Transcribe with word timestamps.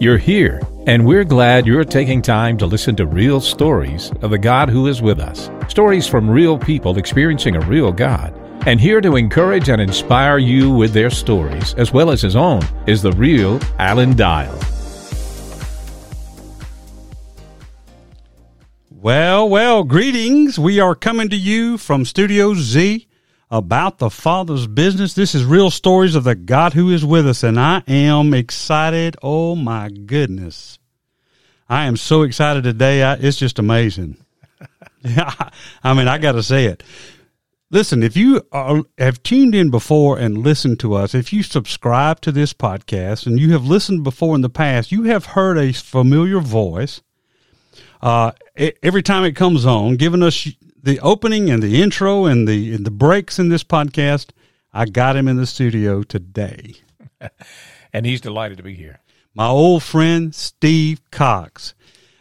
You're 0.00 0.16
here, 0.16 0.62
and 0.86 1.04
we're 1.04 1.24
glad 1.24 1.66
you're 1.66 1.82
taking 1.82 2.22
time 2.22 2.56
to 2.58 2.66
listen 2.66 2.94
to 2.96 3.06
real 3.06 3.40
stories 3.40 4.12
of 4.22 4.30
the 4.30 4.38
God 4.38 4.70
who 4.70 4.86
is 4.86 5.02
with 5.02 5.18
us. 5.18 5.50
Stories 5.66 6.06
from 6.06 6.30
real 6.30 6.56
people 6.56 6.98
experiencing 6.98 7.56
a 7.56 7.66
real 7.66 7.90
God. 7.90 8.32
And 8.64 8.80
here 8.80 9.00
to 9.00 9.16
encourage 9.16 9.68
and 9.68 9.82
inspire 9.82 10.38
you 10.38 10.70
with 10.70 10.92
their 10.92 11.10
stories, 11.10 11.74
as 11.74 11.92
well 11.92 12.12
as 12.12 12.22
his 12.22 12.36
own, 12.36 12.62
is 12.86 13.02
the 13.02 13.10
real 13.10 13.58
Alan 13.80 14.14
Dial. 14.14 14.56
Well, 18.88 19.48
well, 19.48 19.82
greetings. 19.82 20.60
We 20.60 20.78
are 20.78 20.94
coming 20.94 21.28
to 21.30 21.36
you 21.36 21.76
from 21.76 22.04
Studio 22.04 22.54
Z 22.54 23.07
about 23.50 23.98
the 23.98 24.10
Father's 24.10 24.66
business. 24.66 25.14
This 25.14 25.34
is 25.34 25.44
real 25.44 25.70
stories 25.70 26.14
of 26.14 26.24
the 26.24 26.34
God 26.34 26.74
who 26.74 26.90
is 26.90 27.04
with 27.04 27.26
us, 27.26 27.42
and 27.42 27.58
I 27.58 27.82
am 27.86 28.34
excited. 28.34 29.16
Oh 29.22 29.54
my 29.54 29.88
goodness. 29.88 30.78
I 31.68 31.86
am 31.86 31.96
so 31.96 32.22
excited 32.22 32.64
today. 32.64 33.02
I, 33.02 33.14
it's 33.14 33.36
just 33.36 33.58
amazing. 33.58 34.16
I 35.04 35.94
mean, 35.94 36.08
I 36.08 36.18
got 36.18 36.32
to 36.32 36.42
say 36.42 36.66
it. 36.66 36.82
Listen, 37.70 38.02
if 38.02 38.16
you 38.16 38.40
are, 38.50 38.82
have 38.96 39.22
tuned 39.22 39.54
in 39.54 39.70
before 39.70 40.18
and 40.18 40.38
listened 40.38 40.80
to 40.80 40.94
us, 40.94 41.14
if 41.14 41.34
you 41.34 41.42
subscribe 41.42 42.20
to 42.22 42.32
this 42.32 42.54
podcast 42.54 43.26
and 43.26 43.38
you 43.38 43.52
have 43.52 43.66
listened 43.66 44.04
before 44.04 44.34
in 44.34 44.40
the 44.40 44.48
past, 44.48 44.90
you 44.90 45.04
have 45.04 45.26
heard 45.26 45.58
a 45.58 45.72
familiar 45.72 46.40
voice. 46.40 47.02
Uh, 48.00 48.32
every 48.82 49.02
time 49.02 49.24
it 49.24 49.36
comes 49.36 49.66
on, 49.66 49.96
giving 49.96 50.22
us 50.22 50.48
the 50.82 51.00
opening 51.00 51.50
and 51.50 51.62
the 51.62 51.82
intro 51.82 52.24
and 52.24 52.46
the 52.46 52.74
and 52.74 52.84
the 52.84 52.90
breaks 52.90 53.38
in 53.38 53.48
this 53.48 53.64
podcast, 53.64 54.30
I 54.72 54.86
got 54.86 55.16
him 55.16 55.28
in 55.28 55.36
the 55.36 55.46
studio 55.46 56.02
today. 56.02 56.74
and 57.92 58.06
he's 58.06 58.20
delighted 58.20 58.58
to 58.58 58.62
be 58.62 58.74
here. 58.74 59.00
My 59.34 59.46
old 59.46 59.82
friend 59.82 60.34
Steve 60.34 61.00
Cox. 61.10 61.74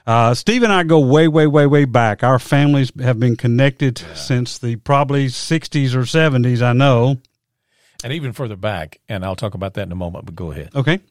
Uh, 0.05 0.33
Steve 0.33 0.63
and 0.63 0.71
I 0.71 0.83
go 0.83 0.99
way, 0.99 1.27
way, 1.27 1.47
way, 1.47 1.67
way 1.67 1.83
back. 1.83 2.23
Our 2.23 2.39
families 2.39 2.91
have 3.01 3.19
been 3.19 3.35
connected 3.35 3.99
yeah. 3.99 4.13
since 4.13 4.57
the 4.57 4.77
probably 4.77 5.27
60s 5.27 5.93
or 5.93 6.03
70s, 6.03 6.61
I 6.61 6.71
know. 6.71 7.17
And 8.05 8.13
even 8.13 8.31
further 8.31 8.55
back, 8.55 9.01
and 9.09 9.25
I'll 9.25 9.35
talk 9.35 9.53
about 9.53 9.73
that 9.73 9.81
in 9.81 9.91
a 9.91 9.95
moment, 9.95 10.25
but 10.25 10.35
go 10.35 10.51
ahead. 10.51 10.69
Okay. 10.73 11.01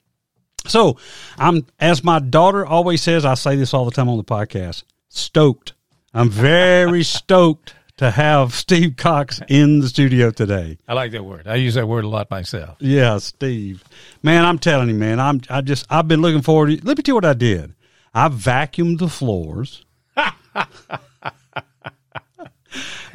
So 0.67 0.97
I'm, 1.37 1.67
as 1.79 2.03
my 2.03 2.21
daughter 2.21 2.65
always 2.65 3.03
says, 3.03 3.27
I 3.27 3.35
say 3.35 3.57
this 3.57 3.75
all 3.75 3.85
the 3.85 3.91
time 3.91 4.09
on 4.09 4.17
the 4.17 4.25
podcast, 4.25 4.85
stoked 5.11 5.75
I'm 6.17 6.31
very 6.31 7.03
stoked 7.03 7.75
to 7.99 8.11
have 8.11 8.55
Steve 8.55 8.97
Cox 8.97 9.43
in 9.49 9.81
the 9.81 9.89
studio 9.91 10.31
today. 10.31 10.79
I 10.89 10.95
like 10.95 11.13
that 11.13 11.27
word. 11.27 11.47
I 11.47 11.57
use 11.57 11.75
that 11.75 11.87
word 11.87 12.05
a 12.05 12.09
lot 12.09 12.31
myself. 12.31 12.79
Yeah, 12.81 13.19
Steve. 13.19 13.85
Man, 14.23 14.47
I'm 14.47 14.59
telling 14.59 14.89
you, 14.89 14.95
man, 14.95 15.21
I'm 15.21 15.43
I 15.51 15.61
just 15.61 15.85
I've 15.91 16.09
been 16.09 16.23
looking 16.23 16.41
forward 16.41 16.69
to 16.69 16.87
let 16.87 16.97
me 16.97 17.03
tell 17.03 17.13
you 17.13 17.17
what 17.17 17.27
I 17.27 17.35
did. 17.35 17.75
I 18.15 18.31
vacuumed 18.31 18.99
the 18.99 19.11
floors. 19.11 19.85
I, 20.17 20.33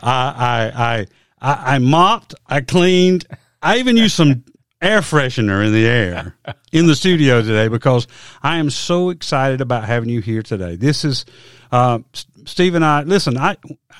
I 0.04 0.72
I 0.76 1.08
I 1.42 1.76
I 1.76 1.80
mopped, 1.80 2.36
I 2.46 2.62
cleaned, 2.62 3.26
I 3.64 3.80
even 3.80 3.98
used 3.98 4.16
some 4.16 4.44
air 4.80 5.02
freshener 5.02 5.66
in 5.66 5.74
the 5.74 5.88
air 5.88 6.36
in 6.72 6.86
the 6.86 6.96
studio 6.96 7.42
today 7.42 7.68
because 7.68 8.08
I 8.44 8.58
am 8.58 8.70
so 8.70 9.10
excited 9.10 9.60
about 9.60 9.86
having 9.86 10.10
you 10.10 10.22
here 10.22 10.44
today. 10.44 10.76
This 10.76 11.04
is 11.04 11.26
uh, 11.72 12.00
Steve 12.45 12.75
and 12.75 12.86
I 12.86 13.03
listen. 13.03 13.38
I 13.38 13.58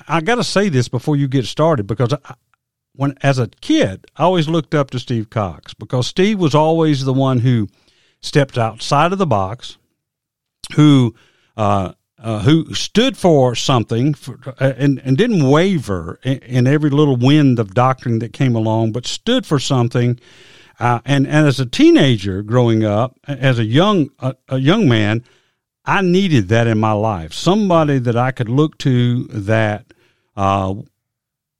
I 0.08 0.20
got 0.20 0.36
to 0.36 0.44
say 0.44 0.68
this 0.68 0.88
before 0.88 1.16
you 1.16 1.28
get 1.28 1.46
started 1.46 1.86
because 1.86 2.12
I, 2.12 2.34
when 2.94 3.16
as 3.22 3.38
a 3.38 3.48
kid, 3.60 4.06
I 4.16 4.24
always 4.24 4.48
looked 4.48 4.74
up 4.74 4.90
to 4.90 4.98
Steve 4.98 5.30
Cox 5.30 5.74
because 5.74 6.06
Steve 6.06 6.38
was 6.38 6.54
always 6.54 7.04
the 7.04 7.12
one 7.12 7.40
who 7.40 7.68
stepped 8.20 8.58
outside 8.58 9.12
of 9.12 9.18
the 9.18 9.26
box, 9.26 9.78
who 10.74 11.14
uh, 11.56 11.92
uh, 12.18 12.40
who 12.40 12.72
stood 12.72 13.16
for 13.16 13.54
something 13.54 14.14
for, 14.14 14.38
uh, 14.60 14.72
and 14.76 15.00
and 15.04 15.16
didn't 15.18 15.48
waver 15.48 16.20
in, 16.22 16.38
in, 16.38 16.66
every 16.66 16.90
little 16.90 17.16
wind 17.16 17.58
of 17.58 17.74
doctrine 17.74 18.20
that 18.20 18.32
came 18.32 18.54
along, 18.54 18.92
but 18.92 19.06
stood 19.06 19.44
for 19.44 19.58
something. 19.58 20.18
Uh, 20.78 21.00
and 21.04 21.26
and 21.26 21.46
as 21.46 21.58
a 21.58 21.66
teenager 21.66 22.42
growing 22.42 22.84
up, 22.84 23.18
as 23.26 23.58
a 23.58 23.64
young 23.64 24.10
a 24.48 24.58
young 24.58 24.88
man, 24.88 25.24
I 25.84 26.00
needed 26.02 26.48
that 26.48 26.66
in 26.66 26.78
my 26.78 26.92
life. 26.92 27.32
Somebody 27.32 27.98
that 27.98 28.16
I 28.16 28.30
could 28.30 28.48
look 28.48 28.78
to 28.78 29.24
that 29.24 29.86
uh, 30.36 30.74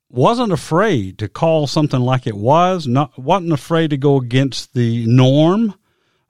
wasn't 0.09 0.53
afraid 0.53 1.17
to 1.19 1.27
call 1.27 1.67
something 1.67 1.99
like 1.99 2.25
it 2.27 2.37
was, 2.37 2.87
not 2.87 3.17
wasn't 3.17 3.51
afraid 3.51 3.89
to 3.89 3.97
go 3.97 4.17
against 4.17 4.73
the 4.73 5.05
norm, 5.07 5.75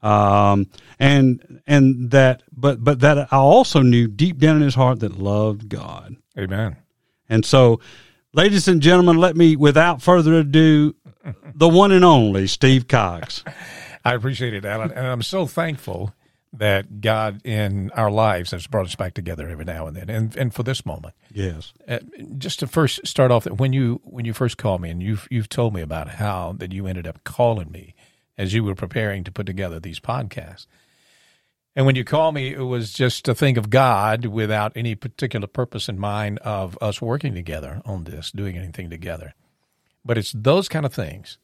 um, 0.02 0.68
and 0.98 1.60
and 1.66 2.10
that, 2.10 2.42
but 2.52 2.82
but 2.82 3.00
that 3.00 3.32
I 3.32 3.36
also 3.36 3.82
knew 3.82 4.08
deep 4.08 4.38
down 4.38 4.56
in 4.56 4.62
his 4.62 4.74
heart 4.74 5.00
that 5.00 5.18
loved 5.18 5.68
God. 5.68 6.16
Amen. 6.36 6.76
And 7.28 7.44
so, 7.44 7.80
ladies 8.32 8.66
and 8.66 8.82
gentlemen, 8.82 9.16
let 9.16 9.36
me, 9.36 9.56
without 9.56 10.02
further 10.02 10.34
ado, 10.34 10.94
the 11.54 11.68
one 11.68 11.92
and 11.92 12.04
only 12.04 12.48
Steve 12.48 12.88
Cox. 12.88 13.44
I 14.04 14.14
appreciate 14.14 14.52
it, 14.52 14.66
Alan, 14.66 14.90
and 14.90 15.06
I'm 15.06 15.22
so 15.22 15.46
thankful 15.46 16.12
that 16.58 17.00
God 17.00 17.44
in 17.44 17.90
our 17.92 18.10
lives 18.10 18.52
has 18.52 18.66
brought 18.66 18.86
us 18.86 18.94
back 18.94 19.14
together 19.14 19.48
every 19.48 19.64
now 19.64 19.86
and 19.86 19.96
then, 19.96 20.08
and 20.08 20.36
and 20.36 20.54
for 20.54 20.62
this 20.62 20.86
moment. 20.86 21.14
Yes. 21.32 21.72
Uh, 21.86 21.98
just 22.38 22.60
to 22.60 22.66
first 22.66 23.06
start 23.06 23.30
off, 23.30 23.46
when 23.46 23.72
you 23.72 24.00
when 24.04 24.24
you 24.24 24.32
first 24.32 24.56
called 24.56 24.80
me, 24.80 24.90
and 24.90 25.02
you've 25.02 25.26
you've 25.30 25.48
told 25.48 25.74
me 25.74 25.82
about 25.82 26.08
how 26.08 26.54
that 26.58 26.72
you 26.72 26.86
ended 26.86 27.06
up 27.06 27.24
calling 27.24 27.70
me 27.70 27.94
as 28.38 28.54
you 28.54 28.64
were 28.64 28.74
preparing 28.74 29.24
to 29.24 29.32
put 29.32 29.46
together 29.46 29.80
these 29.80 30.00
podcasts. 30.00 30.66
And 31.76 31.86
when 31.86 31.96
you 31.96 32.04
called 32.04 32.36
me, 32.36 32.52
it 32.52 32.62
was 32.62 32.92
just 32.92 33.24
to 33.24 33.34
think 33.34 33.58
of 33.58 33.68
God 33.68 34.26
without 34.26 34.72
any 34.76 34.94
particular 34.94 35.48
purpose 35.48 35.88
in 35.88 35.98
mind 35.98 36.38
of 36.38 36.78
us 36.80 37.02
working 37.02 37.34
together 37.34 37.82
on 37.84 38.04
this, 38.04 38.30
doing 38.30 38.56
anything 38.56 38.90
together. 38.90 39.34
But 40.04 40.18
it's 40.18 40.32
those 40.32 40.68
kind 40.68 40.86
of 40.86 40.94
things 40.94 41.38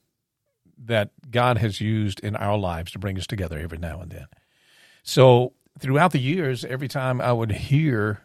that 0.79 1.11
God 1.31 1.59
has 1.59 1.81
used 1.81 2.21
in 2.21 2.37
our 2.37 2.57
lives 2.57 2.93
to 2.93 2.99
bring 2.99 3.19
us 3.19 3.27
together 3.27 3.59
every 3.59 3.79
now 3.79 4.01
and 4.01 4.11
then. 4.11 4.27
So 5.03 5.53
throughout 5.79 6.13
the 6.13 6.21
years, 6.21 6.65
every 6.65 6.89
time 6.89 7.21
I 7.21 7.33
would 7.33 7.53
hear 7.53 8.23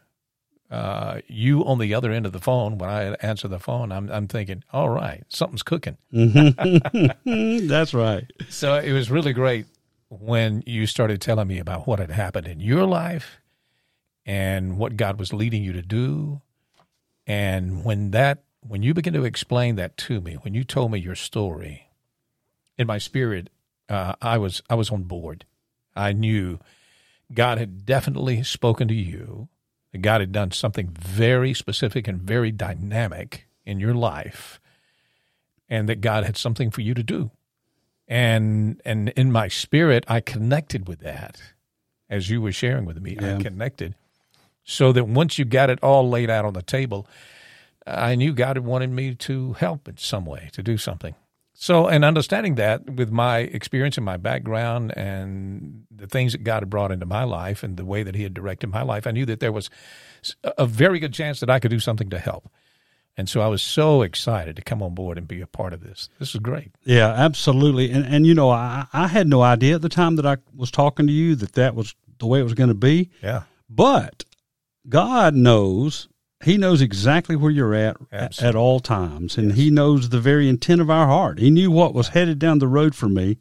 uh, 0.70 1.20
you 1.28 1.64
on 1.66 1.80
the 1.80 1.94
other 1.94 2.12
end 2.12 2.26
of 2.26 2.32
the 2.32 2.40
phone 2.40 2.78
when 2.78 2.90
I 2.90 3.14
answer 3.16 3.48
the 3.48 3.60
phone, 3.60 3.92
I'm, 3.92 4.10
I'm 4.12 4.28
thinking, 4.28 4.64
all 4.74 4.90
right, 4.90 5.24
something's 5.30 5.64
cooking. 5.64 5.98
That's 7.68 7.94
right. 7.94 8.26
So 8.50 8.76
it 8.76 8.92
was 8.92 9.12
really 9.12 9.34
great 9.34 9.66
when 10.10 10.64
you 10.66 10.86
started 10.88 11.22
telling 11.22 11.48
me 11.48 11.60
about 11.60 11.88
what 11.88 12.00
had 12.00 12.12
happened 12.12 12.48
in 12.48 12.60
your 12.60 12.86
life 12.86 13.38
and 14.26 14.78
what 14.78 14.98
God 14.98 15.20
was 15.20 15.34
leading 15.34 15.64
you 15.64 15.74
to 15.74 15.82
do. 15.82 16.42
And 17.28 17.84
when 17.84 18.12
that, 18.12 18.44
when 18.62 18.84
you 18.84 18.94
began 18.94 19.14
to 19.14 19.24
explain 19.24 19.76
that 19.76 19.98
to 19.98 20.22
me, 20.22 20.36
when 20.36 20.54
you 20.54 20.64
told 20.64 20.92
me 20.92 21.00
your 21.00 21.16
story, 21.16 21.90
in 22.78 22.88
my 22.88 22.98
spirit, 22.98 23.50
uh, 23.90 24.14
I 24.22 24.38
was 24.38 24.62
I 24.70 24.76
was 24.76 24.90
on 24.90 25.04
board. 25.04 25.46
I 25.96 26.14
knew 26.14 26.60
God 27.34 27.58
had 27.58 27.86
definitely 27.86 28.44
spoken 28.44 28.88
to 28.88 28.94
you. 28.94 29.50
That 29.92 30.02
God 30.02 30.22
had 30.22 30.32
done 30.32 30.52
something 30.52 30.90
very 30.90 31.54
specific 31.54 32.08
and 32.08 32.22
very 32.22 32.52
dynamic 32.52 33.48
in 33.66 33.80
your 33.80 33.94
life, 33.94 34.60
and 35.70 35.88
that 35.88 36.02
God 36.02 36.26
had 36.26 36.38
something 36.38 36.70
for 36.70 36.82
you 36.82 36.94
to 36.94 37.04
do. 37.04 37.32
And 38.08 38.82
and 38.86 39.10
in 39.10 39.32
my 39.32 39.48
spirit, 39.48 40.04
I 40.08 40.20
connected 40.20 40.88
with 40.88 41.00
that 41.00 41.42
as 42.10 42.30
you 42.30 42.42
were 42.42 42.52
sharing 42.52 42.86
with 42.86 43.02
me. 43.02 43.18
Yeah. 43.20 43.38
I 43.38 43.42
connected 43.42 43.96
so 44.64 44.92
that 44.92 45.08
once 45.08 45.38
you 45.38 45.46
got 45.46 45.70
it 45.70 45.80
all 45.82 46.10
laid 46.10 46.30
out 46.30 46.44
on 46.44 46.54
the 46.54 46.62
table, 46.62 47.08
I 47.88 48.16
knew 48.16 48.34
God 48.34 48.58
had 48.58 48.66
wanted 48.66 48.90
me 48.90 49.16
to 49.16 49.54
help 49.54 49.88
in 49.88 49.98
some 49.98 50.26
way 50.26 50.50
to 50.54 50.64
do 50.64 50.78
something. 50.78 51.16
So, 51.58 51.88
and 51.88 52.04
understanding 52.04 52.56
that 52.56 52.90
with 52.90 53.12
my 53.12 53.40
experience 53.40 53.98
and 53.98 54.06
my 54.06 54.18
background 54.18 54.96
and 54.98 55.86
the 55.90 56.06
things 56.06 56.34
that 56.34 56.44
God 56.44 56.62
had 56.62 56.70
brought 56.70 56.92
into 56.92 57.06
my 57.06 57.24
life 57.24 57.64
and 57.64 57.78
the 57.78 57.86
way 57.86 58.04
that 58.04 58.14
He 58.14 58.24
had 58.24 58.34
directed 58.34 58.68
my 58.68 58.82
life, 58.82 59.08
I 59.08 59.12
knew 59.12 59.26
that 59.26 59.40
there 59.40 59.54
was 59.54 59.70
a 60.44 60.66
very 60.66 61.00
good 61.00 61.14
chance 61.14 61.40
that 61.40 61.50
I 61.50 61.60
could 61.60 61.72
do 61.72 61.80
something 61.80 62.10
to 62.10 62.20
help. 62.20 62.50
And 63.18 63.30
so 63.30 63.40
I 63.40 63.48
was 63.48 63.62
so 63.62 64.02
excited 64.02 64.58
to 64.58 64.62
come 64.62 64.84
on 64.84 64.94
board 64.94 65.18
and 65.18 65.28
be 65.28 65.40
a 65.40 65.48
part 65.48 65.72
of 65.72 65.82
this. 65.82 66.10
This 66.20 66.36
is 66.36 66.42
great. 66.42 66.72
Yeah, 66.84 67.08
absolutely. 67.08 67.90
And 67.90 68.06
and 68.06 68.28
you 68.28 68.34
know, 68.34 68.50
I 68.50 68.88
I 68.92 69.08
had 69.08 69.28
no 69.28 69.42
idea 69.42 69.76
at 69.76 69.82
the 69.82 69.90
time 69.90 70.18
that 70.18 70.26
I 70.26 70.38
was 70.54 70.70
talking 70.70 71.08
to 71.08 71.14
you 71.14 71.36
that 71.36 71.54
that 71.54 71.76
was 71.76 71.96
the 72.20 72.28
way 72.28 72.42
it 72.42 72.44
was 72.44 72.54
going 72.54 72.70
to 72.70 72.76
be. 72.76 73.10
Yeah. 73.24 73.44
But 73.70 74.26
God 74.90 75.34
knows 75.34 76.10
he 76.46 76.58
knows 76.58 76.82
exactly 76.82 77.36
where 77.36 77.52
you're 77.52 77.74
at 77.74 77.98
at, 78.12 78.42
at 78.42 78.56
all 78.56 78.80
times, 78.80 79.38
and 79.38 79.50
yes. 79.50 79.58
He 79.58 79.70
knows 79.70 80.10
the 80.10 80.20
very 80.20 80.48
intent 80.48 80.82
of 80.82 80.90
our 80.90 81.08
heart. 81.08 81.40
He 81.40 81.50
knew 81.50 81.72
what 81.72 81.94
was 81.94 82.10
headed 82.10 82.40
down 82.40 82.60
the 82.60 82.68
road 82.68 82.96
for 82.96 83.10
me. 83.10 83.38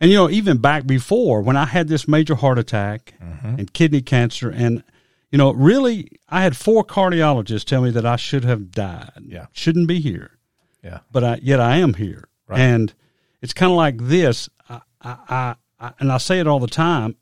And, 0.00 0.10
you 0.10 0.16
know, 0.16 0.30
even 0.30 0.58
back 0.58 0.86
before 0.86 1.42
when 1.42 1.56
I 1.56 1.64
had 1.64 1.88
this 1.88 2.06
major 2.06 2.36
heart 2.36 2.58
attack 2.58 3.14
mm-hmm. 3.20 3.58
and 3.58 3.72
kidney 3.72 4.00
cancer, 4.00 4.48
and, 4.48 4.84
you 5.32 5.38
know, 5.38 5.52
really, 5.52 6.08
I 6.28 6.42
had 6.42 6.56
four 6.56 6.84
cardiologists 6.84 7.64
tell 7.64 7.82
me 7.82 7.90
that 7.90 8.06
I 8.06 8.14
should 8.16 8.44
have 8.44 8.70
died. 8.70 9.10
Yeah. 9.26 9.46
Shouldn't 9.52 9.88
be 9.88 9.98
here. 9.98 10.38
Yeah. 10.84 11.00
But 11.10 11.24
I, 11.24 11.40
yet 11.42 11.58
I 11.58 11.78
am 11.78 11.94
here. 11.94 12.28
Right. 12.46 12.60
And 12.60 12.94
it's 13.42 13.52
kind 13.52 13.72
of 13.72 13.76
like 13.76 13.98
this. 13.98 14.48
I, 14.68 14.80
I, 15.02 15.54
I, 15.80 15.92
and 15.98 16.12
I 16.12 16.18
say 16.18 16.38
it 16.38 16.46
all 16.46 16.60
the 16.60 16.68
time 16.68 17.16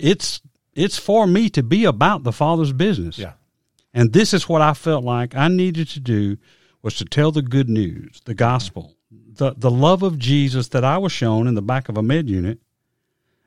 it's 0.00 0.40
it's 0.74 0.98
for 0.98 1.26
me 1.26 1.50
to 1.50 1.62
be 1.62 1.84
about 1.84 2.22
the 2.24 2.32
Father's 2.32 2.72
business. 2.72 3.18
Yeah. 3.18 3.32
And 3.92 4.12
this 4.12 4.32
is 4.32 4.48
what 4.48 4.62
I 4.62 4.74
felt 4.74 5.04
like 5.04 5.34
I 5.34 5.48
needed 5.48 5.88
to 5.88 6.00
do 6.00 6.36
was 6.82 6.94
to 6.96 7.04
tell 7.04 7.32
the 7.32 7.42
good 7.42 7.68
news, 7.68 8.20
the 8.24 8.34
gospel, 8.34 8.94
the 9.10 9.54
the 9.56 9.70
love 9.70 10.02
of 10.02 10.18
Jesus 10.18 10.68
that 10.68 10.84
I 10.84 10.98
was 10.98 11.12
shown 11.12 11.46
in 11.46 11.54
the 11.54 11.62
back 11.62 11.88
of 11.88 11.96
a 11.96 12.02
med 12.02 12.28
unit, 12.28 12.58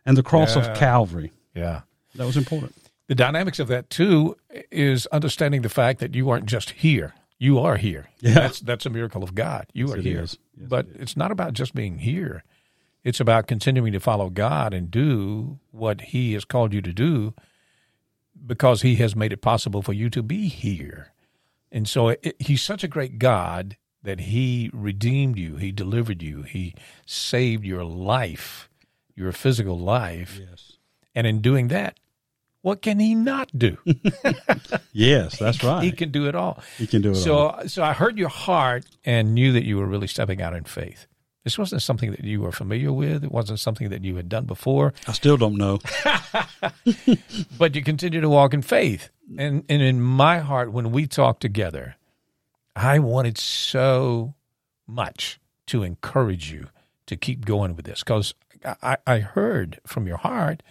and 0.05 0.17
the 0.17 0.23
cross 0.23 0.55
Yeah. 0.55 0.63
of 0.71 0.77
Calvary. 0.77 1.31
Yeah. 1.55 1.81
That 2.15 2.25
was 2.25 2.37
important. 2.37 2.75
The 3.07 3.15
dynamics 3.15 3.59
of 3.59 3.67
that 3.69 3.89
too 3.89 4.35
is 4.71 5.05
understanding 5.07 5.61
the 5.61 5.69
fact 5.69 5.99
that 5.99 6.13
you 6.15 6.29
aren't 6.29 6.45
just 6.45 6.71
here. 6.71 7.13
You 7.39 7.59
are 7.59 7.77
here. 7.77 8.09
Yeah. 8.21 8.33
That's 8.35 8.59
that's 8.59 8.85
a 8.85 8.89
miracle 8.89 9.23
of 9.23 9.33
God. 9.35 9.65
You 9.73 9.91
are 9.93 9.97
here. 9.97 10.21
Yes, 10.21 10.37
but 10.57 10.87
it's 10.95 11.17
not 11.17 11.31
about 11.31 11.53
just 11.53 11.73
being 11.73 11.99
here. 11.99 12.43
It's 13.03 13.19
about 13.19 13.47
continuing 13.47 13.91
to 13.93 13.99
follow 13.99 14.29
God 14.29 14.73
and 14.73 14.89
do 14.91 15.59
what 15.71 15.99
he 16.01 16.33
has 16.33 16.45
called 16.45 16.73
you 16.73 16.81
to 16.81 16.93
do 16.93 17.33
because 18.45 18.81
he 18.81 18.95
has 18.95 19.15
made 19.15 19.33
it 19.33 19.41
possible 19.41 19.81
for 19.81 19.93
you 19.93 20.09
to 20.09 20.23
be 20.23 20.47
here. 20.47 21.13
And 21.71 21.87
so 21.87 22.09
it, 22.09 22.35
he's 22.39 22.61
such 22.61 22.83
a 22.83 22.87
great 22.87 23.19
God 23.19 23.77
that 24.03 24.21
he 24.21 24.69
redeemed 24.73 25.37
you, 25.37 25.55
he 25.55 25.71
delivered 25.71 26.21
you, 26.21 26.43
he 26.43 26.75
saved 27.05 27.63
your 27.63 27.85
life, 27.85 28.69
your 29.15 29.31
physical 29.31 29.79
life. 29.79 30.39
Yes. 30.39 30.73
And 31.15 31.25
in 31.25 31.41
doing 31.41 31.69
that, 31.69 31.97
what 32.61 32.81
can 32.81 32.99
he 32.99 33.15
not 33.15 33.57
do? 33.57 33.77
Yes, 34.93 35.39
that's 35.39 35.63
right. 35.63 35.83
He 35.83 35.91
can 35.91 36.11
do 36.11 36.27
it 36.27 36.35
all. 36.35 36.61
He 36.77 36.85
can 36.85 37.01
do 37.01 37.11
it 37.11 37.17
all. 37.17 37.23
So, 37.23 37.67
so 37.67 37.83
I 37.83 37.93
heard 37.93 38.17
your 38.17 38.29
heart 38.29 38.85
and 39.03 39.33
knew 39.33 39.51
that 39.51 39.63
you 39.63 39.77
were 39.77 39.87
really 39.87 40.07
stepping 40.07 40.39
out 40.39 40.53
in 40.53 40.63
faith. 40.65 41.07
This 41.43 41.57
wasn't 41.57 41.81
something 41.81 42.11
that 42.11 42.23
you 42.23 42.41
were 42.41 42.51
familiar 42.51 42.93
with. 42.93 43.23
It 43.23 43.31
wasn't 43.31 43.59
something 43.59 43.89
that 43.89 44.03
you 44.03 44.15
had 44.15 44.29
done 44.29 44.45
before, 44.45 44.93
I 45.07 45.11
still 45.11 45.37
don't 45.37 45.57
know. 45.57 45.79
but 47.57 47.75
you 47.75 47.83
continue 47.83 48.21
to 48.21 48.29
walk 48.29 48.53
in 48.53 48.61
faith. 48.61 49.09
And 49.37 49.63
and 49.67 49.81
in 49.81 50.01
my 50.01 50.39
heart, 50.39 50.71
when 50.71 50.91
we 50.91 51.07
talked 51.07 51.41
together, 51.41 51.95
I 52.75 52.99
wanted 52.99 53.37
so 53.37 54.35
much 54.87 55.39
to 55.67 55.83
encourage 55.83 56.51
you 56.51 56.67
to 57.07 57.15
keep 57.15 57.45
going 57.45 57.75
with 57.75 57.85
this 57.85 57.99
because 57.99 58.33
I, 58.81 58.97
I 59.05 59.19
heard 59.19 59.79
from 59.85 60.07
your 60.07 60.17
heart 60.17 60.63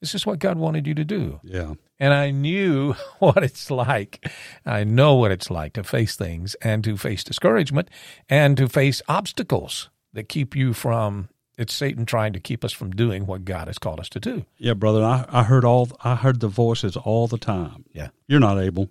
this 0.00 0.14
is 0.14 0.24
what 0.24 0.38
God 0.38 0.56
wanted 0.56 0.86
you 0.86 0.94
to 0.94 1.04
do. 1.04 1.40
Yeah. 1.42 1.74
And 1.98 2.14
I 2.14 2.30
knew 2.30 2.94
what 3.18 3.44
it's 3.44 3.70
like. 3.70 4.30
I 4.64 4.84
know 4.84 5.14
what 5.14 5.30
it's 5.30 5.50
like 5.50 5.74
to 5.74 5.84
face 5.84 6.16
things 6.16 6.54
and 6.62 6.82
to 6.84 6.96
face 6.96 7.22
discouragement 7.22 7.88
and 8.28 8.56
to 8.56 8.68
face 8.68 9.02
obstacles 9.08 9.90
that 10.12 10.28
keep 10.28 10.54
you 10.56 10.72
from 10.72 11.28
it's 11.58 11.74
Satan 11.74 12.06
trying 12.06 12.32
to 12.32 12.40
keep 12.40 12.64
us 12.64 12.72
from 12.72 12.90
doing 12.90 13.26
what 13.26 13.44
God 13.44 13.66
has 13.66 13.76
called 13.78 14.00
us 14.00 14.08
to 14.10 14.20
do. 14.20 14.46
Yeah, 14.56 14.72
brother. 14.74 15.04
I, 15.04 15.26
I 15.28 15.42
heard 15.42 15.64
all 15.64 15.88
I 16.02 16.14
heard 16.14 16.40
the 16.40 16.48
voices 16.48 16.96
all 16.96 17.26
the 17.28 17.36
time. 17.38 17.84
Yeah. 17.92 18.08
You're 18.28 18.40
not 18.40 18.58
able. 18.58 18.88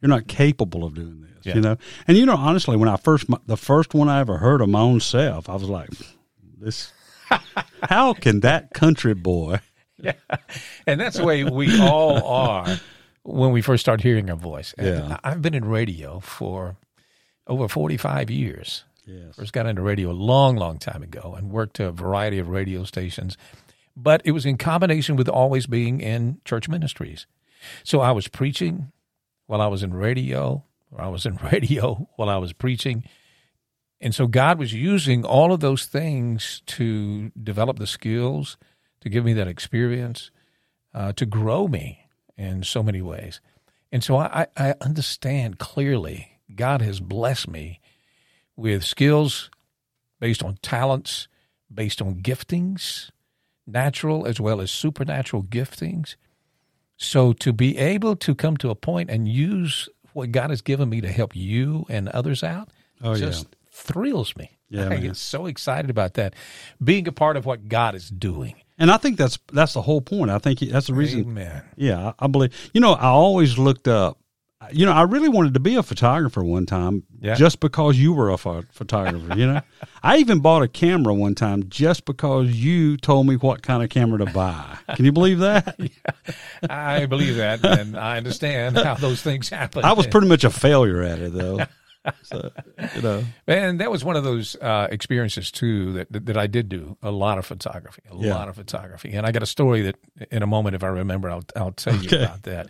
You're 0.00 0.08
not 0.10 0.28
capable 0.28 0.84
of 0.84 0.94
doing 0.94 1.22
this. 1.22 1.44
Yeah. 1.46 1.56
You 1.56 1.60
know. 1.62 1.76
And 2.06 2.16
you 2.16 2.24
know, 2.24 2.36
honestly, 2.36 2.76
when 2.76 2.88
I 2.88 2.96
first 2.96 3.26
the 3.46 3.56
first 3.56 3.92
one 3.92 4.08
I 4.08 4.20
ever 4.20 4.38
heard 4.38 4.60
of 4.60 4.68
my 4.68 4.80
own 4.80 5.00
self, 5.00 5.48
I 5.48 5.54
was 5.54 5.68
like, 5.68 5.90
this. 6.58 6.92
how 7.82 8.14
can 8.14 8.40
that 8.40 8.72
country 8.72 9.14
boy? 9.14 9.60
Yeah. 9.98 10.12
And 10.86 11.00
that's 11.00 11.16
the 11.16 11.24
way 11.24 11.42
we 11.42 11.80
all 11.80 12.22
are 12.22 12.76
when 13.22 13.50
we 13.50 13.62
first 13.62 13.80
start 13.80 14.02
hearing 14.02 14.28
a 14.28 14.36
voice. 14.36 14.74
And 14.76 14.86
Yeah. 14.86 15.16
I've 15.24 15.40
been 15.40 15.54
in 15.54 15.64
radio 15.64 16.20
for 16.20 16.76
over 17.46 17.66
45 17.66 18.30
years. 18.30 18.84
Yes. 19.06 19.36
First 19.36 19.52
got 19.52 19.66
into 19.66 19.82
radio 19.82 20.10
a 20.10 20.12
long, 20.12 20.56
long 20.56 20.78
time 20.78 21.02
ago 21.02 21.34
and 21.36 21.50
worked 21.50 21.76
to 21.76 21.86
a 21.86 21.92
variety 21.92 22.38
of 22.38 22.48
radio 22.48 22.84
stations. 22.84 23.38
But 23.96 24.20
it 24.24 24.32
was 24.32 24.44
in 24.44 24.58
combination 24.58 25.16
with 25.16 25.28
always 25.28 25.66
being 25.66 26.00
in 26.00 26.40
church 26.44 26.68
ministries. 26.68 27.26
So 27.84 28.00
I 28.00 28.10
was 28.10 28.28
preaching 28.28 28.92
while 29.46 29.60
I 29.60 29.68
was 29.68 29.82
in 29.82 29.94
radio, 29.94 30.64
or 30.90 31.00
I 31.00 31.08
was 31.08 31.24
in 31.24 31.36
radio 31.52 32.08
while 32.16 32.28
I 32.28 32.36
was 32.36 32.52
preaching. 32.52 33.04
And 34.00 34.14
so 34.14 34.26
God 34.26 34.58
was 34.58 34.74
using 34.74 35.24
all 35.24 35.52
of 35.52 35.60
those 35.60 35.86
things 35.86 36.62
to 36.66 37.30
develop 37.30 37.78
the 37.78 37.86
skills, 37.86 38.58
to 39.00 39.08
give 39.08 39.24
me 39.24 39.32
that 39.34 39.48
experience, 39.48 40.30
uh, 40.92 41.12
to 41.12 41.24
grow 41.24 41.68
me 41.68 42.08
in 42.36 42.62
so 42.64 42.82
many 42.82 43.00
ways. 43.00 43.40
And 43.92 44.04
so 44.04 44.18
I, 44.18 44.46
I 44.56 44.74
understand 44.80 45.58
clearly 45.58 46.40
God 46.54 46.82
has 46.82 47.00
blessed 47.00 47.48
me 47.48 47.80
with 48.56 48.84
skills 48.84 49.50
based 50.20 50.42
on 50.42 50.58
talents, 50.62 51.28
based 51.72 52.00
on 52.00 52.16
giftings, 52.22 53.10
natural 53.66 54.26
as 54.26 54.40
well 54.40 54.60
as 54.60 54.70
supernatural 54.70 55.42
giftings. 55.42 56.16
So 56.96 57.32
to 57.34 57.52
be 57.52 57.76
able 57.76 58.16
to 58.16 58.34
come 58.34 58.56
to 58.58 58.70
a 58.70 58.74
point 58.74 59.10
and 59.10 59.28
use 59.28 59.88
what 60.14 60.32
God 60.32 60.50
has 60.50 60.62
given 60.62 60.88
me 60.88 61.00
to 61.02 61.12
help 61.12 61.36
you 61.36 61.84
and 61.90 62.08
others 62.08 62.42
out 62.42 62.70
Oh, 63.02 63.12
yeah. 63.12 63.26
just 63.26 63.48
thrills 63.70 64.34
me. 64.36 64.52
Yeah, 64.70 64.86
I 64.86 64.88
man. 64.88 65.02
get 65.02 65.16
so 65.16 65.44
excited 65.46 65.90
about 65.90 66.14
that. 66.14 66.32
Being 66.82 67.06
a 67.06 67.12
part 67.12 67.36
of 67.36 67.44
what 67.44 67.68
God 67.68 67.94
is 67.94 68.08
doing. 68.08 68.54
And 68.78 68.90
I 68.90 68.96
think 68.96 69.16
that's 69.18 69.38
that's 69.52 69.74
the 69.74 69.82
whole 69.82 70.00
point. 70.00 70.30
I 70.30 70.38
think 70.38 70.58
that's 70.60 70.86
the 70.88 70.94
reason. 70.94 71.20
Amen. 71.20 71.62
Yeah, 71.76 72.12
I 72.18 72.24
I 72.24 72.26
believe. 72.26 72.52
You 72.74 72.80
know, 72.80 72.92
I 72.94 73.06
always 73.08 73.58
looked 73.58 73.86
up. 73.88 74.18
You 74.72 74.86
know, 74.86 74.92
I 74.92 75.02
really 75.02 75.28
wanted 75.28 75.54
to 75.54 75.60
be 75.60 75.76
a 75.76 75.82
photographer 75.82 76.42
one 76.44 76.66
time, 76.66 77.04
Yeah. 77.20 77.34
just 77.34 77.60
because 77.60 77.98
you 77.98 78.12
were 78.12 78.30
a 78.30 78.36
pho- 78.38 78.64
photographer. 78.70 79.36
You 79.38 79.46
know, 79.46 79.60
I 80.02 80.18
even 80.18 80.40
bought 80.40 80.62
a 80.62 80.68
camera 80.68 81.12
one 81.14 81.34
time 81.34 81.68
just 81.68 82.04
because 82.04 82.50
you 82.50 82.96
told 82.96 83.26
me 83.26 83.36
what 83.36 83.62
kind 83.62 83.82
of 83.82 83.90
camera 83.90 84.18
to 84.18 84.26
buy. 84.26 84.78
Can 84.94 85.04
you 85.04 85.12
believe 85.12 85.38
that? 85.40 85.78
I 86.70 87.06
believe 87.06 87.36
that, 87.36 87.64
and 87.64 87.96
I 87.96 88.16
understand 88.16 88.76
how 88.76 88.94
those 88.94 89.22
things 89.22 89.48
happen. 89.48 89.84
I 89.84 89.92
was 89.92 90.06
pretty 90.06 90.28
much 90.28 90.44
a 90.44 90.50
failure 90.50 91.02
at 91.02 91.18
it, 91.20 91.32
though. 91.32 91.64
So, 92.22 92.52
you 92.94 93.02
know, 93.02 93.24
And 93.48 93.80
that 93.80 93.90
was 93.90 94.04
one 94.04 94.14
of 94.14 94.22
those 94.22 94.54
uh, 94.62 94.86
experiences 94.92 95.50
too 95.50 95.92
that, 95.94 96.12
that 96.12 96.26
that 96.26 96.36
I 96.36 96.46
did 96.46 96.68
do 96.68 96.96
a 97.02 97.10
lot 97.10 97.36
of 97.36 97.44
photography, 97.46 98.02
a 98.08 98.14
Yeah. 98.16 98.32
lot 98.32 98.48
of 98.48 98.54
photography. 98.54 99.12
And 99.14 99.26
I 99.26 99.32
got 99.32 99.42
a 99.42 99.46
story 99.46 99.82
that 99.82 99.96
in 100.30 100.44
a 100.44 100.46
moment, 100.46 100.76
if 100.76 100.84
I 100.84 100.86
remember, 100.86 101.28
I'll 101.28 101.42
I'll 101.56 101.72
tell 101.72 101.96
you 101.96 102.06
Okay. 102.06 102.22
about 102.22 102.44
that. 102.44 102.68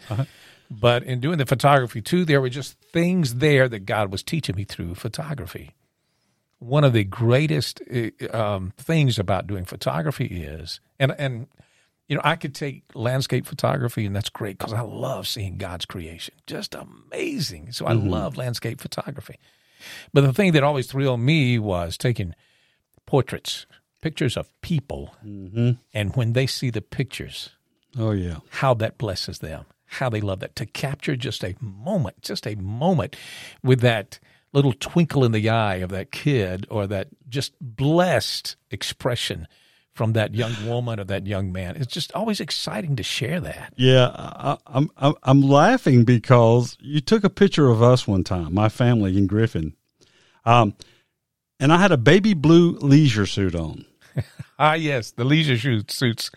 But 0.71 1.05
in 1.05 1.21
doing 1.21 1.39
the 1.39 1.47
photography 1.47 2.01
too, 2.03 2.25
there 2.25 2.41
were 2.41 2.49
just 2.49 2.79
things 2.93 3.37
there 3.37 3.69
that 3.69 3.87
God 3.87 4.11
was 4.11 4.23
teaching 4.23 4.57
me 4.57 4.65
through 4.65 4.95
photography. 4.95 5.75
One 6.59 6.85
of 6.85 6.93
the 6.93 7.05
greatest 7.05 7.83
uh, 7.93 8.37
um, 8.37 8.73
things 8.79 9.19
about 9.19 9.47
doing 9.47 9.65
photography 9.65 10.27
is, 10.27 10.81
and 10.99 11.15
and 11.19 11.47
you 12.09 12.15
know, 12.15 12.23
I 12.25 12.37
could 12.37 12.55
take 12.55 12.85
landscape 12.95 13.47
photography, 13.47 14.07
and 14.07 14.15
that's 14.15 14.29
great 14.29 14.59
because 14.59 14.73
I 14.73 14.81
love 14.81 15.27
seeing 15.27 15.59
God's 15.59 15.85
creation. 15.85 16.35
Just 16.47 16.75
amazing. 16.75 17.73
So 17.73 17.87
I 17.87 17.93
love 17.93 18.37
landscape 18.37 18.81
photography. 18.81 19.39
But 20.13 20.23
the 20.23 20.33
thing 20.33 20.53
that 20.53 20.63
always 20.63 20.87
thrilled 20.87 21.21
me 21.21 21.59
was 21.59 21.97
taking 21.99 22.35
portraits, 23.07 23.67
pictures 24.03 24.37
of 24.37 24.49
people, 24.63 25.15
and 25.93 26.15
when 26.17 26.33
they 26.33 26.47
see 26.47 26.71
the 26.71 26.81
pictures, 26.81 27.51
oh 27.99 28.13
yeah, 28.13 28.39
how 28.51 28.73
that 28.75 28.99
blesses 28.99 29.41
them, 29.41 29.67
how 29.87 30.09
they 30.09 30.21
love 30.21 30.41
that. 30.41 30.57
To 30.57 30.67
capture 30.67 31.17
just 31.17 31.45
a 31.45 31.55
moment, 31.61 32.23
just 32.23 32.47
a 32.47 32.55
moment 32.57 33.17
with 33.63 33.81
that 33.81 34.19
little 34.53 34.73
twinkle 34.73 35.25
in 35.25 35.33
the 35.33 35.49
eye 35.49 35.77
of 35.77 35.91
that 35.91 36.11
kid 36.13 36.67
or 36.71 36.87
that 36.87 37.09
just 37.29 37.53
blessed 37.61 38.57
expression 38.71 39.47
from 39.97 40.13
that 40.13 40.35
young 40.35 40.55
woman 40.67 41.01
or 41.01 41.05
that 41.05 41.27
young 41.27 41.53
man. 41.53 41.77
It's 41.77 41.93
just 41.93 42.13
always 42.13 42.41
exciting 42.41 42.97
to 42.97 43.03
share 43.03 43.41
that. 43.41 43.73
yeah. 43.77 44.09
I, 44.15 44.59
I'm 44.67 44.91
I'm 44.97 45.15
I'm 45.23 45.41
laughing 45.41 46.05
because 46.05 46.77
you 46.81 47.01
took 47.01 47.25
a 47.25 47.31
picture 47.31 47.71
of 47.71 47.83
us 47.83 48.07
one 48.07 48.25
time, 48.25 48.55
my 48.55 48.69
family 48.69 49.17
in 49.17 49.27
Griffin, 49.27 49.75
um, 50.45 50.75
and 51.59 51.73
I 51.73 51.79
had 51.79 51.93
a 51.93 51.97
baby 51.97 52.35
blue 52.35 52.73
leisure 52.73 53.27
suit 53.27 53.55
on. 53.55 53.86
Ah, 54.59 54.73
yes, 54.75 55.11
the 55.11 55.25
leisure 55.25 55.57
shoot 55.59 55.91
suits. 55.91 56.31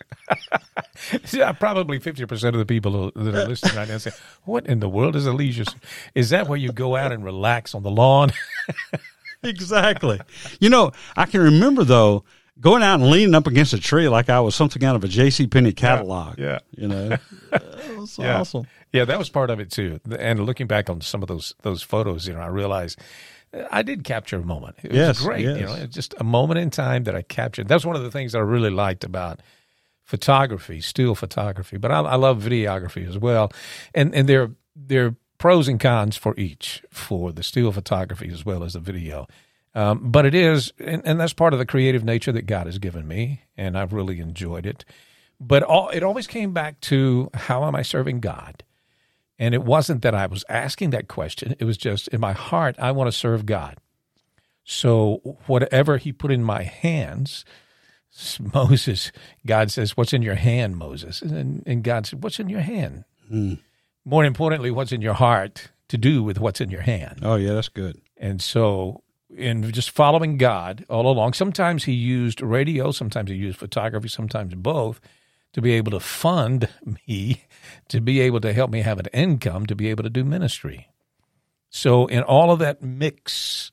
yeah, 1.32 1.52
probably 1.52 1.98
fifty 1.98 2.26
percent 2.26 2.54
of 2.54 2.58
the 2.60 2.66
people 2.66 3.10
that 3.14 3.34
are 3.34 3.48
listening 3.48 3.76
right 3.76 3.88
now 3.88 3.98
say, 3.98 4.10
"What 4.44 4.66
in 4.66 4.80
the 4.80 4.88
world 4.88 5.16
is 5.16 5.26
a 5.26 5.32
leisure 5.32 5.64
suit? 5.64 5.82
Is 6.14 6.30
that 6.30 6.46
where 6.48 6.58
you 6.58 6.70
go 6.72 6.96
out 6.96 7.12
and 7.12 7.24
relax 7.24 7.74
on 7.74 7.82
the 7.82 7.90
lawn?" 7.90 8.30
exactly. 9.42 10.20
You 10.60 10.68
know, 10.70 10.92
I 11.16 11.26
can 11.26 11.40
remember 11.40 11.84
though 11.84 12.24
going 12.60 12.82
out 12.82 13.00
and 13.00 13.10
leaning 13.10 13.34
up 13.34 13.46
against 13.46 13.72
a 13.72 13.80
tree 13.80 14.08
like 14.08 14.28
I 14.28 14.40
was 14.40 14.54
something 14.54 14.84
out 14.84 14.94
of 14.96 15.02
a 15.02 15.08
J.C. 15.08 15.46
Penney 15.46 15.72
catalog. 15.72 16.38
yeah. 16.38 16.58
you 16.76 16.88
know, 16.88 17.16
was 17.96 18.18
Yeah. 18.18 18.40
awesome. 18.40 18.66
Yeah, 18.92 19.06
that 19.06 19.18
was 19.18 19.30
part 19.30 19.48
of 19.50 19.60
it 19.60 19.70
too. 19.70 19.98
And 20.18 20.44
looking 20.44 20.66
back 20.66 20.90
on 20.90 21.00
some 21.00 21.22
of 21.22 21.28
those 21.28 21.54
those 21.62 21.82
photos, 21.82 22.26
you 22.26 22.34
know, 22.34 22.40
I 22.40 22.48
realized 22.48 22.98
I 23.70 23.82
did 23.82 24.04
capture 24.04 24.38
a 24.38 24.44
moment. 24.44 24.76
It 24.82 24.92
was 24.92 24.98
Yes, 24.98 25.20
great. 25.20 25.40
You 25.40 25.66
know, 25.66 25.86
just 25.86 26.14
a 26.18 26.24
moment 26.24 26.60
in 26.60 26.70
time 26.70 27.04
that 27.04 27.16
I 27.16 27.22
captured. 27.22 27.68
That's 27.68 27.84
one 27.84 27.96
of 27.96 28.02
the 28.02 28.10
things 28.10 28.32
that 28.32 28.38
I 28.38 28.42
really 28.42 28.70
liked 28.70 29.02
about 29.04 29.40
photography, 30.04 30.80
still 30.80 31.14
photography. 31.14 31.76
But 31.76 31.90
I, 31.90 32.00
I 32.00 32.14
love 32.16 32.42
videography 32.42 33.08
as 33.08 33.18
well. 33.18 33.52
And 33.94 34.14
and 34.14 34.28
there 34.28 34.50
there 34.76 35.06
are 35.06 35.14
pros 35.38 35.68
and 35.68 35.80
cons 35.80 36.16
for 36.16 36.34
each 36.36 36.84
for 36.90 37.32
the 37.32 37.42
still 37.42 37.72
photography 37.72 38.28
as 38.32 38.44
well 38.44 38.62
as 38.62 38.74
the 38.74 38.80
video. 38.80 39.26
Um, 39.74 40.10
but 40.10 40.26
it 40.26 40.34
is, 40.34 40.72
and, 40.80 41.00
and 41.04 41.20
that's 41.20 41.32
part 41.32 41.52
of 41.52 41.60
the 41.60 41.66
creative 41.66 42.02
nature 42.04 42.32
that 42.32 42.46
God 42.46 42.66
has 42.66 42.78
given 42.78 43.06
me, 43.06 43.42
and 43.56 43.78
I've 43.78 43.92
really 43.92 44.18
enjoyed 44.18 44.66
it. 44.66 44.84
But 45.40 45.62
all, 45.62 45.90
it 45.90 46.02
always 46.02 46.26
came 46.26 46.52
back 46.52 46.80
to 46.82 47.30
how 47.32 47.64
am 47.64 47.76
I 47.76 47.82
serving 47.82 48.18
God? 48.20 48.64
And 49.40 49.54
it 49.54 49.64
wasn't 49.64 50.02
that 50.02 50.14
I 50.14 50.26
was 50.26 50.44
asking 50.50 50.90
that 50.90 51.08
question. 51.08 51.56
It 51.58 51.64
was 51.64 51.78
just 51.78 52.08
in 52.08 52.20
my 52.20 52.32
heart, 52.32 52.76
I 52.78 52.92
want 52.92 53.08
to 53.08 53.18
serve 53.18 53.46
God. 53.46 53.78
So 54.64 55.38
whatever 55.46 55.96
he 55.96 56.12
put 56.12 56.30
in 56.30 56.44
my 56.44 56.62
hands, 56.62 57.46
Moses, 58.54 59.10
God 59.46 59.70
says, 59.70 59.96
What's 59.96 60.12
in 60.12 60.20
your 60.20 60.34
hand, 60.34 60.76
Moses? 60.76 61.22
And, 61.22 61.62
and 61.66 61.82
God 61.82 62.06
said, 62.06 62.22
What's 62.22 62.38
in 62.38 62.50
your 62.50 62.60
hand? 62.60 63.04
Hmm. 63.28 63.54
More 64.04 64.26
importantly, 64.26 64.70
what's 64.70 64.92
in 64.92 65.00
your 65.00 65.14
heart 65.14 65.70
to 65.88 65.96
do 65.96 66.22
with 66.22 66.38
what's 66.38 66.60
in 66.60 66.68
your 66.68 66.82
hand? 66.82 67.20
Oh, 67.22 67.36
yeah, 67.36 67.54
that's 67.54 67.68
good. 67.68 67.98
And 68.18 68.42
so, 68.42 69.02
in 69.34 69.72
just 69.72 69.90
following 69.90 70.36
God 70.36 70.84
all 70.90 71.10
along, 71.10 71.32
sometimes 71.32 71.84
he 71.84 71.92
used 71.92 72.42
radio, 72.42 72.90
sometimes 72.90 73.30
he 73.30 73.36
used 73.36 73.58
photography, 73.58 74.08
sometimes 74.08 74.54
both 74.54 75.00
to 75.52 75.60
be 75.60 75.72
able 75.72 75.90
to 75.92 76.00
fund 76.00 76.68
me, 77.08 77.44
to 77.88 78.00
be 78.00 78.20
able 78.20 78.40
to 78.40 78.52
help 78.52 78.70
me 78.70 78.80
have 78.82 78.98
an 78.98 79.06
income, 79.12 79.66
to 79.66 79.74
be 79.74 79.88
able 79.88 80.02
to 80.04 80.10
do 80.10 80.24
ministry. 80.24 80.88
So, 81.70 82.06
in 82.06 82.22
all 82.22 82.50
of 82.50 82.58
that 82.58 82.82
mix 82.82 83.70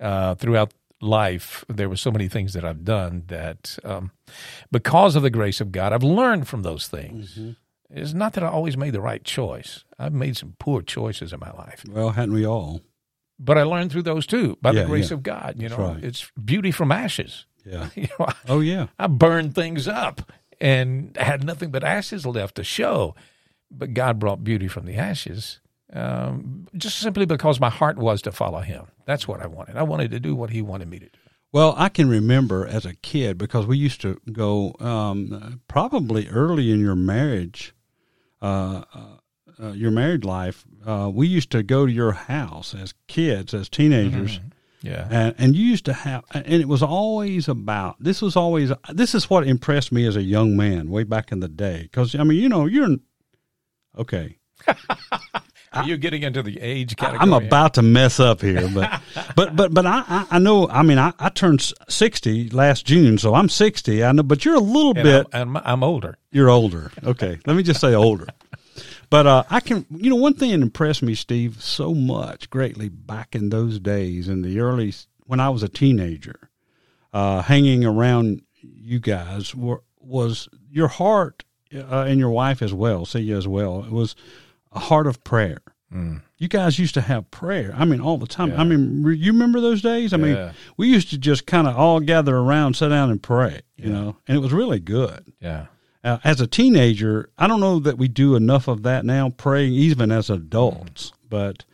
uh, 0.00 0.34
throughout 0.34 0.72
life, 1.00 1.64
there 1.68 1.88
were 1.90 1.96
so 1.96 2.10
many 2.10 2.28
things 2.28 2.54
that 2.54 2.64
I've 2.64 2.84
done 2.84 3.24
that, 3.26 3.78
um, 3.84 4.12
because 4.72 5.14
of 5.16 5.22
the 5.22 5.30
grace 5.30 5.60
of 5.60 5.70
God, 5.70 5.92
I've 5.92 6.02
learned 6.02 6.48
from 6.48 6.62
those 6.62 6.88
things. 6.88 7.34
Mm-hmm. 7.34 7.50
It's 7.90 8.14
not 8.14 8.32
that 8.32 8.42
I 8.42 8.48
always 8.48 8.76
made 8.78 8.94
the 8.94 9.00
right 9.02 9.22
choice. 9.22 9.84
I've 9.98 10.14
made 10.14 10.36
some 10.38 10.54
poor 10.58 10.80
choices 10.80 11.32
in 11.34 11.40
my 11.40 11.50
life, 11.52 11.84
Well, 11.88 12.10
hadn't 12.10 12.34
we 12.34 12.46
all? 12.46 12.80
but 13.38 13.58
I 13.58 13.62
learned 13.64 13.92
through 13.92 14.02
those 14.04 14.26
too 14.26 14.56
by 14.62 14.70
Yeah, 14.70 14.82
the 14.82 14.88
grace 14.88 15.10
yeah. 15.10 15.14
of 15.14 15.22
God. 15.22 15.56
You 15.58 15.68
know, 15.68 15.76
right. 15.76 16.02
it's 16.04 16.30
beauty 16.42 16.70
from 16.70 16.90
ashes. 16.92 17.46
Yeah. 17.66 17.88
You 17.94 18.08
know, 18.18 18.26
I, 18.26 18.34
Oh, 18.48 18.60
yeah. 18.60 18.86
I 18.98 19.06
burned 19.06 19.54
things 19.54 19.86
up 19.86 20.32
and 20.60 21.16
had 21.16 21.44
nothing 21.44 21.70
but 21.70 21.84
ashes 21.84 22.26
left 22.26 22.56
to 22.56 22.64
show. 22.64 23.14
But 23.70 23.94
God 23.94 24.18
brought 24.18 24.44
beauty 24.44 24.68
from 24.68 24.86
the 24.86 24.94
ashes, 24.96 25.60
um, 25.92 26.66
just 26.76 26.98
simply 26.98 27.26
because 27.26 27.58
my 27.58 27.70
heart 27.70 27.96
was 27.96 28.22
to 28.22 28.32
follow 28.32 28.60
Him. 28.60 28.86
That's 29.06 29.26
what 29.26 29.40
I 29.40 29.46
wanted. 29.46 29.76
I 29.76 29.82
wanted 29.82 30.10
to 30.12 30.20
do 30.20 30.34
what 30.34 30.50
He 30.50 30.62
wanted 30.62 30.88
me 30.88 30.98
to 31.00 31.06
do. 31.06 31.18
Well, 31.52 31.74
I 31.76 31.88
can 31.88 32.08
remember 32.08 32.66
as 32.66 32.84
a 32.84 32.94
kid 32.96 33.38
because 33.38 33.64
we 33.64 33.78
used 33.78 34.00
to 34.00 34.20
go 34.32 34.74
um, 34.80 35.60
probably 35.68 36.28
early 36.28 36.72
in 36.72 36.80
your 36.80 36.96
marriage, 36.96 37.72
uh, 38.42 38.82
uh, 39.62 39.70
your 39.72 39.92
married 39.92 40.24
life. 40.24 40.64
Uh, 40.84 41.10
we 41.14 41.28
used 41.28 41.50
to 41.52 41.62
go 41.62 41.86
to 41.86 41.92
your 41.92 42.10
house 42.10 42.74
as 42.74 42.92
kids, 43.06 43.54
as 43.54 43.68
teenagers, 43.68 44.40
Yeah. 44.84 45.08
and, 45.10 45.34
and 45.38 45.56
you 45.56 45.64
used 45.64 45.86
to 45.86 45.94
have, 45.94 46.24
and 46.32 46.46
it 46.46 46.68
was 46.68 46.82
always 46.82 47.48
about. 47.48 47.96
This 47.98 48.20
was 48.20 48.36
always. 48.36 48.70
This 48.92 49.14
is 49.14 49.30
what 49.30 49.46
impressed 49.46 49.92
me 49.92 50.06
as 50.06 50.14
a 50.14 50.22
young 50.22 50.56
man 50.56 50.90
way 50.90 51.04
back 51.04 51.32
in 51.32 51.40
the 51.40 51.48
day. 51.48 51.82
Because 51.82 52.14
I 52.14 52.22
mean, 52.22 52.38
you 52.38 52.50
know, 52.50 52.66
you're 52.66 52.96
okay. 53.98 54.38
Are 55.72 55.84
you 55.84 55.96
getting 55.96 56.22
into 56.22 56.42
the 56.42 56.60
age 56.60 56.96
category? 56.96 57.20
I'm 57.20 57.32
about 57.32 57.74
to 57.74 57.82
mess 57.82 58.20
up 58.20 58.40
here, 58.42 58.68
but 58.68 59.00
but 59.36 59.56
but 59.56 59.74
but 59.74 59.86
I 59.86 60.04
I, 60.06 60.26
I 60.32 60.38
know. 60.38 60.68
I 60.68 60.82
mean, 60.82 60.98
I, 60.98 61.12
I 61.18 61.30
turned 61.30 61.72
sixty 61.88 62.48
last 62.50 62.86
June, 62.86 63.18
so 63.18 63.34
I'm 63.34 63.48
sixty. 63.48 64.04
I 64.04 64.12
know, 64.12 64.22
but 64.22 64.44
you're 64.44 64.54
a 64.54 64.60
little 64.60 64.92
and 64.94 65.02
bit. 65.02 65.26
I'm, 65.32 65.56
I'm, 65.56 65.62
I'm 65.64 65.82
older. 65.82 66.16
You're 66.30 66.50
older. 66.50 66.92
Okay, 67.02 67.38
let 67.46 67.56
me 67.56 67.62
just 67.62 67.80
say 67.80 67.94
older. 67.94 68.26
But 69.14 69.28
uh, 69.28 69.44
I 69.48 69.60
can, 69.60 69.86
you 69.90 70.10
know, 70.10 70.16
one 70.16 70.34
thing 70.34 70.50
that 70.50 70.60
impressed 70.60 71.00
me, 71.00 71.14
Steve, 71.14 71.62
so 71.62 71.94
much 71.94 72.50
greatly 72.50 72.88
back 72.88 73.36
in 73.36 73.48
those 73.50 73.78
days, 73.78 74.28
in 74.28 74.42
the 74.42 74.58
early 74.58 74.92
when 75.24 75.38
I 75.38 75.50
was 75.50 75.62
a 75.62 75.68
teenager, 75.68 76.50
uh, 77.12 77.40
hanging 77.42 77.84
around 77.84 78.42
you 78.60 78.98
guys 78.98 79.54
were 79.54 79.84
was 80.00 80.48
your 80.68 80.88
heart 80.88 81.44
uh, 81.72 82.06
and 82.08 82.18
your 82.18 82.30
wife 82.30 82.60
as 82.60 82.74
well. 82.74 83.06
See 83.06 83.20
you 83.20 83.36
as 83.36 83.46
well. 83.46 83.84
It 83.84 83.92
was 83.92 84.16
a 84.72 84.80
heart 84.80 85.06
of 85.06 85.22
prayer. 85.22 85.62
You 86.38 86.48
guys 86.48 86.80
used 86.80 86.94
to 86.94 87.00
have 87.00 87.30
prayer. 87.30 87.72
I 87.76 87.84
mean, 87.84 88.00
all 88.00 88.18
the 88.18 88.26
time. 88.26 88.50
I 88.58 88.64
mean, 88.64 89.04
re- 89.04 89.16
you 89.16 89.30
remember 89.30 89.60
those 89.60 89.80
days? 89.80 90.12
I 90.12 90.16
mean, 90.16 90.34
we 90.76 90.88
used 90.88 91.10
to 91.10 91.18
just 91.18 91.46
kind 91.46 91.68
of 91.68 91.76
all 91.76 92.00
gather 92.00 92.36
around, 92.36 92.74
sit 92.74 92.88
down, 92.88 93.10
and 93.12 93.22
pray. 93.22 93.60
You 93.76 93.90
know, 93.90 94.16
and 94.26 94.36
it 94.36 94.40
was 94.40 94.52
really 94.52 94.80
good. 94.80 95.32
Yeah. 95.40 95.66
Uh, 96.04 96.18
as 96.22 96.40
a 96.40 96.46
teenager, 96.46 97.30
I 97.38 97.46
don't 97.46 97.60
know 97.60 97.78
that 97.80 97.96
we 97.98 98.08
do 98.08 98.36
enough 98.36 98.68
of 98.68 98.82
that 98.82 99.04
now, 99.06 99.30
praying 99.30 99.72
even 99.72 100.12
as 100.12 100.28
adults. 100.28 101.12
But 101.30 101.64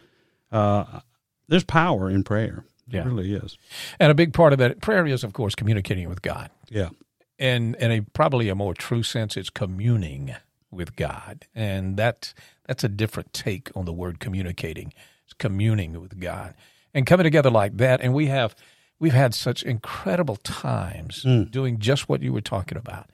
uh, 0.53 1.01
there's 1.49 1.65
power 1.65 2.09
in 2.09 2.23
prayer. 2.23 2.65
Yeah. 2.89 3.03
There 3.03 3.13
really 3.13 3.35
is. 3.35 3.59
And 3.99 4.11
a 4.11 4.15
big 4.15 4.33
part 4.33 4.53
of 4.53 4.61
it, 4.61 4.81
prayer 4.81 5.07
is, 5.07 5.25
of 5.25 5.33
course, 5.33 5.55
communicating 5.55 6.09
with 6.09 6.23
God. 6.23 6.51
Yeah. 6.69 6.91
and 7.39 7.75
in 7.77 7.91
a 7.91 8.01
probably 8.01 8.49
a 8.49 8.55
more 8.55 8.75
true 8.75 9.03
sense, 9.03 9.37
it's 9.37 9.51
communing 9.51 10.35
with 10.71 10.95
God, 10.95 11.47
and 11.55 11.97
that 11.97 12.33
that's 12.67 12.85
a 12.85 12.89
different 12.89 13.33
take 13.33 13.71
on 13.75 13.85
the 13.85 13.93
word 13.93 14.21
communicating. 14.21 14.93
It's 15.25 15.33
communing 15.33 16.01
with 16.01 16.21
God 16.21 16.55
and 16.95 17.07
coming 17.07 17.25
together 17.25 17.51
like 17.51 17.77
that. 17.79 18.01
And 18.01 18.15
we 18.15 18.27
have 18.27 18.55
we've 19.01 19.13
had 19.13 19.35
such 19.35 19.63
incredible 19.65 20.37
times 20.37 21.25
doing 21.51 21.79
just 21.79 22.09
what 22.09 22.23
you 22.23 22.33
were 22.33 22.41
talking 22.41 22.79
about. 22.79 23.09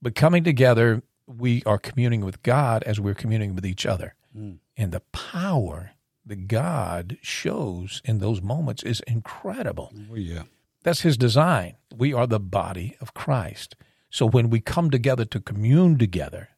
But 0.00 0.14
coming 0.14 0.44
together, 0.44 1.02
we 1.26 1.62
are 1.64 1.78
communing 1.78 2.24
with 2.24 2.42
God 2.42 2.82
as 2.84 3.00
we're 3.00 3.14
communing 3.14 3.54
with 3.54 3.66
each 3.66 3.86
other, 3.86 4.14
hmm. 4.32 4.54
and 4.76 4.92
the 4.92 5.00
power 5.12 5.92
that 6.24 6.48
God 6.48 7.18
shows 7.22 8.02
in 8.04 8.18
those 8.18 8.42
moments 8.42 8.82
is 8.82 9.00
incredible. 9.06 9.92
Oh, 10.10 10.16
yeah. 10.16 10.42
That's 10.82 11.00
his 11.00 11.16
design. 11.16 11.76
We 11.96 12.12
are 12.12 12.26
the 12.26 12.40
body 12.40 12.96
of 13.00 13.14
Christ. 13.14 13.76
So 14.10 14.26
when 14.26 14.50
we 14.50 14.60
come 14.60 14.90
together 14.90 15.24
to 15.24 15.40
commune 15.40 15.98
together 15.98 16.50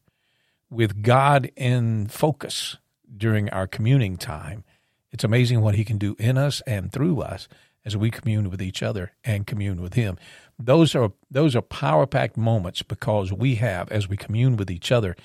with 0.69 1.01
God 1.01 1.51
in 1.55 2.07
focus 2.07 2.77
during 3.15 3.49
our 3.49 3.67
communing 3.67 4.17
time, 4.17 4.63
it's 5.11 5.23
amazing 5.23 5.61
what 5.61 5.75
he 5.75 5.83
can 5.83 5.97
do 5.97 6.15
in 6.19 6.37
us 6.37 6.61
and 6.67 6.91
through 6.91 7.21
us 7.21 7.47
as 7.89 7.97
we 7.97 8.11
commune 8.11 8.51
with 8.51 8.61
each 8.61 8.83
other 8.83 9.13
and 9.23 9.47
commune 9.47 9.81
with 9.81 9.95
him. 9.95 10.15
Those 10.59 10.93
are 10.93 11.11
those 11.31 11.55
are 11.55 11.61
power 11.63 12.05
packed 12.05 12.37
moments 12.37 12.83
because 12.83 13.33
we 13.33 13.55
have 13.55 13.91
as 13.91 14.07
we 14.07 14.15
commune 14.15 14.57
with 14.57 14.69
each 14.69 14.91
other, 14.91 15.15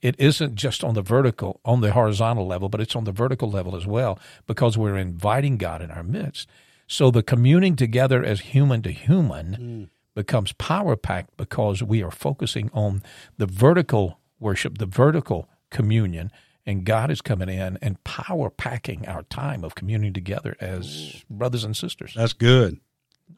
it 0.00 0.14
isn't 0.18 0.54
just 0.54 0.82
on 0.82 0.94
the 0.94 1.02
vertical, 1.02 1.60
on 1.66 1.82
the 1.82 1.92
horizontal 1.92 2.46
level, 2.46 2.70
but 2.70 2.80
it's 2.80 2.96
on 2.96 3.04
the 3.04 3.12
vertical 3.12 3.50
level 3.50 3.76
as 3.76 3.86
well 3.86 4.18
because 4.46 4.78
we're 4.78 4.96
inviting 4.96 5.58
God 5.58 5.82
in 5.82 5.90
our 5.90 6.02
midst. 6.02 6.48
So 6.86 7.10
the 7.10 7.22
communing 7.22 7.76
together 7.76 8.24
as 8.24 8.40
human 8.40 8.80
to 8.82 8.90
human 8.90 9.54
hmm. 9.54 9.84
becomes 10.14 10.52
power 10.52 10.96
packed 10.96 11.36
because 11.36 11.82
we 11.82 12.02
are 12.02 12.10
focusing 12.10 12.70
on 12.72 13.02
the 13.36 13.46
vertical 13.46 14.18
worship, 14.40 14.78
the 14.78 14.86
vertical 14.86 15.48
communion, 15.70 16.30
and 16.66 16.84
God 16.84 17.10
is 17.10 17.20
coming 17.20 17.48
in 17.48 17.78
and 17.82 18.02
power 18.04 18.50
packing 18.50 19.06
our 19.06 19.22
time 19.24 19.64
of 19.64 19.74
communing 19.74 20.12
together 20.12 20.56
as 20.60 21.24
brothers 21.28 21.64
and 21.64 21.76
sisters. 21.76 22.14
That's 22.14 22.32
good. 22.32 22.80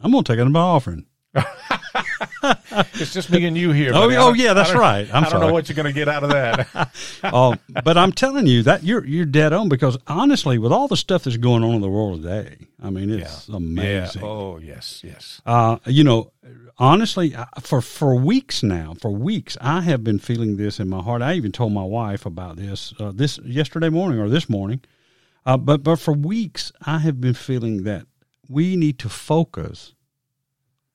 I'm 0.00 0.12
going 0.12 0.24
to 0.24 0.32
take 0.32 0.38
it 0.38 0.46
in 0.46 0.52
my 0.52 0.60
offering. 0.60 1.06
It's 2.98 3.12
just 3.12 3.30
me 3.30 3.44
and 3.46 3.56
you 3.56 3.72
here. 3.72 3.90
Oh, 3.94 4.02
buddy. 4.02 4.16
Oh, 4.16 4.32
yeah, 4.32 4.52
that's 4.52 4.72
right. 4.74 5.08
I'm 5.08 5.16
I 5.16 5.20
don't 5.22 5.30
sorry. 5.30 5.46
know 5.46 5.52
what 5.52 5.68
you're 5.68 5.76
going 5.76 5.86
to 5.86 5.92
get 5.92 6.08
out 6.08 6.22
of 6.24 6.30
that. 6.30 6.90
Oh, 7.24 7.56
but 7.84 7.96
I'm 7.96 8.12
telling 8.12 8.46
you 8.46 8.62
that 8.64 8.84
you're 8.84 9.04
you're 9.04 9.24
dead 9.24 9.52
on 9.52 9.68
because 9.68 9.96
honestly, 10.06 10.58
with 10.58 10.72
all 10.72 10.86
the 10.88 10.96
stuff 10.96 11.24
that's 11.24 11.36
going 11.36 11.64
on 11.64 11.74
in 11.74 11.80
the 11.80 11.88
world 11.88 12.22
today, 12.22 12.56
I 12.82 12.90
mean, 12.90 13.10
it's 13.10 13.48
amazing. 13.48 14.22
Yeah. 14.22 14.28
Oh, 14.28 14.58
yes, 14.58 15.02
yes. 15.02 15.40
Uh, 15.44 15.78
you 15.86 16.04
know, 16.04 16.32
honestly, 16.78 17.34
for 17.62 17.80
for 17.80 18.14
weeks 18.14 18.62
now, 18.62 18.94
for 19.00 19.10
weeks, 19.10 19.56
I 19.60 19.80
have 19.82 20.04
been 20.04 20.18
feeling 20.18 20.56
this 20.56 20.78
in 20.78 20.88
my 20.88 21.02
heart. 21.02 21.22
I 21.22 21.34
even 21.34 21.52
told 21.52 21.72
my 21.72 21.84
wife 21.84 22.26
about 22.26 22.56
this 22.56 22.94
uh, 23.00 23.12
this 23.14 23.38
yesterday 23.38 23.88
morning 23.88 24.20
or 24.20 24.28
this 24.28 24.48
morning. 24.48 24.80
Uh, 25.44 25.56
but 25.56 25.82
but 25.82 25.96
for 25.98 26.12
weeks, 26.12 26.70
I 26.84 26.98
have 26.98 27.20
been 27.20 27.34
feeling 27.34 27.84
that 27.84 28.06
we 28.48 28.76
need 28.76 28.98
to 29.00 29.08
focus 29.08 29.94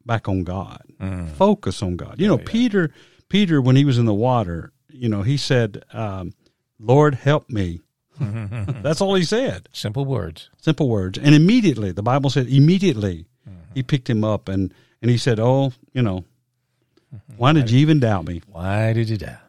back 0.06 0.28
on 0.28 0.44
God. 0.44 0.84
Mm. 1.00 1.30
Focus 1.30 1.82
on 1.82 1.96
God. 1.96 2.16
You 2.20 2.28
know, 2.28 2.38
Peter 2.38 2.92
Peter 3.30 3.62
when 3.62 3.76
he 3.76 3.86
was 3.86 3.98
in 3.98 4.06
the 4.06 4.14
water, 4.14 4.72
you 4.90 5.10
know, 5.10 5.22
he 5.22 5.38
said, 5.38 5.84
um, 5.94 6.34
"Lord, 6.80 7.16
help 7.16 7.50
me." 7.50 7.82
That's 8.84 9.02
all 9.02 9.16
he 9.16 9.24
said 9.24 9.68
Simple 9.72 10.06
words. 10.06 10.50
simple 10.60 10.88
words 10.88 11.18
and 11.18 11.34
immediately 11.34 11.92
the 11.92 12.04
bible 12.04 12.30
said 12.30 12.48
immediately 12.48 13.26
mm-hmm. 13.50 13.74
he 13.74 13.82
picked 13.82 14.10
him 14.10 14.24
up 14.24 14.48
and 14.48 14.74
and 15.02 15.10
he 15.10 15.18
said 15.18 15.40
oh 15.40 15.72
you 15.94 16.02
know 16.02 16.24
mm-hmm. 17.14 17.34
why 17.38 17.52
did 17.54 17.72
you 17.72 17.80
even 17.80 18.00
doubt 18.00 18.26
me 18.26 18.42
Why 18.52 18.94
did 18.94 19.10
you 19.10 19.18
die? 19.18 19.40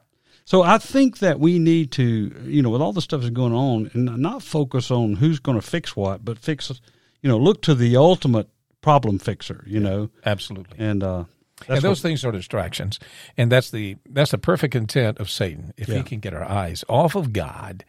so 0.45 0.63
i 0.63 0.79
think 0.79 1.19
that 1.19 1.39
we 1.39 1.59
need 1.59 1.91
to 1.93 2.35
you 2.45 2.63
know 2.63 2.71
with 2.71 2.81
all 2.81 2.93
the 2.93 3.03
stuff 3.03 3.21
that's 3.21 3.33
going 3.33 3.53
on 3.53 3.91
and 3.93 4.17
not 4.19 4.43
focus 4.43 4.91
on 4.91 5.17
who's 5.17 5.39
going 5.39 5.61
to 5.61 5.67
fix 5.67 5.95
what 5.95 6.25
but 6.25 6.39
fix 6.39 6.73
you 7.21 7.29
know 7.29 7.37
look 7.37 7.63
to 7.63 7.75
the 7.75 7.97
ultimate 7.97 8.49
problem 8.83 9.19
fixer 9.19 9.65
you 9.67 9.81
know 9.81 10.11
Absolutely. 10.27 10.77
and 10.79 11.03
uh 11.03 11.25
and 11.69 11.79
those 11.83 11.99
what, 11.99 12.09
things 12.09 12.25
are 12.25 12.33
distractions, 12.33 12.99
and 13.37 13.51
that's 13.53 13.71
the 13.71 13.97
that's 14.11 14.33
the 14.33 14.39
perfect 14.39 14.75
intent 14.75 15.19
of 15.21 15.31
Satan. 15.31 15.73
If 15.77 15.89
Yeah. 15.89 15.99
he 15.99 16.03
can 16.03 16.19
get 16.19 16.35
our 16.35 16.43
eyes 16.45 16.85
off 16.89 17.15
of 17.15 17.33
God, 17.33 17.85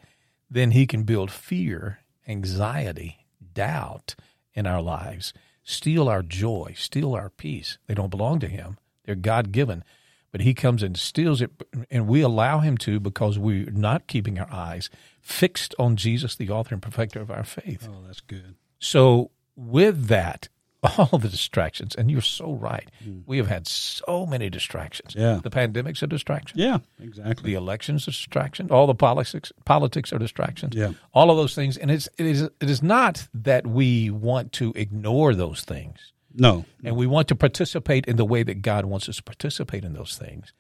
then 0.48 0.72
he 0.72 0.86
can 0.86 1.02
build 1.04 1.32
fear, 1.32 2.00
anxiety, 2.28 3.26
doubt 3.56 4.14
in 4.54 4.68
our 4.68 4.82
lives, 4.82 5.34
steal 5.64 6.08
our 6.08 6.22
joy, 6.22 6.76
steal 6.78 7.16
our 7.16 7.32
peace. 7.32 7.80
They 7.88 7.96
don't 7.96 8.12
belong 8.12 8.40
to 8.42 8.48
him; 8.48 8.78
they're 9.06 9.16
God 9.16 9.52
given. 9.52 9.84
but 10.32 10.42
he 10.42 10.54
comes 10.54 10.82
and 10.84 10.96
steals 10.98 11.42
it, 11.42 11.50
and 11.92 12.08
we 12.08 12.22
allow 12.22 12.60
him 12.60 12.76
to 12.76 13.00
because 13.00 13.38
we're 13.40 13.70
not 13.72 14.06
keeping 14.08 14.38
our 14.40 14.52
eyes 14.52 14.90
fixed 15.22 15.74
on 15.80 15.96
Jesus, 15.96 16.36
the 16.36 16.50
author 16.50 16.74
and 16.76 16.82
perfecter 16.82 17.22
of 17.22 17.30
our 17.32 17.44
faith. 17.44 17.88
Oh, 17.90 18.02
that's 18.06 18.20
good. 18.20 18.56
So, 18.80 19.30
with 19.56 20.08
that, 20.08 20.50
all 20.98 21.18
the 21.18 21.30
distractions, 21.30 21.96
and 21.96 22.12
you're 22.12 22.22
so 22.22 22.54
right. 22.54 22.90
We 23.26 23.38
have 23.38 23.48
had 23.48 23.68
so 23.68 24.26
many 24.26 24.50
distractions. 24.50 25.14
Mm. 25.14 25.20
Yeah. 25.22 25.40
The 25.42 25.50
pandemic's 25.50 26.04
a 26.04 26.08
distraction. 26.08 26.60
Yeah, 26.60 26.80
exactly. 27.02 27.52
The 27.52 27.58
elections 27.58 28.08
are 28.08 28.12
distraction. 28.12 28.70
All 28.70 28.86
the 28.88 28.96
politics 28.96 29.52
politics 29.66 30.12
are 30.12 30.20
distractions. 30.20 30.76
Yeah. 30.76 30.94
All 31.14 31.32
of 31.32 31.38
those 31.38 31.56
things, 31.56 31.78
and 31.78 31.90
it's 31.90 32.10
it 32.18 32.26
is 32.26 32.42
it 32.42 32.70
is 32.70 32.84
not 32.84 33.28
that 33.34 33.66
we 33.66 34.10
want 34.10 34.52
to 34.54 34.74
ignore 34.76 35.34
those 35.34 35.62
things, 35.62 36.12
No, 36.34 36.66
and 36.84 36.98
we 36.98 37.08
want 37.08 37.30
to 37.30 37.36
participate 37.36 38.06
in 38.06 38.18
the 38.18 38.26
way 38.26 38.44
that 38.44 38.62
God 38.62 38.86
wants 38.86 39.08
us 39.08 39.18
to 39.18 39.24
participate 39.24 39.86
in 39.86 39.94
those 39.94 40.18
things. 40.18 40.52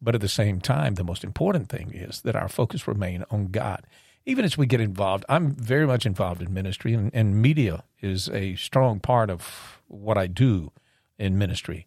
But 0.00 0.14
at 0.14 0.20
the 0.20 0.28
same 0.28 0.60
time, 0.60 0.94
the 0.94 1.04
most 1.04 1.24
important 1.24 1.68
thing 1.68 1.92
is 1.94 2.22
that 2.22 2.34
our 2.34 2.48
focus 2.48 2.88
remain 2.88 3.24
on 3.30 3.48
God. 3.48 3.86
Even 4.24 4.44
as 4.44 4.56
we 4.56 4.66
get 4.66 4.80
involved, 4.80 5.24
I'm 5.28 5.52
very 5.52 5.86
much 5.86 6.06
involved 6.06 6.42
in 6.42 6.54
ministry, 6.54 6.94
and, 6.94 7.10
and 7.12 7.40
media 7.40 7.84
is 8.00 8.28
a 8.28 8.54
strong 8.56 9.00
part 9.00 9.30
of 9.30 9.80
what 9.88 10.16
I 10.16 10.26
do 10.26 10.70
in 11.18 11.38
ministry. 11.38 11.86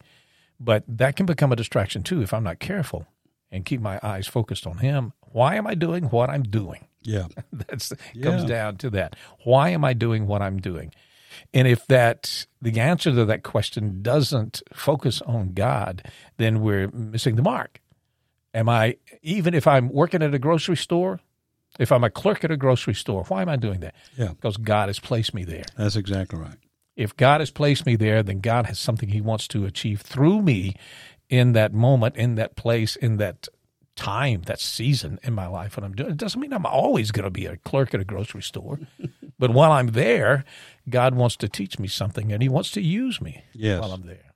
But 0.59 0.83
that 0.87 1.15
can 1.15 1.25
become 1.25 1.51
a 1.51 1.55
distraction 1.55 2.03
too 2.03 2.21
if 2.21 2.33
I'm 2.33 2.43
not 2.43 2.59
careful 2.59 3.07
and 3.51 3.65
keep 3.65 3.81
my 3.81 3.99
eyes 4.03 4.27
focused 4.27 4.67
on 4.67 4.79
Him. 4.79 5.13
Why 5.31 5.55
am 5.55 5.67
I 5.67 5.75
doing 5.75 6.05
what 6.05 6.29
I'm 6.29 6.43
doing? 6.43 6.87
yeah, 7.05 7.27
That's 7.53 7.93
comes 8.21 8.43
down 8.45 8.77
to 8.77 8.89
that. 8.91 9.15
Why 9.43 9.69
am 9.69 9.85
I 9.85 9.93
doing 9.93 10.27
what 10.27 10.41
I'm 10.41 10.59
doing? 10.59 10.93
And 11.53 11.67
if 11.67 11.85
that 11.87 12.45
the 12.61 12.79
answer 12.79 13.11
to 13.11 13.25
that 13.25 13.43
question 13.43 14.01
doesn't 14.01 14.61
focus 14.73 15.21
on 15.21 15.53
God, 15.53 16.09
then 16.37 16.61
we're 16.61 16.89
missing 16.91 17.35
the 17.35 17.41
mark. 17.41 17.81
Am 18.53 18.69
I 18.69 18.97
even 19.21 19.53
if 19.53 19.67
I'm 19.67 19.89
working 19.89 20.23
at 20.23 20.33
a 20.33 20.39
grocery 20.39 20.77
store, 20.77 21.19
if 21.79 21.91
I'm 21.91 22.03
a 22.03 22.09
clerk 22.09 22.43
at 22.43 22.51
a 22.51 22.57
grocery 22.57 22.93
store, 22.95 23.23
why 23.27 23.41
am 23.41 23.49
I 23.49 23.55
doing 23.55 23.79
that? 23.81 23.95
Yeah. 24.17 24.29
Because 24.29 24.57
God 24.57 24.89
has 24.89 24.99
placed 24.99 25.33
me 25.33 25.43
there. 25.43 25.63
that's 25.77 25.95
exactly 25.95 26.39
right. 26.39 26.57
If 26.95 27.15
God 27.17 27.41
has 27.41 27.51
placed 27.51 27.85
me 27.85 27.95
there, 27.97 28.23
then 28.23 28.39
God 28.39 28.65
has 28.67 28.79
something 28.79 29.09
he 29.09 29.19
wants 29.21 29.47
to 29.49 29.65
achieve 29.65 30.01
through 30.01 30.41
me 30.41 30.75
in 31.29 31.51
that 31.53 31.73
moment, 31.73 32.15
in 32.15 32.35
that 32.35 32.55
place, 32.55 32.95
in 32.95 33.17
that 33.17 33.49
time, 33.97 34.43
that 34.43 34.59
season 34.59 35.19
in 35.23 35.33
my 35.33 35.47
life 35.47 35.75
when 35.75 35.83
I'm 35.83 35.93
doing 35.93 36.11
it. 36.11 36.17
doesn't 36.17 36.39
mean 36.39 36.53
I'm 36.53 36.65
always 36.65 37.11
going 37.11 37.23
to 37.25 37.29
be 37.29 37.45
a 37.45 37.57
clerk 37.57 37.93
at 37.93 37.99
a 37.99 38.05
grocery 38.05 38.41
store. 38.41 38.79
but 39.39 39.51
while 39.51 39.71
I'm 39.73 39.87
there, 39.87 40.45
God 40.89 41.15
wants 41.15 41.35
to 41.37 41.49
teach 41.49 41.79
me 41.79 41.87
something 41.89 42.31
and 42.31 42.41
he 42.41 42.47
wants 42.49 42.71
to 42.71 42.81
use 42.81 43.19
me 43.19 43.43
Yes. 43.53 43.81
while 43.81 43.91
I'm 43.91 44.05
there. 44.05 44.33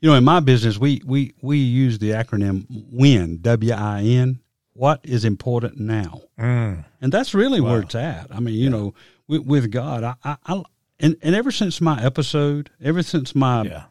You 0.00 0.10
know, 0.10 0.16
in 0.16 0.24
my 0.24 0.40
business, 0.40 0.78
we 0.78 1.00
we 1.06 1.32
we 1.42 1.58
use 1.58 1.98
the 2.00 2.10
acronym 2.10 2.66
WIN, 2.68 3.38
W 3.40 3.72
I 3.72 4.02
N. 4.02 4.40
What 4.74 5.00
is 5.04 5.24
important 5.24 5.78
now? 5.78 6.22
Mm. 6.38 6.84
And 7.00 7.12
that's 7.12 7.34
really 7.34 7.60
where 7.60 7.80
it's 7.80 7.94
at. 7.94 8.28
I 8.34 8.40
mean, 8.40 8.54
you 8.54 8.70
know, 8.70 8.94
with, 9.28 9.42
with 9.44 9.70
God, 9.70 10.02
I, 10.04 10.14
I, 10.24 10.36
I 10.46 10.62
and, 11.00 11.16
and 11.22 11.34
ever 11.34 11.50
since 11.50 11.80
my 11.80 12.02
episode, 12.02 12.70
ever 12.82 13.02
since 13.02 13.34
my 13.34 13.64
Yeah. 13.64 13.84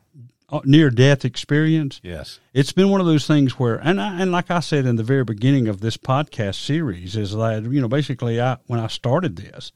near 0.66 0.90
death 0.90 1.24
experience, 1.24 2.00
Yes. 2.04 2.40
it's 2.54 2.72
been 2.72 2.90
one 2.90 3.00
of 3.00 3.06
those 3.08 3.28
things 3.28 3.60
where, 3.60 3.76
and 3.76 4.02
I, 4.02 4.20
and 4.22 4.32
like 4.32 4.50
I 4.50 4.60
said 4.60 4.86
in 4.86 4.96
the 4.96 5.04
very 5.04 5.24
beginning 5.24 5.68
of 5.68 5.82
this 5.82 5.98
podcast 5.98 6.56
series, 6.56 7.16
is 7.16 7.32
that 7.34 7.64
you 7.64 7.80
know 7.82 7.88
basically 7.88 8.42
I 8.42 8.58
when 8.68 8.80
I 8.80 8.88
started 8.88 9.36
this, 9.36 9.72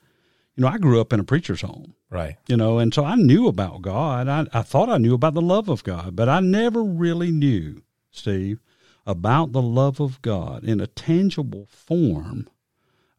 you 0.56 0.62
know, 0.64 0.68
I 0.70 0.78
grew 0.78 1.00
up 1.02 1.14
in 1.14 1.20
a 1.20 1.24
preacher's 1.24 1.62
home, 1.62 1.94
Right. 2.10 2.38
you 2.48 2.58
know, 2.58 2.80
and 2.80 2.94
so 2.94 3.04
I 3.06 3.16
knew 3.16 3.48
about 3.48 3.82
God. 3.84 4.28
I, 4.28 4.48
I 4.54 4.62
thought 4.64 4.90
I 4.90 4.98
knew 4.98 5.14
about 5.14 5.34
the 5.36 5.42
love 5.42 5.70
of 5.70 5.84
God, 5.84 6.16
but 6.16 6.30
I 6.30 6.40
never 6.40 6.82
really 6.84 7.30
knew, 7.32 7.84
Steve, 8.12 8.60
about 9.06 9.52
the 9.52 9.62
love 9.62 10.00
of 10.00 10.22
God 10.22 10.64
in 10.64 10.80
a 10.82 10.88
tangible 10.88 11.68
form, 11.70 12.48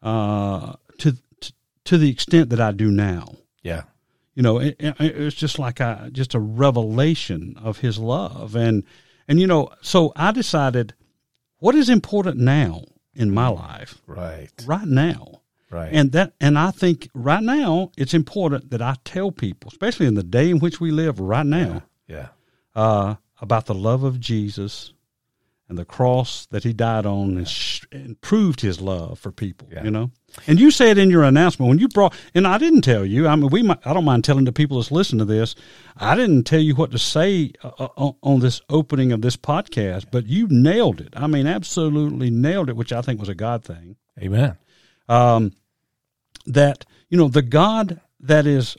uh, 0.03 0.75
to 0.99 1.17
to, 1.41 1.53
to 1.85 1.99
the 1.99 2.11
extent 2.11 2.51
that 2.51 2.61
I 2.61 2.73
do 2.73 2.91
now 2.91 3.37
Yeah. 3.63 3.83
you 4.35 4.43
know 4.43 4.59
it, 4.59 4.77
it, 4.79 4.97
it's 5.01 5.37
just 5.37 5.59
like 5.59 5.81
a 5.81 6.11
just 6.13 6.35
a 6.35 6.41
revelation 6.41 7.57
of 7.63 7.79
his 7.79 7.99
love 7.99 8.55
and 8.57 8.85
and 9.29 9.41
you 9.41 9.47
know 9.47 9.71
so 9.83 10.13
i 10.17 10.31
decided 10.33 10.95
what 11.59 11.75
is 11.75 11.89
important 11.89 12.37
now 12.39 12.83
in 13.15 13.31
my 13.33 13.49
life 13.49 14.01
Right. 14.07 14.51
right 14.67 14.87
now 14.87 15.41
Right. 15.71 15.91
and 15.93 16.13
that 16.13 16.33
and 16.41 16.59
i 16.59 16.71
think 16.71 17.09
right 17.15 17.43
now 17.43 17.91
it's 17.97 18.15
important 18.15 18.71
that 18.71 18.83
i 18.83 18.97
tell 19.05 19.33
people 19.33 19.71
especially 19.71 20.07
in 20.07 20.15
the 20.15 20.23
day 20.23 20.51
in 20.51 20.59
which 20.61 20.81
we 20.81 20.91
live 20.91 21.19
right 21.19 21.47
now 21.47 21.83
yeah. 22.07 22.29
uh, 22.75 23.17
about 23.41 23.67
the 23.67 23.75
love 23.75 24.03
of 24.05 24.21
jesus 24.21 24.93
and 25.69 25.77
the 25.77 25.85
cross 25.85 26.47
that 26.53 26.63
he 26.63 26.73
died 26.73 27.05
on 27.07 27.37
and, 27.39 27.49
sh- 27.49 27.85
and 27.91 28.21
proved 28.21 28.61
his 28.61 28.81
love 28.81 29.19
for 29.19 29.33
people 29.33 29.69
Yeah. 29.73 29.83
you 29.85 29.91
know 29.91 30.11
and 30.47 30.61
you 30.61 30.71
said 30.71 30.97
in 30.99 31.11
your 31.11 31.23
announcement 31.25 31.69
when 31.69 31.79
you 31.79 31.89
brought 31.89 32.15
and 32.35 32.47
i 32.47 32.57
didn't 32.59 32.83
tell 32.83 33.05
you 33.05 33.27
i 33.27 33.35
mean 33.35 33.51
we 33.51 33.63
might, 33.63 33.79
i 33.85 33.93
don't 33.93 34.05
mind 34.05 34.23
telling 34.25 34.45
the 34.45 34.53
people 34.53 34.77
that's 34.79 34.93
listening 34.93 35.19
to 35.21 35.25
this 35.25 35.55
i 35.97 36.15
didn't 36.15 36.45
tell 36.45 36.61
you 36.61 36.75
what 36.77 36.91
to 36.93 36.99
say 36.99 37.53
uh, 37.65 37.71
uh, 37.79 37.89
on, 37.97 38.15
on 38.23 38.41
this 38.41 38.61
opening 38.69 39.11
of 39.13 39.23
this 39.23 39.37
podcast 39.37 40.07
but 40.13 40.27
you 40.27 40.47
nailed 40.51 41.01
it 41.01 41.13
i 41.17 41.27
mean 41.27 41.47
absolutely 41.47 42.31
nailed 42.31 42.69
it 42.69 42.77
which 42.77 42.93
i 42.93 43.01
think 43.03 43.19
was 43.19 43.29
a 43.29 43.35
god 43.35 43.65
thing 43.65 43.97
Amen. 44.23 44.57
um, 45.09 45.53
that 46.47 46.85
you 47.09 47.19
know 47.19 47.29
the 47.29 47.43
god 47.43 48.01
that 48.21 48.47
is 48.47 48.77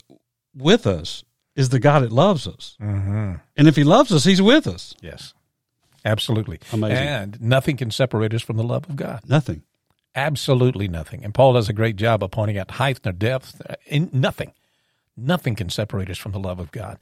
with 0.54 0.86
us 0.86 1.22
is 1.54 1.68
the 1.68 1.78
god 1.80 2.00
that 2.02 2.12
loves 2.12 2.46
us 2.46 2.76
Mm-hmm. 2.80 3.34
and 3.56 3.68
if 3.68 3.76
he 3.76 3.84
loves 3.84 4.10
us 4.12 4.24
he's 4.24 4.40
with 4.42 4.66
us 4.66 4.94
Yes. 5.02 5.34
Absolutely. 6.04 6.60
Amazing. 6.72 6.96
And 6.96 7.40
nothing 7.40 7.76
can 7.76 7.90
separate 7.90 8.32
us 8.34 8.42
from 8.42 8.56
the 8.56 8.62
love 8.64 8.88
of 8.88 8.96
God. 8.96 9.20
nothing 9.28 9.62
Absolutely 10.14 10.88
nothing. 10.88 11.22
And 11.22 11.32
Paul 11.32 11.52
does 11.52 11.68
a 11.68 11.72
great 11.72 11.94
job 11.94 12.24
of 12.24 12.32
pointing 12.32 12.58
out 12.58 12.72
height 12.72 12.98
nor 13.04 13.12
depth. 13.12 13.60
uh, 13.68 13.74
In 13.86 14.10
nothing. 14.12 14.52
Nothing 15.16 15.54
can 15.54 15.68
separate 15.70 16.10
us 16.10 16.18
from 16.18 16.32
the 16.32 16.40
love 16.40 16.58
of 16.58 16.72
God. 16.72 16.98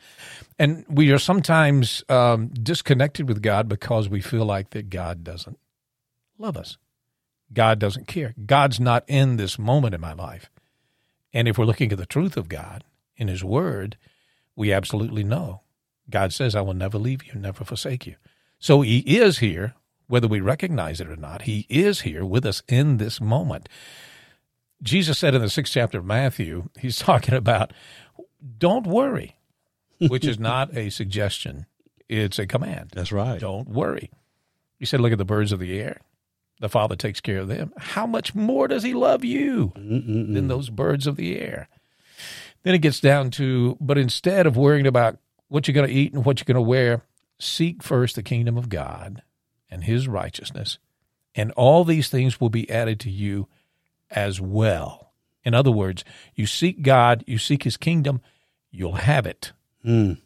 And 0.59 0.85
we 0.89 1.11
are 1.13 1.19
sometimes 1.19 2.03
um, 2.11 2.49
disconnected 2.49 3.27
with 3.29 3.41
God 3.43 3.69
because 3.69 4.09
we 4.09 4.21
feel 4.21 4.45
like 4.45 4.71
that 4.71 4.91
God 4.91 5.25
doesn't 5.25 5.59
love 6.37 6.57
us. 6.57 6.77
God 7.53 7.79
doesn't 7.79 8.07
care. 8.07 8.35
God's 8.45 8.81
not 8.81 9.05
in 9.07 9.37
this 9.37 9.59
moment 9.59 9.95
in 9.95 10.01
my 10.01 10.13
life. 10.13 10.51
And 11.33 11.47
if 11.49 11.57
we're 11.57 11.65
looking 11.65 11.93
at 11.93 11.99
the 11.99 12.07
truth 12.07 12.37
of 12.37 12.49
God 12.49 12.85
in 13.17 13.29
His 13.29 13.45
Word, 13.45 13.97
we 14.57 14.73
absolutely 14.73 15.25
know. 15.25 15.61
God 16.11 16.33
says, 16.33 16.55
I 16.55 16.61
will 16.61 16.75
never 16.75 16.99
leave 16.99 17.25
you, 17.25 17.35
never 17.35 17.65
forsake 17.65 18.07
you. 18.07 18.17
So 18.59 18.81
He 18.83 18.99
is 19.01 19.39
here, 19.39 19.75
whether 20.09 20.29
we 20.29 20.41
recognize 20.41 21.01
it 21.01 21.09
or 21.09 21.17
not. 21.17 21.43
He 21.43 21.67
is 21.69 22.03
here 22.03 22.25
with 22.25 22.45
us 22.47 22.63
in 22.69 22.97
this 22.99 23.21
moment. 23.21 23.69
Jesus 24.83 25.19
said 25.19 25.35
in 25.35 25.41
the 25.41 25.49
sixth 25.51 25.73
chapter 25.73 25.99
of 25.99 26.05
Matthew, 26.05 26.69
He's 26.79 26.97
talking 26.99 27.35
about, 27.35 27.73
don't 28.59 28.87
worry, 28.87 29.37
which 29.99 30.25
is 30.25 30.39
not 30.39 30.77
a 30.77 30.91
suggestion, 30.91 31.67
it's 32.09 32.39
a 32.39 32.47
command. 32.47 32.91
that's 32.95 33.11
right 33.13 33.41
Don't 33.41 33.69
worry. 33.69 34.11
He 34.79 34.85
said, 34.85 35.01
Look 35.01 35.13
at 35.13 35.19
the 35.19 35.25
birds 35.25 35.53
of 35.53 35.59
the 35.59 35.79
air. 35.81 36.01
The 36.61 36.69
Father 36.69 36.97
takes 36.97 37.21
care 37.21 37.39
of 37.39 37.49
them. 37.49 37.73
How 37.77 38.07
much 38.07 38.35
more 38.35 38.69
does 38.69 38.83
He 38.83 38.95
love 38.95 39.25
you 39.25 39.73
Mm-mm-mm. 39.77 40.33
than 40.35 40.49
those 40.49 40.71
birds 40.71 41.07
of 41.07 41.17
the 41.17 41.39
air? 41.39 41.69
Then 42.63 42.75
it 42.75 42.79
gets 42.79 43.01
down 43.01 43.31
to, 43.33 43.77
but 43.81 43.99
instead 43.99 44.47
of 44.47 44.57
worrying 44.57 44.87
about 44.87 45.19
what 45.49 45.67
you're 45.67 45.75
going 45.75 45.89
to 45.89 45.95
eat 45.95 46.13
and 46.13 46.25
what 46.25 46.39
you're 46.41 46.53
going 46.53 46.63
to 46.63 46.69
wear, 46.69 47.03
seek 47.39 47.83
first 47.83 48.17
the 48.17 48.23
kingdom 48.23 48.57
of 48.57 48.69
God 48.69 49.23
and 49.71 49.85
His 49.85 50.09
righteousness, 50.09 50.79
and 51.35 51.53
all 51.53 51.85
these 51.85 52.09
things 52.09 52.41
will 52.41 52.51
be 52.51 52.71
added 52.71 53.01
to 53.01 53.11
you 53.11 53.49
as 54.11 54.41
well. 54.41 55.13
In 55.45 55.55
other 55.55 55.71
words, 55.71 56.05
you 56.35 56.47
seek 56.47 56.83
God, 56.83 57.23
you 57.27 57.39
seek 57.39 57.63
His 57.65 57.77
kingdom, 57.77 58.21
you'll 58.71 58.93
have 58.97 59.27
it 59.27 59.53
Mm. 59.85 60.19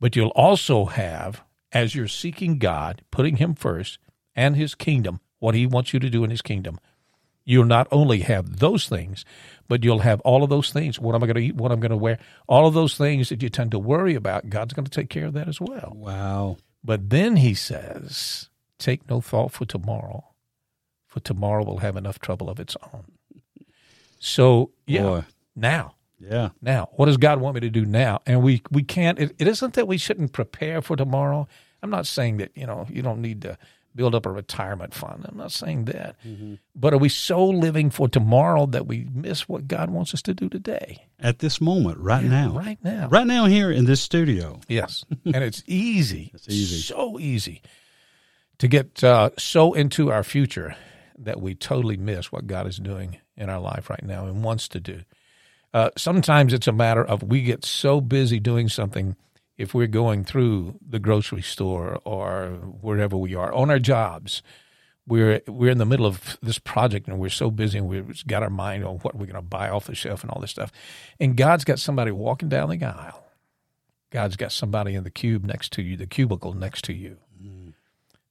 but 0.00 0.16
you'll 0.16 0.28
also 0.30 0.86
have, 0.86 1.44
as 1.70 1.94
you're 1.94 2.08
seeking 2.08 2.58
God, 2.58 3.02
putting 3.12 3.36
Him 3.36 3.54
first 3.54 3.98
and 4.34 4.56
His 4.56 4.74
kingdom, 4.74 5.20
what 5.38 5.54
He 5.54 5.66
wants 5.66 5.92
you 5.94 6.00
to 6.00 6.10
do 6.10 6.24
in 6.24 6.30
His 6.30 6.42
kingdom, 6.42 6.80
you'll 7.44 7.64
not 7.64 7.86
only 7.90 8.20
have 8.20 8.58
those 8.58 8.88
things, 8.88 9.24
but 9.68 9.84
you'll 9.84 10.00
have 10.00 10.20
all 10.20 10.42
of 10.42 10.50
those 10.50 10.70
things. 10.72 10.98
What 10.98 11.14
am 11.14 11.22
I 11.22 11.26
going 11.26 11.36
to 11.36 11.42
eat? 11.42 11.54
What 11.56 11.72
I'm 11.72 11.80
going 11.80 11.90
to 11.90 11.96
wear? 11.96 12.18
All 12.48 12.66
of 12.66 12.74
those 12.74 12.96
things 12.96 13.28
that 13.28 13.42
you 13.42 13.48
tend 13.48 13.70
to 13.72 13.78
worry 13.78 14.14
about, 14.14 14.48
God's 14.50 14.74
going 14.74 14.84
to 14.86 14.90
take 14.90 15.08
care 15.10 15.26
of 15.26 15.32
that 15.34 15.48
as 15.48 15.60
well. 15.60 15.92
wow 15.94 16.56
But 16.82 17.10
then 17.10 17.36
He 17.36 17.54
says, 17.54 18.48
take 18.78 19.08
no 19.08 19.20
thought 19.20 19.52
for 19.52 19.64
tomorrow, 19.64 20.24
for 21.06 21.20
tomorrow 21.20 21.64
will 21.64 21.78
have 21.78 21.96
enough 21.96 22.18
trouble 22.18 22.48
of 22.50 22.60
its 22.60 22.76
own. 22.92 23.04
So, 24.18 24.70
yeah, 24.86 25.02
Boy. 25.02 25.24
now 25.54 25.94
yeah 26.20 26.50
now 26.62 26.88
what 26.94 27.06
does 27.06 27.16
god 27.16 27.40
want 27.40 27.54
me 27.56 27.60
to 27.60 27.68
do 27.68 27.84
now 27.84 28.20
and 28.24 28.40
we 28.42 28.62
we 28.70 28.82
can't 28.82 29.18
it, 29.18 29.34
it 29.38 29.48
isn't 29.48 29.74
that 29.74 29.88
we 29.88 29.98
shouldn't 29.98 30.32
prepare 30.32 30.80
for 30.80 30.96
tomorrow 30.96 31.46
i'm 31.82 31.90
not 31.90 32.06
saying 32.06 32.36
that 32.38 32.50
you 32.54 32.64
know 32.66 32.86
you 32.88 33.02
don't 33.02 33.20
need 33.20 33.42
to 33.42 33.58
build 33.94 34.14
up 34.14 34.26
a 34.26 34.30
retirement 34.30 34.92
fund. 34.94 35.24
I'm 35.28 35.36
not 35.36 35.52
saying 35.52 35.84
that. 35.86 36.16
But 36.74 36.92
are 36.94 36.98
we 36.98 37.08
so 37.08 37.44
living 37.46 37.90
for 37.90 38.08
tomorrow 38.08 38.66
that 38.66 38.86
we 38.86 39.06
miss 39.12 39.48
what 39.48 39.68
god 39.68 39.90
wants 39.90 40.12
us 40.14 40.22
to 40.22 40.34
do 40.34 40.48
today? 40.48 41.06
At 41.20 41.38
this 41.38 41.60
moment 41.60 41.98
right 41.98 42.24
now. 42.24 42.50
right 42.56 42.78
now. 42.82 43.08
Right 43.08 43.26
now 43.26 43.46
here 43.46 43.70
in 43.70 43.84
this 43.84 44.00
studio. 44.00 44.60
Yes. 44.68 45.04
And 45.24 45.36
it's 45.44 45.62
easy 45.66 46.30
It's 46.34 46.48
easy. 46.48 46.76
so 46.82 47.18
easy 47.18 47.62
to 48.58 48.68
get 48.68 49.02
uh, 49.04 49.30
so 49.38 49.72
into 49.74 50.10
our 50.12 50.24
future 50.24 50.76
that 51.18 51.40
we 51.40 51.54
totally 51.54 51.96
miss 51.96 52.32
what 52.32 52.46
God 52.46 52.66
is 52.66 52.78
doing 52.78 53.18
in 53.36 53.48
our 53.48 53.60
life 53.60 53.88
right 53.90 54.02
now 54.04 54.26
and 54.26 54.42
wants 54.42 54.68
to 54.68 54.80
do. 54.80 55.02
Uh, 55.72 55.90
sometimes 55.96 56.52
it's 56.52 56.68
a 56.68 56.72
matter 56.72 57.04
of 57.04 57.22
we 57.22 57.42
get 57.42 57.64
so 57.64 58.00
busy 58.00 58.38
doing 58.40 58.68
something 58.68 59.16
if 59.56 59.74
we're 59.74 59.86
going 59.86 60.24
through 60.24 60.78
the 60.86 60.98
grocery 60.98 61.42
store 61.42 62.00
or 62.04 62.48
wherever 62.80 63.16
we 63.16 63.34
are 63.34 63.52
on 63.52 63.70
our 63.70 63.78
jobs. 63.78 64.42
We're 65.06 65.42
we're 65.46 65.70
in 65.70 65.76
the 65.78 65.84
middle 65.84 66.06
of 66.06 66.38
this 66.42 66.58
project 66.58 67.08
and 67.08 67.18
we're 67.18 67.28
so 67.28 67.50
busy 67.50 67.76
and 67.76 67.86
we've 67.86 68.26
got 68.26 68.42
our 68.42 68.48
mind 68.48 68.86
on 68.86 68.96
what 68.96 69.14
we're 69.14 69.26
going 69.26 69.34
to 69.34 69.42
buy 69.42 69.68
off 69.68 69.84
the 69.84 69.94
shelf 69.94 70.22
and 70.22 70.30
all 70.30 70.40
this 70.40 70.50
stuff. 70.50 70.72
And 71.20 71.36
God's 71.36 71.64
got 71.64 71.78
somebody 71.78 72.10
walking 72.10 72.48
down 72.48 72.70
the 72.70 72.82
aisle. 72.82 73.22
God's 74.10 74.36
got 74.36 74.50
somebody 74.50 74.94
in 74.94 75.04
the 75.04 75.10
cube 75.10 75.44
next 75.44 75.72
to 75.74 75.82
you, 75.82 75.96
the 75.96 76.06
cubicle 76.06 76.54
next 76.54 76.84
to 76.84 76.94
you, 76.94 77.18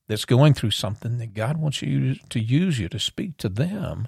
that's 0.07 0.25
going 0.25 0.53
through 0.53 0.71
something 0.71 1.17
that 1.17 1.33
God 1.33 1.57
wants 1.57 1.81
you 1.81 2.15
to 2.29 2.39
use 2.39 2.79
you 2.79 2.89
to 2.89 2.99
speak 2.99 3.37
to 3.37 3.49
them. 3.49 4.07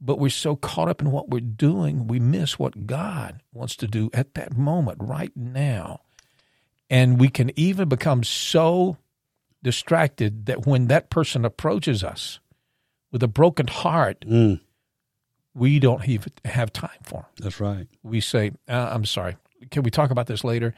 But 0.00 0.18
we're 0.18 0.30
so 0.30 0.56
caught 0.56 0.88
up 0.88 1.02
in 1.02 1.10
what 1.10 1.28
we're 1.28 1.40
doing, 1.40 2.06
we 2.06 2.20
miss 2.20 2.58
what 2.58 2.86
God 2.86 3.42
wants 3.52 3.76
to 3.76 3.86
do 3.86 4.10
at 4.14 4.34
that 4.34 4.56
moment, 4.56 4.98
right 5.00 5.32
now. 5.36 6.00
And 6.90 7.20
we 7.20 7.28
can 7.28 7.50
even 7.56 7.88
become 7.88 8.24
so 8.24 8.96
distracted 9.62 10.46
that 10.46 10.66
when 10.66 10.88
that 10.88 11.08
person 11.08 11.44
approaches 11.44 12.02
us 12.02 12.40
with 13.12 13.22
a 13.22 13.28
broken 13.28 13.68
heart, 13.68 14.24
Mm, 14.28 14.60
we 15.54 15.78
don't 15.78 16.06
even 16.08 16.32
have 16.44 16.72
time 16.72 16.98
for 17.02 17.22
them. 17.22 17.24
that's 17.38 17.60
right. 17.60 17.86
We 18.02 18.20
say, 18.20 18.52
uh, 18.68 18.90
I'm 18.92 19.04
sorry, 19.04 19.36
can 19.70 19.82
we 19.82 19.90
talk 19.90 20.10
about 20.10 20.26
this 20.26 20.42
later? 20.44 20.74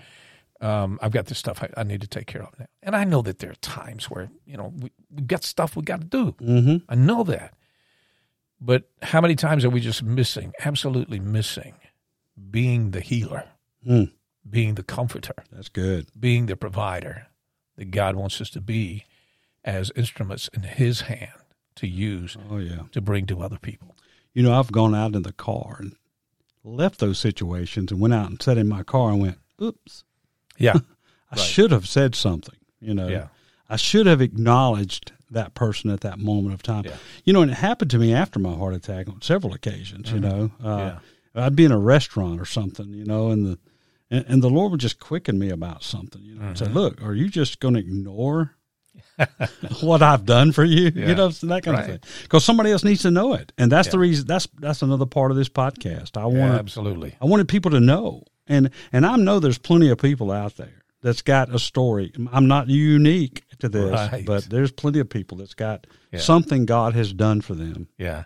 Um, 0.60 0.98
I've 1.02 1.12
got 1.12 1.26
this 1.26 1.38
stuff 1.38 1.62
I, 1.62 1.68
I 1.80 1.82
need 1.82 2.02
to 2.02 2.06
take 2.06 2.26
care 2.26 2.42
of 2.42 2.56
now. 2.58 2.66
And 2.82 2.94
I 2.94 3.04
know 3.04 3.20
that 3.22 3.38
there 3.40 3.50
are 3.50 3.54
times 3.56 4.08
where, 4.10 4.30
you 4.46 4.56
know, 4.56 4.72
we, 4.76 4.90
we've 5.10 5.26
got 5.26 5.44
stuff 5.44 5.76
we 5.76 5.82
got 5.82 6.00
to 6.02 6.06
do. 6.06 6.32
Mm-hmm. 6.40 6.76
I 6.88 6.94
know 6.94 7.24
that. 7.24 7.54
But 8.60 8.88
how 9.02 9.20
many 9.20 9.34
times 9.34 9.64
are 9.64 9.70
we 9.70 9.80
just 9.80 10.02
missing, 10.04 10.52
absolutely 10.64 11.18
missing, 11.18 11.74
being 12.50 12.90
the 12.92 13.00
healer, 13.00 13.44
Mm, 13.86 14.12
being 14.48 14.74
the 14.74 14.82
comforter, 14.82 15.34
that's 15.50 15.68
good. 15.68 16.06
being 16.18 16.46
the 16.46 16.56
provider 16.56 17.28
that 17.76 17.90
God 17.90 18.16
wants 18.16 18.40
us 18.40 18.50
to 18.50 18.60
be 18.60 19.04
as 19.64 19.90
instruments 19.96 20.48
in 20.52 20.62
His 20.62 21.02
hand 21.02 21.30
to 21.76 21.86
use 21.86 22.36
Oh 22.50 22.58
yeah. 22.58 22.82
to 22.92 23.00
bring 23.00 23.26
to 23.26 23.40
other 23.40 23.58
people? 23.58 23.96
You 24.34 24.42
know, 24.42 24.52
I've 24.58 24.72
gone 24.72 24.94
out 24.94 25.14
in 25.14 25.22
the 25.22 25.32
car 25.32 25.76
and 25.78 25.94
left 26.64 26.98
those 27.00 27.18
situations 27.18 27.90
and 27.92 28.00
went 28.00 28.14
out 28.14 28.30
and 28.30 28.42
sat 28.42 28.58
in 28.58 28.68
my 28.68 28.82
car 28.82 29.10
and 29.10 29.20
went, 29.20 29.38
"Oops, 29.60 30.04
Yeah. 30.58 30.74
I 31.30 31.36
Right. 31.36 31.40
should 31.40 31.70
have 31.70 31.86
said 31.88 32.14
something." 32.14 32.56
You 32.80 32.94
know, 32.94 33.08
Yeah. 33.08 33.28
I 33.68 33.76
should 33.76 34.06
have 34.06 34.20
acknowledged 34.20 35.12
that 35.30 35.54
person 35.54 35.88
at 35.90 36.00
that 36.02 36.18
moment 36.18 36.52
of 36.54 36.62
time. 36.62 36.84
Yeah. 36.84 36.96
You 37.24 37.32
know, 37.32 37.40
and 37.42 37.50
it 37.50 37.54
happened 37.58 37.90
to 37.92 37.98
me 37.98 38.12
after 38.12 38.38
my 38.38 38.52
heart 38.54 38.74
attack 38.74 39.08
on 39.08 39.22
several 39.22 39.54
occasions. 39.54 40.10
You 40.12 40.20
know, 40.20 40.50
uh, 40.62 40.66
Mm-hmm. 40.66 40.78
Yeah. 40.78 40.98
I'd 41.46 41.56
be 41.56 41.64
in 41.64 41.72
a 41.72 41.78
restaurant 41.78 42.38
or 42.38 42.44
something, 42.44 42.92
you 42.92 43.06
know, 43.06 43.30
and 43.30 43.46
the 43.46 43.58
and, 44.12 44.24
and 44.28 44.42
the 44.42 44.48
Lord 44.50 44.70
would 44.70 44.80
just 44.80 45.00
quicken 45.00 45.36
me 45.40 45.50
about 45.50 45.82
something, 45.82 46.22
you 46.22 46.36
know, 46.36 46.42
and 46.46 46.54
Mm-hmm. 46.56 46.64
say, 46.66 46.70
"Look, 46.72 47.02
are 47.02 47.14
you 47.14 47.28
just 47.28 47.58
going 47.58 47.74
to 47.74 47.80
ignore 47.80 48.54
what 49.80 50.02
I've 50.02 50.24
done 50.24 50.52
for 50.52 50.64
you?" 50.64 50.90
Yeah. 50.94 51.08
You 51.08 51.14
know, 51.14 51.28
that 51.28 51.62
kind 51.64 51.78
of 51.78 51.86
thing. 51.86 51.98
Because 52.22 52.44
somebody 52.44 52.70
else 52.70 52.84
needs 52.84 53.02
to 53.02 53.10
know 53.10 53.34
it, 53.34 53.52
and 53.58 53.70
that's 53.72 53.88
the 53.88 53.98
reason. 53.98 54.26
That's 54.26 54.46
that's 54.58 54.82
another 54.82 55.06
part 55.06 55.30
of 55.30 55.36
this 55.36 55.48
podcast. 55.48 56.16
I 56.16 56.26
want 56.26 56.54
Absolutely. 56.58 57.16
I 57.20 57.24
wanted 57.26 57.48
people 57.48 57.70
to 57.72 57.80
know, 57.80 58.24
and 58.46 58.70
and 58.92 59.04
I 59.06 59.16
know 59.16 59.40
there's 59.40 59.58
plenty 59.58 59.88
of 59.90 59.98
people 59.98 60.30
out 60.30 60.56
there 60.56 60.82
that's 61.02 61.22
got 61.22 61.52
a 61.54 61.58
story. 61.58 62.12
I'm 62.32 62.46
not 62.46 62.68
unique 62.68 63.42
to 63.62 63.68
this, 63.68 63.90
Right. 63.90 64.24
but 64.24 64.44
there's 64.44 64.70
plenty 64.70 64.98
of 65.00 65.08
people 65.08 65.38
that's 65.38 65.54
got 65.54 65.86
Yeah. 66.12 66.20
something 66.20 66.66
God 66.66 66.94
has 66.94 67.12
done 67.12 67.40
for 67.40 67.54
them. 67.54 67.88
Yeah, 67.98 68.24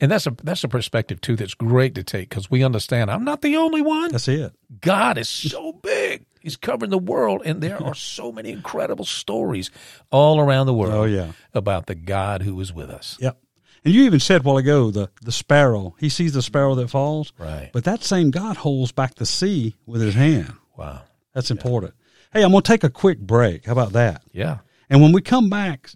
and 0.00 0.10
that's 0.10 0.26
a 0.26 0.34
that's 0.42 0.64
a 0.64 0.68
perspective 0.68 1.20
too 1.20 1.36
that's 1.36 1.54
great 1.54 1.94
to 1.94 2.02
take 2.02 2.28
because 2.28 2.50
we 2.50 2.62
understand 2.64 3.10
I'm 3.10 3.24
not 3.24 3.40
the 3.42 3.56
only 3.56 3.80
one. 3.80 4.10
That's 4.12 4.28
it. 4.28 4.52
God 4.80 5.16
is 5.16 5.28
so 5.28 5.72
big; 5.72 6.24
He's 6.40 6.56
covering 6.56 6.90
the 6.90 6.98
world, 6.98 7.42
and 7.44 7.60
there 7.62 7.82
are 7.82 7.94
so 7.94 8.32
many 8.32 8.50
incredible 8.50 9.04
stories 9.04 9.70
all 10.10 10.40
around 10.40 10.66
the 10.66 10.74
world. 10.74 10.94
Oh, 10.94 11.04
yeah. 11.04 11.32
about 11.54 11.86
the 11.86 11.94
God 11.94 12.42
who 12.42 12.60
is 12.60 12.72
with 12.72 12.90
us. 12.90 13.16
Yep. 13.20 13.38
And 13.84 13.94
you 13.94 14.02
even 14.02 14.18
said 14.20 14.40
a 14.40 14.44
while 14.44 14.56
ago 14.56 14.90
the 14.90 15.08
the 15.22 15.32
sparrow. 15.32 15.94
He 16.00 16.08
sees 16.08 16.32
the 16.32 16.42
sparrow 16.42 16.74
that 16.74 16.90
falls, 16.90 17.32
Right. 17.38 17.70
but 17.72 17.84
that 17.84 18.02
same 18.02 18.30
God 18.30 18.56
holds 18.56 18.90
back 18.92 19.14
the 19.14 19.26
sea 19.26 19.74
with 19.86 20.00
His 20.02 20.14
hand. 20.14 20.52
Wow. 20.76 21.02
That's 21.34 21.50
important. 21.52 21.94
Hey, 22.32 22.42
I'm 22.42 22.50
gonna 22.50 22.62
take 22.62 22.84
a 22.84 22.90
quick 22.90 23.20
break. 23.20 23.66
How 23.66 23.72
about 23.72 23.92
that? 23.92 24.22
Yeah. 24.32 24.58
And 24.90 25.02
when 25.02 25.12
we 25.12 25.20
come 25.20 25.50
back, 25.50 25.90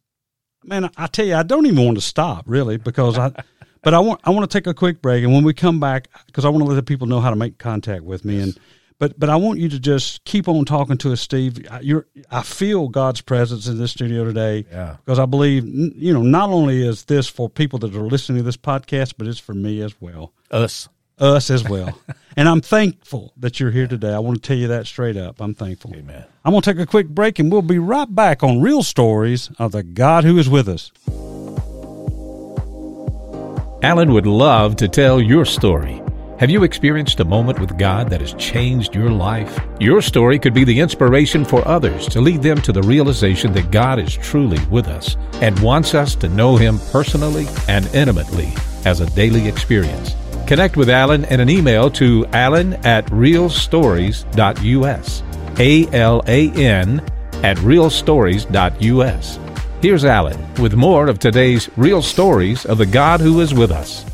man, 0.64 0.90
I 0.96 1.06
tell 1.06 1.26
you, 1.26 1.34
I 1.34 1.42
don't 1.42 1.66
even 1.66 1.84
want 1.84 1.96
to 1.98 2.02
stop 2.02 2.44
really 2.46 2.76
because 2.76 3.18
I, 3.18 3.32
but 3.82 3.94
I 3.94 3.98
want 4.00 4.20
I 4.24 4.30
want 4.30 4.50
to 4.50 4.58
take 4.58 4.66
a 4.66 4.74
quick 4.74 5.00
break. 5.02 5.24
And 5.24 5.32
when 5.32 5.44
we 5.44 5.54
come 5.54 5.80
back, 5.80 6.08
because 6.26 6.44
I 6.44 6.48
want 6.48 6.62
to 6.64 6.68
let 6.68 6.76
the 6.76 6.82
people 6.82 7.06
know 7.06 7.20
how 7.20 7.30
to 7.30 7.36
make 7.36 7.58
contact 7.58 8.04
with 8.04 8.24
me. 8.24 8.40
And 8.40 8.58
but 8.98 9.18
but 9.18 9.28
I 9.28 9.36
want 9.36 9.58
you 9.58 9.68
to 9.70 9.80
just 9.80 10.24
keep 10.24 10.46
on 10.46 10.64
talking 10.64 10.96
to 10.98 11.12
us, 11.12 11.20
Steve. 11.20 11.66
I- 11.70 11.80
You're 11.80 12.06
I 12.30 12.42
feel 12.42 12.88
God's 12.88 13.20
presence 13.20 13.66
in 13.66 13.78
this 13.78 13.90
studio 13.92 14.24
today. 14.24 14.66
Yeah. 14.70 14.96
Because 15.04 15.18
I 15.18 15.26
believe 15.26 15.66
you 15.66 16.12
know 16.12 16.22
not 16.22 16.50
only 16.50 16.86
is 16.86 17.04
this 17.06 17.26
for 17.28 17.48
people 17.48 17.78
that 17.80 17.94
are 17.96 18.02
listening 18.02 18.38
to 18.38 18.44
this 18.44 18.56
podcast, 18.56 19.14
but 19.18 19.26
it's 19.26 19.40
for 19.40 19.54
me 19.54 19.80
as 19.80 19.94
well, 20.00 20.32
Us. 20.50 20.88
Us 21.18 21.50
as 21.50 21.68
well. 21.68 21.98
and 22.36 22.48
I'm 22.48 22.60
thankful 22.60 23.32
that 23.36 23.60
you're 23.60 23.70
here 23.70 23.86
today. 23.86 24.12
I 24.12 24.18
want 24.18 24.42
to 24.42 24.46
tell 24.46 24.56
you 24.56 24.68
that 24.68 24.86
straight 24.86 25.16
up. 25.16 25.40
I'm 25.40 25.54
thankful. 25.54 25.94
Amen. 25.94 26.24
I'm 26.44 26.52
going 26.52 26.62
to 26.62 26.72
take 26.74 26.82
a 26.82 26.86
quick 26.86 27.08
break 27.08 27.38
and 27.38 27.50
we'll 27.50 27.62
be 27.62 27.78
right 27.78 28.12
back 28.12 28.42
on 28.42 28.60
Real 28.60 28.82
Stories 28.82 29.50
of 29.58 29.72
the 29.72 29.82
God 29.82 30.24
who 30.24 30.38
is 30.38 30.48
with 30.48 30.68
us. 30.68 30.90
Alan 33.82 34.12
would 34.12 34.26
love 34.26 34.76
to 34.76 34.88
tell 34.88 35.20
your 35.20 35.44
story. 35.44 36.00
Have 36.38 36.50
you 36.50 36.64
experienced 36.64 37.20
a 37.20 37.24
moment 37.24 37.60
with 37.60 37.78
God 37.78 38.10
that 38.10 38.20
has 38.20 38.34
changed 38.34 38.96
your 38.96 39.10
life? 39.10 39.60
Your 39.78 40.02
story 40.02 40.40
could 40.40 40.52
be 40.52 40.64
the 40.64 40.80
inspiration 40.80 41.44
for 41.44 41.66
others 41.68 42.08
to 42.08 42.20
lead 42.20 42.42
them 42.42 42.60
to 42.62 42.72
the 42.72 42.82
realization 42.82 43.52
that 43.52 43.70
God 43.70 44.00
is 44.00 44.12
truly 44.12 44.58
with 44.66 44.88
us 44.88 45.16
and 45.34 45.58
wants 45.60 45.94
us 45.94 46.16
to 46.16 46.28
know 46.28 46.56
Him 46.56 46.80
personally 46.90 47.46
and 47.68 47.86
intimately 47.94 48.52
as 48.84 49.00
a 49.00 49.10
daily 49.14 49.46
experience. 49.46 50.16
Connect 50.52 50.76
with 50.76 50.90
Alan 50.90 51.24
in 51.24 51.40
an 51.40 51.48
email 51.48 51.90
to 51.92 52.26
alan 52.34 52.74
at 52.84 53.06
realstories.us. 53.06 55.22
A 55.58 55.88
L 55.94 56.22
A 56.26 56.50
N 56.50 57.00
at 57.42 57.56
realstories.us. 57.56 59.38
Here's 59.80 60.04
Alan 60.04 60.54
with 60.56 60.74
more 60.74 61.08
of 61.08 61.18
today's 61.18 61.70
real 61.78 62.02
stories 62.02 62.66
of 62.66 62.76
the 62.76 62.84
God 62.84 63.20
who 63.20 63.40
is 63.40 63.54
with 63.54 63.70
us. 63.70 64.04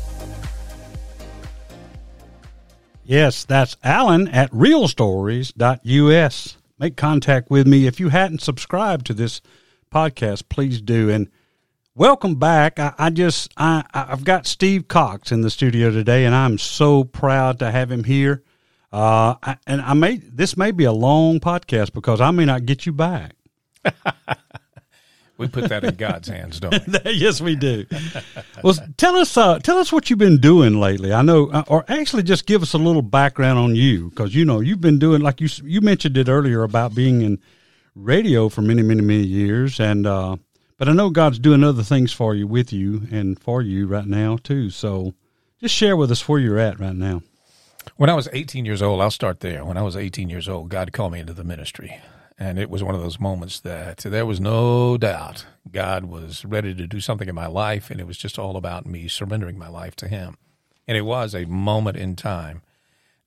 Yes, 3.03 3.43
that's 3.43 3.75
Alan 3.83 4.29
at 4.29 4.49
realstories.us. 4.51 6.57
Make 6.79 6.95
contact 6.95 7.51
with 7.51 7.67
me. 7.67 7.85
If 7.85 7.99
you 7.99 8.07
hadn't 8.07 8.41
subscribed 8.41 9.05
to 9.07 9.13
this 9.13 9.41
podcast, 9.93 10.47
please 10.47 10.79
do. 10.79 11.09
And 11.09 11.27
welcome 11.99 12.35
back. 12.35 12.79
I, 12.79 12.93
I 12.97 13.09
just, 13.09 13.51
I, 13.57 13.83
I've 13.93 14.23
got 14.23 14.47
Steve 14.47 14.87
Cox 14.87 15.33
in 15.33 15.41
the 15.41 15.49
studio 15.49 15.91
today, 15.91 16.25
and 16.25 16.33
I'm 16.33 16.57
so 16.57 17.03
proud 17.03 17.59
to 17.59 17.69
have 17.69 17.91
him 17.91 18.05
here. 18.05 18.41
Uh, 18.91 19.35
I, 19.43 19.57
and 19.67 19.81
I 19.81 19.93
may, 19.93 20.15
this 20.15 20.55
may 20.55 20.71
be 20.71 20.85
a 20.85 20.93
long 20.93 21.41
podcast 21.41 21.91
because 21.91 22.21
I 22.21 22.31
may 22.31 22.45
not 22.45 22.65
get 22.65 22.85
you 22.85 22.93
back. 22.93 23.35
We 25.37 25.47
put 25.47 25.69
that 25.69 25.83
in 25.83 25.95
God's 25.95 26.27
hands, 26.29 26.59
don't 26.59 26.73
we? 26.87 27.11
yes, 27.11 27.39
we 27.41 27.55
do. 27.55 27.85
well, 28.63 28.75
tell 28.97 29.17
us, 29.17 29.37
uh, 29.37 29.59
tell 29.59 29.77
us 29.77 29.91
what 29.91 30.09
you've 30.09 30.19
been 30.19 30.39
doing 30.39 30.79
lately. 30.79 31.13
I 31.13 31.21
know, 31.21 31.49
uh, 31.49 31.63
or 31.67 31.85
actually, 31.87 32.23
just 32.23 32.45
give 32.45 32.61
us 32.61 32.73
a 32.73 32.77
little 32.77 33.01
background 33.01 33.59
on 33.59 33.75
you, 33.75 34.09
because 34.09 34.33
you 34.35 34.43
know 34.43 34.59
you've 34.59 34.81
been 34.81 34.99
doing 34.99 35.21
like 35.21 35.39
you 35.39 35.47
you 35.63 35.79
mentioned 35.79 36.17
it 36.17 36.27
earlier 36.27 36.63
about 36.63 36.93
being 36.93 37.21
in 37.21 37.39
radio 37.95 38.49
for 38.49 38.61
many, 38.61 38.81
many, 38.81 39.01
many 39.01 39.23
years, 39.23 39.79
and 39.79 40.05
uh, 40.05 40.35
but 40.79 40.87
I 40.87 40.93
know 40.93 41.09
God's 41.09 41.39
doing 41.39 41.63
other 41.63 41.83
things 41.83 42.13
for 42.13 42.33
you, 42.33 42.47
with 42.47 42.71
you, 42.71 43.03
and 43.11 43.37
for 43.37 43.61
you 43.61 43.85
right 43.85 44.07
now 44.07 44.37
too. 44.37 44.69
So, 44.69 45.13
just 45.59 45.75
share 45.75 45.97
with 45.97 46.09
us 46.09 46.27
where 46.27 46.39
you're 46.39 46.57
at 46.57 46.79
right 46.79 46.95
now. 46.95 47.21
When 47.97 48.09
I 48.09 48.13
was 48.13 48.29
18 48.31 48.65
years 48.65 48.81
old, 48.81 49.01
I'll 49.01 49.11
start 49.11 49.41
there. 49.41 49.65
When 49.65 49.77
I 49.77 49.81
was 49.81 49.97
18 49.97 50.29
years 50.29 50.47
old, 50.47 50.69
God 50.69 50.93
called 50.93 51.11
me 51.11 51.19
into 51.19 51.33
the 51.33 51.43
ministry. 51.43 51.99
And 52.37 52.57
it 52.57 52.69
was 52.69 52.81
one 52.81 52.95
of 52.95 53.01
those 53.01 53.19
moments 53.19 53.59
that 53.59 53.97
there 53.97 54.25
was 54.25 54.39
no 54.39 54.97
doubt 54.97 55.45
God 55.69 56.05
was 56.05 56.45
ready 56.45 56.73
to 56.73 56.87
do 56.87 57.01
something 57.01 57.27
in 57.27 57.35
my 57.35 57.47
life. 57.47 57.91
And 57.91 57.99
it 57.99 58.07
was 58.07 58.17
just 58.17 58.39
all 58.39 58.55
about 58.55 58.85
me 58.85 59.09
surrendering 59.09 59.57
my 59.57 59.67
life 59.67 59.97
to 59.97 60.07
Him. 60.07 60.37
And 60.87 60.95
it 60.95 61.01
was 61.01 61.35
a 61.35 61.45
moment 61.45 61.97
in 61.97 62.15
time. 62.15 62.61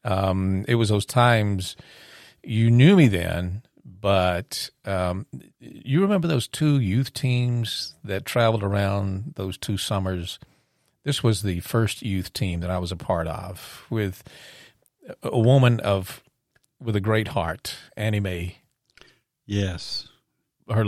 Um, 0.05 0.65
it 0.67 0.77
was 0.77 0.89
those 0.89 1.05
times 1.05 1.77
you 2.43 2.71
knew 2.71 2.97
me 2.97 3.09
then, 3.09 3.63
but 4.03 4.69
um, 4.85 5.27
you 5.61 6.03
remember 6.03 6.27
those 6.27 6.49
two 6.49 6.81
youth 6.81 7.15
teams 7.15 7.95
that 8.03 8.27
traveled 8.27 8.65
around 8.65 9.35
those 9.37 9.57
two 9.57 9.79
summers? 9.79 10.41
This 11.05 11.23
was 11.23 11.43
the 11.43 11.61
first 11.61 12.03
youth 12.03 12.33
team 12.33 12.61
that 12.61 12.71
I 12.71 12.79
was 12.79 12.91
a 12.91 12.97
part 12.97 13.29
of 13.29 13.87
with 13.91 14.25
a 15.23 15.39
woman 15.39 15.79
of 15.81 16.21
with 16.81 16.97
a 16.97 17.01
great 17.01 17.29
heart, 17.29 17.77
Annie 17.97 18.19
Mae. 18.19 18.59
Yes, 19.47 20.09
Her 20.69 20.85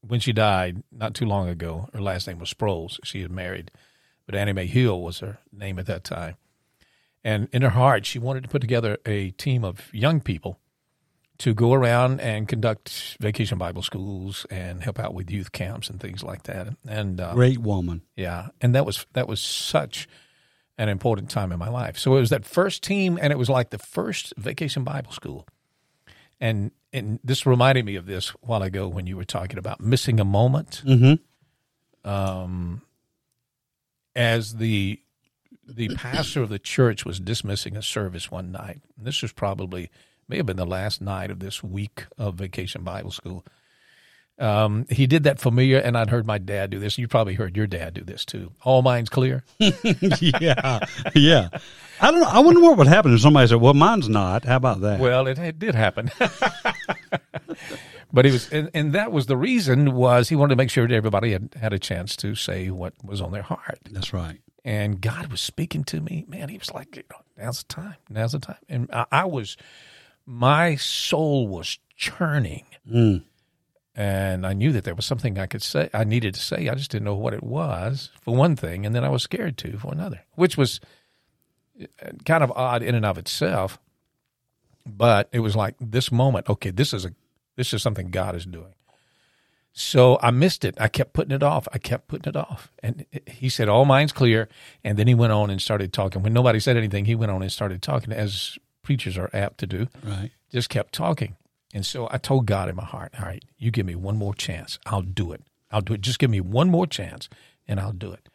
when 0.00 0.18
she 0.18 0.32
died 0.32 0.82
not 0.90 1.14
too 1.14 1.26
long 1.26 1.48
ago, 1.48 1.88
her 1.92 2.02
last 2.02 2.26
name 2.26 2.40
was 2.40 2.52
Sproles. 2.52 2.98
She 3.04 3.22
had 3.22 3.30
married, 3.30 3.70
but 4.26 4.34
Annie 4.34 4.52
Mae 4.52 4.66
Hill 4.66 5.00
was 5.00 5.20
her 5.20 5.38
name 5.52 5.78
at 5.78 5.86
that 5.86 6.02
time. 6.02 6.34
And 7.22 7.48
in 7.52 7.62
her 7.62 7.70
heart, 7.70 8.04
she 8.04 8.18
wanted 8.18 8.42
to 8.42 8.48
put 8.48 8.60
together 8.60 8.98
a 9.06 9.30
team 9.30 9.64
of 9.64 9.94
young 9.94 10.20
people 10.20 10.58
to 11.38 11.54
go 11.54 11.72
around 11.72 12.20
and 12.20 12.46
conduct 12.48 13.16
vacation 13.20 13.58
Bible 13.58 13.82
schools 13.82 14.46
and 14.50 14.82
help 14.82 14.98
out 14.98 15.14
with 15.14 15.30
youth 15.30 15.52
camps 15.52 15.90
and 15.90 16.00
things 16.00 16.22
like 16.22 16.44
that. 16.44 16.68
And 16.88 17.20
uh, 17.20 17.34
Great 17.34 17.58
woman. 17.58 18.02
yeah, 18.16 18.48
and 18.60 18.74
that 18.74 18.86
was 18.86 19.06
that 19.14 19.26
was 19.28 19.40
such 19.40 20.08
an 20.78 20.88
important 20.88 21.30
time 21.30 21.52
in 21.52 21.58
my 21.58 21.68
life. 21.68 21.98
So 21.98 22.16
it 22.16 22.20
was 22.20 22.30
that 22.30 22.44
first 22.44 22.82
team, 22.82 23.18
and 23.20 23.32
it 23.32 23.38
was 23.38 23.48
like 23.48 23.70
the 23.70 23.78
first 23.78 24.32
vacation 24.36 24.84
Bible 24.84 25.12
school. 25.12 25.46
And 26.40 26.70
and 26.92 27.18
this 27.24 27.46
reminded 27.46 27.84
me 27.84 27.96
of 27.96 28.06
this 28.06 28.30
a 28.30 28.46
while 28.46 28.62
ago 28.62 28.86
when 28.88 29.06
you 29.06 29.16
were 29.16 29.24
talking 29.24 29.58
about 29.58 29.80
missing 29.80 30.20
a 30.20 30.24
moment. 30.24 30.82
Mm-hmm. 30.86 32.08
Um, 32.08 32.82
as 34.14 34.54
the 34.56 35.00
the 35.66 35.88
pastor 35.96 36.42
of 36.42 36.50
the 36.50 36.58
church 36.58 37.04
was 37.04 37.18
dismissing 37.18 37.76
a 37.76 37.82
service 37.82 38.30
one 38.30 38.52
night, 38.52 38.82
this 38.96 39.22
was 39.22 39.32
probably 39.32 39.90
may 40.28 40.36
have 40.38 40.46
been 40.46 40.56
the 40.56 40.66
last 40.66 41.00
night 41.00 41.30
of 41.30 41.40
this 41.40 41.62
week 41.62 42.06
of 42.18 42.34
vacation 42.34 42.82
Bible 42.82 43.10
school. 43.10 43.44
Um, 44.38 44.86
he 44.90 45.06
did 45.06 45.22
that 45.24 45.38
familiar, 45.38 45.78
and 45.78 45.96
I'd 45.96 46.10
heard 46.10 46.26
my 46.26 46.38
dad 46.38 46.70
do 46.70 46.80
this. 46.80 46.98
You 46.98 47.06
probably 47.06 47.34
heard 47.34 47.56
your 47.56 47.68
dad 47.68 47.94
do 47.94 48.02
this 48.02 48.24
too. 48.24 48.52
All 48.62 48.82
mine's 48.82 49.08
clear. 49.08 49.44
yeah, 49.58 50.80
yeah. 51.14 51.48
I 52.00 52.10
don't 52.10 52.20
know. 52.20 52.28
I 52.28 52.40
wonder 52.40 52.60
what 52.60 52.76
would 52.78 52.88
happen 52.88 53.14
if 53.14 53.20
somebody 53.20 53.46
said, 53.46 53.60
"Well, 53.60 53.74
mine's 53.74 54.08
not." 54.08 54.44
How 54.44 54.56
about 54.56 54.80
that? 54.80 54.98
Well, 54.98 55.28
it, 55.28 55.38
it 55.38 55.60
did 55.60 55.76
happen. 55.76 56.10
but 58.12 58.24
he 58.24 58.32
was, 58.32 58.50
and, 58.50 58.70
and 58.74 58.92
that 58.92 59.12
was 59.12 59.26
the 59.26 59.36
reason 59.36 59.94
was 59.94 60.28
he 60.28 60.36
wanted 60.36 60.50
to 60.50 60.56
make 60.56 60.70
sure 60.70 60.88
that 60.88 60.94
everybody 60.94 61.30
had 61.30 61.54
had 61.60 61.72
a 61.72 61.78
chance 61.78 62.16
to 62.16 62.34
say 62.34 62.70
what 62.70 62.92
was 63.04 63.20
on 63.20 63.30
their 63.30 63.42
heart. 63.42 63.78
That's 63.88 64.12
right. 64.12 64.40
And 64.64 65.00
God 65.00 65.28
was 65.30 65.40
speaking 65.40 65.84
to 65.84 66.00
me. 66.00 66.24
Man, 66.26 66.48
he 66.48 66.58
was 66.58 66.72
like, 66.72 67.06
"Now's 67.38 67.62
the 67.62 67.72
time. 67.72 67.96
Now's 68.10 68.32
the 68.32 68.40
time." 68.40 68.58
And 68.68 68.90
I, 68.92 69.06
I 69.12 69.24
was, 69.26 69.56
my 70.26 70.76
soul 70.76 71.46
was 71.48 71.78
churning, 71.96 72.64
Mm. 72.90 73.22
and 73.94 74.46
I 74.46 74.52
knew 74.52 74.72
that 74.72 74.84
there 74.84 74.94
was 74.94 75.06
something 75.06 75.38
I 75.38 75.46
could 75.46 75.62
say. 75.62 75.88
I 75.94 76.04
needed 76.04 76.34
to 76.34 76.40
say. 76.40 76.68
I 76.68 76.74
just 76.74 76.90
didn't 76.90 77.04
know 77.04 77.14
what 77.14 77.34
it 77.34 77.42
was 77.42 78.10
for 78.20 78.34
one 78.34 78.56
thing, 78.56 78.84
and 78.86 78.94
then 78.94 79.04
I 79.04 79.08
was 79.08 79.22
scared 79.22 79.56
to 79.58 79.78
for 79.78 79.92
another, 79.92 80.22
which 80.34 80.56
was 80.56 80.80
uh, 81.80 81.86
kind 82.24 82.42
of 82.44 82.52
odd 82.52 82.82
in 82.82 82.94
and 82.94 83.06
of 83.06 83.18
itself. 83.18 83.78
But 84.86 85.28
it 85.32 85.40
was 85.40 85.56
like 85.56 85.76
this 85.80 86.12
moment. 86.12 86.48
Okay, 86.48 86.70
this 86.70 86.92
is 86.92 87.04
a 87.04 87.12
this 87.56 87.72
is 87.72 87.82
something 87.82 88.10
God 88.10 88.34
is 88.36 88.44
doing. 88.44 88.74
So 89.76 90.18
I 90.22 90.30
missed 90.30 90.64
it. 90.64 90.76
I 90.80 90.86
kept 90.86 91.14
putting 91.14 91.34
it 91.34 91.42
off. 91.42 91.66
I 91.72 91.78
kept 91.78 92.06
putting 92.06 92.30
it 92.30 92.36
off. 92.36 92.70
And 92.80 93.06
he 93.26 93.48
said, 93.48 93.68
All 93.68 93.84
mine's 93.84 94.12
clear. 94.12 94.48
And 94.84 94.96
then 94.96 95.08
he 95.08 95.14
went 95.14 95.32
on 95.32 95.50
and 95.50 95.60
started 95.60 95.92
talking. 95.92 96.22
When 96.22 96.32
nobody 96.32 96.60
said 96.60 96.76
anything, 96.76 97.06
he 97.06 97.16
went 97.16 97.32
on 97.32 97.42
and 97.42 97.50
started 97.50 97.82
talking, 97.82 98.12
as 98.12 98.56
preachers 98.84 99.18
are 99.18 99.30
apt 99.32 99.58
to 99.58 99.66
do. 99.66 99.88
Right. 100.04 100.30
Just 100.52 100.68
kept 100.68 100.92
talking. 100.94 101.36
And 101.72 101.84
so 101.84 102.06
I 102.10 102.18
told 102.18 102.46
God 102.46 102.68
in 102.68 102.76
my 102.76 102.84
heart, 102.84 103.12
All 103.18 103.26
right, 103.26 103.44
you 103.58 103.70
give 103.72 103.86
me 103.86 103.96
one 103.96 104.16
more 104.16 104.34
chance. 104.34 104.78
I'll 104.86 105.02
do 105.02 105.32
it. 105.32 105.42
I'll 105.72 105.80
do 105.80 105.94
it. 105.94 106.00
Just 106.02 106.20
give 106.20 106.30
me 106.30 106.40
one 106.40 106.70
more 106.70 106.86
chance 106.86 107.28
and 107.66 107.80
I'll 107.80 107.92
do 107.92 108.12
it. 108.12 108.28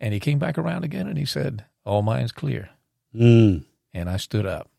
And 0.00 0.14
he 0.14 0.20
came 0.20 0.38
back 0.38 0.58
around 0.58 0.84
again 0.84 1.08
and 1.08 1.18
he 1.18 1.24
said, 1.24 1.64
All 1.84 2.02
mine's 2.02 2.30
clear. 2.32 2.70
Mm. 3.14 3.64
And 3.92 4.08
I 4.08 4.16
stood 4.16 4.46
up 4.46 4.70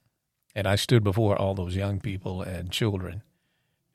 and 0.56 0.67
I 0.67 0.75
stood 0.75 1.03
before 1.03 1.36
all 1.36 1.53
those 1.56 1.75
young 1.75 1.99
people 1.99 2.41
and 2.41 2.71
children 2.71 3.23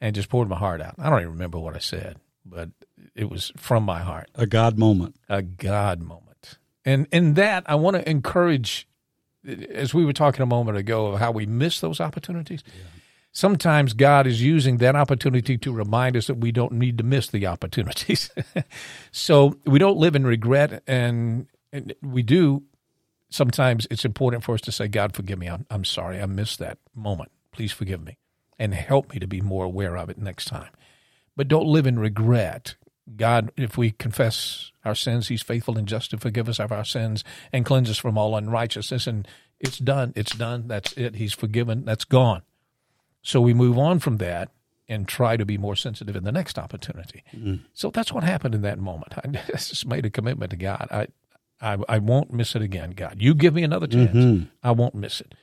and 0.00 0.14
just 0.14 0.28
poured 0.28 0.48
my 0.48 0.56
heart 0.58 0.80
out. 0.82 0.94
I 0.98 1.08
don't 1.08 1.20
even 1.20 1.32
remember 1.32 1.58
what 1.58 1.74
I 1.74 1.78
said, 1.80 2.16
but 2.44 2.70
it 3.14 3.30
was 3.30 3.52
from 3.56 3.82
my 3.84 4.00
heart, 4.00 4.30
A 4.34 4.46
God 4.46 4.78
moment. 4.78 5.16
a 5.28 5.42
God 5.42 6.00
moment. 6.00 6.58
And 6.84 7.06
in 7.12 7.34
that, 7.34 7.64
I 7.66 7.74
want 7.74 7.96
to 7.96 8.08
encourage, 8.08 8.88
as 9.70 9.94
we 9.94 10.04
were 10.04 10.12
talking 10.12 10.42
a 10.42 10.46
moment 10.46 10.78
ago, 10.78 11.08
of 11.08 11.20
how 11.20 11.30
we 11.30 11.46
miss 11.46 11.80
those 11.80 12.00
opportunities. 12.00 12.62
Sometimes 13.32 13.92
God 13.92 14.26
is 14.26 14.42
using 14.42 14.78
that 14.78 14.96
opportunity 14.96 15.58
to 15.58 15.72
remind 15.72 16.16
us 16.16 16.26
that 16.26 16.38
we 16.38 16.50
don't 16.50 16.72
need 16.72 16.98
to 16.98 17.04
miss 17.04 17.28
the 17.28 17.46
opportunities. 17.46 18.30
so 19.12 19.56
we 19.64 19.78
don't 19.78 19.98
live 19.98 20.16
in 20.16 20.26
regret, 20.26 20.82
and, 20.87 21.46
and 21.72 21.94
we 22.02 22.22
do 22.22 22.64
sometimes 23.30 23.87
it's 23.90 24.04
important 24.04 24.44
for 24.44 24.54
us 24.54 24.61
to 24.62 24.72
say, 24.72 24.88
God, 24.88 25.14
forgive 25.14 25.38
me. 25.38 25.46
I'm, 25.48 25.66
I'm 25.70 25.84
sorry. 25.84 26.20
I 26.20 26.26
missed 26.26 26.58
that 26.58 26.78
moment. 26.94 27.30
Please 27.52 27.72
forgive 27.72 28.02
me 28.02 28.18
and 28.58 28.74
help 28.74 29.12
me 29.12 29.18
to 29.20 29.26
be 29.26 29.40
more 29.40 29.64
aware 29.64 29.96
of 29.96 30.11
it 30.11 30.18
next 30.18 30.46
time. 30.46 30.70
But 31.37 31.48
don't 31.48 31.66
live 31.66 31.87
in 31.87 31.98
regret. 31.98 32.76
God, 33.16 33.50
if 33.56 33.76
we 33.76 33.90
confess 33.92 34.72
our 34.84 34.94
sins, 34.94 35.28
He's 35.28 35.42
faithful 35.42 35.78
and 35.78 35.88
just 35.88 36.10
to 36.10 36.18
forgive 36.18 36.48
us 36.48 36.60
of 36.60 36.72
our 36.72 36.84
sins 36.84 37.24
and 37.52 37.64
cleanse 37.64 37.90
us 37.90 37.98
from 37.98 38.18
all 38.18 38.36
unrighteousness. 38.36 39.06
And 39.06 39.26
it's 39.60 39.78
done. 39.78 40.12
It's 40.16 40.34
done. 40.34 40.68
That's 40.68 40.92
it. 40.92 41.16
He's 41.16 41.32
forgiven. 41.32 41.84
That's 41.84 42.04
gone. 42.04 42.42
So 43.22 43.40
we 43.40 43.54
move 43.54 43.78
on 43.78 43.98
from 43.98 44.18
that 44.18 44.50
and 44.88 45.06
try 45.06 45.36
to 45.36 45.44
be 45.44 45.58
more 45.58 45.76
sensitive 45.76 46.16
in 46.16 46.24
the 46.24 46.32
next 46.32 46.58
opportunity. 46.58 47.22
Mm. 47.36 47.60
So 47.74 47.90
that's 47.90 48.12
what 48.12 48.24
happened 48.24 48.54
in 48.54 48.62
that 48.62 48.78
moment. 48.78 49.12
I 49.18 49.28
just 49.50 49.86
made 49.86 50.06
a 50.06 50.10
commitment 50.10 50.50
to 50.50 50.56
God. 50.56 50.88
I, 50.90 51.08
I, 51.60 51.78
I 51.88 51.98
won't 51.98 52.32
miss 52.32 52.54
it 52.54 52.62
again, 52.62 52.92
God. 52.92 53.16
You 53.18 53.34
give 53.34 53.54
me 53.54 53.62
another 53.62 53.86
chance. 53.86 54.16
Mm-hmm. 54.16 54.44
I 54.62 54.70
won't 54.70 54.94
miss 54.94 55.20
it. 55.20 55.34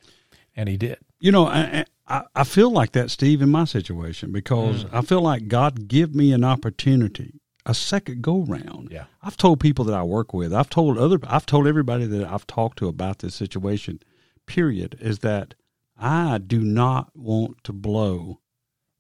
And 0.55 0.69
He 0.69 0.77
did. 0.77 0.97
You 1.19 1.31
know, 1.31 1.45
I, 1.45 1.85
I, 2.07 2.23
I 2.35 2.43
feel 2.43 2.71
like 2.71 2.93
that, 2.93 3.11
Steve, 3.11 3.41
in 3.41 3.49
my 3.49 3.65
situation 3.65 4.31
because 4.31 4.85
mm. 4.85 4.89
I 4.93 5.01
feel 5.01 5.21
like 5.21 5.47
God 5.47 5.87
give 5.87 6.15
me 6.15 6.33
an 6.33 6.43
opportunity, 6.43 7.39
a 7.65 7.73
second 7.73 8.21
go 8.21 8.41
round. 8.41 8.89
Yeah. 8.91 9.05
I've 9.23 9.37
told 9.37 9.59
people 9.59 9.85
that 9.85 9.95
I 9.95 10.03
work 10.03 10.33
with, 10.33 10.53
I've 10.53 10.69
told 10.69 10.97
other, 10.97 11.19
I've 11.27 11.45
told 11.45 11.67
everybody 11.67 12.05
that 12.05 12.27
I've 12.27 12.45
talked 12.47 12.77
to 12.79 12.87
about 12.87 13.19
this 13.19 13.35
situation. 13.35 13.99
Period, 14.45 14.97
is 15.01 15.19
that 15.19 15.55
I 15.97 16.37
do 16.37 16.59
not 16.59 17.09
want 17.15 17.63
to 17.63 17.73
blow 17.73 18.39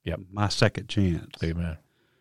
Yep. 0.05 0.19
my 0.31 0.49
second 0.49 0.87
chance 0.87 1.31
Amen. 1.43 1.77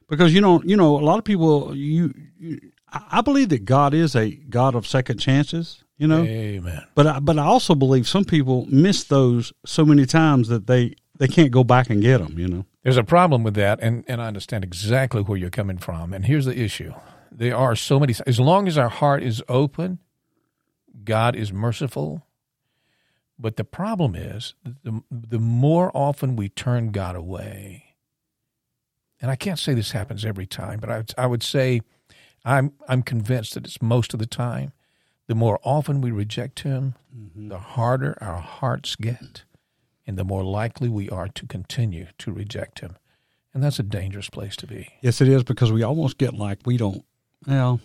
because 0.09 0.33
you 0.35 0.40
know, 0.40 0.62
you 0.64 0.76
know, 0.76 0.98
a 0.98 1.04
lot 1.04 1.18
of 1.18 1.24
people. 1.24 1.74
You, 1.76 2.12
you 2.38 2.61
I 2.92 3.18
I 3.18 3.20
believe 3.20 3.48
that 3.50 3.64
God 3.64 3.92
is 3.94 4.14
a 4.16 4.30
God 4.30 4.74
of 4.74 4.87
second 4.87 5.18
chances. 5.18 5.83
You 5.96 6.09
know, 6.09 6.22
Amen. 6.24 6.83
but 6.94 7.07
I, 7.07 7.18
but 7.20 7.38
I 7.38 7.44
also 7.44 7.74
believe 7.74 8.09
some 8.09 8.24
people 8.24 8.66
miss 8.68 9.04
those 9.04 9.52
so 9.64 9.85
many 9.85 10.07
times 10.07 10.48
that 10.48 10.66
they 10.66 10.96
they 11.16 11.29
can't 11.29 11.50
go 11.50 11.64
back 11.64 11.90
and 11.90 12.03
get 12.03 12.18
them. 12.18 12.38
You 12.38 12.48
know. 12.48 12.66
There's 12.85 12.96
a 12.98 13.05
problem 13.05 13.42
with 13.42 13.55
that, 13.55 13.81
and, 13.81 14.05
and 14.07 14.20
I 14.20 14.27
understand 14.27 14.62
exactly 14.62 15.22
where 15.22 15.38
you're 15.38 15.50
coming 15.50 15.79
from. 15.79 16.12
And 16.12 16.27
here's 16.27 16.44
the 16.44 16.59
issue 16.59 16.92
there 17.33 17.57
are 17.57 17.74
so 17.74 17.98
many, 17.98 18.14
as 18.27 18.38
long 18.38 18.68
as 18.68 18.79
our 18.79 18.88
heart 18.88 19.22
is 19.22 19.42
open, 19.48 19.98
God 21.03 21.35
is 21.35 21.53
merciful. 21.53 22.27
But 23.37 23.57
the 23.57 23.64
problem 23.64 24.14
is, 24.14 24.55
the, 24.62 25.03
the 25.11 25.40
more 25.40 25.90
often 25.92 26.37
we 26.37 26.48
turn 26.48 26.92
God 26.92 27.16
away, 27.16 27.96
and 29.20 29.31
I 29.31 29.35
can't 29.35 29.59
say 29.59 29.74
this 29.74 29.90
happens 29.90 30.24
every 30.24 30.46
time, 30.46 30.79
but 30.79 30.90
I, 30.90 30.98
would- 30.98 31.14
I 31.18 31.27
would 31.27 31.42
say 31.42 31.81
I'm, 32.44 32.74
I'm 32.87 33.03
convinced 33.03 33.55
that 33.55 33.66
it's 33.66 33.83
most 33.83 34.12
of 34.14 34.20
the 34.20 34.27
time. 34.27 34.72
The 35.27 35.35
more 35.35 35.59
often 35.64 36.03
we 36.03 36.11
reject 36.11 36.61
Him, 36.61 36.94
mm-hmm. 37.16 37.48
the 37.48 37.59
harder 37.59 38.16
our 38.20 38.40
hearts 38.40 38.94
get 38.94 39.44
and 40.07 40.19
the 40.19 40.25
more 40.25 40.45
likely 40.45 40.88
we 40.88 41.09
are 41.11 41.29
to 41.29 41.47
continue 41.47 42.07
to 42.19 42.33
reject 42.33 42.81
him. 42.81 42.97
And 43.53 43.62
that's 43.62 43.79
a 43.79 43.85
dangerous 43.85 44.29
place 44.29 44.57
to 44.57 44.67
be. 44.67 44.88
Yes, 45.01 45.21
it 45.21 45.29
is 45.29 45.45
because 45.45 45.71
we 45.73 45.83
almost 45.83 46.19
get 46.19 46.35
like 46.35 46.61
we 46.67 46.77
don't. 46.77 47.05
Well, 47.47 47.81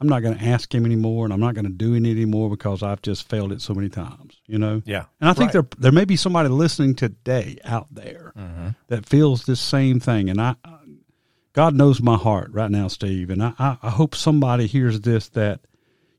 I'm 0.00 0.08
not 0.08 0.20
going 0.20 0.36
to 0.38 0.44
ask 0.44 0.72
him 0.72 0.84
anymore, 0.84 1.24
and 1.24 1.32
I'm 1.32 1.40
not 1.40 1.54
going 1.54 1.64
to 1.64 1.70
do 1.70 1.94
it 1.94 2.08
anymore 2.08 2.50
because 2.50 2.82
I've 2.82 3.02
just 3.02 3.28
failed 3.28 3.52
it 3.52 3.60
so 3.60 3.74
many 3.74 3.88
times. 3.88 4.40
You 4.46 4.58
know. 4.58 4.82
Yeah. 4.84 5.06
And 5.20 5.28
I 5.28 5.32
think 5.32 5.52
Right. 5.52 5.68
there 5.70 5.78
there 5.78 5.92
may 5.92 6.04
be 6.04 6.16
somebody 6.16 6.48
listening 6.48 6.94
today 6.94 7.58
out 7.64 7.88
there 7.90 8.32
mm-hmm. 8.36 8.68
that 8.88 9.06
feels 9.06 9.44
this 9.44 9.60
same 9.60 9.98
thing, 9.98 10.30
and 10.30 10.40
I, 10.40 10.54
God 11.54 11.74
knows 11.74 12.02
my 12.02 12.16
heart 12.16 12.50
right 12.52 12.70
now, 12.70 12.88
Steve, 12.88 13.30
and 13.30 13.42
I, 13.42 13.52
I, 13.58 13.90
hope 13.90 14.16
somebody 14.16 14.66
hears 14.66 15.00
this 15.00 15.28
that, 15.30 15.60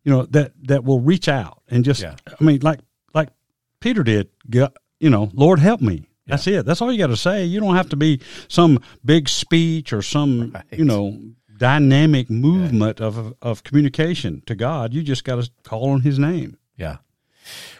you 0.03 0.11
know, 0.11 0.23
that 0.27 0.53
that 0.63 0.85
will 0.85 1.01
reach 1.01 1.27
out 1.27 1.61
and 1.69 1.83
just, 1.83 2.01
Yeah. 2.01 2.15
I 2.27 2.43
mean, 2.43 2.61
like 2.61 2.79
like 3.13 3.29
Peter 3.81 4.01
did, 4.01 4.29
you 4.99 5.09
know, 5.09 5.29
Lord 5.33 5.59
help 5.59 5.81
me. 5.81 6.07
That's 6.27 6.47
it. 6.47 6.65
That's 6.65 6.81
all 6.81 6.91
you 6.91 6.97
got 6.97 7.07
to 7.07 7.17
say. 7.17 7.45
You 7.45 7.59
don't 7.59 7.75
have 7.75 7.89
to 7.89 7.95
be 7.95 8.19
some 8.47 8.79
big 9.03 9.29
speech 9.29 9.93
or 9.93 10.01
some, 10.01 10.51
Right. 10.53 10.63
you 10.71 10.83
know, 10.83 11.19
dynamic 11.57 12.29
movement 12.31 12.99
of 12.99 13.33
of 13.41 13.63
communication 13.63 14.41
to 14.47 14.55
God. 14.55 14.93
You 14.93 15.03
just 15.03 15.23
got 15.23 15.43
to 15.43 15.49
call 15.63 15.91
on 15.91 16.01
His 16.01 16.17
name. 16.17 16.57
Yeah. 16.77 16.97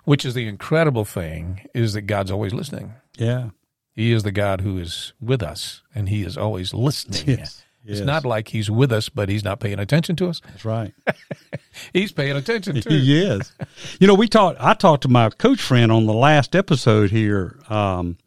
Which 0.03 0.25
is 0.25 0.35
the 0.35 0.47
incredible 0.47 1.05
thing 1.05 1.67
is 1.73 1.93
that 1.93 2.03
God's 2.03 2.29
always 2.31 2.53
listening. 2.53 2.93
Yeah. 3.17 3.49
He 3.93 4.11
is 4.11 4.21
the 4.23 4.31
God 4.31 4.61
who 4.61 4.77
is 4.77 5.13
with 5.19 5.41
us 5.41 5.81
and 5.95 6.07
he 6.09 6.21
is 6.23 6.37
always 6.37 6.73
listening. 6.73 7.39
Yes. 7.39 7.64
It's 7.87 8.01
not 8.01 8.25
like 8.25 8.47
he's 8.47 8.69
with 8.71 8.91
us, 8.91 9.09
but 9.09 9.29
he's 9.29 9.43
not 9.43 9.59
paying 9.59 9.79
attention 9.79 10.15
to 10.17 10.27
us. 10.29 10.41
That's 10.45 10.65
right. 10.65 10.93
He's 11.93 12.11
paying 12.11 12.35
attention 12.37 12.79
too. 12.81 12.89
He 12.89 13.21
is. 13.21 13.51
You 13.99 14.07
know, 14.07 14.15
we 14.15 14.27
talked. 14.27 14.59
I 14.61 14.73
talked 14.73 15.03
to 15.03 15.09
my 15.09 15.29
coach 15.29 15.61
friend 15.61 15.91
on 15.91 16.05
the 16.05 16.13
last 16.13 16.55
episode 16.55 17.11
here 17.11 17.59
um, 17.69 18.17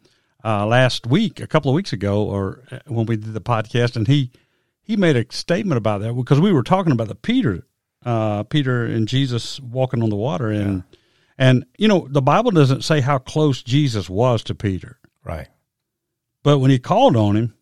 uh, 0.45 0.67
last 0.67 1.07
week, 1.07 1.41
a 1.41 1.47
couple 1.47 1.71
of 1.71 1.75
weeks 1.75 1.93
ago, 1.95 2.25
or 2.25 2.63
uh, 2.71 2.79
when 2.87 3.07
we 3.07 3.17
did 3.17 3.33
the 3.33 3.41
podcast, 3.41 3.97
and 3.97 4.07
he 4.07 4.31
he 4.83 4.97
made 4.97 5.17
a 5.17 5.25
statement 5.31 5.79
about 5.79 6.03
that 6.03 6.15
because 6.15 6.41
we 6.41 6.53
were 6.53 6.63
talking 6.63 6.93
about 6.93 7.09
the 7.09 7.15
Peter, 7.15 7.67
uh, 8.05 8.43
Peter 8.45 8.85
and 8.85 9.09
Jesus 9.09 9.59
walking 9.61 10.03
on 10.03 10.11
the 10.11 10.17
water, 10.17 10.51
and 10.51 10.83
and 11.39 11.65
you 11.79 11.89
know 11.89 12.07
the 12.11 12.23
Bible 12.23 12.51
doesn't 12.51 12.85
say 12.85 13.01
how 13.01 13.17
close 13.19 13.63
Jesus 13.63 14.11
was 14.11 14.43
to 14.45 14.55
Peter, 14.55 14.99
Right. 15.25 15.49
but 16.43 16.59
when 16.59 16.71
he 16.71 16.79
called 16.79 17.17
on 17.17 17.35
him, 17.37 17.55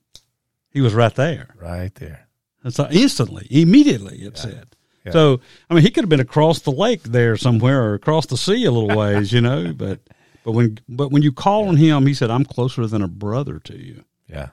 he 0.76 0.82
was 0.82 0.92
right 0.94 1.14
there. 1.14 1.54
Right 1.58 1.94
there. 1.94 2.28
It's 2.64 2.78
instantly, 2.78 3.46
immediately. 3.50 4.18
It 4.18 4.36
said. 4.36 4.76
Yeah. 5.04 5.12
So 5.12 5.40
I 5.70 5.74
mean, 5.74 5.82
he 5.84 5.90
could 5.90 6.04
have 6.04 6.08
been 6.10 6.20
across 6.20 6.60
the 6.60 6.70
lake 6.72 7.02
there 7.04 7.36
somewhere, 7.36 7.82
or 7.82 7.94
across 7.94 8.26
the 8.26 8.36
sea 8.36 8.64
a 8.66 8.70
little 8.70 8.94
ways, 8.96 9.32
you 9.32 9.40
know. 9.40 9.72
But 9.78 10.00
but 10.44 10.52
when 10.52 10.78
but 10.88 11.10
when 11.10 11.22
you 11.22 11.32
call 11.32 11.68
on 11.68 11.76
him, 11.76 12.06
he 12.06 12.12
said, 12.14 12.30
"I'm 12.30 12.44
closer 12.44 12.86
than 12.86 13.02
a 13.02 13.08
brother 13.08 13.58
to 13.60 13.76
you." 13.82 14.04
Yeah. 14.28 14.48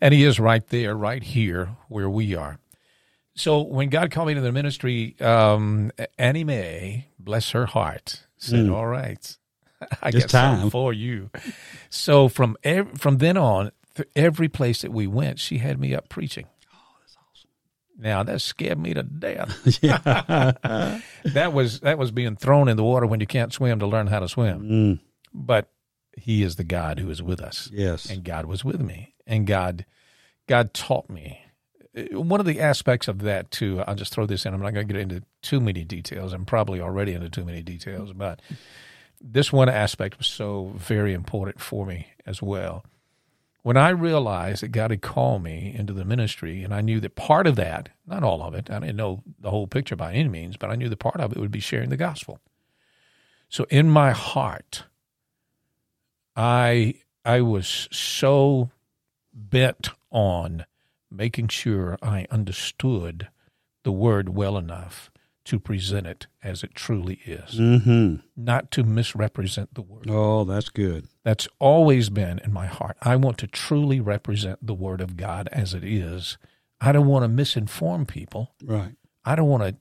And 0.00 0.12
he 0.12 0.24
is 0.24 0.40
right 0.40 0.66
there, 0.68 0.96
right 0.96 1.22
here 1.22 1.76
where 1.88 2.08
we 2.10 2.34
are. 2.34 2.58
So 3.34 3.60
when 3.60 3.90
God 3.90 4.10
called 4.10 4.28
me 4.28 4.34
to 4.34 4.40
the 4.40 4.52
ministry, 4.52 5.16
um, 5.20 5.90
Annie 6.18 6.44
Mae, 6.44 7.08
bless 7.18 7.50
her 7.50 7.66
heart, 7.66 8.24
said, 8.38 8.68
"All 8.70 8.86
right, 8.86 9.36
I 10.02 10.08
It's 10.08 10.20
got 10.20 10.30
time." 10.30 10.70
for 10.70 10.92
you." 10.92 11.30
So 11.90 12.28
from 12.28 12.56
ev- 12.64 12.98
from 12.98 13.18
then 13.18 13.36
on, 13.36 13.70
every 14.16 14.48
place 14.48 14.82
that 14.82 14.92
we 14.92 15.06
went, 15.06 15.38
she 15.38 15.58
had 15.58 15.78
me 15.78 15.94
up 15.94 16.08
preaching. 16.08 16.46
Oh, 16.72 16.76
that's 17.00 17.16
awesome! 17.16 17.50
Now 17.98 18.22
that 18.22 18.40
scared 18.40 18.78
me 18.78 18.94
to 18.94 19.02
death. 19.02 19.64
that 19.80 21.52
was 21.52 21.80
that 21.80 21.98
was 21.98 22.10
being 22.10 22.36
thrown 22.36 22.68
in 22.68 22.76
the 22.76 22.84
water 22.84 23.06
when 23.06 23.20
you 23.20 23.26
can't 23.26 23.52
swim 23.52 23.78
to 23.80 23.86
learn 23.86 24.06
how 24.08 24.20
to 24.20 24.28
swim. 24.28 24.62
Mm, 24.62 25.00
But 25.32 25.70
He 26.16 26.42
is 26.42 26.56
the 26.56 26.64
God 26.64 26.98
who 26.98 27.10
is 27.10 27.22
with 27.22 27.40
us 27.40 27.68
yes. 27.72 28.08
and 28.10 28.24
God 28.24 28.46
was 28.46 28.64
with 28.64 28.80
me, 28.80 29.14
and 29.26 29.46
God, 29.46 29.84
God 30.46 30.74
taught 30.74 31.08
me. 31.10 31.40
Uh, 31.96 32.20
One 32.20 32.40
of 32.40 32.46
the 32.46 32.60
aspects 32.60 33.08
of 33.08 33.20
that 33.20 33.50
too, 33.50 33.82
I'll 33.86 33.94
just 33.94 34.12
throw 34.12 34.26
this 34.26 34.44
in. 34.46 34.54
I'm 34.54 34.60
not 34.62 34.74
going 34.74 34.86
to 34.88 34.92
get 34.92 35.00
into 35.02 35.22
too 35.42 35.60
many 35.60 35.84
details. 35.84 36.32
I'm 36.32 36.44
probably 36.44 36.80
already 36.80 37.12
into 37.14 37.30
too 37.30 37.44
many 37.44 37.62
details, 37.62 38.12
but 38.12 38.40
this 39.20 39.52
one 39.52 39.68
aspect 39.68 40.18
was 40.18 40.26
so 40.26 40.72
very 40.76 41.14
important 41.14 41.60
for 41.60 41.86
me 41.86 42.08
as 42.26 42.42
well. 42.42 42.84
When 43.64 43.78
I 43.78 43.88
realized 43.88 44.62
that 44.62 44.72
God 44.72 44.90
had 44.90 45.00
called 45.00 45.42
me 45.42 45.74
into 45.74 45.94
the 45.94 46.04
ministry, 46.04 46.62
and 46.62 46.74
I 46.74 46.82
knew 46.82 47.00
that 47.00 47.16
part 47.16 47.46
of 47.46 47.56
that, 47.56 47.88
not 48.06 48.22
all 48.22 48.42
of 48.42 48.52
it, 48.52 48.68
I 48.70 48.78
didn't 48.78 48.96
know 48.96 49.22
the 49.40 49.48
whole 49.48 49.66
picture 49.66 49.96
by 49.96 50.12
any 50.12 50.28
means, 50.28 50.58
but 50.58 50.68
I 50.68 50.74
knew 50.74 50.90
that 50.90 50.98
part 50.98 51.18
of 51.18 51.32
it 51.32 51.38
would 51.38 51.50
be 51.50 51.60
sharing 51.60 51.88
the 51.88 51.96
gospel. 51.96 52.40
So 53.48 53.64
in 53.70 53.88
my 53.88 54.10
heart, 54.10 54.84
I 56.36 56.96
I 57.24 57.40
was 57.40 57.88
so 57.90 58.70
bent 59.32 59.88
on 60.10 60.66
making 61.10 61.48
sure 61.48 61.96
I 62.02 62.26
understood 62.30 63.28
the 63.82 63.92
word 63.92 64.28
well 64.28 64.58
enough 64.58 65.10
to 65.44 65.58
present 65.58 66.06
it 66.06 66.26
as 66.42 66.62
it 66.62 66.74
truly 66.74 67.20
is, 67.26 67.58
Mm-hmm. 67.58 68.16
not 68.36 68.70
to 68.72 68.82
misrepresent 68.82 69.74
the 69.74 69.82
word. 69.82 70.06
Oh, 70.08 70.44
that's 70.44 70.68
good. 70.70 71.06
That's 71.22 71.46
always 71.58 72.08
been 72.10 72.38
in 72.38 72.52
my 72.52 72.66
heart. 72.66 72.96
I 73.02 73.16
want 73.16 73.38
to 73.38 73.46
truly 73.46 74.00
represent 74.00 74.66
the 74.66 74.74
word 74.74 75.00
of 75.00 75.16
God 75.16 75.48
as 75.52 75.74
it 75.74 75.84
is. 75.84 76.38
I 76.80 76.92
don't 76.92 77.06
want 77.06 77.24
to 77.24 77.42
misinform 77.42 78.06
people. 78.08 78.54
Right. 78.62 78.94
I 79.24 79.34
don't 79.34 79.48
want 79.48 79.62
to 79.64 79.76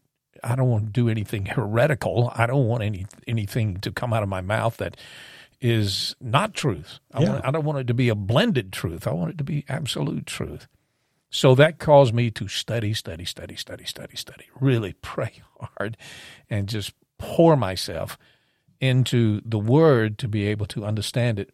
I 0.46 0.56
don't 0.56 0.70
want 0.70 0.86
to 0.88 0.92
do 0.92 1.08
anything 1.10 1.46
heretical. 1.58 2.32
I 2.36 2.46
don't 2.48 2.68
want 2.68 2.84
any 2.84 3.06
anything 3.28 3.78
to 3.82 3.92
come 3.92 4.14
out 4.14 4.24
of 4.24 4.30
my 4.30 4.42
mouth 4.42 4.78
that 4.78 4.98
is 5.62 6.16
not 6.20 6.54
truth. 6.54 7.00
I, 7.14 7.22
Yeah. 7.24 7.30
want, 7.30 7.46
I 7.46 7.52
don't 7.52 7.64
want 7.66 7.78
it 7.80 7.88
to 7.88 7.94
be 7.94 8.10
a 8.10 8.16
blended 8.16 8.74
truth. 8.74 9.08
I 9.08 9.12
want 9.14 9.32
it 9.32 9.38
to 9.38 9.44
be 9.46 9.64
absolute 9.70 10.26
truth. 10.26 10.68
So 11.34 11.56
that 11.56 11.80
caused 11.80 12.14
me 12.14 12.30
to 12.30 12.48
study, 12.48 12.94
study, 12.94 13.26
study, 13.26 13.56
study, 13.56 13.86
study, 13.86 14.16
study, 14.16 14.46
really 14.62 14.94
pray 15.02 15.42
hard 15.60 15.98
and 16.48 16.70
just 16.70 16.94
pour 17.18 17.58
myself 17.58 18.20
into 18.80 19.42
the 19.44 19.58
word 19.58 20.20
to 20.20 20.28
be 20.28 20.46
able 20.46 20.68
to 20.68 20.86
understand 20.86 21.40
it 21.40 21.50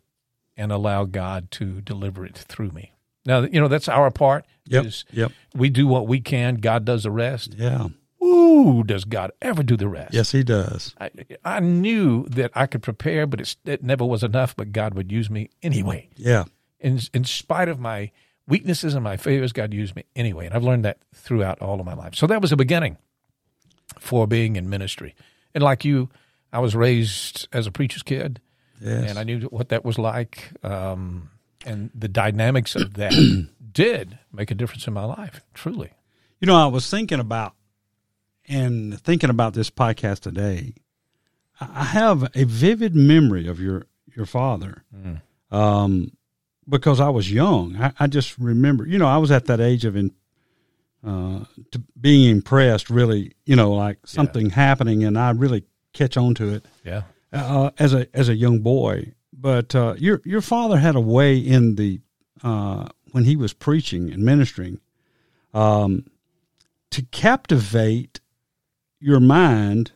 and 0.58 0.74
allow 0.74 1.06
God 1.06 1.50
to 1.52 1.80
deliver 1.80 2.26
it 2.26 2.38
through 2.38 2.72
me. 2.72 2.92
Now, 3.26 3.42
you 3.42 3.62
know, 3.62 3.70
that's 3.70 3.88
our 3.88 4.12
part. 4.12 4.46
Yep. 4.66 4.86
is 4.86 5.06
Yep. 5.14 5.32
we 5.56 5.70
do 5.70 5.88
what 5.88 6.08
we 6.08 6.20
can. 6.20 6.56
God 6.56 6.84
does 6.84 7.04
the 7.04 7.12
rest. 7.12 7.56
Yeah. 7.58 7.88
Ooh, 8.22 8.84
does 8.84 9.06
God 9.06 9.32
ever 9.42 9.64
do 9.64 9.78
the 9.78 9.88
rest? 9.88 10.14
Yes, 10.14 10.34
he 10.34 10.44
does. 10.44 10.94
I, 11.00 11.10
I 11.46 11.62
knew 11.62 12.26
that 12.26 12.52
I 12.54 12.68
could 12.68 12.84
prepare, 12.84 13.26
but 13.26 13.40
it's, 13.40 13.56
it 13.64 13.82
never 13.82 14.04
was 14.04 14.24
enough. 14.24 14.58
But 14.58 14.74
God 14.74 14.94
would 14.96 15.10
use 15.10 15.30
me 15.30 15.50
anyway. 15.64 16.10
Yeah. 16.18 16.44
In, 16.82 17.00
in 17.14 17.24
spite 17.24 17.70
of 17.70 17.80
my 17.80 18.12
weaknesses 18.50 18.94
and 18.96 19.04
my 19.04 19.16
failures, 19.16 19.54
God 19.54 19.74
used 19.74 19.96
me 19.96 20.04
anyway. 20.16 20.46
And 20.48 20.54
I've 20.56 20.64
learned 20.64 20.84
that 20.86 20.98
throughout 21.16 21.62
all 21.62 21.80
of 21.80 21.86
my 21.86 21.94
life. 21.94 22.16
So 22.16 22.28
that 22.28 22.42
was 22.42 22.50
the 22.50 22.58
beginning 22.58 22.98
for 24.00 24.28
being 24.28 24.56
in 24.58 24.70
ministry. 24.70 25.16
And 25.56 25.64
like 25.64 25.86
you, 25.86 26.10
I 26.52 26.60
was 26.60 26.76
raised 26.76 27.48
as 27.54 27.68
a 27.68 27.72
preacher's 27.72 28.04
kid, 28.04 28.42
Yes. 28.82 29.10
and 29.10 29.20
I 29.20 29.24
knew 29.24 29.42
what 29.50 29.70
that 29.70 29.84
was 29.86 29.98
like. 29.98 30.52
Um, 30.64 31.30
and 31.66 31.90
the 31.94 32.08
dynamics 32.08 32.76
of 32.76 32.94
that 32.96 33.14
did 33.72 34.18
make 34.34 34.52
a 34.52 34.56
difference 34.56 34.88
in 34.88 34.94
my 34.94 35.04
life, 35.06 35.42
truly. 35.54 35.92
You 36.40 36.48
know, 36.48 36.56
I 36.56 36.68
was 36.68 36.90
thinking 36.90 37.20
about 37.20 37.54
and 38.48 39.00
thinking 39.02 39.30
about 39.30 39.54
this 39.54 39.70
podcast 39.70 40.22
today. 40.22 40.74
I 41.60 41.84
have 41.84 42.30
a 42.36 42.46
vivid 42.46 42.96
memory 42.96 43.48
of 43.48 43.60
your 43.60 43.86
your 44.16 44.26
father, 44.26 44.84
um, 45.52 46.12
because 46.70 47.00
I 47.00 47.10
was 47.10 47.32
young. 47.32 47.76
I, 47.76 47.92
I 48.00 48.08
just 48.08 48.38
remember, 48.38 48.86
you 48.88 48.98
know, 49.00 49.08
I 49.08 49.18
was 49.18 49.32
at 49.32 49.46
that 49.48 49.60
age 49.60 49.84
of 49.86 49.96
in, 49.96 50.12
uh, 51.06 51.46
to 51.72 51.80
being 52.00 52.30
impressed. 52.30 52.90
Really, 52.90 53.34
you 53.46 53.56
know, 53.56 53.72
like 53.74 53.98
something 54.06 54.50
happening, 54.52 55.04
and 55.04 55.18
I 55.18 55.32
really 55.32 55.64
catch 55.94 56.16
on 56.18 56.36
to 56.36 56.54
it 56.54 56.66
Yeah. 56.84 57.04
uh, 57.34 57.72
as 57.80 57.94
a 57.94 58.08
as 58.14 58.30
a 58.30 58.36
young 58.36 58.60
boy. 58.60 59.14
But 59.34 59.74
uh, 59.76 59.96
your 59.98 60.22
your 60.26 60.42
father 60.42 60.78
had 60.78 60.96
a 60.96 61.02
way 61.02 61.38
in 61.38 61.76
the 61.76 62.02
uh, 62.44 62.88
when 63.12 63.24
he 63.24 63.36
was 63.36 63.54
preaching 63.54 64.12
and 64.12 64.24
ministering 64.24 64.80
um, 65.54 66.06
to 66.92 67.02
captivate 67.12 68.20
your 69.00 69.20
mind 69.20 69.92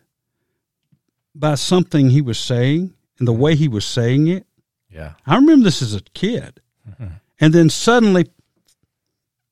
by 1.35 1.55
something 1.55 2.09
he 2.09 2.21
was 2.21 2.39
saying 2.39 2.93
and 3.19 3.27
the 3.27 3.33
way 3.33 3.55
he 3.55 3.67
was 3.67 3.85
saying 3.85 4.27
it. 4.27 4.45
Yeah. 4.89 5.13
I 5.25 5.35
remember 5.35 5.65
this 5.65 5.81
as 5.81 5.93
a 5.95 6.01
kid, 6.13 6.61
and 7.39 7.53
then 7.53 7.69
suddenly 7.69 8.27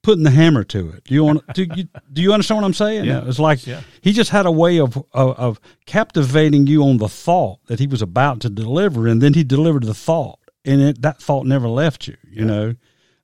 putting 0.04 0.24
the 0.24 0.32
hammer 0.32 0.64
to 0.64 0.90
it. 0.90 1.04
Do 1.04 1.14
you 1.14 1.24
want? 1.24 1.54
Do 1.54 1.64
you 1.76 1.88
do 2.12 2.22
you 2.22 2.34
understand 2.34 2.62
what 2.62 2.66
I'm 2.68 2.74
saying? 2.74 3.06
Yeah. 3.06 3.24
It's 3.28 3.40
like 3.40 3.66
Yeah. 3.68 3.82
he 4.02 4.14
just 4.14 4.32
had 4.32 4.46
a 4.46 4.52
way 4.52 4.80
of, 4.80 4.98
of 5.14 5.38
of 5.40 5.60
captivating 5.86 6.68
you 6.68 6.84
on 6.84 6.98
the 6.98 7.10
thought 7.10 7.60
that 7.68 7.80
he 7.80 7.88
was 7.88 8.02
about 8.02 8.40
to 8.42 8.50
deliver, 8.50 9.08
and 9.08 9.22
then 9.22 9.34
he 9.34 9.44
delivered 9.44 9.84
the 9.84 9.94
thought, 9.94 10.40
and 10.66 10.82
it, 10.82 11.02
that 11.02 11.22
thought 11.22 11.46
never 11.46 11.68
left 11.68 12.08
you. 12.08 12.18
You 12.32 12.46
know, 12.46 12.76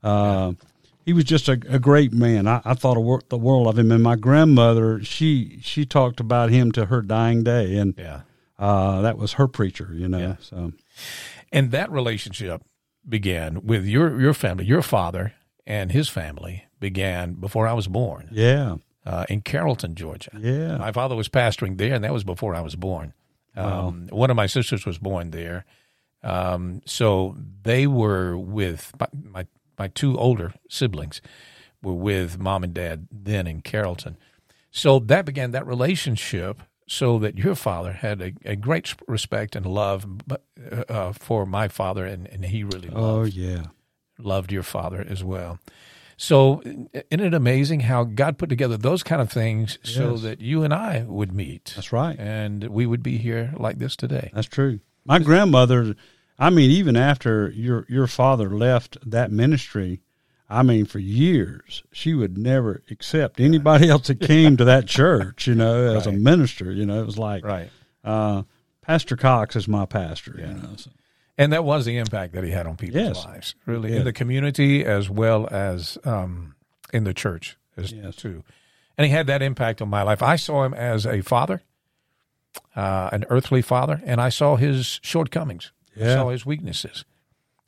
uh, 0.04 0.54
he 1.06 1.14
was 1.14 1.24
just 1.24 1.48
a, 1.50 1.54
a 1.70 1.80
great 1.80 2.14
man. 2.14 2.48
I, 2.48 2.62
I 2.64 2.74
thought 2.76 2.98
wor- 2.98 3.22
the 3.30 3.38
world 3.38 3.68
of 3.68 3.80
him, 3.80 3.92
and 3.92 4.04
my 4.04 4.16
grandmother 4.16 5.04
she 5.04 5.60
she 5.64 5.84
talked 5.86 6.20
about 6.20 6.52
him 6.52 6.72
to 6.74 6.86
her 6.86 7.02
dying 7.02 7.44
day, 7.44 7.78
and 7.78 7.96
Yeah. 7.98 8.22
uh, 8.60 9.02
that 9.02 9.18
was 9.18 9.34
her 9.34 9.48
preacher. 9.48 9.90
You 9.94 10.08
know, 10.10 10.20
Yeah. 10.20 10.36
so 10.42 10.74
And 11.52 11.72
that 11.72 11.92
relationship 11.92 12.62
began 13.08 13.66
with 13.66 13.86
your 13.86 14.20
your 14.20 14.34
family, 14.34 14.66
your 14.66 14.82
father 14.82 15.34
and 15.66 15.92
his 15.92 16.10
family 16.10 16.66
began 16.80 17.34
before 17.34 17.68
I 17.68 17.74
was 17.74 17.88
born 17.88 18.30
yeah, 18.32 18.76
uh, 19.06 19.26
in 19.30 19.42
Carrollton, 19.42 19.96
Georgia. 19.96 20.32
yeah, 20.38 20.78
My 20.78 20.92
father 20.92 21.16
was 21.16 21.28
pastoring 21.30 21.78
there, 21.78 21.94
and 21.94 22.04
that 22.04 22.14
was 22.14 22.24
before 22.24 22.56
I 22.56 22.62
was 22.62 22.76
born. 22.76 23.14
Um, 23.56 24.08
One 24.12 24.30
of 24.30 24.36
my 24.36 24.46
sisters 24.46 24.86
was 24.86 25.00
born 25.00 25.32
there, 25.32 25.66
um, 26.24 26.82
so 26.86 27.36
they 27.64 27.88
were 27.88 28.38
with 28.38 28.92
my, 29.00 29.08
my 29.14 29.48
my 29.80 29.88
two 29.88 30.18
older 30.18 30.54
siblings 30.70 31.22
were 31.82 31.94
with 31.94 32.40
mom 32.40 32.64
and 32.64 32.74
dad 32.74 33.08
then 33.12 33.48
in 33.48 33.62
Carrollton. 33.62 34.18
So 34.72 35.00
that 35.00 35.26
began 35.26 35.52
that 35.52 35.66
relationship. 35.66 36.62
So 36.90 37.20
that 37.20 37.38
your 37.38 37.56
father 37.56 37.92
had 37.92 38.22
a, 38.22 38.34
a 38.46 38.56
great 38.56 38.96
respect 39.08 39.58
and 39.58 39.66
love 39.66 40.06
uh, 40.32 40.38
uh, 40.88 41.12
for 41.12 41.46
my 41.46 41.68
father, 41.68 42.06
and, 42.06 42.28
and 42.28 42.46
he 42.46 42.64
really 42.64 42.88
loved 42.88 42.98
oh 42.98 43.24
yeah, 43.26 43.64
loved 44.18 44.52
your 44.52 44.64
father 44.64 45.06
as 45.08 45.24
well. 45.24 45.60
So, 46.20 46.64
isn't 46.64 46.90
it 47.12 47.34
amazing 47.36 47.82
how 47.82 48.04
God 48.04 48.40
put 48.40 48.50
together 48.50 48.76
those 48.76 49.04
kind 49.04 49.22
of 49.22 49.32
things 49.32 49.78
so 49.84 50.18
that 50.18 50.42
you 50.42 50.64
and 50.64 50.74
I 50.74 51.06
would 51.08 51.32
meet 51.32 51.74
that's 51.76 51.94
right. 51.94 52.18
and 52.20 52.64
we 52.70 52.88
would 52.88 53.04
be 53.04 53.20
here 53.20 53.54
like 53.56 53.78
this 53.78 53.96
today? 53.96 54.32
That's 54.34 54.48
true. 54.48 54.80
My 55.06 55.20
grandmother, 55.20 55.96
I 56.40 56.50
mean, 56.50 56.72
even 56.72 56.96
after 56.98 57.52
your 57.52 57.86
your 57.88 58.08
father 58.08 58.50
left 58.50 58.98
that 59.08 59.32
ministry, 59.32 60.02
I 60.50 60.64
mean, 60.64 60.86
for 60.86 61.00
years 61.00 61.84
she 61.92 62.14
would 62.14 62.38
never 62.38 62.82
accept 62.90 63.40
anybody 63.40 63.90
else 63.90 64.08
that 64.08 64.22
came 64.22 64.56
to 64.58 64.66
that 64.66 64.88
church. 64.88 65.48
You 65.48 65.56
know, 65.56 65.96
as 65.96 66.08
a 66.08 66.12
minister, 66.12 66.72
you 66.72 66.86
know, 66.86 67.02
it 67.02 67.06
was 67.06 67.18
like 67.18 67.44
Right. 67.46 67.70
uh, 68.04 68.44
Pastor 68.82 69.18
Cox 69.18 69.56
is 69.58 69.68
my 69.68 69.86
pastor. 69.86 70.36
You 70.38 70.48
know, 70.48 70.70
so, 70.78 70.92
And 71.38 71.52
that 71.54 71.64
was 71.66 71.86
the 71.86 71.98
impact 71.98 72.34
that 72.34 72.44
he 72.44 72.52
had 72.52 72.66
on 72.66 72.78
people's 72.78 73.04
Yes. 73.18 73.26
lives, 73.26 73.56
really, 73.66 73.92
Yeah. 73.92 74.00
in 74.00 74.04
the 74.06 74.14
community 74.14 74.86
as 74.86 75.10
well 75.10 75.48
as 75.52 75.98
um, 76.06 76.56
in 76.94 77.04
the 77.04 77.14
church 77.14 77.58
as 77.76 77.92
Yes. 77.92 78.16
too. 78.16 78.44
And 78.98 79.06
he 79.06 79.12
had 79.12 79.28
that 79.28 79.42
impact 79.42 79.82
on 79.82 79.90
my 79.90 80.02
life. 80.02 80.24
I 80.24 80.38
saw 80.38 80.64
him 80.64 80.74
as 80.74 81.06
a 81.06 81.22
father, 81.22 81.62
uh, 82.76 83.10
an 83.12 83.26
earthly 83.30 83.62
father, 83.62 84.02
and 84.06 84.20
I 84.22 84.30
saw 84.30 84.56
his 84.56 85.00
shortcomings. 85.04 85.72
I 86.00 86.14
saw 86.14 86.30
his 86.30 86.46
weaknesses. 86.46 87.06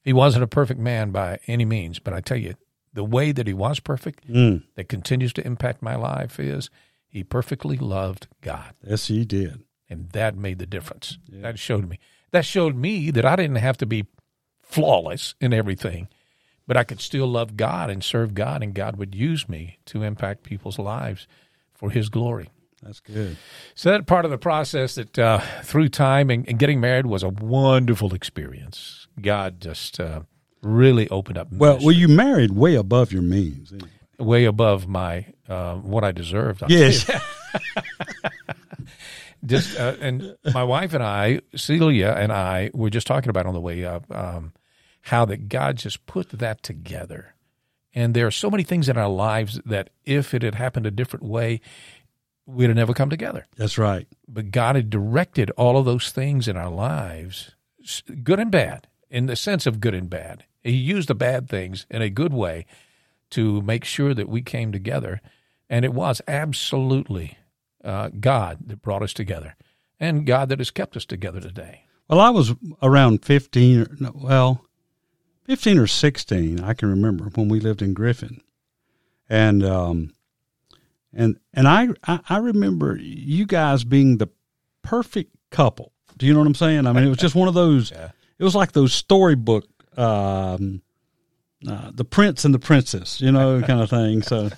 He 0.03 0.13
wasn't 0.13 0.43
a 0.43 0.47
perfect 0.47 0.79
man 0.79 1.11
by 1.11 1.39
any 1.47 1.65
means, 1.65 1.99
but 1.99 2.13
I 2.13 2.21
tell 2.21 2.37
you, 2.37 2.55
the 2.99 3.03
way 3.05 3.31
that 3.31 3.47
he 3.47 3.53
was 3.53 3.79
perfect, 3.79 4.27
Mm. 4.27 4.63
that 4.75 4.89
continues 4.89 5.31
to 5.33 5.45
impact 5.47 5.81
my 5.81 5.95
life, 5.95 6.37
is 6.37 6.69
he 7.07 7.23
perfectly 7.23 7.77
loved 7.77 8.27
God. 8.41 8.73
Yes, 8.85 9.07
he 9.07 9.23
did. 9.23 9.63
And 9.89 10.09
that 10.09 10.35
made 10.35 10.59
the 10.59 10.65
difference. 10.65 11.17
That 11.29 11.57
showed 11.57 11.87
me. 11.87 11.97
That 12.31 12.43
showed 12.45 12.75
me 12.75 13.09
that 13.11 13.23
I 13.25 13.37
didn't 13.37 13.55
have 13.67 13.77
to 13.77 13.85
be 13.85 14.05
flawless 14.61 15.33
in 15.39 15.53
everything, 15.53 16.09
but 16.67 16.75
I 16.75 16.83
could 16.83 16.99
still 16.99 17.25
love 17.27 17.55
God 17.55 17.89
and 17.89 18.03
serve 18.03 18.33
God, 18.33 18.61
and 18.61 18.73
God 18.73 18.97
would 18.97 19.15
use 19.15 19.47
me 19.47 19.79
to 19.85 20.03
impact 20.03 20.43
people's 20.43 20.77
lives 20.77 21.25
for 21.73 21.89
His 21.91 22.09
glory. 22.09 22.49
That's 22.83 22.99
good. 22.99 23.37
So 23.75 23.91
that 23.91 24.07
part 24.07 24.25
of 24.25 24.31
the 24.31 24.37
process 24.37 24.95
that 24.95 25.17
uh, 25.17 25.39
through 25.63 25.87
time 25.89 26.29
and, 26.29 26.45
and 26.49 26.59
getting 26.59 26.81
married 26.81 27.05
was 27.05 27.23
a 27.23 27.29
wonderful 27.29 28.13
experience. 28.13 29.07
God 29.21 29.59
just 29.61 29.99
uh, 30.01 30.21
really 30.61 31.09
opened 31.09 31.37
up 31.37 31.47
Well, 31.51 31.73
ministry 31.73 31.85
well, 31.85 31.95
you 31.95 32.07
married 32.07 32.51
way 32.51 32.75
above 32.75 33.11
your 33.11 33.21
means. 33.21 33.71
anyway. 33.71 33.89
way 34.17 34.45
above 34.45 34.87
my 34.87 35.25
uh, 35.47 35.75
what 35.75 36.03
I 36.03 36.11
deserved. 36.11 36.63
Yes. 36.67 37.09
just 39.45 39.79
uh, 39.79 39.95
and 40.01 40.35
my 40.53 40.63
wife 40.63 40.93
and 40.93 41.03
I, 41.03 41.41
Celia 41.55 42.13
and 42.17 42.31
I, 42.31 42.71
were 42.73 42.89
just 42.89 43.07
talking 43.07 43.29
about 43.29 43.45
on 43.45 43.53
the 43.53 43.61
way 43.61 43.85
up 43.85 44.05
um, 44.13 44.53
how 45.03 45.25
that 45.25 45.49
God 45.49 45.77
just 45.77 46.05
put 46.05 46.29
that 46.29 46.61
together. 46.63 47.35
And 47.95 48.13
there 48.13 48.27
are 48.27 48.31
so 48.31 48.51
many 48.51 48.63
things 48.63 48.87
in 48.87 48.97
our 48.97 49.09
lives 49.09 49.59
that 49.65 49.89
if 50.05 50.33
it 50.33 50.43
had 50.43 50.55
happened 50.55 50.85
a 50.85 50.91
different 50.91 51.25
way, 51.25 51.61
we'd 52.45 52.67
have 52.67 52.75
never 52.75 52.93
come 52.93 53.09
together. 53.09 53.47
That's 53.57 53.77
right. 53.77 54.07
But 54.27 54.51
God 54.51 54.75
had 54.75 54.89
directed 54.89 55.49
all 55.51 55.77
of 55.77 55.85
those 55.85 56.11
things 56.11 56.47
in 56.47 56.55
our 56.57 56.69
lives, 56.69 57.55
good 58.23 58.39
and 58.39 58.51
bad, 58.51 58.87
in 59.09 59.25
the 59.25 59.35
sense 59.35 59.65
of 59.65 59.79
good 59.79 59.95
and 59.95 60.09
bad. 60.09 60.43
He 60.63 60.71
used 60.71 61.09
the 61.09 61.15
bad 61.15 61.49
things 61.49 61.85
in 61.89 62.01
a 62.01 62.09
good 62.09 62.33
way 62.33 62.65
to 63.31 63.61
make 63.61 63.85
sure 63.85 64.13
that 64.13 64.27
we 64.29 64.41
came 64.41 64.71
together. 64.71 65.21
And 65.69 65.85
it 65.85 65.93
was 65.93 66.21
absolutely 66.27 67.37
uh, 67.83 68.09
God 68.19 68.59
that 68.67 68.81
brought 68.81 69.03
us 69.03 69.13
together 69.13 69.55
and 69.99 70.25
God 70.25 70.49
that 70.49 70.59
has 70.59 70.71
kept 70.71 70.97
us 70.97 71.05
together 71.05 71.39
today. 71.39 71.83
Well, 72.09 72.19
I 72.19 72.31
was 72.31 72.53
around 72.81 73.23
15, 73.23 73.81
or, 73.81 73.87
no, 73.99 74.11
well, 74.15 74.65
15 75.45 75.77
or 75.77 75.87
16, 75.87 76.59
I 76.59 76.73
can 76.73 76.89
remember, 76.89 77.25
when 77.35 77.49
we 77.49 77.59
lived 77.59 77.81
in 77.81 77.93
Griffin. 77.93 78.41
And, 79.29 79.63
um, 79.63 80.13
and, 81.13 81.39
and 81.53 81.67
I, 81.67 81.89
I, 82.07 82.19
I 82.29 82.37
remember 82.37 82.97
you 82.99 83.45
guys 83.45 83.83
being 83.83 84.17
the 84.17 84.27
perfect 84.81 85.35
couple. 85.51 85.91
Do 86.17 86.25
you 86.25 86.33
know 86.33 86.39
what 86.39 86.47
I'm 86.47 86.55
saying? 86.55 86.87
I 86.87 86.93
mean, 86.93 87.03
it 87.03 87.09
was 87.09 87.17
just 87.19 87.35
one 87.35 87.47
of 87.47 87.53
those, 87.53 87.91
Yeah. 87.95 88.09
it 88.39 88.43
was 88.43 88.55
like 88.55 88.71
those 88.71 88.93
storybook, 88.93 89.65
um, 89.99 90.81
uh, 91.67 91.91
the 91.93 92.05
prince 92.05 92.45
and 92.45 92.53
the 92.53 92.59
princess, 92.59 93.19
you 93.21 93.31
know, 93.31 93.61
kind 93.67 93.81
of 93.81 93.89
thing. 93.89 94.21
So, 94.21 94.49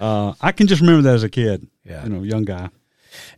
uh, 0.00 0.34
I 0.40 0.52
can 0.52 0.66
just 0.66 0.80
remember 0.80 1.02
that 1.02 1.14
as 1.14 1.22
a 1.22 1.28
kid, 1.30 1.66
Yeah. 1.84 2.04
you 2.04 2.10
know, 2.10 2.22
young 2.22 2.44
guy. 2.44 2.68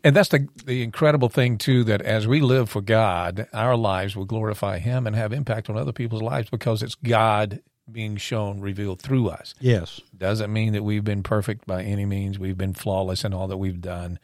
And 0.03 0.17
that's 0.17 0.31
the 0.31 0.49
the 0.65 0.83
incredible 0.83 1.29
thing 1.29 1.59
too 1.59 1.85
that 1.85 2.01
as 2.01 2.27
we 2.27 2.41
live 2.41 2.71
for 2.71 2.81
God, 2.81 3.47
our 3.53 3.77
lives 3.77 4.17
will 4.17 4.25
glorify 4.25 4.79
Him 4.79 5.07
and 5.07 5.15
have 5.15 5.33
impact 5.35 5.69
on 5.69 5.77
other 5.77 5.93
people's 5.93 6.23
lives 6.23 6.49
because 6.49 6.83
it's 6.83 6.95
God 6.95 7.61
being 7.91 8.17
shown, 8.17 8.61
revealed 8.61 9.01
through 9.03 9.29
us. 9.29 9.55
Yes. 9.61 10.01
Doesn't 10.17 10.53
mean 10.53 10.73
that 10.73 10.83
we've 10.83 11.05
been 11.05 11.23
perfect 11.23 11.67
by 11.67 11.83
any 11.85 12.05
means. 12.07 12.39
We've 12.39 12.57
been 12.57 12.73
flawless 12.75 13.23
in 13.25 13.33
all 13.35 13.49
that 13.49 13.59
we've 13.59 13.81
done. 13.81 14.19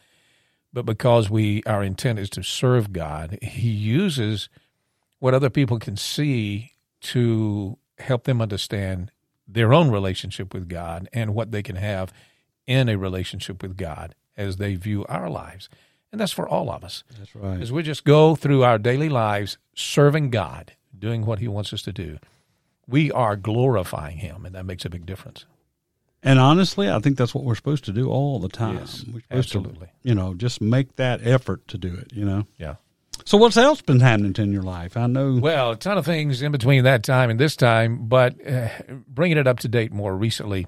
But 0.72 0.87
because 0.87 1.28
we 1.28 1.62
our 1.64 1.83
intent 1.83 2.18
is 2.18 2.30
to 2.30 2.43
serve 2.43 2.93
God, 2.95 3.39
He 3.43 3.68
uses 3.68 4.49
what 5.18 5.35
other 5.35 5.51
people 5.51 5.78
can 5.78 5.97
see 5.99 6.72
to 7.03 7.79
help 7.99 8.25
them 8.25 8.41
understand 8.41 9.11
their 9.47 9.73
own 9.73 9.91
relationship 9.91 10.55
with 10.55 10.69
God 10.69 11.09
and 11.13 11.35
what 11.35 11.53
they 11.53 11.63
can 11.63 11.77
have 11.77 12.13
in 12.67 12.89
a 12.89 12.97
relationship 12.97 13.63
with 13.63 13.77
God 13.77 14.15
as 14.37 14.57
they 14.57 14.77
view 14.77 15.05
our 15.09 15.29
lives. 15.29 15.69
And 16.11 16.21
that's 16.21 16.33
for 16.33 16.49
all 16.49 16.71
of 16.71 16.85
us. 16.85 17.05
That's 17.19 17.35
right. 17.35 17.61
As 17.61 17.73
we 17.73 17.83
just 17.83 18.05
go 18.05 18.35
through 18.35 18.65
our 18.65 18.79
daily 18.79 19.09
lives 19.09 19.59
serving 19.75 20.31
God, 20.31 20.73
doing 20.97 21.25
what 21.25 21.39
He 21.39 21.49
wants 21.49 21.73
us 21.73 21.83
to 21.83 21.93
do, 21.93 22.19
we 22.87 23.11
are 23.11 23.37
glorifying 23.37 24.19
Him, 24.19 24.45
and 24.45 24.55
that 24.55 24.67
makes 24.67 24.85
a 24.85 24.91
big 24.91 25.07
difference. 25.07 25.47
And 26.23 26.39
honestly, 26.39 26.89
I 26.89 26.99
think 27.01 27.17
that's 27.17 27.35
what 27.35 27.45
we're 27.45 27.57
supposed 27.57 27.85
to 27.87 27.93
do 27.93 28.09
all 28.09 28.39
the 28.39 28.49
time. 28.49 28.77
Yes, 28.77 29.05
absolutely. 29.31 29.87
to, 29.87 30.09
you 30.09 30.15
know, 30.15 30.35
just 30.35 30.61
make 30.61 30.97
that 30.97 31.27
effort 31.27 31.67
to 31.69 31.79
do 31.79 31.95
it. 31.95 32.13
You 32.13 32.25
know. 32.25 32.47
Yeah. 32.59 32.77
So 33.25 33.39
what's 33.39 33.57
else 33.57 33.81
been 33.83 34.01
happening 34.01 34.35
in 34.39 34.53
your 34.53 34.62
life? 34.62 34.97
I 34.97 35.07
know. 35.07 35.39
Well, 35.41 35.73
a 35.73 35.77
ton 35.77 35.99
of 35.99 36.05
things 36.05 36.43
in 36.43 36.53
between 36.53 36.85
that 36.85 37.03
time 37.03 37.31
and 37.31 37.39
this 37.39 37.57
time, 37.57 38.07
but 38.09 38.35
uh, 38.47 38.68
bringing 39.07 39.39
it 39.39 39.47
up 39.47 39.61
to 39.61 39.68
date 39.68 39.93
more 39.93 40.16
recently, 40.16 40.66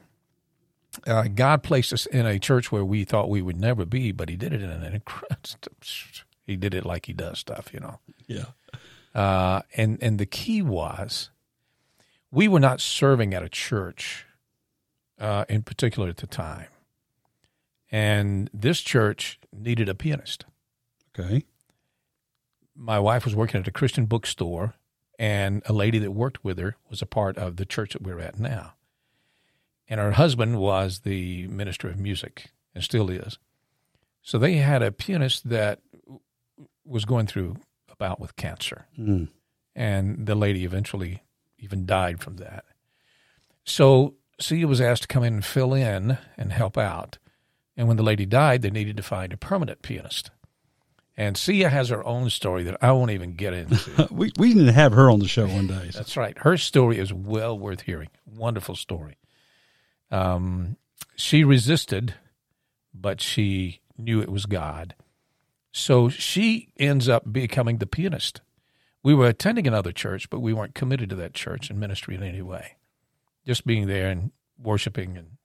uh, 1.06 1.24
God 1.34 1.62
placed 1.62 1.92
us 1.92 2.06
in 2.06 2.26
a 2.26 2.38
church 2.38 2.70
where 2.70 2.84
we 2.84 3.04
thought 3.04 3.28
we 3.28 3.42
would 3.42 3.60
never 3.60 3.84
be, 3.84 4.12
but 4.12 4.28
He 4.28 4.36
did 4.36 4.52
it 4.52 4.62
in 4.62 4.70
an 4.70 4.94
incredible. 4.94 5.36
He 6.46 6.56
did 6.56 6.74
it 6.74 6.84
like 6.84 7.06
He 7.06 7.14
does 7.14 7.38
stuff, 7.38 7.70
you 7.72 7.80
know. 7.80 8.00
yeah. 8.26 8.44
Uh, 9.14 9.62
and 9.76 9.96
and 10.02 10.18
the 10.18 10.26
key 10.26 10.60
was 10.60 11.30
we 12.30 12.48
were 12.48 12.60
not 12.60 12.80
serving 12.82 13.32
at 13.32 13.42
a 13.42 13.48
church 13.48 14.26
uh, 15.18 15.44
in 15.48 15.62
particular 15.62 16.08
at 16.10 16.18
the 16.18 16.26
time, 16.26 16.66
and 17.90 18.50
this 18.52 18.80
church 18.82 19.38
needed 19.52 19.88
a 19.88 19.94
pianist. 19.94 20.44
Okay. 21.18 21.44
My 22.76 22.98
wife 22.98 23.24
was 23.24 23.34
working 23.34 23.60
at 23.60 23.68
a 23.68 23.72
Christian 23.72 24.06
bookstore, 24.06 24.74
and 25.18 25.62
a 25.66 25.72
lady 25.72 25.98
that 26.00 26.10
worked 26.10 26.42
with 26.44 26.58
her 26.58 26.76
was 26.90 27.00
a 27.02 27.06
part 27.06 27.38
of 27.38 27.56
the 27.56 27.64
church 27.64 27.92
that 27.92 28.02
we're 28.02 28.18
at 28.20 28.38
now, 28.38 28.74
and 29.88 30.00
her 30.00 30.12
husband 30.12 30.58
was 30.58 31.00
the 31.00 31.46
minister 31.48 31.88
of 31.88 31.98
music 31.98 32.50
and 32.74 32.82
still 32.82 33.08
is. 33.10 33.38
So 34.22 34.38
they 34.38 34.54
had 34.54 34.82
a 34.82 34.90
pianist 34.90 35.48
that 35.48 35.80
was 36.84 37.04
going 37.04 37.26
through 37.26 37.56
a 37.90 37.96
bout 37.96 38.18
with 38.20 38.36
cancer 38.36 38.86
Mm. 38.98 39.28
and 39.76 40.26
the 40.26 40.34
lady 40.34 40.64
eventually 40.64 41.22
even 41.58 41.86
died 41.86 42.20
from 42.20 42.36
that. 42.38 42.64
So 43.64 44.14
Sia 44.40 44.66
was 44.66 44.80
asked 44.80 45.02
to 45.02 45.08
come 45.08 45.22
in 45.22 45.34
and 45.34 45.44
fill 45.44 45.74
in 45.74 46.18
and 46.36 46.52
help 46.52 46.76
out. 46.76 47.18
And 47.76 47.86
when 47.88 47.96
the 47.96 48.02
lady 48.02 48.26
died, 48.26 48.62
they 48.62 48.70
needed 48.70 48.96
to 48.96 49.02
find 49.02 49.32
a 49.32 49.36
permanent 49.36 49.82
pianist. 49.82 50.30
And 51.16 51.36
Sia 51.36 51.68
has 51.70 51.90
her 51.90 52.04
own 52.04 52.28
story 52.28 52.64
that 52.64 52.76
I 52.82 52.90
won't 52.92 53.12
even 53.12 53.34
get 53.34 53.52
into. 53.54 54.08
We 54.12 54.32
we 54.36 54.54
need 54.54 54.66
to 54.66 54.72
have 54.72 54.92
her 54.92 55.10
on 55.10 55.20
the 55.20 55.28
show 55.28 55.46
one 55.46 55.68
day. 55.68 55.90
So. 55.92 55.98
That's 55.98 56.16
right. 56.16 56.36
Her 56.38 56.56
story 56.56 56.98
is 56.98 57.12
well 57.12 57.56
worth 57.58 57.82
hearing. 57.82 58.08
Wonderful 58.26 58.74
story. 58.74 59.16
Um, 60.10 60.76
she 61.16 61.44
resisted, 61.44 62.14
but 62.92 63.20
she 63.20 63.80
knew 63.96 64.20
it 64.20 64.28
was 64.28 64.46
God. 64.46 64.94
So 65.72 66.08
she 66.08 66.68
ends 66.78 67.08
up 67.08 67.32
becoming 67.32 67.78
the 67.78 67.86
pianist. 67.86 68.40
We 69.02 69.14
were 69.14 69.26
attending 69.28 69.66
another 69.66 69.92
church, 69.92 70.30
but 70.30 70.40
we 70.40 70.52
weren't 70.52 70.74
committed 70.74 71.10
to 71.10 71.16
that 71.16 71.34
church 71.34 71.68
and 71.70 71.78
ministry 71.78 72.14
in 72.14 72.22
any 72.22 72.42
way. 72.42 72.76
Just 73.46 73.66
being 73.66 73.86
there 73.86 74.08
and 74.08 74.30
worshiping 74.58 75.16
and 75.16 75.36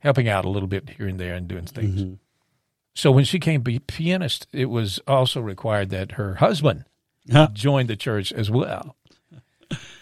helping 0.00 0.28
out 0.28 0.44
a 0.44 0.50
little 0.50 0.68
bit 0.68 0.90
here 0.90 1.08
and 1.08 1.18
there 1.18 1.34
and 1.34 1.48
doing 1.48 1.64
things. 1.64 2.02
Mhm. 2.02 2.18
So 2.96 3.12
when 3.12 3.24
she 3.24 3.38
came 3.38 3.60
be 3.60 3.78
pianist, 3.78 4.46
it 4.52 4.70
was 4.70 4.98
also 5.06 5.42
required 5.42 5.90
that 5.90 6.12
her 6.12 6.36
husband 6.36 6.86
Huh. 7.30 7.48
joined 7.52 7.90
the 7.90 7.96
church 7.96 8.32
as 8.32 8.50
well. 8.50 8.96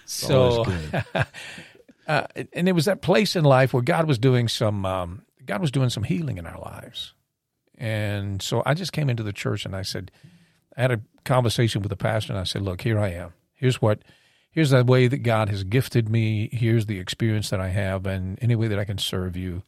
So, 0.04 0.64
uh, 2.06 2.26
and 2.52 2.68
it 2.68 2.72
was 2.72 2.84
that 2.84 3.02
place 3.02 3.34
in 3.34 3.42
life 3.44 3.72
where 3.74 3.82
God 3.82 4.06
was 4.06 4.18
doing 4.18 4.46
some, 4.46 4.86
um, 4.86 5.22
God 5.44 5.60
was 5.60 5.70
doing 5.72 5.88
some 5.90 6.04
healing 6.04 6.38
in 6.38 6.46
our 6.46 6.58
lives, 6.58 7.14
and 7.78 8.40
so 8.40 8.62
I 8.64 8.74
just 8.74 8.92
came 8.92 9.10
into 9.10 9.22
the 9.22 9.32
church 9.32 9.64
and 9.64 9.74
I 9.74 9.82
said, 9.82 10.10
I 10.76 10.82
had 10.82 10.90
a 10.92 11.00
conversation 11.24 11.82
with 11.82 11.90
the 11.90 11.96
pastor 11.96 12.32
and 12.32 12.40
I 12.40 12.44
said, 12.44 12.62
look, 12.62 12.82
here 12.82 12.98
I 12.98 13.08
am. 13.08 13.32
Here's 13.54 13.80
what, 13.82 14.00
here's 14.50 14.70
the 14.70 14.84
way 14.84 15.08
that 15.08 15.18
God 15.18 15.48
has 15.48 15.64
gifted 15.64 16.08
me. 16.08 16.48
Here's 16.52 16.86
the 16.86 17.00
experience 17.00 17.50
that 17.50 17.60
I 17.60 17.68
have, 17.68 18.06
and 18.06 18.38
any 18.40 18.54
way 18.54 18.68
that 18.68 18.78
I 18.78 18.84
can 18.84 18.98
serve 18.98 19.36
you 19.36 19.62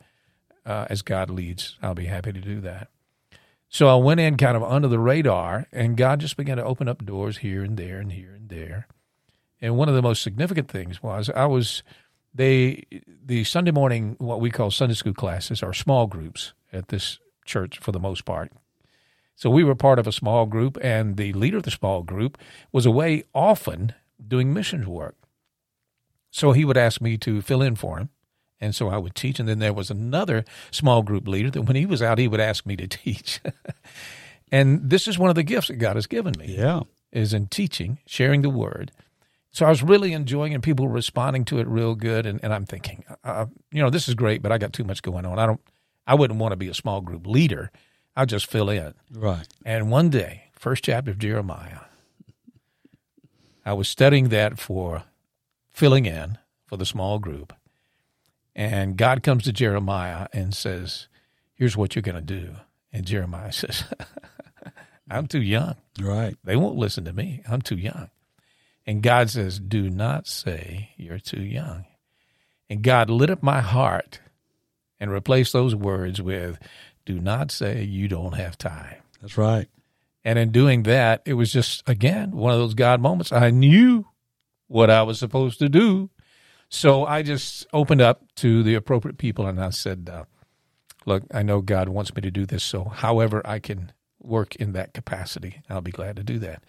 uh, 0.65 0.87
as 0.91 1.03
God 1.03 1.31
leads, 1.31 1.77
I'll 1.83 1.95
be 1.95 2.07
happy 2.07 2.33
to 2.33 2.41
do 2.41 2.61
that. 2.61 2.89
So 3.69 3.89
I 3.89 3.97
went 3.97 4.21
in 4.21 4.37
kind 4.37 4.57
of 4.57 4.63
under 4.63 4.89
the 4.89 4.99
radar, 4.99 5.67
and 5.73 5.97
God 5.97 6.21
just 6.21 6.37
began 6.37 6.57
to 6.57 6.65
open 6.65 6.89
up 6.89 7.05
doors 7.05 7.39
here 7.39 7.63
and 7.63 7.77
there 7.77 7.99
and 7.99 8.13
here 8.13 8.33
and 8.35 8.49
there. 8.49 8.87
And 9.61 9.77
one 9.77 9.89
of 9.89 9.95
the 9.95 10.03
most 10.03 10.23
significant 10.23 10.69
things 10.69 11.03
was 11.03 11.31
I 11.31 11.47
was 11.47 11.83
they 12.35 12.85
the 13.25 13.45
Sunday 13.45 13.71
morning 13.71 14.17
what 14.19 14.41
we 14.41 14.51
call 14.51 14.71
Sunday 14.71 14.95
school 14.95 15.15
classes 15.15 15.63
are 15.63 15.73
small 15.73 16.07
groups 16.07 16.53
at 16.73 16.89
this 16.89 17.19
church 17.45 17.79
for 17.79 17.93
the 17.93 17.99
most 17.99 18.25
part. 18.25 18.53
So 19.35 19.51
we 19.51 19.65
were 19.65 19.75
part 19.75 19.99
of 19.99 20.07
a 20.07 20.13
small 20.13 20.47
group, 20.47 20.79
and 20.81 21.17
the 21.17 21.33
leader 21.35 21.59
of 21.59 21.65
the 21.65 21.71
small 21.71 22.03
group 22.03 22.39
was 22.73 22.87
away 22.87 23.25
often 23.35 23.95
doing 24.27 24.53
missions 24.53 24.87
work. 24.87 25.17
So 26.31 26.53
he 26.53 26.65
would 26.65 26.77
ask 26.77 27.01
me 27.01 27.19
to 27.19 27.43
fill 27.43 27.63
in 27.63 27.77
for 27.77 27.99
him 27.99 28.11
And 28.61 28.75
so 28.75 28.89
I 28.89 28.97
would 28.97 29.15
teach. 29.15 29.39
And 29.39 29.49
then 29.49 29.59
there 29.59 29.73
was 29.73 29.91
another 29.91 30.45
small 30.71 31.03
group 31.03 31.29
leader 31.29 31.51
that 31.51 31.63
when 31.63 31.77
he 31.77 31.85
was 31.87 32.01
out, 32.03 32.19
he 32.19 32.29
would 32.29 32.41
ask 32.41 32.65
me 32.67 32.77
to 32.77 32.87
teach. 32.89 33.41
and 34.51 34.89
this 34.91 35.07
is 35.09 35.19
one 35.19 35.29
of 35.31 35.37
the 35.37 35.43
gifts 35.43 35.69
that 35.69 35.77
God 35.77 35.97
has 35.97 36.07
given 36.07 36.35
me 36.39 36.55
Yeah. 36.57 36.81
is 37.13 37.35
in 37.35 37.47
teaching, 37.49 37.99
sharing 38.07 38.43
the 38.43 38.51
word. 38.51 38.93
So 39.53 39.65
I 39.65 39.71
was 39.71 39.83
really 39.83 40.13
enjoying 40.13 40.53
it. 40.53 40.63
People 40.63 40.87
were 40.87 40.93
responding 40.93 41.45
to 41.47 41.59
it 41.59 41.67
real 41.67 41.95
good. 41.95 42.27
And, 42.27 42.41
and 42.43 42.53
I'm 42.53 42.67
thinking, 42.67 43.05
uh, 43.25 43.47
you 43.73 43.83
know, 43.83 43.91
this 43.91 44.07
is 44.09 44.15
great, 44.15 44.43
but 44.43 44.53
I 44.53 44.59
got 44.59 44.73
too 44.73 44.85
much 44.85 45.03
going 45.03 45.25
on. 45.25 45.39
I 45.39 45.47
don't, 45.47 45.61
I 46.07 46.15
wouldn't 46.15 46.39
want 46.39 46.53
to 46.53 46.57
be 46.57 46.69
a 46.69 46.75
small 46.75 47.01
group 47.01 47.27
leader. 47.27 47.71
I'll 48.17 48.27
just 48.27 48.47
fill 48.47 48.69
in. 48.71 48.95
Right. 49.13 49.47
And 49.65 49.91
one 49.91 50.09
day, 50.11 50.45
first 50.53 50.85
chapter 50.85 51.11
of 51.11 51.19
Jeremiah, 51.19 51.81
I 53.65 53.73
was 53.73 53.89
studying 53.89 54.29
that 54.29 54.59
for 54.59 55.05
filling 55.73 56.07
in 56.07 56.39
for 56.67 56.77
the 56.77 56.87
small 56.87 57.19
group. 57.19 57.53
And 58.57 58.97
God 58.97 59.23
comes 59.23 59.45
to 59.45 59.53
Jeremiah 59.53 60.29
and 60.33 60.55
says, 60.55 61.09
Here's 61.55 61.77
what 61.77 61.95
you're 61.95 62.03
going 62.03 62.17
to 62.17 62.23
do. 62.23 62.57
And 62.93 63.07
Jeremiah 63.07 63.53
says, 63.53 63.85
I'm 65.09 65.27
too 65.27 65.43
young. 65.43 65.77
Right. 66.01 66.37
They 66.43 66.57
won't 66.57 66.77
listen 66.77 67.05
to 67.05 67.13
me. 67.13 67.43
I'm 67.49 67.63
too 67.63 67.77
young. 67.77 68.11
And 68.87 69.03
God 69.03 69.29
says, 69.31 69.61
Do 69.61 69.91
not 69.91 70.27
say 70.27 70.91
you're 70.97 71.19
too 71.19 71.43
young. 71.43 71.85
And 72.71 72.83
God 72.83 73.11
lit 73.11 73.31
up 73.31 73.43
my 73.43 73.61
heart 73.61 74.21
and 74.99 75.11
replaced 75.11 75.53
those 75.53 75.75
words 75.75 76.23
with, 76.23 76.59
Do 77.05 77.21
not 77.21 77.51
say 77.51 77.85
you 77.85 78.09
don't 78.09 78.35
have 78.35 78.57
time. 78.57 78.97
That's 79.21 79.37
right. 79.37 79.69
And 80.25 80.39
in 80.39 80.51
doing 80.51 80.85
that, 80.85 81.23
it 81.27 81.35
was 81.35 81.53
just, 81.53 81.87
again, 81.87 82.33
one 82.33 82.53
of 82.53 82.59
those 82.59 82.75
God 82.75 83.01
moments. 83.01 83.33
I 83.33 83.51
knew 83.51 84.07
what 84.67 84.91
I 84.91 85.03
was 85.03 85.19
supposed 85.19 85.59
to 85.59 85.69
do. 85.69 86.11
So 86.69 87.05
I 87.05 87.23
just 87.23 87.67
opened 87.73 88.01
up 88.01 88.23
to 88.37 88.63
the 88.63 88.75
appropriate 88.75 89.19
people 89.19 89.47
and 89.47 89.63
I 89.63 89.71
said, 89.71 90.11
uh, 90.13 90.25
Look, 91.07 91.23
I 91.33 91.43
know 91.43 91.61
God 91.61 91.89
wants 91.89 92.15
me 92.17 92.21
to 92.23 92.33
do 92.33 92.45
this. 92.45 92.65
So, 92.65 92.85
however, 92.85 93.41
I 93.45 93.61
can 93.61 93.93
work 94.21 94.57
in 94.57 94.73
that 94.73 94.93
capacity, 94.93 95.63
I'll 95.71 95.81
be 95.81 95.93
glad 95.93 96.17
to 96.17 96.25
do 96.25 96.39
that. 96.41 96.63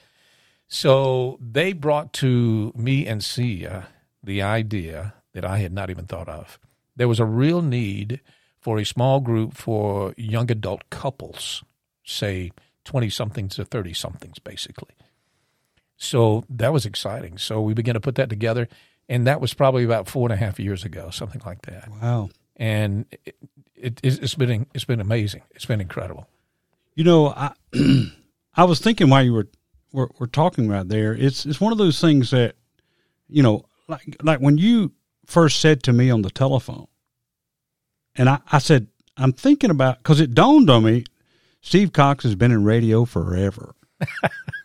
So 0.67 1.39
they 1.41 1.73
brought 1.73 2.13
to 2.13 2.71
me 2.75 3.07
and 3.07 3.23
Sia 3.23 3.87
the 4.23 4.41
idea 4.41 5.13
that 5.33 5.45
I 5.45 5.59
had 5.59 5.73
not 5.73 5.89
even 5.89 6.05
thought 6.05 6.29
of. 6.29 6.59
There 6.95 7.07
was 7.07 7.19
a 7.19 7.25
real 7.25 7.61
need 7.61 8.21
for 8.59 8.77
a 8.77 8.85
small 8.85 9.21
group 9.21 9.55
for 9.55 10.13
young 10.17 10.51
adult 10.51 10.89
couples, 10.89 11.63
say 12.03 12.51
20 12.85 13.09
somethings 13.09 13.55
to 13.55 13.65
30 13.65 13.93
somethings, 13.93 14.39
basically. 14.39 14.93
So 15.95 16.43
that 16.49 16.73
was 16.73 16.85
exciting. 16.85 17.37
So 17.37 17.61
we 17.61 17.73
began 17.73 17.93
to 17.93 17.99
put 17.99 18.15
that 18.15 18.29
together. 18.29 18.67
And 19.09 19.27
that 19.27 19.39
was 19.39 19.53
probably 19.53 19.83
about 19.83 20.07
four 20.07 20.27
and 20.29 20.33
a 20.33 20.37
half 20.37 20.59
years 20.59 20.83
ago, 20.83 21.09
something 21.09 21.41
like 21.45 21.61
that. 21.63 21.89
Wow. 22.01 22.29
And 22.57 23.05
it, 23.11 23.35
it, 23.75 23.99
it's 24.03 24.35
been 24.35 24.67
it's 24.73 24.85
been 24.85 24.99
amazing. 24.99 25.43
It's 25.51 25.65
been 25.65 25.81
incredible. 25.81 26.27
You 26.95 27.03
know, 27.03 27.27
I 27.27 27.53
I 28.55 28.63
was 28.65 28.79
thinking 28.79 29.09
while 29.09 29.23
you 29.23 29.33
were 29.33 29.47
were, 29.93 30.09
were 30.19 30.27
talking 30.27 30.67
right 30.67 30.87
there. 30.87 31.13
It's 31.13 31.45
it's 31.45 31.61
one 31.61 31.71
of 31.71 31.77
those 31.77 32.01
things 32.01 32.31
that 32.31 32.55
you 33.29 33.43
know, 33.43 33.65
like 33.87 34.17
like 34.21 34.39
when 34.39 34.57
you 34.57 34.91
first 35.25 35.59
said 35.59 35.83
to 35.83 35.93
me 35.93 36.09
on 36.09 36.21
the 36.21 36.29
telephone, 36.29 36.87
and 38.15 38.29
I, 38.29 38.39
I 38.51 38.57
said 38.57 38.87
I'm 39.15 39.33
thinking 39.33 39.69
about 39.69 39.99
because 39.99 40.19
it 40.19 40.33
dawned 40.33 40.69
on 40.69 40.83
me. 40.83 41.05
Steve 41.61 41.91
Cox 41.91 42.23
has 42.23 42.35
been 42.35 42.51
in 42.51 42.63
radio 42.63 43.03
forever. 43.05 43.75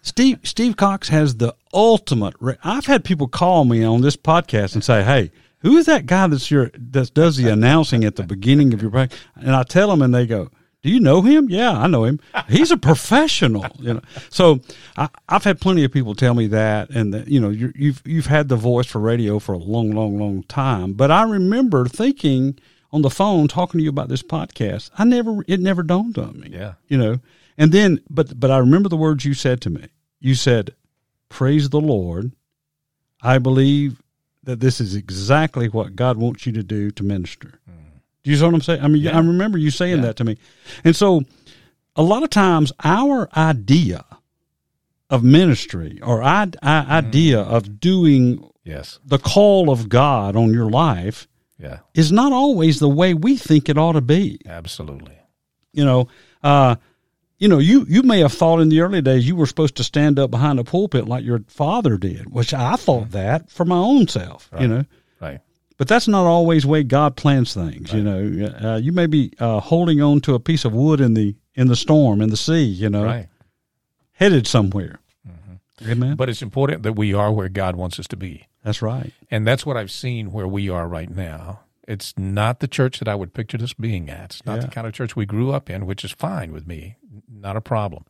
Steve 0.03 0.41
Steve 0.43 0.77
Cox 0.77 1.09
has 1.09 1.37
the 1.37 1.55
ultimate. 1.73 2.35
Ra- 2.41 2.55
I've 2.65 2.87
had 2.87 3.05
people 3.05 3.29
call 3.29 3.65
me 3.65 3.85
on 3.85 4.03
this 4.03 4.17
podcast 4.17 4.75
and 4.75 4.83
say, 4.85 5.03
"Hey, 5.05 5.31
who 5.61 5.77
is 5.77 5.87
that 5.87 6.07
guy 6.07 6.27
that's 6.27 6.51
your 6.51 6.71
that 6.75 7.15
does 7.15 7.37
the 7.37 7.49
announcing 7.49 8.05
at 8.05 8.17
the 8.17 8.25
beginning 8.25 8.75
of 8.75 8.83
your 8.83 8.91
podcast?" 8.91 9.15
And 9.37 9.55
I 9.55 9.63
tell 9.63 9.89
them, 9.89 10.03
and 10.03 10.13
they 10.13 10.27
go, 10.27 10.51
"Do 10.83 10.91
you 10.91 10.99
know 10.99 11.23
him?" 11.23 11.49
Yeah, 11.49 11.71
I 11.71 11.87
know 11.87 12.05
him. 12.05 12.19
He's 12.49 12.73
a 12.73 12.77
professional. 12.77 13.67
You 13.79 13.95
know, 13.95 14.01
so 14.29 14.61
I, 14.97 15.09
I've 15.29 15.45
had 15.45 15.61
plenty 15.61 15.85
of 15.85 15.93
people 15.93 16.17
tell 16.17 16.35
me 16.35 16.49
that, 16.49 16.91
and 16.91 17.15
that 17.15 17.29
you 17.29 17.39
know, 17.39 17.51
you're, 17.51 17.73
you've 17.77 18.03
you've 18.05 18.27
had 18.27 18.49
the 18.49 18.57
voice 18.57 18.87
for 18.87 18.99
radio 19.01 19.39
for 19.39 19.53
a 19.53 19.59
long, 19.59 19.93
long, 19.93 20.19
long 20.19 20.43
time. 20.45 20.95
But 20.95 21.13
I 21.13 21.23
remember 21.23 21.87
thinking 21.87 22.59
on 22.93 23.03
the 23.03 23.11
phone 23.11 23.49
talking 23.49 23.79
to 23.79 23.85
you 23.85 23.91
about 23.91 24.09
this 24.09 24.23
podcast. 24.23 24.91
I 24.99 25.05
never 25.05 25.45
it 25.47 25.61
never 25.61 25.85
dawned 25.85 26.19
on 26.19 26.41
me. 26.41 26.49
Yeah. 26.51 26.75
You 26.89 26.99
know, 26.99 27.21
and 27.59 27.73
then 27.73 28.01
but 28.11 28.39
but 28.39 28.51
I 28.51 28.59
remember 28.59 28.89
the 28.89 28.97
words 28.97 29.25
you 29.25 29.35
said 29.35 29.61
to 29.63 29.71
me. 29.71 29.87
You 30.21 30.35
said, 30.35 30.75
"Praise 31.29 31.69
the 31.71 31.81
Lord." 31.81 32.33
I 33.23 33.39
believe 33.39 34.03
that 34.43 34.59
this 34.61 34.81
is 34.81 34.95
exactly 34.97 35.69
what 35.69 35.95
God 35.95 36.17
wants 36.17 36.45
you 36.47 36.53
to 36.53 36.63
do 36.65 36.91
to 36.93 37.05
minister. 37.05 37.61
Do 38.25 38.31
you 38.31 38.37
see 38.37 38.45
what 38.45 38.55
I'm 38.55 38.61
saying? 38.61 38.83
I 38.83 38.89
mean, 38.89 39.07
I 39.07 39.19
remember 39.19 39.59
you 39.59 39.71
saying 39.71 39.97
Yeah. 39.99 40.03
that 40.07 40.17
to 40.17 40.25
me. 40.25 40.39
And 40.85 40.95
so 40.97 41.23
a 41.95 42.03
lot 42.03 42.23
of 42.25 42.31
times 42.31 42.73
our 42.83 43.29
idea 43.37 44.05
of 45.11 45.23
ministry 45.23 46.01
or 46.03 46.23
I, 46.23 46.49
I, 46.63 46.99
idea 46.99 47.41
of 47.41 47.79
doing 47.81 48.49
Yes. 48.65 48.99
the 49.05 49.19
call 49.19 49.71
of 49.71 49.89
God 49.89 50.35
on 50.37 50.53
your 50.53 50.71
life 50.71 51.29
Yeah. 51.61 51.79
is 51.95 52.11
not 52.13 52.33
always 52.33 52.79
the 52.81 52.89
way 52.89 53.13
we 53.15 53.37
think 53.37 53.69
it 53.69 53.77
ought 53.79 53.93
to 53.93 54.01
be. 54.01 54.39
Absolutely. 54.47 55.17
You 55.73 55.85
know, 55.85 56.09
uh, 56.43 56.77
you 57.43 57.49
know, 57.49 57.59
you, 57.59 57.85
you 57.89 58.05
may 58.05 58.21
have 58.21 58.33
thought 58.33 58.61
in 58.61 58.69
the 58.69 58.81
early 58.83 59.03
days 59.03 59.27
you 59.27 59.35
were 59.35 59.47
supposed 59.47 59.75
to 59.79 59.83
stand 59.83 60.17
up 60.17 60.31
behind 60.31 60.61
a 60.61 60.65
pulpit 60.65 61.09
like 61.09 61.25
your 61.25 61.41
father 61.49 61.97
did, 61.97 62.31
which 62.33 62.55
I 62.55 62.77
thought 62.77 63.11
that 63.11 63.51
for 63.51 63.65
my 63.65 63.77
own 63.77 64.07
self, 64.07 64.49
you 64.61 64.69
know. 64.69 64.85
Right. 65.21 65.41
But 65.77 65.89
that's 65.89 66.07
not 66.07 66.25
always 66.25 66.63
the 66.63 66.69
way 66.69 66.85
God 66.85 67.17
plans 67.17 67.53
things. 67.53 67.93
You 67.93 68.05
know, 68.05 68.49
uh, 68.63 68.77
you 68.77 68.93
may 68.93 69.07
be 69.09 69.33
uh, 69.41 69.59
holding 69.59 70.01
on 70.01 70.21
to 70.21 70.35
a 70.35 70.39
piece 70.39 70.65
of 70.65 70.73
wood 70.73 71.01
in 71.01 71.15
the 71.15 71.35
in 71.55 71.67
the 71.67 71.75
storm 71.75 72.21
in 72.23 72.31
the 72.31 72.37
sea. 72.37 72.63
You 72.63 72.89
know, 72.89 73.05
Right. 73.05 73.29
headed 74.13 74.47
somewhere. 74.47 75.01
Amen. 75.85 76.15
But 76.15 76.29
it's 76.29 76.43
important 76.43 76.85
that 76.85 76.93
we 76.93 77.13
are 77.13 77.33
where 77.33 77.49
God 77.49 77.75
wants 77.75 77.99
us 77.99 78.07
to 78.09 78.17
be. 78.17 78.47
That's 78.63 78.83
right. 78.83 79.13
And 79.33 79.45
that's 79.45 79.67
what 79.67 79.77
I've 79.77 79.91
seen 79.91 80.31
where 80.31 80.47
we 80.47 80.69
are 80.69 80.87
right 80.87 81.11
now. 81.11 81.63
It's 81.89 82.15
not 82.17 82.61
the 82.61 82.69
church 82.69 82.99
that 83.01 83.09
I 83.09 83.15
would 83.15 83.35
picture 83.35 83.59
this 83.59 83.75
being 83.75 84.09
at. 84.09 84.25
It's 84.37 84.47
not 84.47 84.57
Yeah. 84.57 84.61
the 84.63 84.69
kind 84.69 84.87
of 84.87 84.93
church 84.93 85.17
we 85.17 85.27
grew 85.27 85.51
up 85.53 85.69
in, 85.69 85.85
which 85.87 86.05
is 86.05 86.13
fine 86.13 86.53
with 86.53 86.67
me, 86.67 86.97
not 87.29 87.57
a 87.57 87.61
problem. 87.61 88.05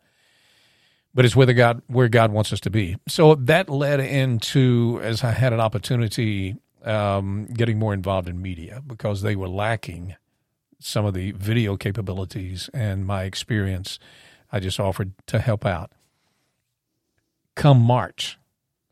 But 1.14 1.24
it's 1.24 1.36
where 1.36 1.46
God 1.52 1.82
where 1.88 2.08
God 2.08 2.32
wants 2.32 2.52
us 2.52 2.60
to 2.60 2.70
be. 2.70 2.96
So 3.08 3.34
that 3.34 3.68
led 3.68 4.00
into 4.00 5.00
as 5.02 5.22
I 5.24 5.32
had 5.32 5.52
an 5.52 5.60
opportunity 5.60 6.56
um, 6.84 7.46
getting 7.46 7.78
more 7.78 7.94
involved 7.94 8.28
in 8.28 8.40
media 8.42 8.82
because 8.86 9.22
they 9.22 9.36
were 9.36 9.48
lacking 9.48 10.16
some 10.80 11.04
of 11.04 11.14
the 11.14 11.30
video 11.32 11.76
capabilities 11.76 12.68
and 12.74 13.06
my 13.06 13.22
experience. 13.24 13.98
I 14.50 14.58
just 14.60 14.80
offered 14.80 15.12
to 15.28 15.38
help 15.38 15.64
out. 15.64 15.92
Come 17.54 17.80
March 17.80 18.38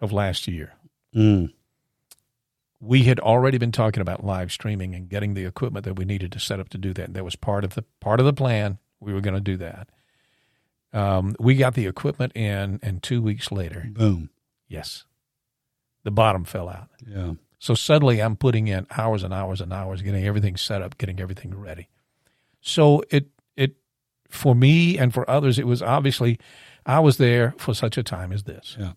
of 0.01 0.12
last 0.12 0.47
year, 0.47 0.74
Mm. 1.14 1.53
We 2.81 3.05
had 3.05 3.20
already 3.20 3.59
been 3.59 3.72
talking 3.72 4.01
about 4.01 4.24
live 4.24 4.51
streaming 4.51 4.95
and 4.95 5.09
getting 5.09 5.35
the 5.35 5.45
equipment 5.45 5.85
that 5.85 5.99
we 5.99 6.05
needed 6.05 6.33
to 6.33 6.41
set 6.41 6.61
up 6.61 6.70
to 6.70 6.78
do 6.78 6.95
that. 6.95 7.12
That 7.14 7.24
was 7.24 7.37
part 7.37 7.62
of 7.64 7.74
the 7.74 7.85
part 8.01 8.20
of 8.20 8.26
the 8.26 8.33
plan. 8.33 8.78
We 9.01 9.12
were 9.12 9.20
going 9.20 9.35
to 9.35 9.41
do 9.41 9.57
that. 9.59 9.89
Um, 10.93 11.37
we 11.39 11.55
got 11.55 11.74
the 11.74 11.87
equipment 11.87 12.35
in, 12.35 12.81
and 12.83 13.03
two 13.03 13.22
weeks 13.22 13.53
later, 13.53 13.87
Boom. 13.91 14.31
yes, 14.66 15.05
the 16.03 16.11
bottom 16.11 16.45
fell 16.45 16.68
out. 16.68 16.89
Yeah. 17.07 17.35
So 17.59 17.74
suddenly, 17.74 18.20
I'm 18.20 18.37
putting 18.37 18.66
in 18.68 18.87
hours 18.97 19.22
and 19.22 19.33
hours 19.35 19.61
and 19.61 19.72
hours 19.72 20.03
getting 20.03 20.24
everything 20.24 20.57
set 20.57 20.83
up, 20.83 20.97
getting 20.99 21.20
everything 21.20 21.55
ready. 21.55 21.89
So 22.61 23.03
it 23.11 23.28
it 23.57 23.76
for 24.28 24.55
me 24.55 24.99
and 24.99 25.12
for 25.12 25.28
others, 25.28 25.59
it 25.59 25.66
was 25.66 25.83
obviously 25.83 26.39
I 26.87 27.01
was 27.01 27.18
there 27.18 27.55
for 27.59 27.74
such 27.74 27.99
a 27.99 28.03
time 28.03 28.33
as 28.33 28.45
this. 28.45 28.76
Yeah. 28.81 28.93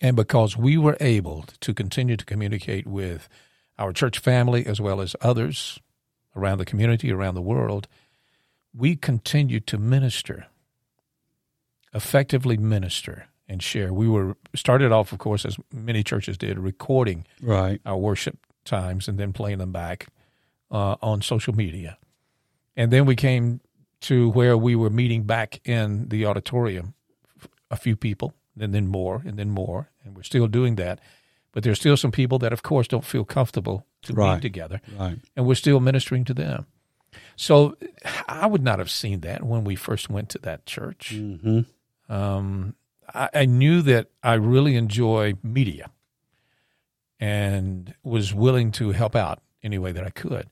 And 0.00 0.16
because 0.16 0.56
we 0.56 0.76
were 0.76 0.96
able 1.00 1.44
to 1.60 1.72
continue 1.74 2.16
to 2.16 2.24
communicate 2.24 2.86
with 2.86 3.28
our 3.78 3.92
church 3.92 4.18
family 4.18 4.66
as 4.66 4.80
well 4.80 5.00
as 5.00 5.16
others 5.20 5.78
around 6.36 6.58
the 6.58 6.64
community, 6.64 7.12
around 7.12 7.34
the 7.34 7.42
world, 7.42 7.86
we 8.76 8.96
continued 8.96 9.66
to 9.68 9.78
minister, 9.78 10.46
effectively 11.94 12.56
minister 12.56 13.26
and 13.48 13.62
share. 13.62 13.92
We 13.92 14.08
were 14.08 14.36
started 14.54 14.90
off, 14.90 15.12
of 15.12 15.18
course, 15.18 15.44
as 15.44 15.56
many 15.72 16.02
churches 16.02 16.36
did, 16.38 16.58
recording 16.58 17.26
Right. 17.40 17.80
our 17.84 17.96
worship 17.96 18.38
times 18.64 19.06
and 19.08 19.18
then 19.18 19.32
playing 19.32 19.58
them 19.58 19.70
back 19.72 20.08
uh, 20.70 20.96
on 21.02 21.22
social 21.22 21.54
media. 21.54 21.98
And 22.76 22.90
then 22.90 23.06
we 23.06 23.14
came 23.14 23.60
to 24.02 24.30
where 24.30 24.56
we 24.56 24.74
were 24.74 24.90
meeting 24.90 25.22
back 25.22 25.60
in 25.64 26.08
the 26.08 26.26
auditorium, 26.26 26.94
a 27.70 27.76
few 27.76 27.96
people, 27.96 28.34
and 28.58 28.74
then 28.74 28.86
more, 28.86 29.22
and 29.26 29.38
then 29.38 29.50
more. 29.50 29.90
And 30.04 30.16
we're 30.16 30.22
still 30.22 30.46
doing 30.46 30.76
that. 30.76 31.00
But 31.52 31.62
there's 31.62 31.78
still 31.78 31.96
some 31.96 32.10
people 32.12 32.38
that, 32.40 32.52
of 32.52 32.62
course, 32.62 32.88
don't 32.88 33.04
feel 33.04 33.24
comfortable 33.24 33.86
to 34.02 34.12
Right. 34.12 34.34
meet 34.34 34.42
together. 34.42 34.80
Right. 34.98 35.18
And 35.36 35.46
we're 35.46 35.54
still 35.54 35.80
ministering 35.80 36.24
to 36.24 36.34
them. 36.34 36.66
So 37.36 37.76
I 38.28 38.46
would 38.46 38.62
not 38.62 38.80
have 38.80 38.90
seen 38.90 39.20
that 39.20 39.44
when 39.44 39.62
we 39.64 39.76
first 39.76 40.10
went 40.10 40.30
to 40.30 40.38
that 40.40 40.66
church. 40.66 41.12
Mm-hmm. 41.14 42.12
Um, 42.12 42.74
I, 43.12 43.28
I 43.34 43.44
knew 43.46 43.82
that 43.82 44.08
I 44.22 44.34
really 44.34 44.74
enjoy 44.74 45.34
media 45.44 45.90
and 47.20 47.94
was 48.02 48.34
willing 48.34 48.72
to 48.72 48.90
help 48.92 49.14
out 49.14 49.40
any 49.62 49.78
way 49.78 49.92
that 49.92 50.04
I 50.04 50.10
could. 50.10 50.48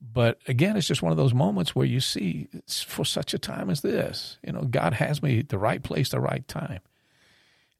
But 0.00 0.38
again, 0.48 0.76
it's 0.76 0.86
just 0.86 1.02
one 1.02 1.12
of 1.12 1.16
those 1.18 1.32
moments 1.32 1.74
where 1.76 1.86
you 1.86 2.00
see 2.00 2.48
it's 2.52 2.82
for 2.82 3.04
such 3.04 3.34
a 3.34 3.38
time 3.38 3.70
as 3.70 3.80
this. 3.82 4.36
You 4.44 4.52
know, 4.52 4.62
God 4.62 4.94
has 4.94 5.22
me 5.22 5.40
at 5.40 5.48
the 5.48 5.58
right 5.58 5.82
place, 5.82 6.08
the 6.10 6.20
right 6.20 6.46
time. 6.48 6.80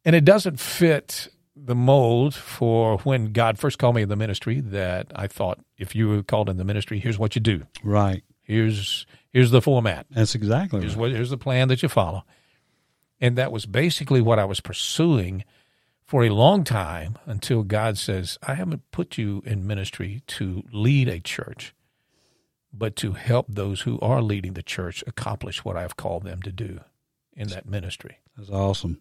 And 0.05 0.17
it 0.17 0.25
doesn't 0.25 0.59
fit 0.59 1.29
the 1.55 1.75
mold 1.75 2.35
for 2.35 2.99
when 2.99 3.33
God 3.33 3.59
first 3.59 3.79
called 3.79 3.95
me 3.95 4.03
in 4.03 4.09
the 4.09 4.17
ministry 4.17 4.61
that 4.61 5.13
I 5.15 5.27
thought 5.27 5.61
if 5.79 5.95
you 5.95 6.09
were 6.09 6.23
called 6.23 6.49
in 6.49 6.57
the 6.57 6.65
ministry, 6.65 6.99
here's 6.99 7.19
what 7.19 7.35
you 7.35 7.41
do. 7.41 7.67
Right. 7.85 8.25
Here's 8.43 9.07
here's 9.31 9.51
the 9.51 9.63
format. 9.63 10.07
That's 10.11 10.35
exactly 10.35 10.81
Here's 10.81 10.95
right. 10.95 11.01
what 11.01 11.11
here's 11.13 11.31
the 11.31 11.39
plan 11.39 11.69
that 11.69 11.83
you 11.83 11.89
follow. 11.89 12.25
And 13.21 13.39
that 13.39 13.53
was 13.53 13.67
basically 13.67 14.21
what 14.21 14.39
I 14.39 14.45
was 14.45 14.61
pursuing 14.61 15.45
for 16.05 16.25
a 16.25 16.31
long 16.31 16.65
time 16.65 17.17
until 17.25 17.63
God 17.63 17.97
says, 17.97 18.37
I 18.43 18.55
haven't 18.55 18.91
put 18.91 19.17
you 19.17 19.43
in 19.47 19.67
ministry 19.67 20.23
to 20.27 20.65
lead 20.73 21.09
a 21.09 21.21
church, 21.21 21.73
but 22.73 22.97
to 22.97 23.13
help 23.13 23.47
those 23.49 23.83
who 23.83 24.01
are 24.01 24.21
leading 24.21 24.55
the 24.55 24.63
church 24.63 25.05
accomplish 25.07 25.65
what 25.65 25.77
I've 25.77 25.97
called 25.97 26.25
them 26.25 26.43
to 26.43 26.51
do 26.51 26.81
in 27.35 27.49
that 27.49 27.67
ministry. 27.67 28.19
That's 28.37 28.51
awesome. 28.51 29.01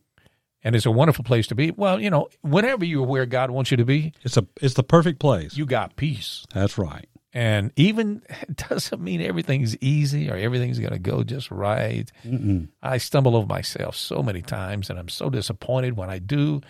And 0.64 0.76
it's 0.76 0.86
a 0.86 0.91
wonderful 0.91 1.24
place 1.24 1.47
to 1.47 1.55
be. 1.55 1.72
Well, 1.72 1.99
you 1.99 2.09
know, 2.09 2.30
whenever 2.41 2.86
you're 2.86 3.05
where 3.05 3.26
God 3.26 3.49
wants 3.51 3.72
you 3.72 3.78
to 3.78 3.86
be, 3.86 4.14
It's 4.24 4.38
a 4.38 4.45
it's 4.62 4.76
the 4.76 4.84
perfect 4.84 5.20
place. 5.20 5.57
you 5.57 5.66
got 5.66 5.95
peace. 5.95 6.45
That's 6.53 6.78
right. 6.78 7.07
And 7.34 7.72
even 7.78 8.22
it 8.30 8.57
doesn't 8.70 9.01
mean 9.01 9.22
everything's 9.22 9.76
easy 9.78 10.30
or 10.30 10.36
everything's 10.36 10.80
going 10.80 10.91
to 10.93 10.99
go 10.99 11.24
just 11.24 11.49
right. 11.49 12.12
Mm-mm. 12.26 12.68
I 12.84 12.97
stumble 12.97 13.36
over 13.36 13.47
myself 13.47 13.95
so 13.95 14.22
many 14.22 14.41
times 14.41 14.89
and 14.89 14.99
I'm 14.99 15.09
so 15.09 15.30
disappointed 15.30 15.97
when 15.97 16.09
I 16.09 16.20
do. 16.20 16.62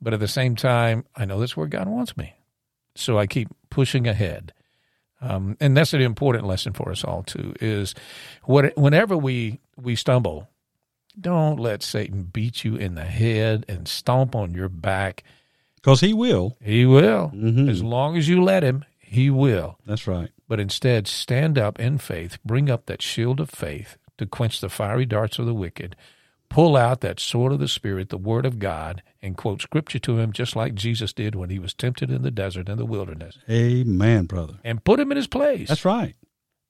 But 0.00 0.12
at 0.14 0.20
the 0.20 0.28
same 0.28 0.56
time, 0.56 1.04
I 1.14 1.24
know 1.24 1.38
that's 1.38 1.56
where 1.56 1.66
God 1.66 1.86
wants 1.88 2.16
me. 2.16 2.34
So 2.94 3.18
I 3.18 3.26
keep 3.26 3.48
pushing 3.70 4.06
ahead. 4.08 4.52
Um, 5.20 5.56
and 5.60 5.76
that's 5.76 5.94
an 5.94 6.00
important 6.02 6.46
lesson 6.46 6.72
for 6.72 6.90
us 6.90 7.04
all 7.04 7.22
too, 7.22 7.54
is 7.60 7.94
what, 8.44 8.76
whenever 8.76 9.16
we, 9.16 9.60
we 9.76 9.96
stumble, 9.96 10.48
don't 11.20 11.58
let 11.58 11.82
Satan 11.82 12.24
beat 12.24 12.64
you 12.64 12.76
in 12.76 12.94
the 12.94 13.04
head 13.04 13.64
and 13.68 13.88
stomp 13.88 14.34
on 14.34 14.52
your 14.54 14.68
back. 14.68 15.24
Because 15.76 16.00
he 16.00 16.12
will. 16.12 16.56
He 16.62 16.84
will. 16.84 17.30
Mhm. 17.34 17.68
As 17.68 17.82
long 17.82 18.16
as 18.16 18.28
you 18.28 18.42
let 18.42 18.62
him, 18.62 18.84
he 18.98 19.30
will 19.30 19.78
That's 19.86 20.06
right. 20.06 20.30
but 20.48 20.58
instead 20.60 21.06
stand 21.06 21.56
up 21.58 21.78
in 21.78 21.98
faith, 21.98 22.38
bring 22.44 22.68
up 22.68 22.86
that 22.86 23.02
shield 23.02 23.40
of 23.40 23.50
faith 23.50 23.96
to 24.18 24.26
quench 24.26 24.60
the 24.60 24.68
fiery 24.68 25.06
darts 25.06 25.38
of 25.38 25.46
the 25.46 25.54
wicked, 25.54 25.94
pull 26.48 26.76
out 26.76 27.00
that 27.02 27.20
sword 27.20 27.52
of 27.52 27.60
the 27.60 27.68
Spirit, 27.68 28.08
the 28.08 28.16
Word 28.18 28.44
of 28.46 28.58
God, 28.58 29.02
and 29.22 29.36
quote 29.36 29.62
Scripture 29.62 29.98
to 30.00 30.18
him 30.18 30.32
just 30.32 30.56
like 30.56 30.74
Jesus 30.74 31.12
did 31.12 31.34
when 31.34 31.50
he 31.50 31.58
was 31.58 31.72
tempted 31.74 32.10
in 32.10 32.22
the 32.22 32.30
desert 32.30 32.68
and 32.68 32.78
the 32.80 32.84
wilderness, 32.86 33.38
Amen, 33.48 34.26
brother. 34.26 34.54
and 34.64 34.82
put 34.84 34.98
him 35.00 35.10
in 35.12 35.16
his 35.16 35.26
place 35.28 35.68
That's 35.68 35.84
right. 35.84 36.14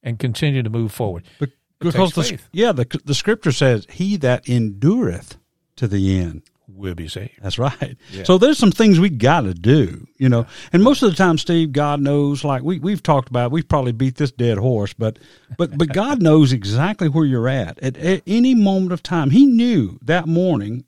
and 0.03 0.19
continue 0.19 0.63
to 0.63 0.71
move 0.71 0.93
forward. 0.93 1.25
But 1.39 1.51
because 1.79 2.13
the, 2.15 2.39
yeah, 2.53 2.73
the 2.73 2.87
the 3.05 3.15
scripture 3.15 3.53
says, 3.53 3.87
"He 3.91 4.17
that 4.19 4.49
endureth 4.49 5.37
to 5.77 5.87
the 5.87 6.19
end." 6.19 6.43
We'll 6.69 6.97
be 6.97 7.07
saved. 7.07 7.39
That's 7.41 7.59
right. 7.61 7.97
Yeah. 8.11 8.25
So 8.25 8.39
there's 8.39 8.59
some 8.59 8.73
things 8.73 8.99
we 8.99 9.09
got 9.09 9.43
to 9.43 9.55
do, 9.55 10.07
you 10.19 10.29
know. 10.29 10.47
And 10.73 10.83
most 10.83 11.01
of 11.03 11.11
the 11.11 11.17
time, 11.17 11.39
Steve, 11.39 11.73
God 11.73 12.01
knows. 12.01 12.43
Like 12.43 12.63
we 12.63 12.81
we've 12.81 13.03
talked 13.03 13.29
about, 13.29 13.53
we've 13.53 13.69
probably 13.69 13.93
beat 13.93 14.17
this 14.17 14.33
dead 14.33 14.59
horse, 14.59 14.93
but 14.93 15.19
but 15.57 15.79
but 15.79 15.93
God 15.93 16.21
knows 16.21 16.53
exactly 16.53 17.09
where 17.09 17.25
you're 17.25 17.49
at 17.49 17.79
at, 17.79 17.97
at 17.97 18.23
any 18.27 18.55
moment 18.55 18.93
of 18.93 19.03
time. 19.03 19.31
He 19.31 19.47
knew 19.47 19.99
that 20.03 20.27
morning 20.27 20.85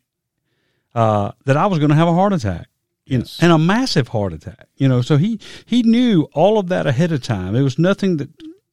uh, 0.95 1.33
that 1.45 1.57
I 1.57 1.67
was 1.67 1.79
going 1.79 1.91
to 1.91 1.97
have 1.97 2.09
a 2.09 2.15
heart 2.15 2.33
attack. 2.33 2.67
You 3.07 3.19
know, 3.19 3.25
and 3.41 3.53
a 3.53 3.59
massive 3.59 4.09
heart 4.09 4.35
attack, 4.35 4.69
you 4.77 4.87
know. 4.87 5.01
So 5.01 5.17
he 5.17 5.41
he 5.65 5.83
knew 5.83 6.29
all 6.35 6.59
of 6.59 6.69
that 6.69 6.87
ahead 6.87 7.11
of 7.11 7.23
time. 7.23 7.55
It 7.57 7.63
was 7.63 7.79
nothing 7.79 8.19
that 8.19 8.29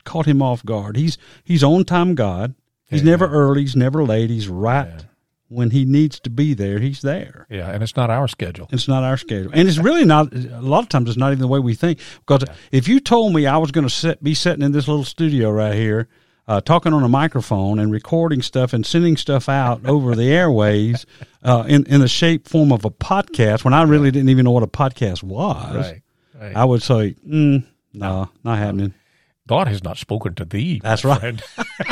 caught 0.06 0.26
him 0.26 0.42
off 0.42 0.64
guard. 0.66 0.96
He's 0.96 1.18
he's 1.44 1.64
on 1.64 1.84
time 1.86 2.16
God. 2.16 2.56
He's 2.88 3.02
Amen. 3.02 3.12
never 3.12 3.28
early. 3.28 3.62
He's 3.62 3.76
never 3.76 4.04
late. 4.06 4.30
He's 4.30 4.48
right 4.48 4.88
Yeah. 4.88 5.02
when 5.50 5.72
he 5.72 5.86
needs 5.86 6.20
to 6.22 6.30
be 6.30 6.54
there. 6.54 6.80
He's 6.80 7.02
there. 7.02 7.48
Yeah, 7.50 7.72
and 7.72 7.82
it's 7.84 7.96
not 7.96 8.10
our 8.10 8.28
schedule. 8.28 8.68
It's 8.72 8.88
not 8.88 9.04
our 9.04 9.18
schedule, 9.18 9.52
and 9.54 9.68
it's 9.68 9.78
really 9.80 10.06
not. 10.06 10.34
A 10.34 10.62
lot 10.62 10.84
of 10.84 10.90
times, 10.90 11.10
it's 11.10 11.18
not 11.18 11.32
even 11.32 11.40
the 11.42 11.48
way 11.48 11.60
we 11.60 11.74
think. 11.76 12.00
Because 12.26 12.48
if 12.72 12.88
you 12.88 13.00
told 13.00 13.34
me 13.34 13.46
I 13.48 13.58
was 13.58 13.72
going 13.72 13.88
to 13.88 13.94
sit, 13.94 14.24
be 14.24 14.34
sitting 14.36 14.64
in 14.64 14.72
this 14.72 14.88
little 14.88 15.04
studio 15.04 15.50
right 15.52 15.74
here, 15.74 16.08
uh, 16.48 16.62
talking 16.62 16.94
on 16.94 17.02
a 17.04 17.10
microphone 17.10 17.80
and 17.80 17.92
recording 17.92 18.44
stuff 18.44 18.72
and 18.72 18.86
sending 18.86 19.18
stuff 19.18 19.50
out 19.50 19.84
over 19.88 20.16
the 20.16 20.32
airways 20.32 21.08
uh, 21.44 21.64
in 21.68 21.86
in 21.88 22.02
the 22.02 22.08
shape 22.08 22.48
form 22.48 22.72
of 22.72 22.86
a 22.86 22.92
podcast, 22.92 23.64
when 23.64 23.74
I 23.74 23.82
really 23.82 24.12
didn't 24.12 24.30
even 24.30 24.46
know 24.46 24.52
what 24.52 24.62
a 24.64 24.68
podcast 24.68 25.24
was, 25.24 25.76
Right. 25.76 26.02
right. 26.40 26.56
I 26.56 26.66
would 26.66 26.84
say, 26.84 27.16
mm, 27.28 27.66
"No, 27.94 28.30
not 28.44 28.60
happening." 28.60 28.94
God 29.48 29.68
has 29.68 29.84
not 29.84 29.98
spoken 29.98 30.34
to 30.36 30.46
thee. 30.46 30.80
That's 30.84 31.06
right. 31.06 31.42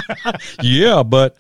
yeah, 0.62 1.04
but 1.04 1.38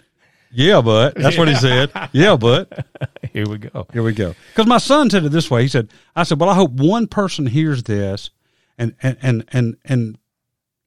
yeah, 0.51 0.82
but 0.82 1.16
that's 1.16 1.38
what 1.38 1.47
he 1.47 1.55
said. 1.55 1.91
Yeah, 2.11 2.36
but 2.36 2.86
Here 3.34 3.49
we 3.49 3.57
go. 3.57 3.88
Here 3.91 4.03
we 4.03 4.14
go. 4.14 4.36
Because 4.49 4.68
my 4.68 4.78
son 4.78 5.09
said 5.09 5.26
it 5.26 5.30
this 5.30 5.49
way. 5.49 5.64
He 5.64 5.68
said, 5.68 5.89
"I 6.16 6.22
said, 6.22 6.39
well, 6.39 6.51
I 6.51 6.53
hope 6.53 6.72
one 6.72 7.07
person 7.07 7.47
hears 7.47 7.84
this, 7.84 8.30
and 8.78 8.95
and 9.01 9.18
and 9.24 9.45
and, 9.51 9.78
and 9.84 10.18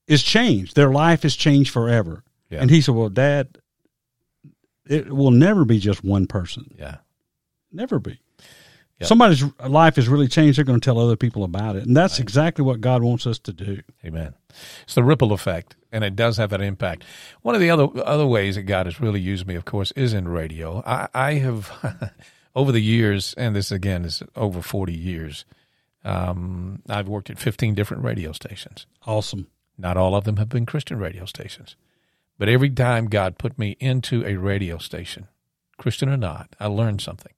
is 0.07 0.23
changed. 0.23 0.77
Their 0.77 0.91
life 0.91 1.25
is 1.25 1.35
changed 1.35 1.73
forever." 1.73 2.23
Yeah. 2.49 2.61
And 2.61 2.71
he 2.71 2.81
said, 2.81 2.95
"Well, 2.95 3.09
Dad, 3.09 3.59
it 4.89 5.13
will 5.13 5.33
never 5.33 5.65
be 5.65 5.81
just 5.81 6.05
one 6.05 6.29
person. 6.29 6.73
Yeah. 6.79 6.99
Never 7.73 7.99
be. 7.99 8.21
Yep. 9.01 9.09
Somebody's 9.09 9.45
life 9.61 9.97
has 9.97 10.09
really 10.09 10.27
changed. 10.27 10.57
They're 10.57 10.65
going 10.65 10.81
to 10.81 10.85
tell 10.85 10.99
other 10.99 11.17
people 11.17 11.45
about 11.45 11.77
it, 11.77 11.85
and 11.85 11.95
that's 11.95 12.19
exactly 12.19 12.65
what 12.65 12.81
God 12.81 13.03
wants 13.03 13.27
us 13.27 13.39
to 13.41 13.53
do. 13.53 13.83
Amen. 14.03 14.33
It's 14.85 14.95
the 14.95 15.05
ripple 15.05 15.35
effect, 15.35 15.77
and 15.93 16.03
it 16.03 16.17
does 16.17 16.39
have 16.39 16.49
that 16.49 16.63
impact. 16.63 17.05
One 17.43 17.55
of 17.55 17.61
the 17.61 17.69
other 17.69 17.89
other 18.07 18.27
ways 18.27 18.55
that 18.55 18.63
God 18.63 18.87
has 18.87 18.99
really 18.99 19.21
used 19.21 19.47
me, 19.47 19.55
of 19.55 19.67
course, 19.67 19.93
is 19.93 20.15
in 20.15 20.29
radio. 20.29 20.83
I, 20.87 21.09
I 21.13 21.33
have 21.35 21.71
over 22.57 22.73
the 22.73 22.81
years, 22.81 23.35
and 23.37 23.55
this 23.55 23.71
again 23.71 24.07
is 24.07 24.23
over 24.35 24.63
forty 24.63 24.95
years. 24.95 25.45
Um, 26.03 26.81
I've 26.89 27.09
worked 27.09 27.29
at 27.29 27.39
fifteen 27.39 27.75
different 27.75 28.03
radio 28.03 28.33
stations. 28.33 28.87
Awesome. 29.07 29.49
Not 29.77 29.99
all 29.99 30.15
of 30.15 30.25
them 30.25 30.39
have 30.39 30.49
been 30.49 30.65
Christian 30.65 30.99
radio 30.99 31.27
stations, 31.27 31.77
but 32.39 32.49
every 32.49 32.71
time 32.71 33.09
God 33.09 33.37
put 33.37 33.59
me 33.59 33.77
into 33.79 34.25
a 34.25 34.37
radio 34.37 34.79
station, 34.79 35.29
Christian 35.77 36.09
or 36.09 36.17
not, 36.17 36.57
I 36.59 36.69
learned 36.69 37.03
something. 37.03 37.33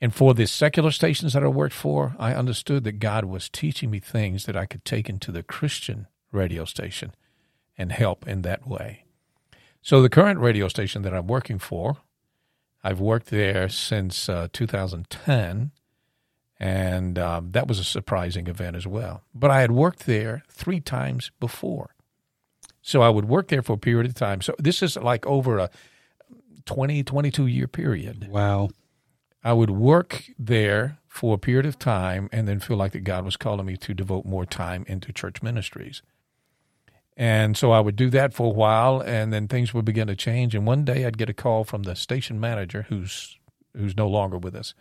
And 0.00 0.14
for 0.14 0.34
the 0.34 0.46
secular 0.46 0.90
stations 0.90 1.32
that 1.32 1.42
I 1.42 1.48
worked 1.48 1.74
for, 1.74 2.14
I 2.18 2.34
understood 2.34 2.84
that 2.84 2.98
God 2.98 3.24
was 3.24 3.48
teaching 3.48 3.90
me 3.90 3.98
things 3.98 4.44
that 4.44 4.56
I 4.56 4.66
could 4.66 4.84
take 4.84 5.08
into 5.08 5.32
the 5.32 5.42
Christian 5.42 6.06
radio 6.32 6.64
station 6.64 7.14
and 7.78 7.92
help 7.92 8.26
in 8.28 8.42
that 8.42 8.66
way. 8.66 9.04
So 9.80 10.02
the 10.02 10.08
current 10.08 10.40
radio 10.40 10.68
station 10.68 11.02
that 11.02 11.14
I'm 11.14 11.26
working 11.26 11.58
for, 11.58 11.98
I've 12.82 13.00
worked 13.00 13.28
there 13.28 13.68
since 13.68 14.28
uh, 14.28 14.48
2010, 14.52 15.70
and 16.58 17.18
um, 17.18 17.52
that 17.52 17.68
was 17.68 17.78
a 17.78 17.84
surprising 17.84 18.48
event 18.48 18.76
as 18.76 18.86
well. 18.86 19.22
But 19.34 19.50
I 19.50 19.60
had 19.60 19.70
worked 19.70 20.06
there 20.06 20.42
three 20.48 20.80
times 20.80 21.30
before. 21.40 21.94
So 22.82 23.02
I 23.02 23.08
would 23.08 23.26
work 23.26 23.48
there 23.48 23.62
for 23.62 23.72
a 23.72 23.78
period 23.78 24.06
of 24.06 24.14
time. 24.14 24.40
So 24.40 24.54
this 24.58 24.82
is 24.82 24.96
like 24.96 25.26
over 25.26 25.58
a 25.58 25.70
20, 26.66 27.02
22 27.02 27.46
year 27.46 27.66
period. 27.66 28.28
Wow. 28.28 28.70
I 29.46 29.52
would 29.52 29.70
work 29.70 30.24
there 30.36 30.98
for 31.06 31.36
a 31.36 31.38
period 31.38 31.66
of 31.66 31.78
time 31.78 32.28
and 32.32 32.48
then 32.48 32.58
feel 32.58 32.76
like 32.76 32.90
that 32.90 33.04
God 33.04 33.24
was 33.24 33.36
calling 33.36 33.64
me 33.64 33.76
to 33.76 33.94
devote 33.94 34.24
more 34.24 34.44
time 34.44 34.84
into 34.88 35.12
church 35.12 35.40
ministries. 35.40 36.02
And 37.16 37.56
so 37.56 37.70
I 37.70 37.78
would 37.78 37.94
do 37.94 38.10
that 38.10 38.34
for 38.34 38.48
a 38.48 38.54
while 38.54 39.00
and 39.00 39.32
then 39.32 39.46
things 39.46 39.72
would 39.72 39.84
begin 39.84 40.08
to 40.08 40.16
change. 40.16 40.56
And 40.56 40.66
one 40.66 40.84
day 40.84 41.04
I'd 41.04 41.16
get 41.16 41.30
a 41.30 41.32
call 41.32 41.62
from 41.62 41.84
the 41.84 41.94
station 41.94 42.40
manager 42.40 42.86
who's 42.88 43.38
who's 43.76 43.96
no 43.96 44.08
longer 44.08 44.36
with 44.36 44.56
us. 44.56 44.74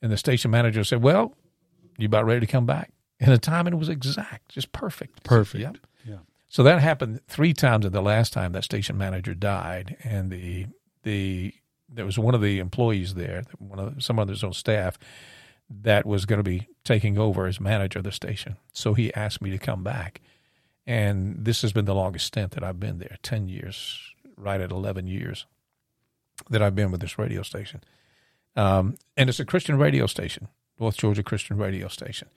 And 0.00 0.10
the 0.10 0.16
station 0.16 0.50
manager 0.50 0.82
said, 0.82 1.02
Well, 1.02 1.34
you 1.98 2.06
about 2.06 2.24
ready 2.24 2.40
to 2.40 2.50
come 2.50 2.64
back? 2.64 2.90
And 3.20 3.30
the 3.30 3.36
timing 3.36 3.78
was 3.78 3.90
exact, 3.90 4.48
just 4.48 4.72
perfect. 4.72 5.22
Perfect. 5.22 5.60
Yep. 5.60 5.76
Yeah. 6.06 6.18
So 6.48 6.62
that 6.62 6.80
happened 6.80 7.20
three 7.28 7.52
times. 7.52 7.84
And 7.84 7.94
the 7.94 8.00
last 8.00 8.32
time 8.32 8.52
that 8.52 8.64
station 8.64 8.96
manager 8.96 9.34
died, 9.34 9.98
and 10.02 10.30
the 10.30 10.68
the 11.02 11.52
there 11.92 12.04
was 12.04 12.18
one 12.18 12.34
of 12.34 12.40
the 12.40 12.58
employees 12.58 13.14
there, 13.14 13.42
one 13.58 13.78
of 13.78 14.02
some 14.02 14.18
of 14.18 14.28
his 14.28 14.44
own 14.44 14.52
staff, 14.52 14.98
that 15.68 16.04
was 16.06 16.24
going 16.24 16.38
to 16.38 16.42
be 16.42 16.68
taking 16.84 17.18
over 17.18 17.46
as 17.46 17.60
manager 17.60 17.98
of 18.00 18.04
the 18.04 18.12
station. 18.12 18.56
So 18.72 18.94
he 18.94 19.12
asked 19.14 19.40
me 19.42 19.50
to 19.50 19.58
come 19.58 19.82
back, 19.84 20.20
and 20.86 21.44
this 21.44 21.62
has 21.62 21.72
been 21.72 21.84
the 21.84 21.94
longest 21.94 22.26
stint 22.26 22.52
that 22.52 22.64
I've 22.64 22.80
been 22.80 22.98
there 22.98 23.16
ten 23.22 23.48
years, 23.48 23.98
right 24.36 24.60
at 24.60 24.70
eleven 24.70 25.06
years 25.06 25.46
that 26.48 26.62
I've 26.62 26.74
been 26.74 26.90
with 26.90 27.00
this 27.00 27.18
radio 27.18 27.42
station. 27.42 27.82
Um, 28.56 28.96
and 29.16 29.28
it's 29.28 29.38
a 29.40 29.44
Christian 29.44 29.78
radio 29.78 30.06
station, 30.06 30.48
North 30.78 30.96
Georgia 30.96 31.22
Christian 31.22 31.56
radio 31.58 31.86
station. 31.88 32.28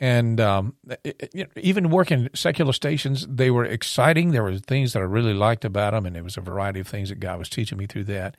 And 0.00 0.40
um, 0.40 0.74
it- 1.04 1.30
it- 1.34 1.50
even 1.56 1.90
working 1.90 2.28
secular 2.34 2.72
stations, 2.72 3.26
they 3.28 3.50
were 3.50 3.64
exciting. 3.64 4.30
There 4.30 4.42
were 4.42 4.58
things 4.58 4.92
that 4.92 5.00
I 5.00 5.02
really 5.02 5.34
liked 5.34 5.64
about 5.64 5.92
them, 5.92 6.06
and 6.06 6.16
there 6.16 6.24
was 6.24 6.36
a 6.36 6.40
variety 6.40 6.80
of 6.80 6.88
things 6.88 7.10
that 7.10 7.20
God 7.20 7.38
was 7.38 7.48
teaching 7.48 7.78
me 7.78 7.86
through 7.86 8.04
that. 8.04 8.36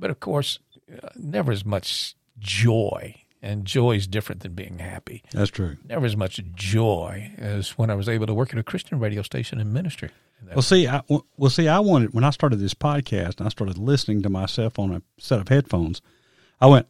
But 0.00 0.10
of 0.10 0.18
course, 0.18 0.58
uh, 0.90 1.10
never 1.16 1.52
as 1.52 1.64
much 1.64 2.16
joy 2.38 3.16
And 3.42 3.64
joy 3.64 3.96
is 3.96 4.06
different 4.06 4.42
than 4.42 4.52
being 4.52 4.78
happy. 4.78 5.22
That's 5.32 5.50
true. 5.50 5.76
Never 5.88 6.04
as 6.04 6.16
much 6.16 6.40
joy 6.54 7.32
as 7.38 7.78
when 7.78 7.88
I 7.88 7.94
was 7.94 8.08
able 8.08 8.26
to 8.26 8.34
work 8.34 8.52
at 8.52 8.58
a 8.58 8.62
Christian 8.62 8.98
radio 8.98 9.22
station 9.22 9.60
in 9.60 9.72
ministry. 9.72 10.10
Well, 10.54 10.62
see, 10.62 10.86
I, 10.88 11.02
well, 11.08 11.50
see, 11.50 11.68
I 11.68 11.78
wanted 11.80 12.12
when 12.12 12.24
I 12.24 12.30
started 12.30 12.56
this 12.56 12.74
podcast 12.74 13.38
and 13.38 13.46
I 13.46 13.50
started 13.50 13.78
listening 13.78 14.22
to 14.22 14.30
myself 14.30 14.78
on 14.78 14.92
a 14.92 15.02
set 15.18 15.40
of 15.40 15.48
headphones. 15.48 16.02
I 16.60 16.66
went, 16.66 16.86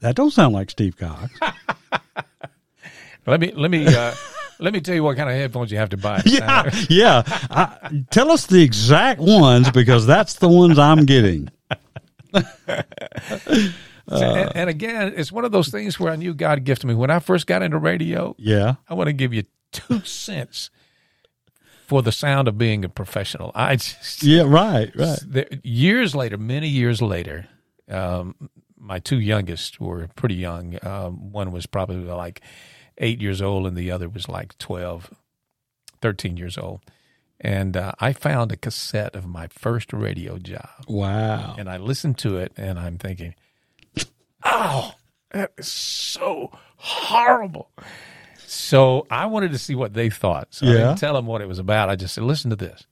that 0.00 0.16
don't 0.16 0.30
sound 0.30 0.54
like 0.54 0.70
Steve 0.70 0.96
Cox. 0.96 1.32
let 3.26 3.40
me 3.40 3.52
let 3.52 3.70
me 3.70 3.86
uh, 3.86 4.14
let 4.58 4.72
me 4.72 4.80
tell 4.80 4.94
you 4.94 5.04
what 5.04 5.16
kind 5.16 5.30
of 5.30 5.36
headphones 5.36 5.70
you 5.70 5.78
have 5.78 5.90
to 5.90 5.96
buy. 5.96 6.22
yeah, 6.26 6.70
yeah. 6.88 7.22
I, 7.50 8.04
tell 8.10 8.30
us 8.30 8.46
the 8.46 8.62
exact 8.62 9.20
ones 9.20 9.70
because 9.70 10.06
that's 10.06 10.34
the 10.34 10.48
ones 10.48 10.78
I'm 10.78 11.06
getting. 11.06 11.50
and, 12.68 14.56
and, 14.56 14.70
again, 14.70 15.12
it's 15.16 15.32
one 15.32 15.44
of 15.44 15.52
those 15.52 15.68
things 15.68 15.98
where 15.98 16.12
I 16.12 16.16
knew 16.16 16.34
God 16.34 16.64
gifted 16.64 16.88
me 16.88 16.94
when 16.94 17.10
I 17.10 17.18
first 17.18 17.46
got 17.46 17.62
into 17.62 17.78
radio. 17.78 18.34
Yeah, 18.38 18.76
I 18.88 18.94
want 18.94 19.08
to 19.08 19.12
give 19.12 19.32
you 19.34 19.44
two 19.72 20.00
cents 20.00 20.70
for 21.86 22.02
the 22.02 22.12
sound 22.12 22.46
of 22.46 22.56
being 22.56 22.84
a 22.84 22.88
professional. 22.88 23.50
I 23.54 23.76
just 23.76 24.22
yeah, 24.22 24.44
right, 24.46 24.94
right. 24.94 25.18
There, 25.26 25.48
years 25.62 26.14
later, 26.14 26.38
many 26.38 26.68
years 26.68 27.02
later, 27.02 27.48
um, 27.88 28.34
my 28.78 28.98
two 28.98 29.18
youngest 29.18 29.80
were 29.80 30.08
pretty 30.14 30.36
young. 30.36 30.78
Um, 30.82 31.32
one 31.32 31.52
was 31.52 31.66
probably 31.66 31.96
like 31.96 32.40
eight 32.98 33.20
years 33.20 33.42
old, 33.42 33.66
and 33.66 33.76
the 33.76 33.90
other 33.90 34.08
was 34.08 34.28
like 34.28 34.56
12, 34.58 35.12
13 36.00 36.36
years 36.36 36.56
old. 36.56 36.80
And 37.40 37.76
uh, 37.76 37.92
I 37.98 38.12
found 38.12 38.52
a 38.52 38.56
cassette 38.56 39.16
of 39.16 39.26
my 39.26 39.46
first 39.48 39.92
radio 39.92 40.38
job. 40.38 40.68
Wow. 40.86 41.56
And 41.58 41.70
I 41.70 41.78
listened 41.78 42.18
to 42.18 42.36
it, 42.36 42.52
and 42.56 42.78
I'm 42.78 42.98
thinking, 42.98 43.34
oh, 44.44 44.92
that 45.30 45.52
is 45.56 45.68
so 45.68 46.50
horrible. 46.76 47.70
So 48.36 49.06
I 49.10 49.26
wanted 49.26 49.52
to 49.52 49.58
see 49.58 49.74
what 49.74 49.94
they 49.94 50.10
thought. 50.10 50.48
So 50.50 50.66
yeah. 50.66 50.72
I 50.72 50.76
didn't 50.76 50.98
tell 50.98 51.14
them 51.14 51.26
what 51.26 51.40
it 51.40 51.48
was 51.48 51.58
about. 51.58 51.88
I 51.88 51.96
just 51.96 52.14
said, 52.14 52.24
listen 52.24 52.50
to 52.50 52.56
this. 52.56 52.84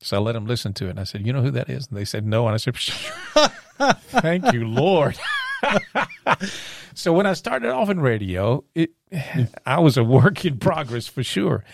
So 0.00 0.18
I 0.18 0.20
let 0.20 0.32
them 0.32 0.46
listen 0.46 0.72
to 0.74 0.86
it. 0.86 0.90
And 0.90 1.00
I 1.00 1.04
said, 1.04 1.26
you 1.26 1.32
know 1.32 1.42
who 1.42 1.50
that 1.52 1.68
is? 1.68 1.88
And 1.88 1.96
they 1.96 2.04
said, 2.04 2.26
no. 2.26 2.46
And 2.46 2.54
I 2.54 2.58
said, 2.58 2.76
thank 4.08 4.52
you, 4.52 4.68
Lord. 4.68 5.18
so 6.94 7.12
when 7.12 7.26
I 7.26 7.32
started 7.32 7.70
off 7.72 7.88
in 7.88 8.00
radio, 8.00 8.62
it, 8.74 8.90
I 9.66 9.80
was 9.80 9.96
a 9.96 10.04
work 10.04 10.44
in 10.44 10.58
progress 10.58 11.06
for 11.06 11.24
sure. 11.24 11.64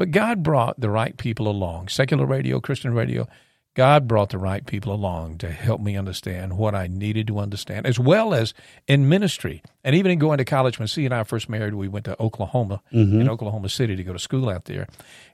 But 0.00 0.12
God 0.12 0.42
brought 0.42 0.80
the 0.80 0.88
right 0.88 1.14
people 1.14 1.46
along, 1.46 1.88
secular 1.88 2.24
radio, 2.24 2.58
Christian 2.58 2.94
radio. 2.94 3.28
God 3.74 4.08
brought 4.08 4.30
the 4.30 4.38
right 4.38 4.64
people 4.64 4.94
along 4.94 5.36
to 5.38 5.50
help 5.50 5.78
me 5.82 5.94
understand 5.94 6.56
what 6.56 6.74
I 6.74 6.86
needed 6.86 7.26
to 7.26 7.38
understand, 7.38 7.86
as 7.86 7.98
well 7.98 8.32
as 8.32 8.54
in 8.88 9.10
ministry. 9.10 9.62
And 9.84 9.94
even 9.94 10.10
in 10.10 10.18
going 10.18 10.38
to 10.38 10.46
college, 10.46 10.78
when 10.78 10.88
C 10.88 11.04
and 11.04 11.12
I 11.12 11.22
first 11.24 11.50
married, 11.50 11.74
we 11.74 11.86
went 11.86 12.06
to 12.06 12.18
Oklahoma, 12.18 12.80
mm-hmm. 12.90 13.20
in 13.20 13.28
Oklahoma 13.28 13.68
City, 13.68 13.94
to 13.94 14.02
go 14.02 14.14
to 14.14 14.18
school 14.18 14.48
out 14.48 14.64
there. 14.64 14.86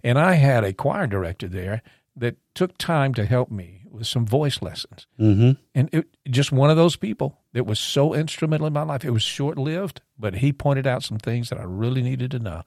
And 0.02 0.18
I 0.18 0.32
had 0.32 0.64
a 0.64 0.72
choir 0.72 1.06
director 1.06 1.46
there 1.46 1.80
that 2.16 2.34
took 2.56 2.76
time 2.76 3.14
to 3.14 3.24
help 3.24 3.52
me 3.52 3.82
with 3.88 4.08
some 4.08 4.26
voice 4.26 4.60
lessons. 4.62 5.06
Mm-hmm. 5.20 5.52
And 5.76 5.90
it, 5.92 6.08
just 6.28 6.50
one 6.50 6.70
of 6.70 6.76
those 6.76 6.96
people 6.96 7.38
that 7.52 7.66
was 7.66 7.78
so 7.78 8.14
instrumental 8.14 8.66
in 8.66 8.72
my 8.72 8.82
life. 8.82 9.04
It 9.04 9.10
was 9.10 9.22
short 9.22 9.58
lived, 9.58 10.00
but 10.18 10.34
he 10.34 10.52
pointed 10.52 10.88
out 10.88 11.04
some 11.04 11.18
things 11.18 11.50
that 11.50 11.60
I 11.60 11.64
really 11.64 12.02
needed 12.02 12.32
to 12.32 12.40
know. 12.40 12.62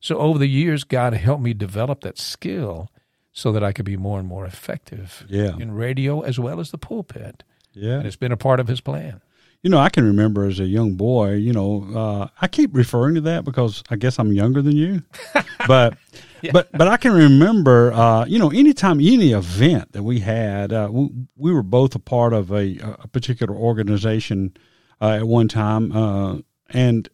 So 0.00 0.18
over 0.18 0.38
the 0.38 0.48
years, 0.48 0.84
God 0.84 1.14
helped 1.14 1.42
me 1.42 1.54
develop 1.54 2.00
that 2.02 2.18
skill 2.18 2.88
so 3.32 3.52
that 3.52 3.62
I 3.62 3.72
could 3.72 3.84
be 3.84 3.96
more 3.96 4.18
and 4.18 4.28
more 4.28 4.46
effective 4.46 5.24
yeah. 5.28 5.56
in 5.58 5.72
radio 5.72 6.20
as 6.20 6.38
well 6.38 6.60
as 6.60 6.70
the 6.70 6.78
pulpit. 6.78 7.44
Yeah. 7.72 7.98
And 7.98 8.06
it's 8.06 8.16
been 8.16 8.32
a 8.32 8.36
part 8.36 8.60
of 8.60 8.68
his 8.68 8.80
plan. 8.80 9.20
You 9.62 9.70
know, 9.70 9.78
I 9.78 9.88
can 9.88 10.04
remember 10.04 10.44
as 10.44 10.60
a 10.60 10.66
young 10.66 10.94
boy, 10.94 11.34
you 11.34 11.52
know, 11.52 11.88
uh, 11.94 12.28
I 12.40 12.46
keep 12.46 12.70
referring 12.74 13.16
to 13.16 13.20
that 13.22 13.44
because 13.44 13.82
I 13.90 13.96
guess 13.96 14.18
I'm 14.18 14.32
younger 14.32 14.62
than 14.62 14.76
you. 14.76 15.02
but 15.66 15.96
yeah. 16.42 16.52
but 16.52 16.70
but 16.72 16.86
I 16.86 16.96
can 16.96 17.12
remember, 17.12 17.92
uh, 17.92 18.24
you 18.26 18.38
know, 18.38 18.50
anytime 18.50 19.00
any 19.00 19.32
event 19.32 19.92
that 19.92 20.04
we 20.04 20.20
had, 20.20 20.72
uh, 20.72 20.88
we, 20.90 21.10
we, 21.36 21.52
were 21.52 21.64
both 21.64 21.96
a 21.96 21.98
part 21.98 22.32
of 22.32 22.52
a, 22.52 22.78
a 22.78 23.08
particular 23.08 23.54
organization 23.54 24.56
uh, 25.00 25.10
at 25.10 25.24
one 25.24 25.48
time, 25.48 25.90
uh, 25.90 26.38
and 26.70 27.08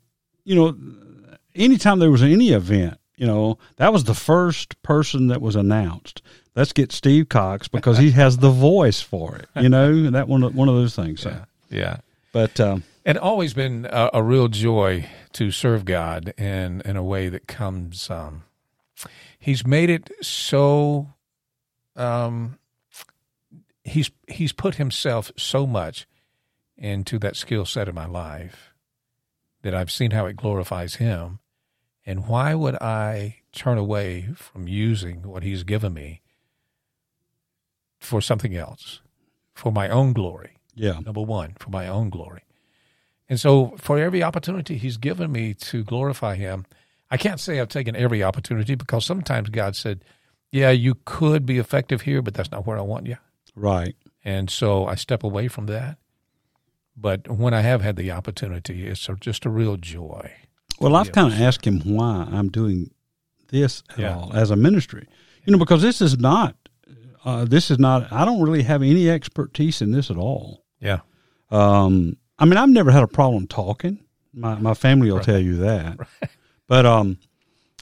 you 0.44 0.54
know, 0.54 0.76
anytime 1.54 1.98
there 1.98 2.10
was 2.10 2.22
any 2.22 2.50
event, 2.50 2.98
you 3.16 3.26
know, 3.26 3.58
that 3.76 3.92
was 3.92 4.04
the 4.04 4.14
first 4.14 4.80
person 4.82 5.28
that 5.28 5.40
was 5.40 5.56
announced. 5.56 6.22
Let's 6.56 6.72
get 6.72 6.92
Steve 6.92 7.28
Cox 7.28 7.68
because 7.72 7.98
he 7.98 8.10
has 8.12 8.38
the 8.38 8.50
voice 8.50 9.00
for 9.00 9.36
it. 9.36 9.48
You 9.56 9.68
know, 9.68 10.10
that 10.10 10.28
one 10.28 10.42
one 10.54 10.68
of 10.68 10.74
those 10.74 10.94
things. 10.96 11.20
So. 11.20 11.30
Yeah. 11.30 11.44
yeah. 11.70 11.96
But 12.32 12.58
um, 12.58 12.82
and 13.04 13.18
always 13.18 13.54
been 13.54 13.86
a, 13.90 14.10
a, 14.14 14.22
real 14.22 14.48
joy 14.48 15.08
to 15.34 15.50
serve 15.50 15.84
God 15.84 16.34
in 16.36 16.80
in 16.84 16.96
a 16.96 17.02
way 17.02 17.28
that 17.28 17.46
comes. 17.46 18.10
Um, 18.10 18.44
he's 19.38 19.66
made 19.66 19.90
it 19.90 20.10
so. 20.20 21.14
Um, 21.94 22.58
he's 23.84 24.10
he's 24.26 24.52
put 24.52 24.76
himself 24.76 25.30
so 25.36 25.66
much 25.66 26.08
into 26.76 27.20
that 27.20 27.36
skill 27.36 27.64
set 27.64 27.88
in 27.88 27.94
my 27.94 28.06
life 28.06 28.74
that 29.62 29.74
I've 29.74 29.92
seen 29.92 30.10
how 30.10 30.26
it 30.26 30.36
glorifies 30.36 30.96
him 30.96 31.38
and 32.06 32.26
why 32.26 32.54
would 32.54 32.74
I 32.76 33.36
turn 33.52 33.78
away 33.78 34.28
from 34.34 34.68
using 34.68 35.22
what 35.22 35.42
he's 35.42 35.62
given 35.62 35.94
me 35.94 36.20
for 37.98 38.20
something 38.20 38.54
else, 38.54 39.00
for 39.54 39.72
my 39.72 39.88
own 39.88 40.12
glory? 40.12 40.58
Yeah. 40.74 41.00
Number 41.00 41.22
one, 41.22 41.54
for 41.58 41.70
my 41.70 41.88
own 41.88 42.10
glory. 42.10 42.42
And 43.28 43.40
so, 43.40 43.74
for 43.78 43.98
every 43.98 44.22
opportunity 44.22 44.76
he's 44.76 44.98
given 44.98 45.32
me 45.32 45.54
to 45.54 45.82
glorify 45.82 46.34
him, 46.34 46.66
I 47.10 47.16
can't 47.16 47.40
say 47.40 47.58
I've 47.58 47.68
taken 47.68 47.96
every 47.96 48.22
opportunity 48.22 48.74
because 48.74 49.06
sometimes 49.06 49.48
God 49.48 49.74
said, 49.76 50.04
Yeah, 50.52 50.70
you 50.70 50.98
could 51.06 51.46
be 51.46 51.58
effective 51.58 52.02
here, 52.02 52.20
but 52.20 52.34
that's 52.34 52.50
not 52.50 52.66
where 52.66 52.76
I 52.76 52.82
want 52.82 53.06
you. 53.06 53.16
Right. 53.56 53.96
And 54.24 54.50
so 54.50 54.86
I 54.86 54.94
step 54.94 55.22
away 55.22 55.48
from 55.48 55.66
that. 55.66 55.96
But 56.96 57.28
when 57.28 57.54
I 57.54 57.62
have 57.62 57.80
had 57.80 57.96
the 57.96 58.10
opportunity, 58.10 58.86
it's 58.86 59.08
just 59.20 59.46
a 59.46 59.50
real 59.50 59.76
joy 59.76 60.30
well, 60.80 60.96
I've 60.96 61.12
kind 61.12 61.32
of 61.32 61.40
asked 61.40 61.66
him 61.66 61.80
why 61.80 62.28
I'm 62.30 62.48
doing 62.48 62.90
this 63.48 63.82
at 63.90 63.98
yeah. 63.98 64.16
all 64.16 64.32
as 64.34 64.50
a 64.50 64.56
ministry. 64.56 65.06
You 65.44 65.52
know, 65.52 65.58
because 65.58 65.82
this 65.82 66.00
is 66.00 66.18
not, 66.18 66.56
uh, 67.24 67.44
this 67.44 67.70
is 67.70 67.78
not. 67.78 68.10
I 68.12 68.24
don't 68.24 68.42
really 68.42 68.62
have 68.62 68.82
any 68.82 69.08
expertise 69.08 69.82
in 69.82 69.92
this 69.92 70.10
at 70.10 70.16
all. 70.16 70.64
Yeah. 70.80 71.00
Um. 71.50 72.16
I 72.38 72.46
mean, 72.46 72.56
I've 72.56 72.68
never 72.68 72.90
had 72.90 73.02
a 73.02 73.08
problem 73.08 73.46
talking. 73.46 74.00
My 74.32 74.56
my 74.56 74.74
family 74.74 75.10
will 75.10 75.18
right. 75.18 75.26
tell 75.26 75.40
you 75.40 75.56
that. 75.56 75.98
Right. 76.22 76.30
But 76.66 76.86
um, 76.86 77.18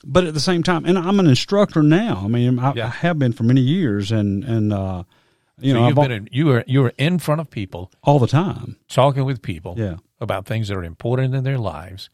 but 0.05 0.25
at 0.25 0.35
the 0.35 0.41
same 0.41 0.65
time, 0.65 0.85
and 0.85 0.99
I'm 0.99 1.21
an 1.21 1.29
instructor 1.29 1.85
now. 1.85 2.23
I 2.25 2.27
mean, 2.27 2.59
I, 2.59 2.73
yeah. 2.75 2.87
I 2.87 2.91
have 2.91 3.17
been 3.17 3.33
for 3.33 3.45
many 3.45 3.61
years, 3.61 4.11
and 4.11 4.43
and 4.43 4.73
uh, 4.73 5.05
you 5.61 5.73
so 5.73 5.79
know, 5.79 5.87
you've 5.87 5.97
been 5.97 6.11
in, 6.11 6.29
you 6.33 6.47
were 6.47 6.65
you 6.67 6.83
were 6.83 6.93
in 6.99 7.21
front 7.21 7.41
of 7.41 7.49
people 7.49 7.93
all 8.03 8.19
the 8.19 8.27
time, 8.27 8.77
talking 8.89 9.25
with 9.25 9.41
people, 9.41 9.77
yeah. 9.79 9.99
about 10.21 10.47
things 10.47 10.67
that 10.67 10.77
are 10.77 10.83
important 10.83 11.33
in 11.37 11.45
their 11.45 11.59
lives 11.59 12.11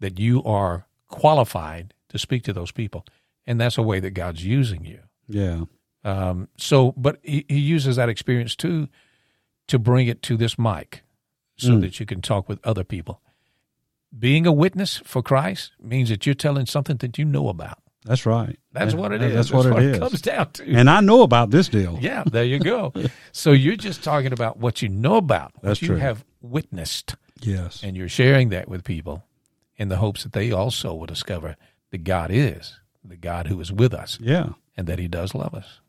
that 0.00 0.18
you 0.18 0.42
are 0.44 0.86
qualified 1.08 1.94
to 2.10 2.18
speak 2.18 2.44
to 2.44 2.52
those 2.52 2.70
people. 2.70 3.04
And 3.46 3.60
that's 3.60 3.78
a 3.78 3.82
way 3.82 4.00
that 4.00 4.10
God's 4.10 4.44
using 4.44 4.84
you. 4.84 5.00
Yeah. 5.28 5.64
Um, 6.04 6.48
so, 6.56 6.92
but 6.96 7.18
he, 7.22 7.44
he, 7.48 7.58
uses 7.58 7.96
that 7.96 8.08
experience 8.08 8.54
too 8.54 8.88
to 9.66 9.78
bring 9.78 10.06
it 10.06 10.22
to 10.22 10.36
this 10.36 10.58
mic 10.58 11.02
so 11.56 11.70
mm. 11.70 11.80
that 11.80 11.98
you 11.98 12.06
can 12.06 12.22
talk 12.22 12.48
with 12.48 12.64
other 12.64 12.84
people. 12.84 13.20
Being 14.16 14.46
a 14.46 14.52
witness 14.52 14.98
for 15.04 15.22
Christ 15.22 15.72
means 15.82 16.08
that 16.08 16.24
you're 16.24 16.34
telling 16.34 16.66
something 16.66 16.96
that 16.98 17.18
you 17.18 17.24
know 17.24 17.48
about. 17.48 17.78
That's 18.04 18.24
right. 18.24 18.58
That's 18.72 18.94
yeah, 18.94 19.00
what 19.00 19.12
it 19.12 19.20
is. 19.20 19.34
That's, 19.34 19.50
that's 19.50 19.64
what, 19.64 19.74
what, 19.74 19.82
it, 19.82 19.90
is. 19.90 19.98
comes 19.98 20.22
down 20.22 20.50
to. 20.52 20.64
And 20.64 20.88
I 20.88 21.00
know 21.00 21.22
about 21.22 21.50
this 21.50 21.68
deal. 21.68 21.98
Yeah, 22.00 22.22
there 22.24 22.44
you 22.44 22.58
go. 22.58 22.92
so 23.32 23.52
you're 23.52 23.76
just 23.76 24.02
talking 24.02 24.32
about 24.32 24.56
what 24.56 24.80
you 24.80 24.88
know 24.88 25.16
about, 25.16 25.52
what 25.56 25.64
that's 25.64 25.82
you 25.82 25.88
true. 25.88 25.96
have 25.96 26.24
witnessed. 26.40 27.16
Yes. 27.40 27.82
And 27.82 27.96
you're 27.96 28.08
sharing 28.08 28.48
that 28.50 28.68
with 28.68 28.84
people 28.84 29.24
in 29.78 29.88
the 29.88 29.96
hopes 29.96 30.24
that 30.24 30.32
they 30.32 30.50
also 30.50 30.92
will 30.92 31.06
discover 31.06 31.56
that 31.90 32.04
God 32.04 32.30
is 32.30 32.78
the 33.08 33.16
God 33.16 33.46
who 33.46 33.60
is 33.60 33.72
with 33.72 33.94
us. 33.94 34.18
Yeah. 34.20 34.50
And 34.76 34.86
that 34.86 34.98
he 34.98 35.08
does 35.08 35.34
love 35.34 35.54
us. 35.54 35.80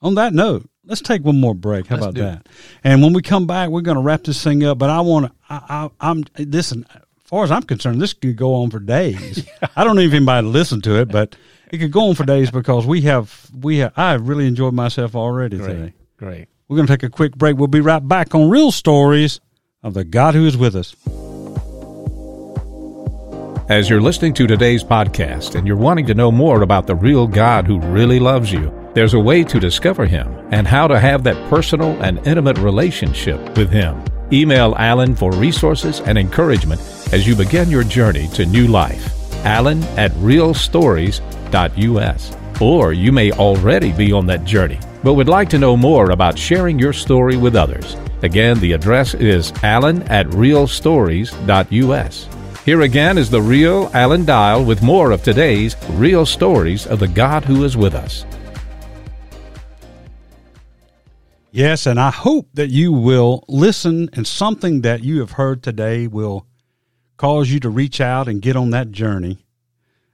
On 0.00 0.14
that 0.14 0.32
note, 0.32 0.68
let's 0.84 1.00
take 1.00 1.24
one 1.24 1.40
more 1.40 1.54
break. 1.54 1.88
How 1.88 1.96
let's 1.96 2.06
about 2.06 2.14
that? 2.14 2.40
It. 2.40 2.52
And 2.84 3.02
when 3.02 3.12
we 3.12 3.22
come 3.22 3.46
back, 3.46 3.70
we're 3.70 3.80
going 3.80 3.96
to 3.96 4.02
wrap 4.02 4.22
this 4.22 4.42
thing 4.42 4.62
up. 4.64 4.78
But 4.78 4.90
I 4.90 5.00
want 5.00 5.26
to, 5.26 5.32
I, 5.48 5.90
I, 6.00 6.10
am 6.10 6.24
this, 6.34 6.70
as 6.72 6.84
far 7.24 7.42
as 7.42 7.50
I'm 7.50 7.64
concerned, 7.64 8.00
this 8.00 8.12
could 8.12 8.36
go 8.36 8.54
on 8.54 8.70
for 8.70 8.78
days. 8.78 9.44
I 9.76 9.82
don't 9.82 9.96
know 9.96 10.02
if 10.02 10.12
anybody 10.12 10.46
listen 10.46 10.80
to 10.82 11.00
it, 11.00 11.08
but 11.08 11.34
it 11.72 11.78
could 11.78 11.90
go 11.90 12.08
on 12.08 12.14
for 12.14 12.24
days 12.24 12.50
because 12.50 12.86
we 12.86 13.02
have, 13.02 13.50
we 13.58 13.78
have, 13.78 13.92
I 13.96 14.12
have 14.12 14.28
really 14.28 14.46
enjoyed 14.46 14.74
myself 14.74 15.16
already 15.16 15.58
Great. 15.58 15.68
today. 15.68 15.94
Great. 16.16 16.48
We're 16.68 16.76
going 16.76 16.86
to 16.86 16.92
take 16.92 17.02
a 17.02 17.10
quick 17.10 17.34
break. 17.34 17.56
We'll 17.56 17.66
be 17.66 17.80
right 17.80 18.06
back 18.06 18.34
on 18.34 18.50
Real 18.50 18.70
Stories 18.70 19.40
of 19.82 19.94
the 19.94 20.04
God 20.04 20.34
who 20.34 20.46
is 20.46 20.56
with 20.56 20.76
us. 20.76 20.94
As 23.68 23.88
you're 23.90 24.00
listening 24.00 24.32
to 24.32 24.46
today's 24.46 24.82
podcast 24.82 25.54
and 25.54 25.66
you're 25.66 25.76
wanting 25.76 26.06
to 26.06 26.14
know 26.14 26.32
more 26.32 26.62
about 26.62 26.86
the 26.86 26.94
real 26.94 27.26
God 27.26 27.66
who 27.66 27.78
really 27.78 28.18
loves 28.18 28.50
you, 28.50 28.72
there's 28.94 29.12
a 29.12 29.20
way 29.20 29.44
to 29.44 29.60
discover 29.60 30.06
Him 30.06 30.34
and 30.50 30.66
how 30.66 30.88
to 30.88 30.98
have 30.98 31.22
that 31.24 31.50
personal 31.50 31.90
and 32.02 32.26
intimate 32.26 32.56
relationship 32.56 33.58
with 33.58 33.70
Him. 33.70 34.02
Email 34.32 34.74
Alan 34.78 35.14
for 35.14 35.32
resources 35.32 36.00
and 36.00 36.16
encouragement 36.16 36.80
as 37.12 37.26
you 37.26 37.36
begin 37.36 37.68
your 37.68 37.84
journey 37.84 38.26
to 38.28 38.46
new 38.46 38.68
life. 38.68 39.12
Alan 39.44 39.82
at 39.98 40.12
realstories.us. 40.12 42.36
Or 42.62 42.94
you 42.94 43.12
may 43.12 43.32
already 43.32 43.92
be 43.92 44.12
on 44.12 44.24
that 44.28 44.46
journey, 44.46 44.80
but 45.04 45.12
would 45.12 45.28
like 45.28 45.50
to 45.50 45.58
know 45.58 45.76
more 45.76 46.12
about 46.12 46.38
sharing 46.38 46.78
your 46.78 46.94
story 46.94 47.36
with 47.36 47.54
others. 47.54 47.98
Again, 48.22 48.58
the 48.60 48.72
address 48.72 49.12
is 49.12 49.52
alan 49.62 50.04
at 50.04 50.26
realstories.us. 50.28 52.28
Here 52.68 52.82
again 52.82 53.16
is 53.16 53.30
the 53.30 53.40
real 53.40 53.90
Alan 53.94 54.26
Dial 54.26 54.62
with 54.62 54.82
more 54.82 55.10
of 55.10 55.22
today's 55.22 55.74
real 55.92 56.26
stories 56.26 56.86
of 56.86 56.98
the 56.98 57.08
God 57.08 57.42
who 57.42 57.64
is 57.64 57.78
with 57.78 57.94
us. 57.94 58.26
Yes, 61.50 61.86
and 61.86 61.98
I 61.98 62.10
hope 62.10 62.50
that 62.52 62.68
you 62.68 62.92
will 62.92 63.42
listen 63.48 64.10
and 64.12 64.26
something 64.26 64.82
that 64.82 65.02
you 65.02 65.20
have 65.20 65.30
heard 65.30 65.62
today 65.62 66.08
will 66.08 66.46
cause 67.16 67.50
you 67.50 67.58
to 67.60 67.70
reach 67.70 68.02
out 68.02 68.28
and 68.28 68.42
get 68.42 68.54
on 68.54 68.68
that 68.68 68.90
journey. 68.90 69.38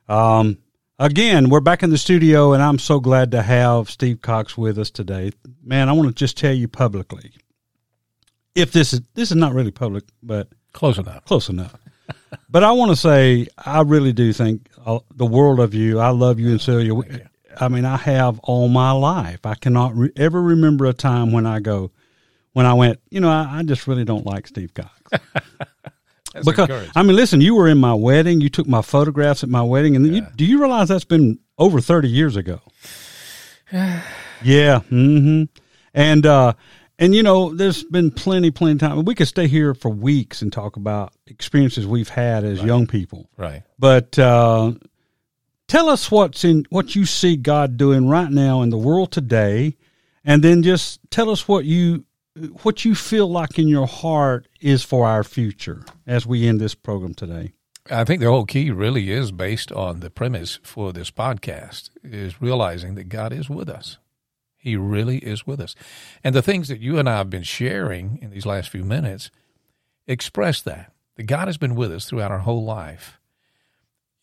Um, 0.08 0.58
again, 0.96 1.50
we're 1.50 1.58
back 1.58 1.82
in 1.82 1.90
the 1.90 1.98
studio, 1.98 2.52
and 2.52 2.62
I'm 2.62 2.78
so 2.78 3.00
glad 3.00 3.32
to 3.32 3.42
have 3.42 3.90
Steve 3.90 4.20
Cox 4.20 4.56
with 4.56 4.78
us 4.78 4.92
today. 4.92 5.32
Man, 5.60 5.88
I 5.88 5.92
want 5.92 6.06
to 6.06 6.14
just 6.14 6.36
tell 6.36 6.54
you 6.54 6.68
publicly, 6.68 7.32
if 8.54 8.70
this 8.70 8.92
is 8.92 9.00
this 9.14 9.32
is 9.32 9.36
not 9.36 9.54
really 9.54 9.72
public, 9.72 10.04
but 10.22 10.46
Close 10.72 10.98
enough. 10.98 11.24
close 11.24 11.48
enough. 11.48 11.74
but 12.50 12.64
I 12.64 12.72
want 12.72 12.90
to 12.90 12.96
say, 12.96 13.48
I 13.58 13.82
really 13.82 14.12
do 14.12 14.32
think 14.32 14.68
uh, 14.84 14.98
the 15.14 15.26
world 15.26 15.60
of 15.60 15.74
you. 15.74 15.98
I 16.00 16.08
love 16.10 16.38
you 16.38 16.50
and 16.50 16.60
Celia. 16.60 16.94
We- 16.94 17.06
I 17.60 17.68
mean, 17.68 17.84
I 17.84 17.96
have 17.96 18.40
all 18.40 18.68
my 18.68 18.90
life. 18.90 19.46
I 19.46 19.54
cannot 19.54 19.94
re- 19.96 20.10
ever 20.16 20.42
remember 20.42 20.86
a 20.86 20.92
time 20.92 21.30
when 21.30 21.46
I 21.46 21.60
go, 21.60 21.92
when 22.52 22.66
I 22.66 22.74
went, 22.74 22.98
you 23.10 23.20
know, 23.20 23.30
I, 23.30 23.58
I 23.58 23.62
just 23.62 23.86
really 23.86 24.04
don't 24.04 24.26
like 24.26 24.46
Steve 24.48 24.74
Cox. 24.74 24.90
Because. 26.44 26.68
I 26.96 27.04
mean, 27.04 27.14
listen, 27.14 27.40
you 27.40 27.54
were 27.54 27.68
in 27.68 27.78
my 27.78 27.94
wedding. 27.94 28.40
You 28.40 28.48
took 28.48 28.66
my 28.66 28.82
photographs 28.82 29.44
at 29.44 29.48
my 29.48 29.62
wedding, 29.62 29.94
and 29.94 30.04
then 30.04 30.14
you, 30.14 30.26
do 30.34 30.44
you 30.44 30.58
realize 30.58 30.88
that's 30.88 31.04
been 31.04 31.38
over 31.58 31.80
thirty 31.80 32.08
years 32.08 32.34
ago? 32.34 32.60
yeah. 34.42 34.80
hmm 34.80 35.44
And 35.94 36.26
uh, 36.26 36.54
and 36.98 37.14
you 37.14 37.22
know, 37.22 37.54
there's 37.54 37.82
been 37.84 38.10
plenty, 38.10 38.50
plenty 38.50 38.72
of 38.72 38.78
time. 38.78 39.04
We 39.04 39.14
could 39.14 39.28
stay 39.28 39.48
here 39.48 39.74
for 39.74 39.90
weeks 39.90 40.42
and 40.42 40.52
talk 40.52 40.76
about 40.76 41.12
experiences 41.26 41.86
we've 41.86 42.08
had 42.08 42.44
as 42.44 42.62
young 42.62 42.86
people. 42.86 43.28
Right. 43.36 43.62
But 43.78 44.18
uh, 44.18 44.72
tell 45.66 45.88
us 45.88 46.10
what's 46.10 46.44
in 46.44 46.66
what 46.70 46.94
you 46.94 47.04
see 47.04 47.36
God 47.36 47.76
doing 47.76 48.08
right 48.08 48.30
now 48.30 48.62
in 48.62 48.70
the 48.70 48.78
world 48.78 49.10
today, 49.10 49.76
and 50.24 50.42
then 50.42 50.62
just 50.62 51.00
tell 51.10 51.30
us 51.30 51.48
what 51.48 51.64
you 51.64 52.04
what 52.62 52.84
you 52.84 52.94
feel 52.94 53.28
like 53.28 53.58
in 53.58 53.68
your 53.68 53.86
heart 53.86 54.48
is 54.60 54.82
for 54.82 55.06
our 55.06 55.22
future 55.22 55.84
as 56.06 56.26
we 56.26 56.46
end 56.46 56.60
this 56.60 56.74
program 56.74 57.14
today. 57.14 57.52
I 57.90 58.04
think 58.04 58.20
the 58.20 58.30
whole 58.30 58.46
key 58.46 58.70
really 58.70 59.10
is 59.10 59.30
based 59.30 59.70
on 59.70 60.00
the 60.00 60.10
premise 60.10 60.58
for 60.62 60.92
this 60.92 61.10
podcast 61.10 61.90
is 62.02 62.40
realizing 62.40 62.94
that 62.94 63.10
God 63.10 63.32
is 63.32 63.50
with 63.50 63.68
us. 63.68 63.98
He 64.64 64.76
really 64.76 65.18
is 65.18 65.46
with 65.46 65.60
us. 65.60 65.74
And 66.24 66.34
the 66.34 66.40
things 66.40 66.68
that 66.68 66.80
you 66.80 66.98
and 66.98 67.06
I 67.06 67.18
have 67.18 67.28
been 67.28 67.42
sharing 67.42 68.18
in 68.22 68.30
these 68.30 68.46
last 68.46 68.70
few 68.70 68.82
minutes 68.82 69.30
express 70.06 70.62
that. 70.62 70.90
That 71.16 71.24
God 71.24 71.48
has 71.48 71.58
been 71.58 71.74
with 71.74 71.92
us 71.92 72.06
throughout 72.06 72.30
our 72.30 72.38
whole 72.40 72.64
life. 72.64 73.20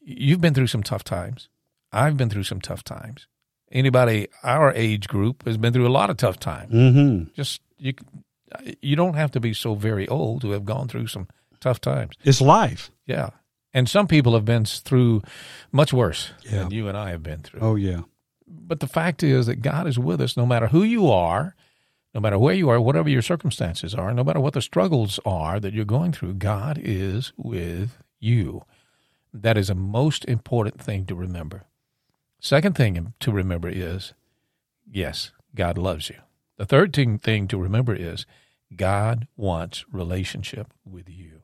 You've 0.03 0.41
been 0.41 0.55
through 0.55 0.67
some 0.67 0.81
tough 0.83 1.03
times. 1.03 1.47
I've 1.91 2.17
been 2.17 2.29
through 2.29 2.45
some 2.45 2.59
tough 2.59 2.83
times. 2.83 3.27
Anybody 3.71 4.27
our 4.43 4.73
age 4.73 5.07
group 5.07 5.45
has 5.45 5.57
been 5.57 5.73
through 5.73 5.87
a 5.87 5.89
lot 5.99 6.09
of 6.09 6.17
tough 6.17 6.39
times. 6.39 6.73
Mm-hmm. 6.73 7.31
Just 7.35 7.61
you 7.77 7.93
you 8.81 8.95
don't 8.95 9.13
have 9.13 9.31
to 9.31 9.39
be 9.39 9.53
so 9.53 9.75
very 9.75 10.07
old 10.07 10.41
to 10.41 10.51
have 10.51 10.65
gone 10.65 10.87
through 10.87 11.07
some 11.07 11.27
tough 11.59 11.79
times. 11.79 12.15
It's 12.23 12.41
life. 12.41 12.89
Yeah. 13.05 13.29
And 13.73 13.87
some 13.87 14.07
people 14.07 14.33
have 14.33 14.43
been 14.43 14.65
through 14.65 15.21
much 15.71 15.93
worse 15.93 16.31
Yeah. 16.43 16.63
than 16.63 16.71
you 16.71 16.87
and 16.89 16.97
I 16.97 17.11
have 17.11 17.23
been 17.23 17.41
through. 17.43 17.61
Oh 17.61 17.75
yeah. 17.75 18.01
But 18.53 18.79
the 18.79 18.87
fact 18.87 19.23
is 19.23 19.45
that 19.45 19.61
God 19.61 19.87
is 19.87 19.97
with 19.97 20.21
us 20.21 20.35
no 20.35 20.45
matter 20.45 20.67
who 20.67 20.83
you 20.83 21.09
are, 21.09 21.55
no 22.13 22.19
matter 22.19 22.37
where 22.37 22.53
you 22.53 22.69
are, 22.69 22.81
whatever 22.81 23.09
your 23.09 23.21
circumstances 23.21 23.95
are, 23.95 24.13
no 24.13 24.23
matter 24.23 24.39
what 24.39 24.53
the 24.53 24.61
struggles 24.61 25.19
are 25.25 25.59
that 25.59 25.73
you're 25.73 25.85
going 25.85 26.11
through, 26.11 26.33
God 26.35 26.79
is 26.81 27.31
with 27.37 27.97
you. 28.19 28.65
That 29.33 29.57
is 29.57 29.69
a 29.69 29.75
most 29.75 30.25
important 30.25 30.81
thing 30.81 31.05
to 31.05 31.15
remember. 31.15 31.63
Second 32.39 32.75
thing 32.75 33.13
to 33.19 33.31
remember 33.31 33.69
is 33.69 34.13
yes, 34.89 35.31
God 35.55 35.77
loves 35.77 36.09
you. 36.09 36.17
The 36.57 36.65
third 36.65 36.93
thing, 36.93 37.17
thing 37.17 37.47
to 37.47 37.57
remember 37.57 37.95
is 37.95 38.25
God 38.75 39.27
wants 39.37 39.85
relationship 39.91 40.73
with 40.85 41.09
you. 41.09 41.41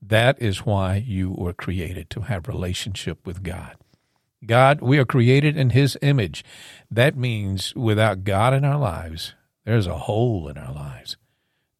That 0.00 0.40
is 0.40 0.66
why 0.66 0.96
you 0.96 1.30
were 1.30 1.52
created 1.52 2.10
to 2.10 2.22
have 2.22 2.48
relationship 2.48 3.26
with 3.26 3.42
God. 3.42 3.76
God, 4.44 4.80
we 4.80 4.98
are 4.98 5.04
created 5.04 5.56
in 5.56 5.70
his 5.70 5.96
image. 6.02 6.44
That 6.90 7.16
means 7.16 7.74
without 7.74 8.24
God 8.24 8.54
in 8.54 8.64
our 8.64 8.78
lives, 8.78 9.34
there's 9.64 9.86
a 9.86 9.98
hole 9.98 10.48
in 10.48 10.58
our 10.58 10.72
lives 10.74 11.16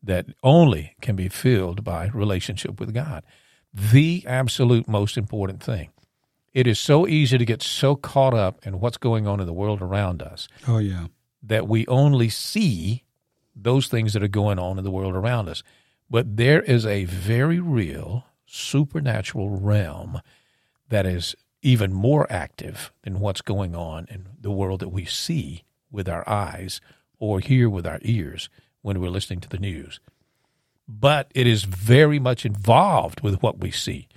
that 0.02 0.26
only 0.42 0.94
can 1.00 1.16
be 1.16 1.28
filled 1.28 1.84
by 1.84 2.08
relationship 2.08 2.78
with 2.80 2.94
God. 2.94 3.24
The 3.72 4.24
absolute 4.26 4.88
most 4.88 5.16
important 5.16 5.62
thing. 5.62 5.90
It 6.52 6.66
is 6.66 6.78
so 6.78 7.06
easy 7.06 7.38
to 7.38 7.44
get 7.44 7.62
so 7.62 7.96
caught 7.96 8.34
up 8.34 8.66
in 8.66 8.78
what's 8.80 8.98
going 8.98 9.26
on 9.26 9.40
in 9.40 9.46
the 9.46 9.52
world 9.54 9.80
around 9.80 10.22
us 10.22 10.48
Oh 10.68 10.78
yeah. 10.78 11.06
that 11.42 11.66
we 11.66 11.86
only 11.86 12.28
see 12.28 13.04
those 13.56 13.88
things 13.88 14.12
that 14.12 14.22
are 14.22 14.28
going 14.28 14.58
on 14.58 14.76
in 14.78 14.84
the 14.84 14.90
world 14.90 15.14
around 15.14 15.48
us. 15.48 15.62
But 16.10 16.36
there 16.36 16.60
is 16.60 16.84
a 16.84 17.06
very 17.06 17.58
real 17.58 18.26
supernatural 18.44 19.48
realm 19.50 20.20
that 20.90 21.06
is 21.06 21.34
even 21.62 21.92
more 21.92 22.30
active 22.30 22.92
than 23.02 23.20
what's 23.20 23.40
going 23.40 23.74
on 23.74 24.06
in 24.10 24.26
the 24.40 24.50
world 24.50 24.80
that 24.80 24.88
we 24.88 25.04
see 25.04 25.62
with 25.90 26.08
our 26.08 26.28
eyes 26.28 26.80
or 27.18 27.40
hear 27.40 27.70
with 27.70 27.86
our 27.86 28.00
ears 28.02 28.48
when 28.82 29.00
we're 29.00 29.08
listening 29.08 29.40
to 29.40 29.48
the 29.48 29.58
news. 29.58 30.00
But 30.88 31.30
it 31.34 31.46
is 31.46 31.64
very 31.64 32.18
much 32.18 32.44
involved 32.44 33.20
with 33.20 33.42
what 33.42 33.60
we 33.60 33.70
see. 33.70 34.08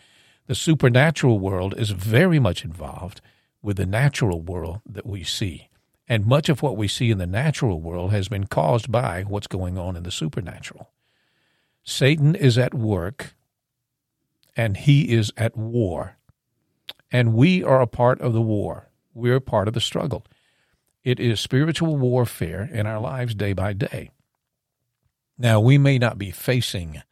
The 0.47 0.55
supernatural 0.55 1.39
world 1.39 1.75
is 1.77 1.91
very 1.91 2.39
much 2.39 2.65
involved 2.65 3.21
with 3.61 3.77
the 3.77 3.85
natural 3.85 4.41
world 4.41 4.81
that 4.85 5.05
we 5.05 5.23
see. 5.23 5.69
And 6.07 6.25
much 6.25 6.49
of 6.49 6.61
what 6.61 6.77
we 6.77 6.87
see 6.87 7.09
in 7.09 7.17
the 7.17 7.25
natural 7.25 7.79
world 7.79 8.11
has 8.11 8.27
been 8.27 8.45
caused 8.45 8.91
by 8.91 9.23
what's 9.23 9.47
going 9.47 9.77
on 9.77 9.95
in 9.95 10.03
the 10.03 10.11
supernatural. 10.11 10.89
Satan 11.83 12.35
is 12.35 12.57
at 12.57 12.73
work 12.73 13.35
and 14.55 14.77
he 14.77 15.13
is 15.13 15.31
at 15.37 15.55
war. 15.57 16.17
And 17.15 17.33
we 17.33 17.63
are 17.63 17.79
a 17.79 17.87
part 17.87 18.19
of 18.19 18.33
the 18.33 18.41
war. 18.41 18.89
We're 19.13 19.37
a 19.37 19.41
part 19.41 19.69
of 19.69 19.73
the 19.73 19.79
struggle. 19.79 20.25
It 21.01 21.17
is 21.17 21.39
spiritual 21.39 21.95
warfare 21.95 22.69
in 22.69 22.85
our 22.85 22.99
lives 22.99 23.33
day 23.33 23.53
by 23.53 23.71
day. 23.71 24.11
Now, 25.37 25.61
we 25.61 25.77
may 25.77 25.97
not 25.97 26.17
be 26.17 26.29
facing 26.31 27.03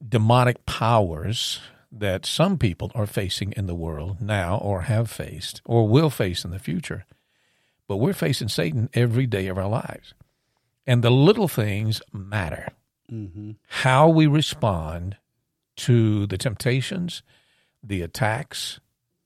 demonic 0.00 0.64
powers 0.64 1.58
that 1.90 2.24
some 2.24 2.56
people 2.56 2.92
are 2.94 3.04
facing 3.04 3.50
in 3.56 3.66
the 3.66 3.74
world 3.74 4.20
now 4.20 4.58
or 4.58 4.82
have 4.82 5.10
faced 5.10 5.60
or 5.64 5.88
will 5.88 6.10
face 6.10 6.44
in 6.44 6.52
the 6.52 6.60
future, 6.60 7.04
but 7.88 7.96
we're 7.96 8.12
facing 8.12 8.46
Satan 8.46 8.88
every 8.94 9.26
day 9.26 9.48
of 9.48 9.58
our 9.58 9.68
lives. 9.68 10.14
And 10.86 11.02
the 11.02 11.10
little 11.10 11.48
things 11.48 12.00
matter. 12.12 12.68
Mm-hmm. 13.10 13.50
How 13.66 14.08
we 14.08 14.28
respond 14.28 15.16
to 15.78 16.28
the 16.28 16.38
temptations, 16.38 17.24
the 17.82 18.02
attacks 18.02 18.78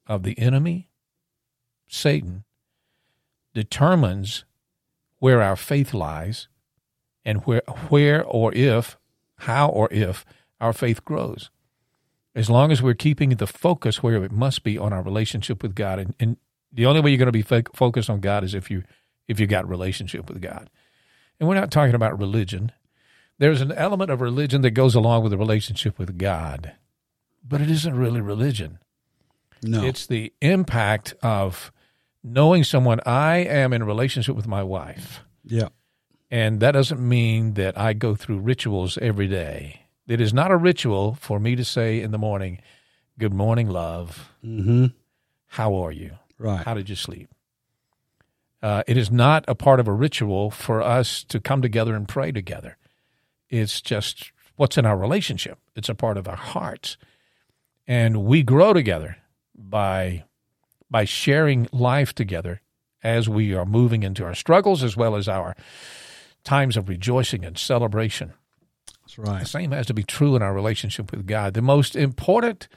of 0.07 0.23
the 0.23 0.39
enemy, 0.39 0.89
Satan, 1.89 2.45
determines 3.55 4.45
where 5.19 5.43
our 5.43 5.57
faith 5.57 5.95
lies 5.95 6.49
and 7.25 7.39
where, 7.47 7.63
where 7.89 8.23
or 8.25 8.53
if, 8.55 8.99
how 9.39 9.69
or 9.69 9.89
if 9.91 10.25
our 10.61 10.73
faith 10.73 11.05
grows. 11.05 11.51
As 12.35 12.51
long 12.51 12.73
as 12.73 12.83
we're 12.83 12.95
keeping 12.95 13.31
the 13.31 13.47
focus 13.47 14.03
where 14.03 14.23
it 14.25 14.33
must 14.33 14.65
be 14.65 14.77
on 14.77 14.93
our 14.93 15.03
relationship 15.03 15.63
with 15.63 15.75
God, 15.75 15.99
and, 15.99 16.15
and 16.19 16.37
the 16.73 16.87
only 16.87 17.01
way 17.01 17.11
you're 17.11 17.19
going 17.19 17.27
to 17.27 17.33
be 17.33 17.43
fo- 17.43 17.63
focused 17.75 18.11
on 18.11 18.21
God 18.21 18.45
is 18.45 18.55
if 18.55 18.71
you 18.71 18.83
if 19.27 19.41
you 19.41 19.47
got 19.47 19.67
relationship 19.67 20.29
with 20.29 20.43
God. 20.43 20.69
And 21.41 21.49
we're 21.49 21.55
not 21.55 21.71
talking 21.71 21.95
about 21.95 22.19
religion. 22.19 22.73
There's 23.39 23.61
an 23.61 23.73
element 23.73 24.11
of 24.11 24.21
religion 24.21 24.61
that 24.63 24.73
goes 24.73 24.95
along 24.95 25.23
with 25.23 25.33
the 25.33 25.39
relationship 25.39 25.99
with 25.99 26.19
God, 26.19 26.73
but 27.43 27.61
it 27.61 27.71
isn't 27.71 27.97
really 27.97 28.21
religion. 28.21 28.79
No. 29.65 29.85
It's 29.85 30.07
the 30.07 30.33
impact 30.41 31.15
of 31.23 31.73
knowing 32.23 32.65
someone. 32.65 33.01
I 33.07 33.39
am 33.39 33.73
in 33.73 33.83
a 33.83 33.87
relationship 33.87 34.37
with 34.37 34.47
my 34.47 34.63
wife, 34.63 35.21
yeah. 35.45 35.69
and 36.31 36.61
that 36.61 36.73
doesn't 36.73 37.01
mean 37.01 37.55
that 37.55 37.79
I 37.79 37.95
go 37.95 38.15
through 38.15 38.39
rituals 38.39 38.99
every 38.99 39.27
day. 39.27 39.81
It 40.07 40.21
is 40.21 40.35
not 40.35 40.51
a 40.51 40.57
ritual 40.57 41.15
for 41.15 41.41
me 41.41 41.57
to 41.57 41.65
say 41.65 42.01
in 42.01 42.11
the 42.11 42.19
morning, 42.19 42.61
Good 43.19 43.33
morning, 43.33 43.69
love. 43.69 44.33
Mm-hmm. 44.45 44.87
How 45.47 45.75
are 45.77 45.93
you? 45.93 46.19
Right. 46.37 46.65
How 46.65 46.75
did 46.75 46.89
you 46.89 46.97
sleep? 46.97 47.29
Uh, 48.61 48.83
it 48.89 48.97
is 48.97 49.11
not 49.11 49.45
a 49.47 49.55
part 49.55 49.79
of 49.79 49.87
a 49.87 49.93
ritual 49.93 50.51
for 50.51 50.83
us 50.83 51.23
to 51.25 51.39
come 51.39 51.63
together 51.63 51.95
and 51.95 52.09
pray 52.09 52.33
together. 52.33 52.77
It's 53.49 53.81
just 53.81 54.33
what's 54.57 54.77
in 54.77 54.85
our 54.85 54.97
relationship. 54.97 55.59
It's 55.77 55.89
a 55.89 55.95
part 55.95 56.17
of 56.17 56.27
our 56.27 56.37
hearts. 56.37 56.97
And 57.87 58.25
we 58.25 58.43
grow 58.43 58.73
together 58.73 59.19
by 59.55 60.25
by 60.91 61.05
sharing 61.05 61.69
life 61.73 62.15
together 62.15 62.61
as 63.03 63.29
we 63.29 63.55
are 63.55 63.67
moving 63.67 64.03
into 64.03 64.25
our 64.25 64.35
struggles 64.35 64.83
as 64.83 64.97
well 64.97 65.17
as 65.17 65.29
our 65.29 65.57
times 66.45 66.77
of 66.77 66.89
rejoicing 66.89 67.45
and 67.45 67.59
celebration. 67.59 68.33
That's 69.03 69.19
right. 69.19 69.41
The 69.41 69.47
same 69.47 69.73
has 69.73 69.87
to 69.87 69.95
be 69.95 70.03
true 70.03 70.37
in 70.37 70.43
our 70.43 70.55
relationship 70.55 71.11
with 71.11 71.27
God. 71.27 71.55
The 71.55 71.63
most 71.63 71.97
important 71.97 72.69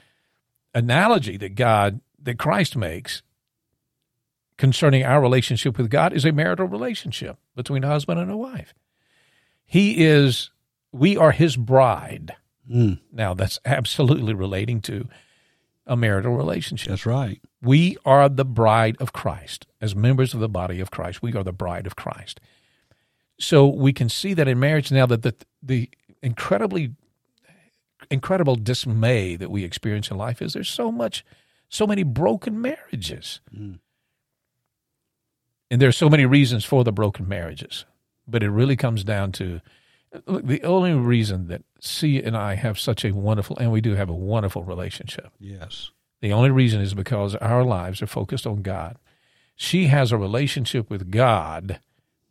analogy 0.74 1.36
that 1.36 1.54
God, 1.54 2.00
that 2.22 2.38
Christ 2.38 2.76
makes 2.76 3.22
concerning 4.56 5.04
our 5.04 5.20
relationship 5.20 5.78
with 5.78 5.90
God 5.90 6.12
is 6.12 6.24
a 6.24 6.32
marital 6.32 6.66
relationship 6.66 7.38
between 7.54 7.84
a 7.84 7.88
husband 7.88 8.20
and 8.20 8.30
a 8.30 8.36
wife. 8.36 8.74
He 9.64 10.04
is, 10.04 10.50
we 10.92 11.16
are 11.16 11.32
his 11.32 11.56
bride. 11.56 12.34
Mm, 12.70 13.00
Now, 13.12 13.34
that's 13.34 13.58
absolutely 13.64 14.34
relating 14.34 14.80
to 14.82 15.08
a 15.88 15.96
marital 15.96 16.36
relationship. 16.36 16.90
that's 16.90 17.06
right. 17.06 17.40
We 17.62 17.96
are 18.04 18.28
the 18.28 18.44
bride 18.44 18.96
of 19.00 19.12
Christ. 19.12 19.66
As 19.80 19.96
members 19.96 20.34
of 20.34 20.40
the 20.40 20.48
body 20.48 20.80
of 20.80 20.90
Christ, 20.90 21.22
we 21.22 21.34
are 21.34 21.42
the 21.42 21.52
bride 21.52 21.86
of 21.86 21.96
Christ. 21.96 22.40
So 23.40 23.66
we 23.66 23.92
can 23.92 24.08
see 24.08 24.34
that 24.34 24.46
in 24.46 24.60
marriage 24.60 24.92
now 24.92 25.06
that 25.06 25.22
the, 25.22 25.34
the 25.62 25.90
incredibly 26.22 26.94
incredible 28.10 28.56
dismay 28.56 29.36
that 29.36 29.50
we 29.50 29.64
experience 29.64 30.10
in 30.10 30.16
life 30.16 30.40
is 30.40 30.52
there's 30.52 30.68
so 30.68 30.92
much 30.92 31.24
so 31.68 31.86
many 31.86 32.02
broken 32.02 32.60
marriages. 32.60 33.40
Mm. 33.54 33.78
And 35.70 35.82
there 35.82 35.88
are 35.88 35.92
so 35.92 36.08
many 36.08 36.24
reasons 36.24 36.64
for 36.64 36.82
the 36.82 36.92
broken 36.92 37.28
marriages. 37.28 37.84
But 38.26 38.42
it 38.42 38.50
really 38.50 38.76
comes 38.76 39.04
down 39.04 39.32
to 39.32 39.60
look, 40.26 40.46
the 40.46 40.62
only 40.64 40.92
reason 40.94 41.48
that 41.48 41.62
C 41.80 42.22
and 42.22 42.36
I 42.36 42.54
have 42.54 42.78
such 42.78 43.04
a 43.04 43.12
wonderful 43.12 43.56
and 43.58 43.70
we 43.72 43.80
do 43.80 43.94
have 43.94 44.08
a 44.08 44.14
wonderful 44.14 44.64
relationship 44.64 45.30
Yes. 45.38 45.90
the 46.20 46.32
only 46.32 46.50
reason 46.50 46.80
is 46.80 46.94
because 46.94 47.34
our 47.36 47.64
lives 47.64 48.02
are 48.02 48.06
focused 48.06 48.46
on 48.46 48.62
God. 48.62 48.96
She 49.54 49.86
has 49.86 50.12
a 50.12 50.16
relationship 50.18 50.88
with 50.90 51.10
God 51.10 51.80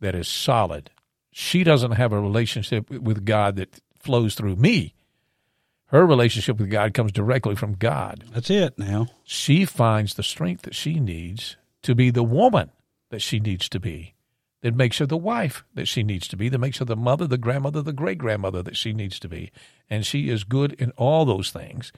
that 0.00 0.14
is 0.14 0.28
solid. 0.28 0.90
She 1.30 1.62
doesn't 1.64 1.92
have 1.92 2.12
a 2.12 2.20
relationship 2.20 2.90
with 2.90 3.24
God 3.24 3.56
that 3.56 3.80
flows 3.98 4.34
through 4.34 4.56
me. 4.56 4.94
Her 5.86 6.06
relationship 6.06 6.58
with 6.58 6.70
God 6.70 6.92
comes 6.94 7.12
directly 7.12 7.54
from 7.54 7.74
God. 7.74 8.24
That's 8.32 8.50
it 8.50 8.78
now. 8.78 9.08
She 9.24 9.64
finds 9.64 10.14
the 10.14 10.22
strength 10.22 10.62
that 10.62 10.74
she 10.74 11.00
needs 11.00 11.56
to 11.82 11.94
be 11.94 12.10
the 12.10 12.22
woman 12.22 12.70
that 13.10 13.22
she 13.22 13.40
needs 13.40 13.68
to 13.70 13.80
be, 13.80 14.14
that 14.62 14.74
makes 14.74 14.98
her 14.98 15.06
the 15.06 15.16
wife 15.16 15.64
that 15.74 15.86
she 15.86 16.02
needs 16.02 16.26
to 16.28 16.36
be, 16.36 16.48
that 16.48 16.58
makes 16.58 16.78
her 16.78 16.84
the 16.84 16.96
mother, 16.96 17.26
the 17.26 17.38
grandmother, 17.38 17.82
the 17.82 17.92
great 17.92 18.18
grandmother 18.18 18.62
that 18.62 18.76
she 18.76 18.92
needs 18.92 19.18
to 19.20 19.28
be. 19.28 19.50
And 19.88 20.04
she 20.04 20.28
is 20.28 20.44
good 20.44 20.72
in 20.74 20.90
all 20.92 21.24
those 21.24 21.50
things 21.50 21.92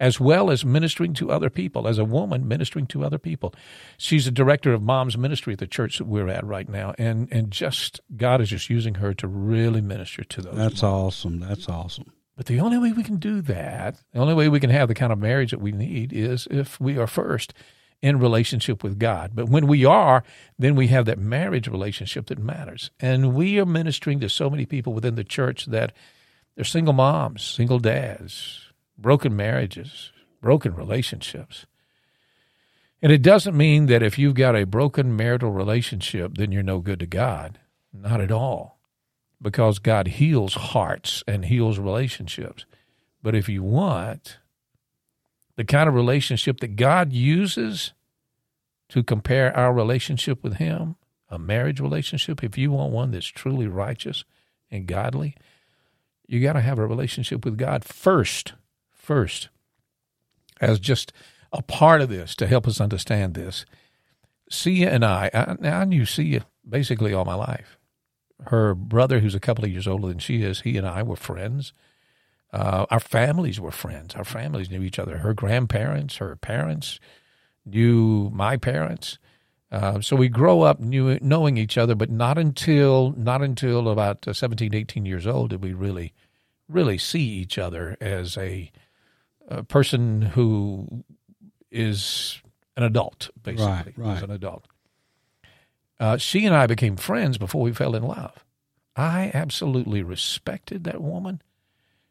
as 0.00 0.18
well 0.18 0.50
as 0.50 0.64
ministering 0.64 1.14
to 1.14 1.30
other 1.30 1.50
people, 1.50 1.86
as 1.86 1.98
a 1.98 2.04
woman 2.04 2.46
ministering 2.48 2.86
to 2.86 3.04
other 3.04 3.18
people. 3.18 3.54
She's 3.96 4.26
a 4.26 4.32
director 4.32 4.72
of 4.72 4.82
mom's 4.82 5.16
ministry 5.16 5.52
at 5.52 5.58
the 5.58 5.66
church 5.66 5.98
that 5.98 6.06
we're 6.06 6.28
at 6.28 6.44
right 6.44 6.68
now, 6.68 6.94
and 6.98 7.28
and 7.30 7.50
just 7.50 8.00
God 8.16 8.40
is 8.40 8.50
just 8.50 8.70
using 8.70 8.96
her 8.96 9.14
to 9.14 9.26
really 9.26 9.80
minister 9.80 10.24
to 10.24 10.42
those. 10.42 10.56
That's 10.56 10.82
awesome. 10.82 11.40
That's 11.40 11.68
awesome. 11.68 12.12
But 12.36 12.46
the 12.46 12.60
only 12.60 12.78
way 12.78 12.92
we 12.92 13.04
can 13.04 13.18
do 13.18 13.40
that, 13.42 14.02
the 14.12 14.18
only 14.18 14.34
way 14.34 14.48
we 14.48 14.58
can 14.58 14.70
have 14.70 14.88
the 14.88 14.94
kind 14.94 15.12
of 15.12 15.18
marriage 15.18 15.52
that 15.52 15.60
we 15.60 15.70
need 15.70 16.12
is 16.12 16.48
if 16.50 16.80
we 16.80 16.98
are 16.98 17.06
first 17.06 17.54
in 18.04 18.18
relationship 18.18 18.84
with 18.84 18.98
God. 18.98 19.30
But 19.34 19.48
when 19.48 19.66
we 19.66 19.86
are, 19.86 20.24
then 20.58 20.76
we 20.76 20.88
have 20.88 21.06
that 21.06 21.18
marriage 21.18 21.66
relationship 21.66 22.26
that 22.26 22.38
matters. 22.38 22.90
And 23.00 23.34
we 23.34 23.58
are 23.58 23.64
ministering 23.64 24.20
to 24.20 24.28
so 24.28 24.50
many 24.50 24.66
people 24.66 24.92
within 24.92 25.14
the 25.14 25.24
church 25.24 25.64
that 25.64 25.94
they're 26.54 26.66
single 26.66 26.92
moms, 26.92 27.42
single 27.42 27.78
dads, 27.78 28.70
broken 28.98 29.34
marriages, 29.34 30.12
broken 30.42 30.74
relationships. 30.74 31.64
And 33.00 33.10
it 33.10 33.22
doesn't 33.22 33.56
mean 33.56 33.86
that 33.86 34.02
if 34.02 34.18
you've 34.18 34.34
got 34.34 34.54
a 34.54 34.66
broken 34.66 35.16
marital 35.16 35.50
relationship, 35.50 36.34
then 36.34 36.52
you're 36.52 36.62
no 36.62 36.80
good 36.80 37.00
to 37.00 37.06
God. 37.06 37.58
Not 37.90 38.20
at 38.20 38.30
all. 38.30 38.80
Because 39.40 39.78
God 39.78 40.08
heals 40.08 40.52
hearts 40.52 41.24
and 41.26 41.46
heals 41.46 41.78
relationships. 41.78 42.66
But 43.22 43.34
if 43.34 43.48
you 43.48 43.62
want 43.62 44.36
the 45.56 45.64
kind 45.64 45.88
of 45.88 45.94
relationship 45.94 46.60
that 46.60 46.76
God 46.76 47.12
uses 47.12 47.92
to 48.88 49.02
compare 49.02 49.56
our 49.56 49.72
relationship 49.72 50.42
with 50.42 50.54
Him, 50.54 50.96
a 51.28 51.38
marriage 51.38 51.80
relationship, 51.80 52.42
if 52.42 52.58
you 52.58 52.72
want 52.72 52.92
one 52.92 53.10
that's 53.10 53.26
truly 53.26 53.66
righteous 53.66 54.24
and 54.70 54.86
godly, 54.86 55.34
you 56.26 56.40
got 56.40 56.54
to 56.54 56.60
have 56.60 56.78
a 56.78 56.86
relationship 56.86 57.44
with 57.44 57.58
God 57.58 57.84
first. 57.84 58.54
First, 58.90 59.48
as 60.60 60.80
just 60.80 61.12
a 61.52 61.62
part 61.62 62.00
of 62.00 62.08
this 62.08 62.34
to 62.36 62.46
help 62.46 62.66
us 62.66 62.80
understand 62.80 63.34
this. 63.34 63.64
Sia 64.50 64.90
and 64.90 65.04
I, 65.04 65.30
I, 65.32 65.68
I 65.68 65.84
knew 65.84 66.06
Sia 66.06 66.46
basically 66.68 67.12
all 67.12 67.24
my 67.24 67.34
life. 67.34 67.78
Her 68.46 68.74
brother, 68.74 69.20
who's 69.20 69.34
a 69.34 69.40
couple 69.40 69.64
of 69.64 69.70
years 69.70 69.86
older 69.86 70.08
than 70.08 70.18
she 70.18 70.42
is, 70.42 70.62
he 70.62 70.76
and 70.76 70.86
I 70.86 71.02
were 71.02 71.16
friends. 71.16 71.72
Uh, 72.54 72.86
our 72.90 73.00
families 73.00 73.60
were 73.60 73.72
friends. 73.72 74.14
Our 74.14 74.24
families 74.24 74.70
knew 74.70 74.82
each 74.82 75.00
other. 75.00 75.18
Her 75.18 75.34
grandparents, 75.34 76.16
her 76.18 76.36
parents 76.36 77.00
knew 77.66 78.30
my 78.32 78.56
parents. 78.56 79.18
Uh, 79.72 80.00
so 80.00 80.14
we 80.14 80.28
grow 80.28 80.62
up 80.62 80.78
knew, 80.78 81.18
knowing 81.20 81.56
each 81.56 81.76
other, 81.76 81.96
but 81.96 82.10
not 82.10 82.38
until 82.38 83.12
not 83.16 83.42
until 83.42 83.88
about 83.88 84.28
uh, 84.28 84.32
17, 84.32 84.72
18 84.72 85.04
years 85.04 85.26
old 85.26 85.50
did 85.50 85.62
we 85.64 85.72
really, 85.72 86.12
really 86.68 86.96
see 86.96 87.22
each 87.24 87.58
other 87.58 87.96
as 88.00 88.36
a, 88.38 88.70
a 89.48 89.64
person 89.64 90.22
who 90.22 91.02
is 91.72 92.40
an 92.76 92.84
adult, 92.84 93.30
basically, 93.42 93.66
Right, 93.66 93.92
right. 93.96 94.16
as 94.18 94.22
an 94.22 94.30
adult. 94.30 94.68
Uh, 95.98 96.18
she 96.18 96.46
and 96.46 96.54
I 96.54 96.68
became 96.68 96.96
friends 96.96 97.36
before 97.36 97.62
we 97.62 97.72
fell 97.72 97.96
in 97.96 98.04
love. 98.04 98.44
I 98.94 99.32
absolutely 99.34 100.04
respected 100.04 100.84
that 100.84 101.00
woman. 101.02 101.42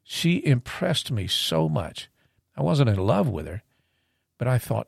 She 0.03 0.45
impressed 0.45 1.11
me 1.11 1.27
so 1.27 1.69
much. 1.69 2.09
I 2.55 2.61
wasn't 2.61 2.89
in 2.89 2.97
love 2.97 3.29
with 3.29 3.47
her, 3.47 3.63
but 4.37 4.47
I 4.47 4.57
thought, 4.57 4.87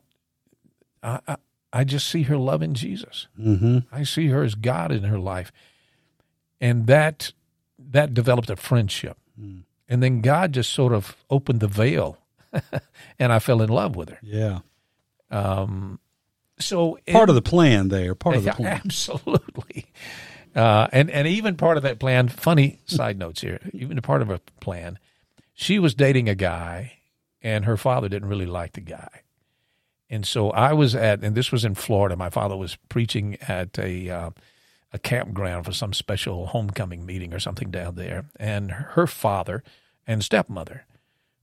I, 1.02 1.20
I, 1.26 1.36
I 1.72 1.84
just 1.84 2.08
see 2.08 2.22
her 2.22 2.36
loving 2.36 2.74
Jesus. 2.74 3.26
Mm-hmm. 3.38 3.78
I 3.90 4.02
see 4.04 4.28
her 4.28 4.42
as 4.42 4.54
God 4.54 4.92
in 4.92 5.04
her 5.04 5.18
life, 5.18 5.52
and 6.60 6.86
that 6.86 7.32
that 7.78 8.14
developed 8.14 8.50
a 8.50 8.56
friendship. 8.56 9.18
And 9.88 10.02
then 10.02 10.20
God 10.20 10.52
just 10.52 10.72
sort 10.72 10.92
of 10.92 11.16
opened 11.30 11.60
the 11.60 11.68
veil, 11.68 12.18
and 13.18 13.32
I 13.32 13.38
fell 13.38 13.62
in 13.62 13.68
love 13.68 13.94
with 13.94 14.08
her. 14.08 14.18
Yeah. 14.22 14.60
Um, 15.30 16.00
so 16.58 16.98
Part 17.10 17.28
of 17.28 17.34
the 17.34 17.42
plan 17.42 17.88
there. 17.88 18.14
Part 18.14 18.36
of 18.36 18.44
the 18.44 18.52
plan. 18.52 18.80
absolutely. 18.84 19.86
Uh, 20.54 20.88
and 20.92 21.10
and 21.10 21.28
even 21.28 21.56
part 21.56 21.76
of 21.76 21.82
that 21.82 21.98
plan. 21.98 22.28
Funny 22.28 22.80
side 22.86 23.18
notes 23.18 23.42
here. 23.42 23.60
Even 23.72 23.98
a 23.98 24.02
part 24.02 24.22
of 24.22 24.30
a 24.30 24.40
plan. 24.60 24.98
She 25.58 25.78
was 25.78 25.94
dating 25.94 26.28
a 26.28 26.34
guy, 26.34 26.98
and 27.40 27.64
her 27.64 27.78
father 27.78 28.10
didn't 28.10 28.28
really 28.28 28.46
like 28.46 28.74
the 28.74 28.82
guy, 28.82 29.22
and 30.10 30.26
so 30.26 30.50
I 30.50 30.74
was 30.74 30.94
at, 30.94 31.24
and 31.24 31.34
this 31.34 31.50
was 31.50 31.64
in 31.64 31.74
Florida. 31.74 32.14
My 32.14 32.28
father 32.28 32.56
was 32.56 32.76
preaching 32.90 33.38
at 33.48 33.78
a 33.78 34.10
uh, 34.10 34.30
a 34.92 34.98
campground 34.98 35.64
for 35.64 35.72
some 35.72 35.94
special 35.94 36.48
homecoming 36.48 37.06
meeting 37.06 37.32
or 37.32 37.40
something 37.40 37.70
down 37.70 37.94
there, 37.94 38.26
and 38.38 38.70
her 38.70 39.06
father 39.06 39.64
and 40.06 40.22
stepmother 40.22 40.84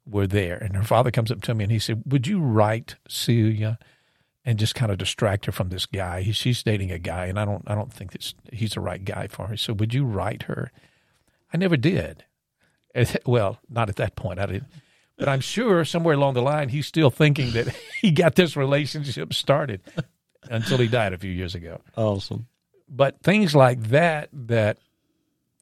were 0.06 0.28
there, 0.28 0.58
and 0.58 0.76
her 0.76 0.84
father 0.84 1.10
comes 1.10 1.32
up 1.32 1.42
to 1.42 1.56
me 1.56 1.64
and 1.64 1.72
he 1.72 1.80
said, 1.80 2.04
"Would 2.06 2.28
you 2.28 2.40
write 2.40 2.98
Celia?" 3.10 3.80
and 4.46 4.60
just 4.60 4.76
kind 4.76 4.92
of 4.92 4.98
distract 4.98 5.46
her 5.46 5.52
from 5.52 5.70
this 5.70 5.86
guy. 5.86 6.22
He, 6.22 6.32
she's 6.32 6.64
dating 6.64 6.92
a 6.92 7.00
guy, 7.00 7.26
and 7.26 7.40
I 7.40 7.46
don't, 7.46 7.64
I 7.66 7.76
don't 7.76 7.94
think 7.94 8.12
that 8.12 8.34
he's 8.52 8.74
the 8.74 8.82
right 8.82 9.04
guy 9.04 9.28
for 9.28 9.48
her. 9.48 9.58
So, 9.58 9.74
would 9.74 9.94
you 9.94 10.06
write 10.06 10.44
her? 10.44 10.72
I 11.54 11.58
never 11.58 11.78
did. 11.78 12.26
Well, 13.26 13.60
not 13.70 13.90
at 13.90 13.96
that 13.98 14.16
point. 14.16 14.40
I 14.40 14.46
didn't. 14.46 14.68
But 15.18 15.30
I'm 15.30 15.42
sure 15.42 15.86
somewhere 15.86 16.16
along 16.16 16.34
the 16.34 16.42
line, 16.42 16.70
he's 16.70 16.88
still 16.88 17.10
thinking 17.10 17.52
that 17.52 17.68
he 18.02 18.12
got 18.12 18.36
this 18.36 18.56
relationship 18.56 19.34
started 19.34 19.82
until 20.50 20.78
he 20.80 20.88
died 20.88 21.14
a 21.14 21.18
few 21.18 21.32
years 21.32 21.56
ago. 21.56 21.82
Awesome. 21.96 22.48
But 22.90 23.22
things 23.22 23.56
like 23.56 23.82
that, 23.90 24.30
that 24.34 24.78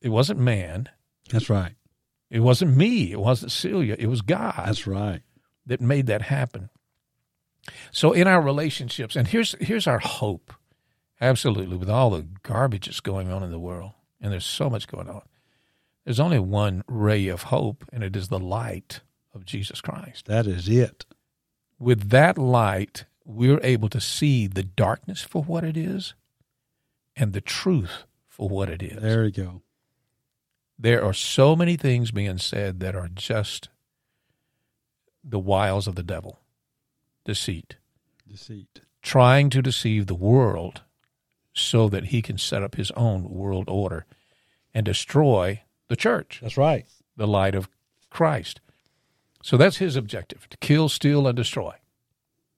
it 0.01 0.09
wasn't 0.09 0.39
man, 0.39 0.89
That's 1.31 1.49
right. 1.49 1.73
it 2.29 2.39
wasn't 2.39 2.75
me, 2.75 3.11
it 3.11 3.19
wasn't 3.19 3.51
Celia, 3.51 3.95
it 3.99 4.07
was 4.07 4.21
God 4.21 4.63
That's 4.65 4.87
right. 4.87 5.21
that 5.67 5.79
made 5.81 6.07
that 6.07 6.21
happen. 6.23 6.69
So 7.91 8.11
in 8.11 8.27
our 8.27 8.41
relationships, 8.41 9.15
and 9.15 9.27
here's 9.27 9.55
here's 9.61 9.85
our 9.87 9.99
hope. 9.99 10.53
Absolutely, 11.21 11.77
with 11.77 11.89
all 11.89 12.09
the 12.09 12.25
garbage 12.41 12.87
that's 12.87 12.99
going 12.99 13.31
on 13.31 13.43
in 13.43 13.51
the 13.51 13.59
world, 13.59 13.91
and 14.19 14.31
there's 14.33 14.45
so 14.45 14.69
much 14.69 14.87
going 14.87 15.07
on, 15.07 15.21
there's 16.05 16.19
only 16.19 16.39
one 16.39 16.83
ray 16.87 17.27
of 17.27 17.43
hope, 17.43 17.85
and 17.93 18.03
it 18.03 18.15
is 18.15 18.27
the 18.29 18.39
light 18.39 19.01
of 19.33 19.45
Jesus 19.45 19.81
Christ. 19.81 20.25
That 20.25 20.47
is 20.47 20.67
it. 20.67 21.05
With 21.79 22.09
that 22.09 22.37
light, 22.37 23.05
we're 23.25 23.59
able 23.63 23.89
to 23.89 24.01
see 24.01 24.47
the 24.47 24.63
darkness 24.63 25.21
for 25.21 25.43
what 25.43 25.63
it 25.63 25.77
is 25.77 26.13
and 27.15 27.33
the 27.33 27.41
truth 27.41 28.03
for 28.27 28.49
what 28.49 28.69
it 28.69 28.81
is. 28.81 29.01
There 29.01 29.25
you 29.25 29.31
go. 29.31 29.61
there 30.77 31.03
are 31.03 31.13
so 31.13 31.55
many 31.55 31.77
things 31.77 32.09
being 32.11 32.39
said 32.39 32.79
that 32.79 32.95
are 32.95 33.07
just 33.07 33.69
the 35.23 35.39
wiles 35.39 35.87
of 35.87 35.95
the 35.95 36.03
devil, 36.03 36.39
deceit, 37.25 37.75
Deceit. 38.27 38.81
trying 39.03 39.51
to 39.51 39.61
deceive 39.61 40.07
the 40.07 40.15
world 40.15 40.81
so 41.53 41.87
that 41.89 42.05
he 42.05 42.21
can 42.23 42.37
set 42.39 42.63
up 42.63 42.75
his 42.75 42.89
own 42.91 43.29
world 43.29 43.65
order 43.67 44.05
and 44.73 44.85
destroy 44.85 45.61
the 45.91 45.95
church, 45.97 46.39
That's 46.41 46.57
right. 46.57 46.85
the 47.17 47.27
light 47.27 47.53
of 47.53 47.69
Christ. 48.09 48.61
So 49.43 49.57
that's 49.57 49.77
his 49.77 49.95
objective 49.95 50.47
to 50.49 50.57
kill, 50.57 50.89
steal, 50.89 51.27
and 51.27 51.35
destroy. 51.35 51.73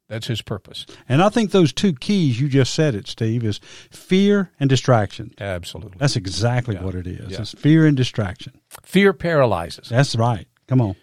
That's 0.09 0.27
his 0.27 0.41
purpose. 0.41 0.85
And 1.09 1.21
I 1.23 1.29
think 1.29 1.51
those 1.51 1.73
two 1.73 1.93
keys 1.93 2.39
you 2.39 2.47
just 2.47 2.73
said 2.73 2.93
it, 2.93 3.07
Steve, 3.07 3.43
is 3.43 3.59
fear 3.89 4.51
and 4.59 4.69
distraction. 4.69 5.33
Absolutely. 5.39 5.97
That's 5.97 6.15
exactly 6.15 6.75
Yeah. 6.75 6.83
what 6.83 6.93
it 6.93 7.07
is. 7.07 7.31
Yeah. 7.31 7.41
It's 7.41 7.53
fear 7.53 7.87
and 7.87 7.97
distraction. 7.97 8.59
Fear 8.83 9.13
paralyzes. 9.13 9.89
That's 9.89 10.15
right. 10.15 10.45
Come 10.67 10.81
on. 10.81 10.95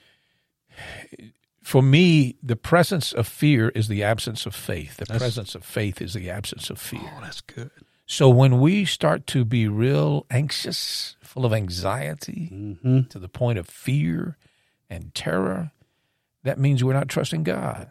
For 1.63 1.83
me, 1.83 2.37
the 2.43 2.57
presence 2.57 3.13
of 3.13 3.27
fear 3.27 3.71
is 3.71 3.89
the 3.89 4.03
absence 4.03 4.47
of 4.47 4.55
faith. 4.55 4.97
The 4.97 5.05
That's- 5.07 5.21
presence 5.21 5.55
of 5.55 5.65
faith 5.65 6.01
is 6.03 6.15
the 6.15 6.31
absence 6.31 6.71
of 6.71 6.79
fear. 6.81 7.01
Oh, 7.17 7.21
that's 7.23 7.41
good. 7.41 7.71
So 8.11 8.29
when 8.29 8.61
we 8.61 8.85
start 8.87 9.29
to 9.29 9.45
be 9.45 9.69
real 9.69 10.27
anxious, 10.31 11.15
full 11.23 11.47
of 11.47 11.53
anxiety, 11.53 12.49
Mm-hmm. 12.53 13.03
to 13.03 13.19
the 13.21 13.29
point 13.29 13.57
of 13.61 13.69
fear 13.69 14.37
and 14.89 15.15
terror, 15.15 15.71
that 16.43 16.59
means 16.59 16.83
we're 16.83 16.93
not 16.93 17.09
trusting 17.09 17.45
God. 17.45 17.89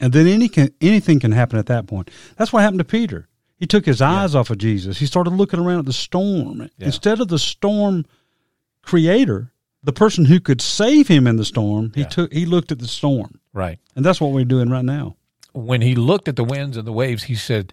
And 0.00 0.12
then 0.12 0.26
any 0.26 0.48
can, 0.48 0.70
anything 0.80 1.20
can 1.20 1.30
happen 1.30 1.60
at 1.60 1.66
that 1.66 1.86
point. 1.86 2.10
That's 2.36 2.52
what 2.52 2.62
happened 2.62 2.80
to 2.80 2.84
Peter. 2.84 3.28
He 3.56 3.66
took 3.68 3.86
his 3.86 4.02
eyes 4.02 4.34
off 4.34 4.50
of 4.50 4.58
Jesus. 4.58 4.98
He 4.98 5.06
started 5.06 5.30
looking 5.30 5.60
around 5.60 5.78
at 5.78 5.84
the 5.84 5.92
storm. 5.92 6.68
Yeah. 6.76 6.86
Instead 6.86 7.20
of 7.20 7.28
the 7.28 7.38
storm 7.38 8.04
creator, 8.82 9.52
the 9.84 9.92
person 9.92 10.24
who 10.24 10.40
could 10.40 10.60
save 10.60 11.06
him 11.06 11.28
in 11.28 11.36
the 11.36 11.44
storm, 11.44 11.92
he 11.94 12.00
Yeah. 12.00 12.08
took 12.08 12.32
he 12.32 12.46
looked 12.46 12.72
at 12.72 12.80
the 12.80 12.88
storm. 12.88 13.38
Right. 13.52 13.78
And 13.94 14.04
that's 14.04 14.20
what 14.20 14.32
we're 14.32 14.44
doing 14.44 14.70
right 14.70 14.84
now. 14.84 15.14
When 15.52 15.82
he 15.82 15.94
looked 15.94 16.26
at 16.26 16.34
the 16.34 16.42
winds 16.42 16.76
and 16.76 16.84
the 16.84 16.92
waves, 16.92 17.24
he 17.24 17.36
said, 17.36 17.72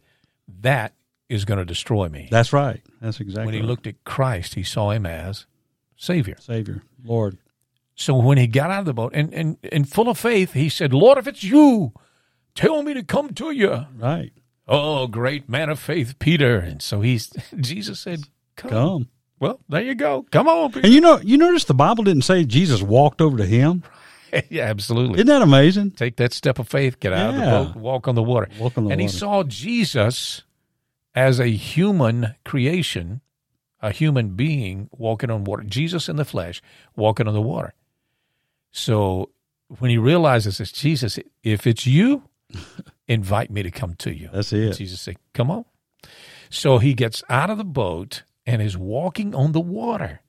That 0.61 0.93
is 1.29 1.45
going 1.45 1.59
to 1.59 1.65
destroy 1.65 2.09
me. 2.09 2.27
That's 2.31 2.51
right. 2.51 2.81
That's 3.01 3.19
exactly 3.19 3.45
when 3.45 3.53
he 3.53 3.59
right. 3.61 3.67
looked 3.69 3.87
at 3.87 4.03
Christ, 4.03 4.55
he 4.55 4.63
saw 4.63 4.91
him 4.91 5.05
as 5.05 5.45
Savior. 5.95 6.35
Savior, 6.39 6.83
Lord. 7.03 7.37
So 7.95 8.15
when 8.15 8.37
he 8.37 8.47
got 8.47 8.71
out 8.71 8.79
of 8.79 8.85
the 8.85 8.93
boat 8.93 9.11
and, 9.13 9.33
and, 9.33 9.57
and 9.71 9.87
full 9.89 10.09
of 10.09 10.17
faith, 10.17 10.53
he 10.53 10.69
said, 10.69 10.93
Lord, 10.93 11.17
if 11.17 11.27
it's 11.27 11.43
you, 11.43 11.93
tell 12.55 12.81
me 12.81 12.93
to 12.93 13.03
come 13.03 13.33
to 13.35 13.51
you. 13.51 13.85
Right. 13.97 14.31
Oh, 14.67 15.07
great 15.07 15.49
man 15.49 15.69
of 15.69 15.79
faith, 15.79 16.17
Peter. 16.19 16.57
And 16.59 16.81
so 16.81 17.01
he's 17.01 17.27
Jesus 17.59 17.99
said, 17.99 18.21
Come. 18.55 18.69
Come. 18.69 19.09
Well, 19.39 19.59
there 19.69 19.81
you 19.81 19.95
go. 19.95 20.25
Come 20.31 20.47
on, 20.47 20.71
Peter. 20.71 20.85
And 20.85 20.93
you 20.93 21.01
know, 21.01 21.19
you 21.19 21.37
notice 21.37 21.63
the 21.63 21.73
Bible 21.73 22.03
didn't 22.03 22.23
say 22.23 22.43
Jesus 22.43 22.81
walked 22.81 23.21
over 23.21 23.37
to 23.37 23.45
him. 23.45 23.83
yeah, 24.49 24.63
absolutely. 24.63 25.15
Isn't 25.15 25.27
that 25.27 25.41
amazing? 25.41 25.91
Take 25.91 26.17
that 26.17 26.33
step 26.33 26.59
of 26.59 26.67
faith, 26.67 26.99
get 26.99 27.13
out 27.13 27.33
Yeah. 27.33 27.39
of 27.39 27.67
the 27.67 27.73
boat, 27.73 27.81
walk 27.81 28.07
on 28.07 28.15
the 28.15 28.23
water. 28.23 28.49
Walk 28.59 28.77
on 28.77 28.85
the 28.85 28.91
and 28.91 29.01
he 29.01 29.07
saw 29.07 29.43
Jesus 29.43 30.43
as 31.15 31.39
a 31.39 31.47
human 31.47 32.35
creation, 32.45 33.21
a 33.81 33.91
human 33.91 34.35
being 34.35 34.89
walking 34.91 35.29
on 35.31 35.43
water. 35.43 35.63
Jesus 35.63 36.09
in 36.09 36.15
the 36.15 36.25
flesh 36.25 36.61
walking 36.95 37.27
on 37.27 37.33
the 37.33 37.41
water. 37.41 37.73
So 38.71 39.29
when 39.79 39.89
he 39.89 39.97
realizes 39.97 40.59
it's 40.59 40.71
Jesus, 40.71 41.19
if 41.43 41.65
it's 41.67 41.85
you, 41.87 42.23
invite 43.07 43.51
me 43.51 43.63
to 43.63 43.71
come 43.71 43.95
to 43.95 44.13
you. 44.13 44.29
That's 44.31 44.53
it. 44.53 44.73
Jesus 44.73 45.01
said, 45.01 45.17
Come 45.33 45.51
on. 45.51 45.65
So 46.49 46.79
he 46.79 46.93
gets 46.93 47.23
out 47.29 47.49
of 47.49 47.57
the 47.57 47.63
boat 47.63 48.23
and 48.45 48.61
is 48.61 48.77
walking 48.77 49.35
on 49.35 49.51
the 49.51 49.59
water. 49.59 50.21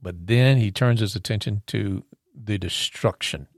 But 0.00 0.26
then 0.26 0.56
he 0.58 0.70
turns 0.70 1.00
his 1.00 1.16
attention 1.16 1.62
to 1.68 2.04
the 2.34 2.58
destruction. 2.58 3.48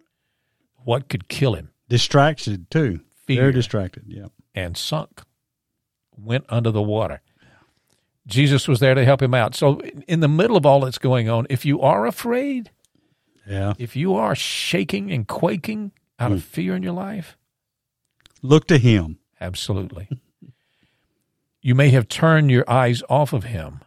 What 0.85 1.09
could 1.09 1.29
kill 1.29 1.55
him? 1.55 1.71
Distracted 1.89 2.71
too. 2.71 3.01
Fear. 3.27 3.41
Very 3.41 3.53
distracted. 3.53 4.05
Yeah. 4.07 4.27
and 4.55 4.77
sunk, 4.77 5.23
went 6.23 6.45
under 6.49 6.71
the 6.71 6.83
water. 6.83 7.21
Jesus 8.27 8.69
was 8.69 8.81
there 8.81 8.95
to 8.95 9.05
help 9.05 9.23
him 9.23 9.33
out. 9.35 9.55
So, 9.55 9.81
in 10.07 10.21
the 10.21 10.29
middle 10.29 10.57
of 10.57 10.67
all 10.67 10.81
that's 10.81 10.99
going 10.99 11.29
on, 11.31 11.47
if 11.49 11.65
you 11.65 11.81
are 11.81 12.07
afraid, 12.07 12.71
Yeah. 13.49 13.73
if 13.79 13.97
you 13.97 14.15
are 14.15 14.35
shaking 14.35 15.11
and 15.11 15.27
quaking 15.27 15.93
out 16.19 16.33
of 16.33 16.41
mm. 16.41 16.43
fear 16.43 16.77
in 16.77 16.83
your 16.83 16.93
life, 16.93 17.37
Look 18.43 18.67
to 18.69 18.79
him. 18.79 19.19
absolutely. 19.41 20.09
you 21.63 21.75
may 21.75 21.89
have 21.91 22.09
turned 22.09 22.51
your 22.51 22.69
eyes 22.71 23.03
off 23.09 23.33
of 23.33 23.45
him, 23.45 23.81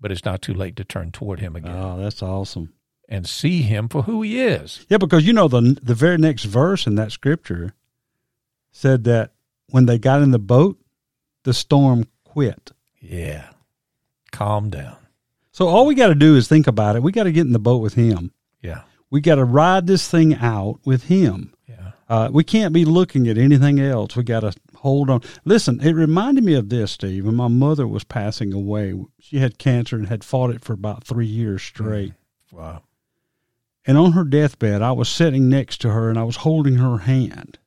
but 0.00 0.10
it's 0.10 0.24
not 0.24 0.42
too 0.42 0.54
late 0.54 0.74
to 0.76 0.84
turn 0.84 1.12
toward 1.12 1.38
him 1.40 1.54
again 1.56 1.76
Oh, 1.76 1.96
that's 1.98 2.22
awesome. 2.22 2.72
and 3.08 3.26
see 3.26 3.62
him 3.62 3.88
for 3.88 4.02
who 4.02 4.22
he 4.22 4.40
is. 4.40 4.84
Yeah, 4.88 4.98
because 4.98 5.24
you 5.26 5.32
know 5.32 5.46
the 5.48 5.78
the 5.82 5.94
very 5.94 6.18
next 6.18 6.44
verse 6.44 6.86
in 6.88 6.96
that 6.96 7.12
scripture 7.12 7.74
said 8.72 9.04
that 9.04 9.32
when 9.70 9.86
they 9.86 9.98
got 9.98 10.22
in 10.22 10.30
the 10.32 10.38
boat, 10.38 10.78
the 11.44 11.54
storm 11.54 12.06
quit. 12.24 12.72
Yeah. 13.00 13.50
Calm 14.30 14.70
down. 14.70 14.96
So 15.52 15.66
all 15.66 15.86
we 15.86 15.94
got 15.94 16.08
to 16.08 16.14
do 16.14 16.36
is 16.36 16.46
think 16.46 16.66
about 16.66 16.96
it. 16.96 17.02
We 17.02 17.12
got 17.12 17.24
to 17.24 17.32
get 17.32 17.46
in 17.46 17.52
the 17.52 17.58
boat 17.58 17.78
with 17.78 17.94
him. 17.94 18.32
Yeah. 18.62 18.82
We 19.10 19.20
got 19.20 19.36
to 19.36 19.44
ride 19.44 19.86
this 19.86 20.08
thing 20.08 20.34
out 20.34 20.80
with 20.84 21.04
him. 21.04 21.54
Yeah. 21.66 21.92
Uh, 22.08 22.28
we 22.32 22.44
can't 22.44 22.74
be 22.74 22.84
looking 22.84 23.26
at 23.26 23.38
anything 23.38 23.80
else. 23.80 24.14
We 24.14 24.22
got 24.22 24.40
to 24.40 24.52
hold 24.76 25.10
on. 25.10 25.22
Listen, 25.44 25.80
it 25.80 25.92
reminded 25.92 26.44
me 26.44 26.54
of 26.54 26.68
this, 26.68 26.92
Steve. 26.92 27.26
When 27.26 27.34
my 27.34 27.48
mother 27.48 27.88
was 27.88 28.04
passing 28.04 28.52
away, 28.52 28.94
she 29.18 29.38
had 29.38 29.58
cancer 29.58 29.96
and 29.96 30.08
had 30.08 30.22
fought 30.22 30.50
it 30.50 30.64
for 30.64 30.74
about 30.74 31.04
three 31.04 31.26
years 31.26 31.62
straight. 31.62 32.12
Wow. 32.52 32.82
And 33.86 33.96
on 33.96 34.12
her 34.12 34.24
deathbed, 34.24 34.82
I 34.82 34.92
was 34.92 35.08
sitting 35.08 35.48
next 35.48 35.80
to 35.80 35.90
her 35.90 36.10
and 36.10 36.18
I 36.18 36.24
was 36.24 36.36
holding 36.36 36.76
her 36.76 36.98
hand. 36.98 37.57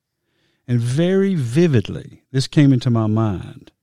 And 0.71 0.79
very 0.79 1.35
vividly, 1.35 2.23
this 2.31 2.47
came 2.47 2.71
into 2.71 2.89
my 2.89 3.05
mind 3.05 3.73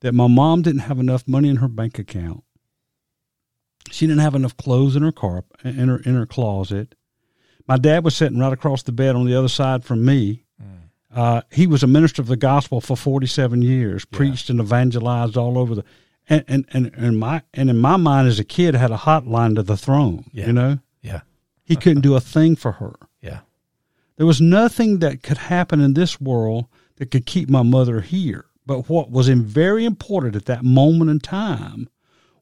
that 0.00 0.12
my 0.12 0.26
mom 0.26 0.60
didn't 0.60 0.82
have 0.82 0.98
enough 0.98 1.26
money 1.26 1.48
in 1.48 1.56
her 1.56 1.68
bank 1.68 1.98
account. 1.98 2.44
She 3.90 4.06
didn't 4.06 4.20
have 4.20 4.34
enough 4.34 4.54
clothes 4.58 4.96
in 4.96 5.02
her 5.02 5.12
car 5.12 5.44
in 5.64 5.88
her 5.88 5.96
in 6.00 6.14
her 6.14 6.26
closet. 6.26 6.94
My 7.66 7.78
dad 7.78 8.04
was 8.04 8.14
sitting 8.14 8.38
right 8.38 8.52
across 8.52 8.82
the 8.82 8.92
bed 8.92 9.16
on 9.16 9.24
the 9.24 9.34
other 9.34 9.48
side 9.48 9.82
from 9.82 10.04
me. 10.04 10.44
Uh, 11.10 11.40
he 11.50 11.66
was 11.66 11.82
a 11.82 11.86
minister 11.86 12.20
of 12.20 12.28
the 12.28 12.36
gospel 12.36 12.82
for 12.82 12.94
forty 12.94 13.26
seven 13.26 13.62
years, 13.62 14.04
preached 14.04 14.50
and 14.50 14.60
evangelized 14.60 15.38
all 15.38 15.56
over 15.56 15.74
the 15.76 15.84
and 16.28 16.44
and 16.48 16.66
and, 16.74 16.92
and 16.94 17.18
my 17.18 17.40
and 17.54 17.70
in 17.70 17.78
my 17.78 17.96
mind 17.96 18.28
as 18.28 18.38
a 18.38 18.44
kid 18.44 18.74
had 18.74 18.90
a 18.90 18.98
hotline 18.98 19.54
to 19.54 19.62
the 19.62 19.78
throne. 19.78 20.26
Yeah. 20.32 20.48
You 20.48 20.52
know, 20.52 20.78
Yeah. 21.00 21.20
he 21.64 21.76
couldn't 21.76 22.02
do 22.02 22.14
a 22.14 22.20
thing 22.20 22.56
for 22.56 22.72
her. 22.72 22.96
There 24.16 24.26
was 24.26 24.40
nothing 24.40 24.98
that 25.00 25.22
could 25.22 25.38
happen 25.38 25.80
in 25.80 25.94
this 25.94 26.20
world 26.20 26.66
that 26.96 27.10
could 27.10 27.26
keep 27.26 27.48
my 27.50 27.62
mother 27.62 28.00
here. 28.00 28.46
But 28.64 28.88
what 28.88 29.10
was 29.10 29.28
in 29.28 29.44
very 29.44 29.84
important 29.84 30.34
at 30.36 30.46
that 30.46 30.64
moment 30.64 31.10
in 31.10 31.20
time 31.20 31.88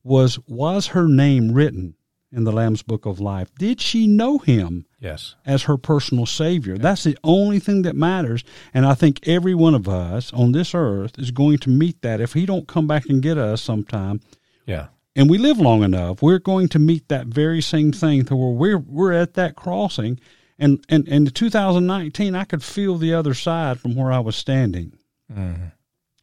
was 0.02 0.38
was 0.46 0.88
her 0.88 1.08
name 1.08 1.52
written 1.52 1.94
in 2.32 2.44
the 2.44 2.52
Lamb's 2.52 2.82
Book 2.82 3.06
of 3.06 3.20
Life? 3.20 3.50
Did 3.58 3.80
she 3.80 4.06
know 4.06 4.38
him 4.38 4.86
Yes. 5.00 5.34
as 5.44 5.64
her 5.64 5.76
personal 5.76 6.26
Savior? 6.26 6.78
That's 6.78 7.04
the 7.04 7.18
only 7.24 7.58
thing 7.58 7.82
that 7.82 7.94
matters. 7.96 8.42
And 8.72 8.86
I 8.86 8.94
think 8.94 9.26
every 9.26 9.54
one 9.54 9.74
of 9.74 9.88
us 9.88 10.32
on 10.32 10.52
this 10.52 10.74
earth 10.74 11.18
is 11.18 11.30
going 11.30 11.58
to 11.58 11.70
meet 11.70 12.00
that. 12.02 12.20
If 12.20 12.32
he 12.32 12.46
don't 12.46 12.66
come 12.68 12.86
back 12.86 13.06
and 13.08 13.20
get 13.22 13.36
us 13.38 13.60
sometime, 13.60 14.20
Yeah. 14.66 14.86
and 15.16 15.28
we 15.28 15.38
live 15.38 15.58
long 15.58 15.82
enough, 15.82 16.22
we're 16.22 16.38
going 16.38 16.68
to 16.68 16.78
meet 16.78 17.08
that 17.08 17.26
very 17.26 17.60
same 17.60 17.92
thing 17.92 18.24
to 18.26 18.36
where 18.36 18.50
we're 18.50 18.78
we're 18.78 19.12
at 19.12 19.34
that 19.34 19.56
crossing. 19.56 20.18
And 20.58 20.84
and 20.88 21.08
in 21.08 21.26
2019, 21.26 22.34
I 22.34 22.44
could 22.44 22.62
feel 22.62 22.96
the 22.96 23.14
other 23.14 23.34
side 23.34 23.80
from 23.80 23.94
where 23.94 24.12
I 24.12 24.20
was 24.20 24.36
standing 24.36 24.92
mm-hmm. 25.32 25.66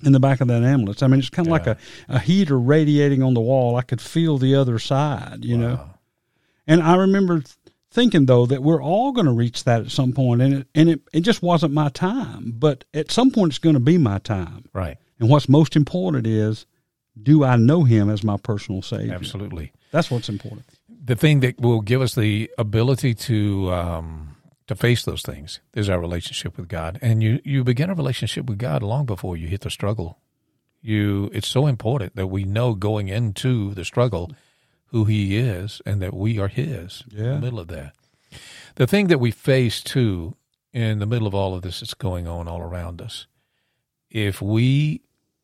in 0.05 0.11
the 0.11 0.19
back 0.19 0.41
of 0.41 0.47
that 0.47 0.63
ambulance. 0.63 1.03
I 1.03 1.07
mean, 1.07 1.19
it's 1.19 1.29
kind 1.29 1.47
of 1.47 1.51
like 1.51 1.67
a, 1.67 1.77
a 2.07 2.19
heater 2.19 2.57
radiating 2.57 3.23
on 3.23 3.33
the 3.33 3.41
wall. 3.41 3.75
I 3.75 3.81
could 3.81 4.01
feel 4.01 4.37
the 4.37 4.55
other 4.55 4.79
side, 4.79 5.43
you 5.43 5.57
know. 5.57 5.89
And 6.65 6.81
I 6.81 6.95
remember 6.95 7.43
thinking 7.91 8.25
though 8.25 8.45
that 8.45 8.63
we're 8.63 8.81
all 8.81 9.11
going 9.11 9.25
to 9.25 9.33
reach 9.33 9.65
that 9.65 9.81
at 9.81 9.91
some 9.91 10.13
point, 10.13 10.41
and 10.41 10.53
it 10.53 10.67
and 10.73 10.89
it, 10.89 11.01
it 11.11 11.21
just 11.21 11.41
wasn't 11.41 11.73
my 11.73 11.89
time. 11.89 12.53
But 12.57 12.85
at 12.93 13.11
some 13.11 13.31
point, 13.31 13.51
it's 13.51 13.59
going 13.59 13.75
to 13.75 13.81
be 13.81 13.97
my 13.97 14.19
time. 14.19 14.65
Right. 14.73 14.97
And 15.19 15.29
what's 15.29 15.49
most 15.49 15.75
important 15.75 16.25
is, 16.25 16.65
do 17.21 17.43
I 17.43 17.57
know 17.57 17.83
Him 17.83 18.09
as 18.09 18.23
my 18.23 18.37
personal 18.37 18.81
Savior? 18.81 19.13
Absolutely. 19.13 19.73
That's 19.91 20.09
what's 20.09 20.29
important. 20.29 20.65
The 21.03 21.15
thing 21.15 21.39
that 21.39 21.59
will 21.59 21.81
give 21.81 22.01
us 22.01 22.13
the 22.13 22.51
ability 22.57 23.15
to 23.15 23.71
um, 23.73 24.35
to 24.67 24.75
face 24.75 25.03
those 25.03 25.23
things 25.23 25.59
is 25.73 25.89
our 25.89 25.99
relationship 25.99 26.57
with 26.57 26.67
God, 26.67 26.99
and 27.01 27.23
you 27.23 27.39
you 27.43 27.63
begin 27.63 27.89
a 27.89 27.95
relationship 27.95 28.45
with 28.45 28.59
God 28.59 28.83
long 28.83 29.05
before 29.05 29.35
you 29.35 29.47
hit 29.47 29.61
the 29.61 29.69
struggle. 29.69 30.19
You, 30.83 31.29
it's 31.31 31.47
so 31.47 31.67
important 31.67 32.15
that 32.15 32.27
we 32.27 32.43
know 32.43 32.73
going 32.73 33.07
into 33.07 33.73
the 33.73 33.85
struggle 33.85 34.31
who 34.87 35.05
He 35.05 35.37
is, 35.37 35.81
and 35.85 36.01
that 36.01 36.13
we 36.13 36.39
are 36.39 36.47
His 36.47 37.03
in 37.11 37.23
the 37.23 37.39
middle 37.39 37.59
of 37.59 37.67
that. 37.69 37.93
The 38.75 38.87
thing 38.87 39.07
that 39.07 39.19
we 39.19 39.31
face 39.31 39.81
too 39.81 40.35
in 40.73 40.99
the 40.99 41.05
middle 41.05 41.27
of 41.27 41.35
all 41.35 41.53
of 41.53 41.61
this 41.63 41.79
that's 41.79 41.93
going 41.93 42.27
on 42.27 42.47
all 42.47 42.61
around 42.61 43.01
us, 43.01 43.25
if 44.09 44.41
we 44.41 45.01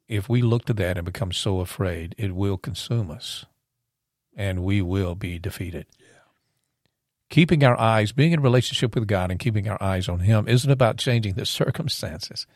if 0.07 0.29
we 0.29 0.41
look 0.41 0.65
to 0.65 0.73
that 0.73 0.97
and 0.97 1.05
become 1.05 1.31
so 1.31 1.59
afraid, 1.59 2.15
it 2.17 2.33
will 2.35 2.57
consume 2.57 3.11
us. 3.11 3.45
And 4.37 4.63
we 4.63 4.81
will 4.81 5.15
be 5.15 5.39
defeated. 5.39 5.87
Keeping 7.29 7.65
our 7.65 7.77
eyes, 7.77 8.13
being 8.13 8.31
in 8.31 8.41
relationship 8.41 8.95
with 8.95 9.07
God 9.07 9.31
and 9.31 9.39
keeping 9.39 9.67
our 9.67 9.81
eyes 9.83 10.07
on 10.07 10.19
Him 10.19 10.47
isn't 10.47 10.71
about 10.71 10.97
changing 10.97 11.33
the 11.33 11.45
circumstances. 11.61 12.47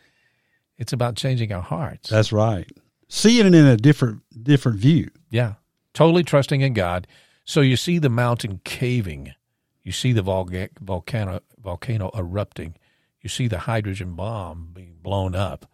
It's 0.78 0.94
about 0.94 1.16
changing 1.16 1.52
our 1.52 1.60
hearts. 1.60 2.08
That's 2.08 2.32
right. 2.32 2.70
Seeing 3.08 3.46
it 3.46 3.54
in 3.54 3.66
a 3.66 3.76
different 3.76 4.22
different 4.42 4.78
view. 4.78 5.10
Yeah. 5.28 5.54
Totally 5.92 6.22
trusting 6.22 6.62
in 6.62 6.72
God. 6.72 7.06
So 7.44 7.60
you 7.60 7.76
see 7.76 7.98
the 7.98 8.08
mountain 8.08 8.62
caving. 8.64 9.34
You 9.82 9.92
see 9.92 10.12
the 10.12 10.22
volga- 10.22 10.70
volcano 10.80 11.40
volcano 11.62 12.10
erupting. 12.14 12.76
You 13.20 13.28
see 13.28 13.48
the 13.48 13.60
hydrogen 13.60 14.14
bomb 14.14 14.70
being 14.72 14.96
blown 15.02 15.34
up. 15.34 15.66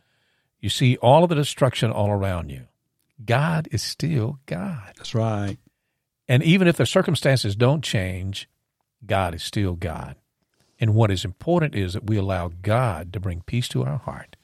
You 0.61 0.69
see 0.69 0.97
all 0.97 1.23
of 1.23 1.29
the 1.29 1.37
destruction 1.37 1.93
all 1.93 2.11
around 2.11 2.51
you. 2.51 2.67
God 3.25 3.69
is 3.71 3.83
still 3.83 4.41
God. 4.47 4.93
That's 4.97 5.15
right. 5.15 5.59
And 6.29 6.43
even 6.43 6.69
if 6.69 6.77
the 6.77 6.87
circumstances 6.87 7.57
don't 7.57 7.83
change, 7.83 8.49
God 9.07 9.35
is 9.35 9.43
still 9.43 9.75
God. 9.75 10.17
And 10.81 10.95
what 10.95 11.11
is 11.11 11.25
important 11.25 11.75
is 11.75 11.95
that 11.95 12.07
we 12.07 12.17
allow 12.17 12.49
God 12.63 13.13
to 13.13 13.21
bring 13.21 13.43
peace 13.47 13.69
to 13.69 13.85
our 13.85 13.99
heart 13.99 14.37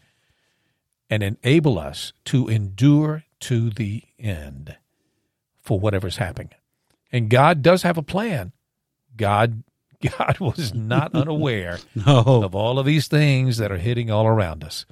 and 1.10 1.22
enable 1.22 1.78
us 1.78 2.12
to 2.26 2.48
endure 2.48 3.24
to 3.40 3.70
the 3.70 4.02
end 4.18 4.76
for 5.62 5.78
whatever's 5.78 6.16
happening. 6.16 6.50
And 7.12 7.30
God 7.30 7.62
does 7.62 7.82
have 7.82 7.98
a 7.98 8.02
plan. 8.02 8.52
God 9.16 9.62
God 10.18 10.38
was 10.38 10.74
not 10.74 11.14
unaware 11.14 11.78
No. 11.94 12.42
of 12.44 12.54
all 12.54 12.78
of 12.78 12.84
these 12.84 13.08
things 13.08 13.56
that 13.56 13.72
are 13.72 13.78
hitting 13.78 14.10
all 14.10 14.26
around 14.26 14.62
us. 14.62 14.84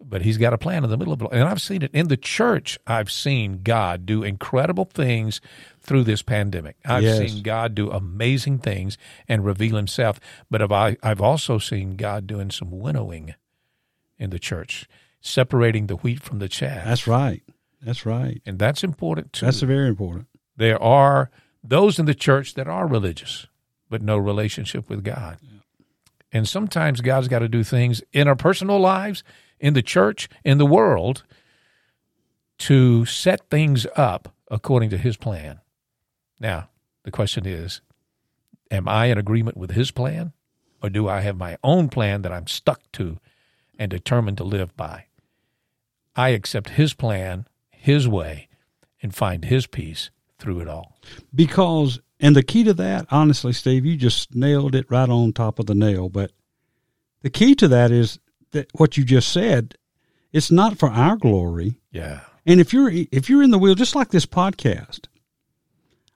But 0.00 0.22
he's 0.22 0.38
got 0.38 0.52
a 0.52 0.58
plan 0.58 0.84
in 0.84 0.90
the 0.90 0.96
middle 0.96 1.12
of 1.12 1.20
it. 1.22 1.28
And 1.32 1.42
I've 1.42 1.60
seen 1.60 1.82
it 1.82 1.90
in 1.92 2.06
the 2.08 2.16
church. 2.16 2.78
I've 2.86 3.10
seen 3.10 3.60
God 3.64 4.06
do 4.06 4.22
incredible 4.22 4.84
things 4.84 5.40
through 5.80 6.04
this 6.04 6.22
pandemic. 6.22 6.76
I've 6.84 7.02
Yes. 7.02 7.18
seen 7.18 7.42
God 7.42 7.74
do 7.74 7.90
amazing 7.90 8.58
things 8.60 8.96
and 9.26 9.44
reveal 9.44 9.76
himself. 9.76 10.20
But 10.50 10.60
have 10.60 10.70
I, 10.72 10.96
I've 11.02 11.20
also 11.20 11.58
seen 11.58 11.96
God 11.96 12.26
doing 12.28 12.50
some 12.52 12.70
winnowing 12.78 13.34
in 14.18 14.30
the 14.30 14.38
church, 14.38 14.86
separating 15.20 15.88
the 15.88 15.96
wheat 15.96 16.22
from 16.22 16.38
the 16.38 16.48
chaff. 16.48 16.84
That's 16.84 17.06
right. 17.08 17.42
That's 17.82 18.06
right. 18.06 18.40
and 18.46 18.58
that's 18.58 18.82
important 18.84 19.32
too. 19.32 19.46
That's 19.46 19.60
very 19.60 19.88
important. 19.88 20.26
there 20.56 20.80
are 20.82 21.30
those 21.62 21.98
in 21.98 22.06
the 22.06 22.14
church 22.14 22.54
that 22.54 22.66
are 22.68 22.86
religious, 22.86 23.46
but 23.90 24.00
no 24.02 24.16
relationship 24.16 24.88
with 24.88 25.02
God. 25.04 25.38
And 26.32 26.46
sometimes 26.48 27.00
God's 27.00 27.28
got 27.28 27.38
to 27.40 27.48
do 27.48 27.62
things 27.64 28.02
in 28.12 28.26
our 28.28 28.36
personal 28.36 28.78
lives, 28.80 29.22
in 29.60 29.74
the 29.74 29.82
church, 29.82 30.28
in 30.44 30.58
the 30.58 30.66
world, 30.66 31.24
to 32.58 33.04
set 33.04 33.48
things 33.50 33.86
up 33.96 34.34
according 34.50 34.90
to 34.90 34.98
His 34.98 35.16
plan. 35.16 35.60
Now, 36.40 36.70
the 37.04 37.10
question 37.10 37.46
is 37.46 37.80
Am 38.70 38.88
I 38.88 39.06
in 39.06 39.18
agreement 39.18 39.56
with 39.56 39.72
His 39.72 39.90
plan, 39.90 40.32
or 40.82 40.90
do 40.90 41.08
I 41.08 41.20
have 41.20 41.36
my 41.36 41.56
own 41.62 41.88
plan 41.88 42.22
that 42.22 42.32
I'm 42.32 42.46
stuck 42.46 42.80
to 42.92 43.18
and 43.78 43.90
determined 43.90 44.38
to 44.38 44.44
live 44.44 44.76
by? 44.76 45.06
I 46.16 46.30
accept 46.30 46.70
His 46.70 46.94
plan, 46.94 47.46
His 47.70 48.08
way, 48.08 48.48
and 49.02 49.14
find 49.14 49.44
His 49.44 49.66
peace 49.66 50.10
through 50.38 50.60
it 50.60 50.68
all. 50.68 50.96
Because, 51.34 52.00
and 52.20 52.34
the 52.34 52.42
key 52.42 52.64
to 52.64 52.74
that, 52.74 53.06
honestly, 53.10 53.52
Steve, 53.52 53.84
you 53.84 53.96
just 53.96 54.34
nailed 54.34 54.74
it 54.74 54.90
right 54.90 55.08
on 55.08 55.32
top 55.32 55.58
of 55.58 55.66
the 55.66 55.74
nail. 55.74 56.08
But 56.08 56.32
the 57.22 57.30
key 57.30 57.54
to 57.56 57.68
that 57.68 57.90
is 57.90 58.18
that 58.52 58.68
what 58.74 58.96
you 58.96 59.04
just 59.04 59.32
said, 59.32 59.74
it's 60.32 60.50
not 60.50 60.78
for 60.78 60.88
our 60.88 61.16
glory. 61.16 61.80
Yeah. 61.90 62.20
And 62.46 62.60
if 62.60 62.72
you're 62.72 62.90
if 62.90 63.28
you're 63.28 63.42
in 63.42 63.50
the 63.50 63.58
wheel, 63.58 63.74
just 63.74 63.94
like 63.94 64.10
this 64.10 64.26
podcast, 64.26 65.06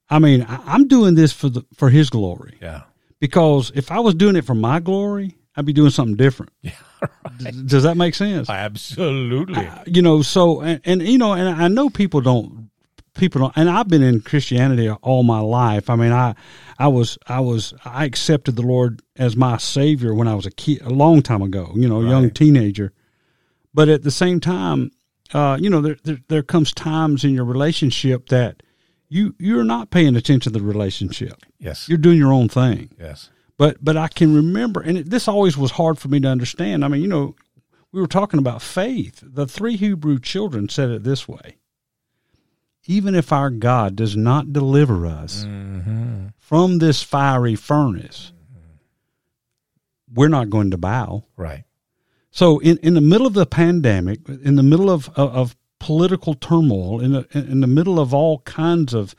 I 0.09 0.18
mean, 0.18 0.42
I- 0.42 0.62
I'm 0.74 0.88
doing 0.88 1.14
this 1.14 1.32
for 1.32 1.48
the 1.48 1.64
for 1.74 1.90
His 1.90 2.10
glory. 2.10 2.59
Yeah. 2.60 2.82
Because 3.20 3.70
if 3.74 3.90
I 3.92 4.00
was 4.00 4.14
doing 4.14 4.36
it 4.36 4.44
for 4.44 4.54
my 4.54 4.80
glory, 4.80 5.36
I'd 5.56 5.64
be 5.66 5.72
doing 5.72 5.90
something 5.90 6.16
different. 6.16 6.52
Yeah. 6.62 6.72
D- 7.38 7.50
Does 7.66 7.82
that 7.84 7.96
make 7.96 8.14
sense? 8.14 8.48
Absolutely. 8.50 9.68
you 9.86 10.02
know 10.02 10.22
so 10.22 10.60
and, 10.60 10.80
and 10.84 11.02
you 11.02 11.18
know 11.18 11.32
and 11.32 11.48
i 11.48 11.66
know 11.68 11.90
people 11.90 12.20
don't 12.20 12.70
people 13.14 13.40
don't 13.40 13.52
and 13.56 13.68
i've 13.68 13.89
been 13.89 14.02
in 14.02 14.20
christianity 14.20 14.89
all 14.90 15.22
my 15.22 15.40
life 15.40 15.90
i 15.90 15.97
mean 15.97 16.12
i 16.12 16.34
i 16.78 16.89
was 16.89 17.18
i 17.26 17.40
was 17.40 17.74
i 17.84 18.05
accepted 18.05 18.56
the 18.56 18.62
lord 18.62 19.02
as 19.16 19.36
my 19.36 19.56
savior 19.59 20.14
when 20.14 20.28
i 20.28 20.34
was 20.34 20.47
a 20.47 20.51
kid 20.51 20.80
a 20.82 20.90
long 20.90 21.20
time 21.22 21.43
ago 21.43 21.72
you 21.74 21.89
know 21.89 22.01
a 22.01 22.09
young 22.09 22.30
teenager 22.30 22.93
but 23.74 23.89
at 23.89 24.02
the 24.02 24.10
same 24.10 24.40
time 24.40 24.90
uh 25.34 25.59
you 25.60 25.68
know 25.68 25.80
there, 25.80 25.97
there 26.05 26.18
there 26.28 26.43
comes 26.43 26.72
times 26.72 27.24
in 27.24 27.34
your 27.34 27.44
relationship 27.44 28.28
that 28.28 28.62
you 29.09 29.34
you're 29.39 29.64
not 29.64 29.90
paying 29.90 30.16
attention 30.16 30.52
to 30.52 30.59
the 30.59 30.64
relationship 30.64 31.43
yes. 31.59 31.89
you're 31.89 31.98
doing 31.98 32.16
your 32.18 32.32
own 32.32 32.48
thing 32.48 32.89
Yes. 32.98 33.28
but 33.59 33.76
but 33.84 33.97
I 33.97 34.09
can 34.09 34.34
remember, 34.34 34.80
and 34.80 34.98
it, 34.98 35.10
this 35.10 35.28
always 35.28 35.56
was 35.59 35.72
hard 35.72 35.98
for 35.98 36.09
me 36.09 36.18
to 36.20 36.28
understand. 36.28 36.84
I 36.84 36.89
mean, 36.89 37.02
you 37.02 37.09
know, 37.09 37.36
we 37.93 38.01
were 38.01 38.06
talking 38.06 38.39
about 38.39 38.62
faith. 38.62 39.22
The 39.22 39.47
three 39.47 39.76
Hebrew 39.76 40.18
children 40.18 40.68
said 40.68 40.90
it 40.90 41.05
this 41.05 41.28
way: 41.28 41.59
Even 42.86 43.14
if 43.14 43.32
our 43.32 43.50
God 43.50 43.94
does 43.96 44.16
not 44.16 44.52
deliver 44.52 45.06
us 45.06 45.44
Mm-hmm. 45.44 46.26
from 46.38 46.78
this 46.78 47.02
fiery 47.02 47.54
furnace, 47.54 48.32
we're 50.12 50.28
not 50.28 50.50
going 50.50 50.70
to 50.72 50.76
bow. 50.78 51.24
Right. 51.36 51.64
So, 52.30 52.59
in, 52.59 52.78
in 52.78 52.94
the 52.94 53.00
middle 53.00 53.26
of 53.26 53.34
the 53.34 53.46
pandemic, 53.46 54.20
in 54.28 54.56
the 54.56 54.62
middle 54.62 54.90
of 54.90 55.09
of, 55.10 55.34
of 55.34 55.56
political 55.78 56.34
turmoil, 56.34 57.00
in 57.00 57.12
the 57.12 57.26
in 57.32 57.60
the 57.60 57.66
middle 57.66 57.98
of 58.00 58.12
all 58.14 58.38
kinds 58.40 58.94
of 58.94 59.14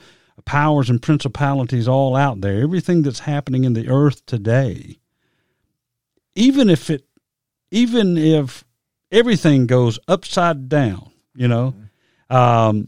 powers 0.45 0.89
and 0.89 1.01
principalities 1.01 1.87
all 1.87 2.15
out 2.15 2.41
there, 2.41 2.61
everything 2.61 3.01
that's 3.03 3.19
happening 3.19 3.63
in 3.63 3.73
the 3.73 3.87
earth 3.87 4.25
today, 4.25 4.97
even 6.35 6.69
if 6.69 6.89
it, 6.89 7.05
even 7.71 8.17
if 8.17 8.63
everything 9.11 9.67
goes 9.67 9.99
upside 10.07 10.69
down, 10.69 11.11
you 11.35 11.47
know, 11.47 11.75
um, 12.29 12.87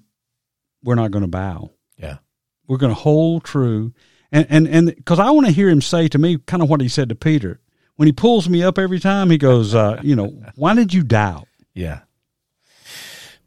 we're 0.86 0.96
not 0.96 1.12
going 1.12 1.24
to 1.24 1.28
bow. 1.28 1.72
Yeah. 1.98 2.20
We're 2.68 2.78
going 2.78 2.94
to 2.94 3.00
hold 3.02 3.44
true, 3.44 3.92
and 4.32 4.48
and 4.50 4.68
and 4.68 4.96
because 4.96 5.20
I 5.20 5.30
want 5.32 5.46
to 5.48 5.52
hear 5.52 5.68
him 5.70 5.82
say 5.82 6.08
to 6.08 6.18
me, 6.18 6.38
kind 6.38 6.64
of 6.64 6.70
what 6.70 6.80
he 6.82 6.88
said 6.88 7.10
to 7.10 7.16
Peter 7.16 7.60
when 7.98 8.08
he 8.08 8.12
pulls 8.14 8.48
me 8.48 8.64
up 8.64 8.78
every 8.80 9.00
time. 9.00 9.30
He 9.30 9.38
goes, 9.38 9.76
uh, 9.76 10.00
you 10.02 10.16
know, 10.16 10.28
why 10.56 10.74
did 10.74 10.94
you 10.94 11.04
doubt? 11.04 11.48
Yeah. 11.74 12.00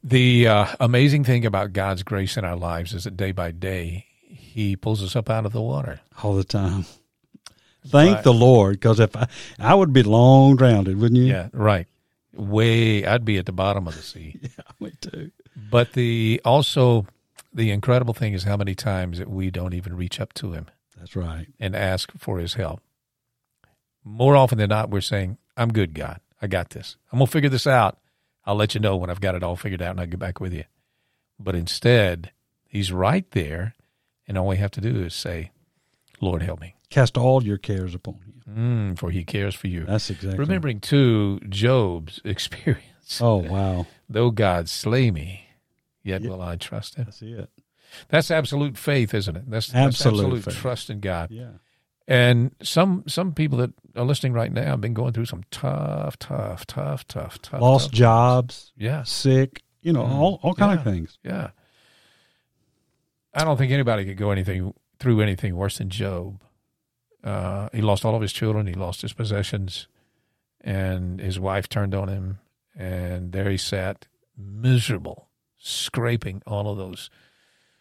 The 0.04 0.46
uh, 0.46 0.66
amazing 0.80 1.24
thing 1.24 1.44
about 1.44 1.72
God's 1.72 2.02
grace 2.02 2.36
in 2.36 2.44
our 2.44 2.56
lives 2.56 2.94
is 2.94 3.04
that 3.04 3.16
day 3.16 3.32
by 3.32 3.50
day, 3.50 4.06
He 4.28 4.76
pulls 4.76 5.02
us 5.02 5.16
up 5.16 5.28
out 5.28 5.44
of 5.46 5.52
the 5.52 5.60
water. 5.62 6.00
all 6.22 6.34
the 6.34 6.44
time. 6.44 6.84
Thank 7.86 8.16
Right. 8.16 8.24
the 8.24 8.32
Lord, 8.34 8.74
because 8.74 9.00
if 9.00 9.16
I, 9.16 9.26
I 9.58 9.74
would 9.74 9.92
be 9.92 10.02
long 10.02 10.56
drowned, 10.56 10.86
wouldn't 10.86 11.16
you? 11.18 11.26
Yeah. 11.26 11.48
Right. 11.52 11.86
Way, 12.34 13.04
I'd 13.06 13.24
be 13.24 13.38
at 13.38 13.46
the 13.46 13.52
bottom 13.52 13.88
of 13.88 13.96
the 13.96 14.02
sea. 14.02 14.38
yeah, 14.42 14.48
me 14.78 14.92
too. 15.00 15.30
But 15.70 15.92
the 15.94 16.40
also, 16.44 17.06
the 17.52 17.70
incredible 17.70 18.14
thing 18.14 18.32
is 18.34 18.44
how 18.44 18.56
many 18.56 18.74
times 18.74 19.18
that 19.18 19.28
we 19.30 19.50
don't 19.50 19.74
even 19.74 19.96
reach 19.96 20.20
up 20.20 20.32
to 20.34 20.52
Him 20.52 20.66
That's 20.98 21.16
right. 21.16 21.46
and 21.58 21.74
ask 21.74 22.12
for 22.18 22.38
His 22.38 22.54
help. 22.54 22.80
More 24.04 24.36
often 24.36 24.58
than 24.58 24.68
not, 24.70 24.90
we're 24.90 25.00
saying, 25.00 25.38
I'm 25.56 25.72
good, 25.72 25.94
God. 25.94 26.20
I 26.40 26.46
got 26.46 26.70
this. 26.70 26.96
I'm 27.12 27.18
going 27.18 27.26
to 27.26 27.32
figure 27.32 27.50
this 27.50 27.66
out. 27.66 27.98
I'll 28.46 28.54
let 28.54 28.74
you 28.74 28.80
know 28.80 28.96
when 28.96 29.10
I've 29.10 29.20
got 29.20 29.34
it 29.34 29.42
all 29.42 29.56
figured 29.56 29.82
out 29.82 29.90
and 29.90 30.00
I'll 30.00 30.06
get 30.06 30.18
back 30.20 30.40
with 30.40 30.52
you. 30.52 30.64
But 31.38 31.54
instead, 31.54 32.32
He's 32.66 32.92
right 32.92 33.28
there. 33.32 33.74
And 34.26 34.36
all 34.38 34.46
we 34.46 34.56
have 34.58 34.70
to 34.72 34.80
do 34.80 35.02
is 35.04 35.14
say, 35.14 35.50
Lord, 36.20 36.42
help 36.42 36.60
me. 36.60 36.74
Cast 36.90 37.16
all 37.18 37.42
your 37.42 37.58
cares 37.58 37.94
upon 37.94 38.14
Him. 38.14 38.42
Mm, 38.94 38.98
for 38.98 39.10
He 39.10 39.24
cares 39.24 39.54
for 39.54 39.66
you. 39.68 39.84
That's 39.84 40.10
exactly. 40.10 40.38
Remembering, 40.38 40.80
too, 40.80 41.40
Job's 41.48 42.20
experience. 42.24 43.20
Oh 43.20 43.36
wow, 43.36 43.86
Though 44.08 44.30
God 44.30 44.68
slay 44.68 45.10
me, 45.10 45.47
yet 46.08 46.22
will 46.22 46.42
I 46.42 46.56
trust 46.56 46.96
Him. 46.96 47.04
that's 47.04 47.22
it. 47.22 47.50
That's 48.08 48.30
absolute 48.30 48.76
faith, 48.76 49.14
isn't 49.14 49.36
it? 49.36 49.48
That's 49.50 49.72
Absolute 49.74 50.30
that's 50.34 50.46
absolute 50.46 50.60
trust 50.60 50.90
in 50.90 51.00
God. 51.00 51.30
Yeah. 51.30 51.52
And 52.06 52.54
some 52.62 53.04
some 53.06 53.32
people 53.34 53.58
that 53.58 53.70
are 53.96 54.04
listening 54.04 54.32
right 54.32 54.52
now 54.52 54.64
have 54.64 54.80
been 54.80 54.94
going 54.94 55.12
through 55.12 55.26
some 55.26 55.42
tough, 55.50 56.18
tough, 56.18 56.66
tough, 56.66 57.06
tough, 57.06 57.40
tough. 57.42 57.60
Lost 57.60 57.86
tough- 57.86 57.92
jobs, 57.92 58.72
Yeah. 58.76 59.02
sick, 59.04 59.62
you 59.82 59.92
know, 59.92 60.02
all 60.04 60.40
all 60.42 60.54
kind 60.54 60.72
Yeah. 60.72 60.78
of 60.78 60.84
things. 60.84 61.18
Yeah. 61.22 61.50
I 63.34 63.44
don't 63.44 63.56
think 63.56 63.72
anybody 63.72 64.04
could 64.04 64.16
go 64.16 64.30
anything 64.30 64.74
through 64.98 65.20
anything 65.20 65.54
worse 65.56 65.78
than 65.78 65.90
Job. 65.90 66.42
Uh, 67.22 67.68
he 67.72 67.80
lost 67.82 68.04
all 68.04 68.14
of 68.14 68.22
his 68.22 68.32
children. 68.32 68.66
He 68.66 68.74
lost 68.74 69.02
his 69.02 69.12
possessions, 69.12 69.86
and 70.60 71.20
his 71.20 71.38
wife 71.38 71.68
turned 71.68 71.94
on 71.94 72.08
him. 72.08 72.38
And 72.76 73.32
there 73.32 73.50
he 73.50 73.56
sat, 73.56 74.06
miserable, 74.36 75.27
scraping 75.58 76.42
all 76.46 76.70
of 76.70 76.78
those 76.78 77.10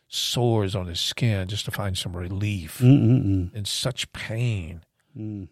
sores 0.07 0.75
on 0.75 0.87
his 0.87 0.99
skin 0.99 1.47
just 1.47 1.65
to 1.65 1.71
find 1.71 1.97
some 1.97 2.15
relief 2.15 2.79
Mm-mm-mm. 2.79 3.53
in 3.53 3.65
such 3.65 4.11
pain. 4.13 4.81
Mm. 5.17 5.47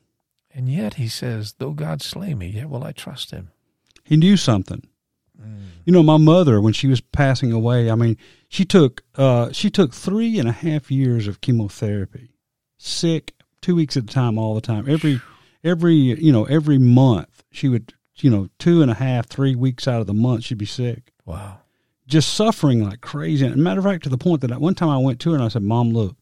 And 0.53 0.69
yet 0.69 0.93
he 0.95 1.07
says, 1.10 1.56
"Though 1.57 1.72
God 1.72 2.02
slay 2.02 2.34
me, 2.34 2.47
yet 2.47 2.69
will 2.69 2.84
I 2.84 2.93
trust 2.93 3.31
Him." 3.31 3.52
He 4.06 4.15
knew 4.15 4.38
something. 4.38 4.88
You 5.85 5.91
know, 5.91 6.02
my 6.02 6.18
mother 6.18 6.61
when 6.61 6.73
she 6.73 6.88
was 6.88 7.02
passing 7.02 7.52
away, 7.52 7.91
I 7.91 7.95
mean, 7.95 8.18
she 8.47 8.65
took 8.65 9.03
uh, 9.15 9.52
she 9.52 9.69
took 9.69 9.93
three 9.93 10.39
and 10.39 10.47
a 10.47 10.53
half 10.53 10.89
years 10.89 11.27
of 11.27 11.41
chemotherapy, 11.41 12.31
sick, 12.77 13.34
two 13.61 13.76
weeks 13.76 13.97
at 13.97 14.03
a 14.03 14.07
time, 14.07 14.39
all 14.39 14.56
the 14.56 14.61
time. 14.61 14.89
Every 14.89 15.22
every 15.64 15.93
you 15.93 16.31
know 16.31 16.45
every 16.45 16.77
month 16.80 17.43
she 17.52 17.68
would 17.68 17.93
you 18.15 18.31
know 18.31 18.49
two 18.57 18.81
and 18.81 18.89
a 18.89 18.95
half, 18.95 19.27
three 19.27 19.56
weeks 19.56 19.88
out 19.88 20.02
of 20.02 20.07
the 20.07 20.14
month 20.14 20.45
she'd 20.45 20.57
be 20.57 20.65
sick, 20.65 21.11
Wow. 21.26 21.60
Just 22.07 22.34
suffering 22.34 22.84
like 22.84 23.02
crazy. 23.02 23.45
And 23.45 23.57
matter 23.64 23.80
of 23.80 23.86
fact, 23.86 24.03
to 24.03 24.10
the 24.10 24.18
point 24.18 24.41
that 24.41 24.61
one 24.61 24.76
time 24.76 24.90
I 24.90 24.98
went 24.98 25.19
to 25.22 25.30
her 25.32 25.36
and 25.36 25.44
I 25.44 25.48
said, 25.49 25.64
"Mom, 25.64 25.91
look, 25.91 26.15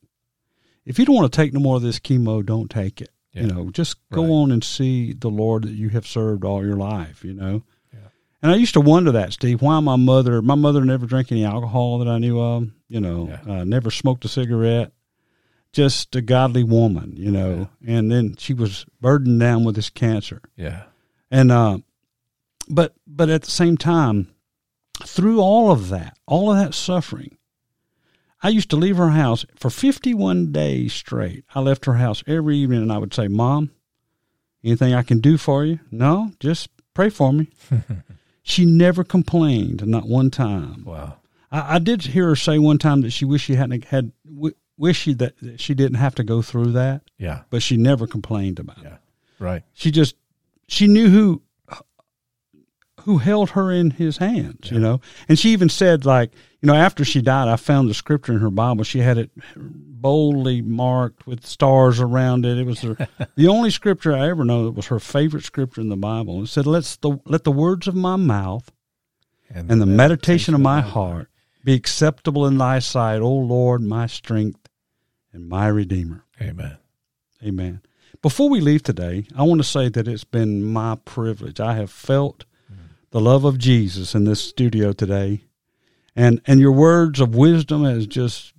if 0.85 0.97
you 0.99 1.05
don't 1.05 1.15
want 1.15 1.31
to 1.31 1.35
take 1.35 1.53
no 1.53 1.60
more 1.60 1.76
of 1.77 1.81
this 1.81 1.99
chemo, 1.99 2.45
don't 2.45 2.69
take 2.69 3.01
it. 3.01 3.10
Yeah. 3.34 3.41
You 3.43 3.47
know, 3.47 3.69
just 3.72 3.97
go 4.11 4.22
Right. 4.23 4.30
on 4.31 4.51
and 4.51 4.64
see 4.64 5.14
the 5.14 5.30
Lord 5.30 5.64
that 5.64 5.73
you 5.73 5.89
have 5.89 6.05
served 6.07 6.43
all 6.45 6.65
your 6.65 6.77
life. 6.77 7.23
You 7.26 7.34
know." 7.34 7.64
Yeah. 7.93 7.99
And 8.41 8.51
I 8.51 8.55
used 8.55 8.73
to 8.73 8.81
wonder 8.81 9.11
that, 9.11 9.34
Steve, 9.34 9.61
why 9.61 9.80
my 9.80 9.95
mother, 9.95 10.41
my 10.41 10.55
mother 10.55 10.84
never 10.85 11.05
drank 11.05 11.31
any 11.31 11.43
alcohol 11.45 11.99
that 11.99 12.07
I 12.07 12.18
knew 12.18 12.39
of, 12.39 12.69
you 12.89 12.99
know, 12.99 13.27
Yeah. 13.45 13.61
uh, 13.61 13.64
never 13.64 13.89
smoked 13.91 14.26
a 14.26 14.27
cigarette, 14.27 14.91
just 15.72 16.15
a 16.15 16.22
godly 16.22 16.64
woman, 16.64 17.14
you 17.18 17.31
know. 17.31 17.69
And 17.85 18.11
then 18.11 18.35
she 18.38 18.53
was 18.53 18.85
burdened 19.01 19.39
down 19.39 19.64
with 19.64 19.76
this 19.76 19.89
cancer. 19.89 20.41
Yeah. 20.57 20.84
And, 21.31 21.51
uh, 21.51 21.80
but, 22.69 22.93
but 23.07 23.30
at 23.30 23.41
the 23.43 23.51
same 23.51 23.77
time, 23.77 24.27
through 25.03 25.40
all 25.40 25.72
of 25.72 25.90
that, 25.90 26.18
all 26.26 26.52
of 26.52 26.57
that 26.57 26.74
suffering, 26.74 27.38
I 28.41 28.49
used 28.49 28.70
to 28.72 28.76
leave 28.76 28.98
her 28.98 29.10
house 29.11 29.45
for 29.56 29.70
51 29.70 30.52
days 30.52 30.94
straight. 30.94 31.45
I 31.56 31.61
left 31.61 31.86
her 31.86 31.94
house 31.95 32.24
every 32.28 32.57
evening 32.57 32.82
and 32.82 32.91
I 32.91 32.98
would 32.98 33.14
say, 33.14 33.28
Mom, 33.28 33.72
anything 34.64 34.94
I 34.94 35.03
can 35.03 35.20
do 35.20 35.38
for 35.38 35.64
you? 35.65 35.80
No, 35.91 36.32
just 36.40 36.70
pray 36.94 37.10
for 37.10 37.32
me. 37.32 37.48
she 38.44 38.65
never 38.65 39.03
complained, 39.03 39.86
not 39.88 40.07
one 40.07 40.30
time. 40.30 40.84
Wow. 40.84 41.18
I, 41.52 41.76
I 41.76 41.80
did 41.80 42.02
hear 42.02 42.28
her 42.30 42.36
say 42.36 42.60
one 42.60 42.78
time 42.80 43.02
that 43.02 43.11
she 43.11 43.24
wished 43.26 43.45
she 43.45 43.56
hadn't 43.56 43.86
had, 43.86 44.11
w- 44.30 44.56
wish 44.78 44.99
she 44.99 45.14
that 45.15 45.38
that 45.40 45.61
she 45.61 45.74
didn't 45.74 45.98
have 45.99 46.15
to 46.15 46.24
go 46.24 46.41
through 46.41 46.74
that, 46.74 47.02
Yeah. 47.18 47.44
but 47.49 47.64
she 47.64 47.78
never 47.78 48.07
complained 48.07 48.60
about 48.60 48.84
it. 48.84 48.94
Right. 49.40 49.64
She 49.74 49.90
just, 49.91 50.15
she 50.68 50.88
knew 50.88 51.10
who, 51.10 51.41
who 53.03 53.17
held 53.17 53.51
her 53.51 53.71
in 53.71 53.91
his 53.91 54.17
hands, 54.17 54.71
you 54.71 54.80
know? 54.80 55.01
And 55.27 55.38
she 55.38 55.49
even 55.51 55.69
said, 55.69 56.05
like, 56.05 56.31
you 56.61 56.67
know, 56.67 56.75
after 56.75 57.03
she 57.03 57.21
died, 57.21 57.49
I 57.49 57.57
found 57.57 57.89
the 57.89 57.93
scripture 57.93 58.34
in 58.34 58.39
her 58.39 58.49
Bible. 58.49 58.84
She 58.84 58.99
had 58.99 59.17
it 59.17 59.31
boldly 59.55 60.61
marked 60.61 61.27
with 61.27 61.45
stars 61.45 61.99
around 61.99 62.45
it. 62.45 62.57
It 62.57 62.65
was 62.65 62.81
the, 62.81 63.07
the 63.35 63.47
only 63.47 63.69
scripture 63.69 64.15
I 64.15 64.30
ever 64.30 64.45
know 64.45 64.65
that 64.65 64.71
was 64.71 64.88
her 64.88 64.99
favorite 64.99 65.43
scripture 65.43 65.81
in 65.81 65.89
the 65.89 65.97
Bible. 65.97 66.43
It 66.43 66.47
said, 66.47 66.65
Let's 66.65 66.95
the, 66.97 67.19
let 67.25 67.43
the 67.43 67.51
words 67.51 67.88
of 67.88 67.95
my 67.95 68.15
mouth 68.15 68.71
and 69.53 69.81
the 69.81 69.85
meditation 69.85 70.53
of 70.53 70.61
my 70.61 70.81
heart 70.81 71.27
be 71.63 71.73
acceptable 71.73 72.45
in 72.45 72.57
thy 72.57 72.80
sight, 72.80 73.21
O 73.21 73.31
Lord, 73.31 73.81
my 73.81 74.07
strength 74.07 74.69
and 75.31 75.47
my 75.47 75.67
redeemer. 75.67 76.25
Amen. 76.41 76.77
Amen. 77.43 77.81
Before 78.21 78.49
we 78.49 78.61
leave 78.61 78.84
today, 78.84 79.25
I 79.35 79.43
want 79.43 79.59
to 79.59 79.67
say 79.67 79.89
that 79.89 80.07
it's 80.07 80.23
been 80.23 80.63
my 80.63 80.95
privilege. 80.95 81.59
I 81.59 81.73
have 81.75 81.91
felt 81.91 82.45
the 83.14 83.22
love 83.22 83.45
of 83.45 83.60
Jesus 83.60 84.15
in 84.15 84.23
this 84.23 84.41
studio 84.41 84.91
today. 84.91 85.44
And 86.15 86.41
and 86.48 86.60
your 86.60 86.72
words 86.72 87.19
of 87.19 87.35
wisdom 87.35 87.85
has 87.85 88.07
just 88.07 88.53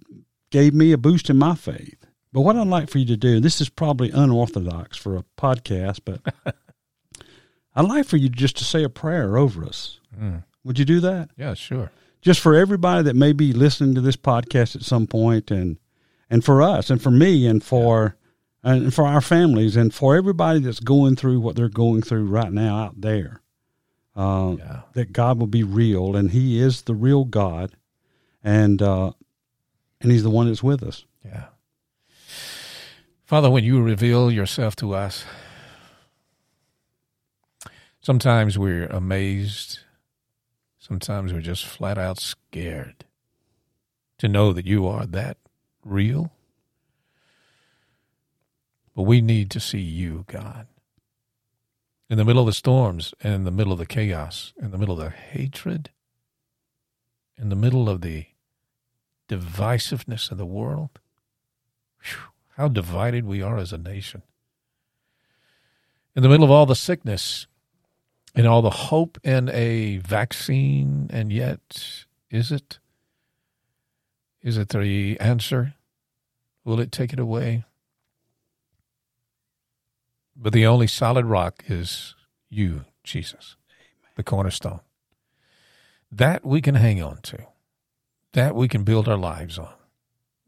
gave 0.50 0.72
me 0.72 0.92
a 0.92 0.98
boost 0.98 1.28
in 1.28 1.36
my 1.36 1.56
faith. 1.56 2.06
But 2.32 2.42
what 2.42 2.56
I'd 2.56 2.68
like 2.68 2.88
for 2.88 2.98
you 2.98 3.06
to 3.06 3.16
do, 3.16 3.40
this 3.40 3.60
is 3.60 3.68
probably 3.68 4.10
unorthodox 4.10 4.96
for 4.96 5.16
a 5.16 5.24
podcast, 5.36 6.00
but 6.04 6.20
I'd 7.74 7.84
like 7.84 8.06
for 8.06 8.16
you 8.16 8.28
just 8.28 8.56
to 8.58 8.64
say 8.64 8.84
a 8.84 8.88
prayer 8.88 9.36
over 9.36 9.64
us. 9.64 9.98
Mm. 10.16 10.44
Would 10.62 10.78
you 10.78 10.84
do 10.84 11.00
that? 11.00 11.30
Yeah, 11.36 11.54
sure. 11.54 11.90
just 12.22 12.38
for 12.38 12.54
everybody 12.54 13.02
that 13.02 13.16
may 13.16 13.32
be 13.32 13.52
listening 13.52 13.96
to 13.96 14.00
this 14.00 14.16
podcast 14.16 14.76
at 14.76 14.82
some 14.82 15.08
point 15.08 15.50
and 15.50 15.78
and 16.30 16.44
for 16.44 16.62
us 16.62 16.90
and 16.90 17.02
for 17.02 17.10
me 17.10 17.46
and 17.48 17.62
for 17.64 18.16
and 18.62 18.94
for 18.94 19.04
our 19.04 19.20
families 19.20 19.74
and 19.74 19.92
for 19.92 20.14
everybody 20.14 20.60
that's 20.60 20.80
going 20.80 21.16
through 21.16 21.40
what 21.40 21.56
they're 21.56 21.68
going 21.68 22.02
through 22.02 22.26
right 22.26 22.52
now 22.52 22.78
out 22.78 23.00
there 23.00 23.40
uh, 24.16 24.54
Yeah. 24.58 24.80
that 24.94 25.12
God 25.12 25.38
will 25.38 25.46
be 25.46 25.62
real 25.62 26.16
and 26.16 26.30
he 26.30 26.58
is 26.60 26.82
the 26.82 26.94
real 26.94 27.24
God 27.24 27.72
and 28.42 28.80
uh, 28.82 29.12
and 30.00 30.12
he's 30.12 30.22
the 30.22 30.30
one 30.30 30.46
that's 30.46 30.62
with 30.62 30.82
us 30.82 31.04
Yeah. 31.24 31.46
Father, 33.24 33.50
when 33.50 33.64
you 33.64 33.82
reveal 33.82 34.30
yourself 34.30 34.76
to 34.76 34.94
us, 34.94 35.24
sometimes 38.00 38.58
we're 38.58 38.86
amazed. 38.86 39.80
Sometimes 40.78 41.32
we're 41.32 41.40
just 41.40 41.64
flat 41.64 41.96
out 41.96 42.20
scared 42.20 43.04
to 44.18 44.28
know 44.28 44.52
that 44.52 44.66
you 44.66 44.86
are 44.86 45.06
that 45.06 45.38
real. 45.84 46.32
But 48.94 49.04
we 49.04 49.22
need 49.22 49.50
to 49.52 49.58
see 49.60 49.80
you, 49.80 50.24
God. 50.28 50.66
In 52.14 52.18
the 52.18 52.24
middle 52.24 52.42
of 52.42 52.46
the 52.46 52.52
storms, 52.52 53.12
in 53.24 53.42
the 53.42 53.50
middle 53.50 53.72
of 53.72 53.80
the 53.80 53.86
chaos, 53.86 54.52
in 54.62 54.70
the 54.70 54.78
middle 54.78 55.00
of 55.00 55.04
the 55.04 55.10
hatred, 55.10 55.90
in 57.36 57.48
the 57.48 57.56
middle 57.56 57.88
of 57.88 58.02
the 58.02 58.26
divisiveness 59.28 60.30
of 60.30 60.38
the 60.38 60.46
world. 60.46 61.00
Phew, 61.98 62.20
how 62.56 62.68
divided 62.68 63.24
we 63.24 63.42
are 63.42 63.58
as 63.58 63.72
a 63.72 63.78
nation. 63.78 64.22
In 66.14 66.22
the 66.22 66.28
middle 66.28 66.44
of 66.44 66.52
all 66.52 66.66
the 66.66 66.76
sickness 66.76 67.48
and 68.32 68.46
all 68.46 68.62
the 68.62 68.70
hope 68.70 69.18
in 69.24 69.48
a 69.48 69.96
vaccine, 69.96 71.10
and 71.12 71.32
yet, 71.32 72.04
is 72.30 72.52
it? 72.52 72.78
Is 74.40 74.56
it 74.56 74.68
the 74.68 75.18
answer? 75.18 75.74
Will 76.64 76.78
it 76.78 76.92
take 76.92 77.12
it 77.12 77.18
away? 77.18 77.64
But 80.36 80.52
the 80.52 80.66
only 80.66 80.86
solid 80.86 81.26
rock 81.26 81.64
is 81.68 82.14
you, 82.50 82.84
Jesus, 83.02 83.56
the 84.16 84.22
cornerstone. 84.22 84.80
That 86.10 86.44
we 86.44 86.60
can 86.60 86.74
hang 86.74 87.02
on 87.02 87.18
to. 87.22 87.46
That 88.32 88.54
we 88.54 88.68
can 88.68 88.84
build 88.84 89.08
our 89.08 89.16
lives 89.16 89.58
on. 89.58 89.72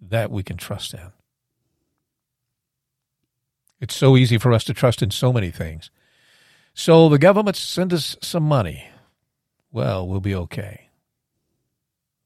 That 0.01 0.31
we 0.31 0.43
can 0.43 0.57
trust 0.57 0.95
in. 0.95 1.13
It's 3.81 3.95
so 3.95 4.17
easy 4.17 4.39
for 4.39 4.53
us 4.53 4.65
to 4.65 4.75
trust 4.75 5.03
in 5.03 5.11
so 5.11 5.33
many 5.33 5.51
things. 5.51 5.91
So 6.75 7.09
the 7.09 7.19
government 7.19 7.57
send 7.57 7.93
us 7.93 8.17
some 8.21 8.43
money. 8.43 8.89
Well, 9.71 10.07
we'll 10.07 10.21
be 10.21 10.35
okay. 10.35 10.89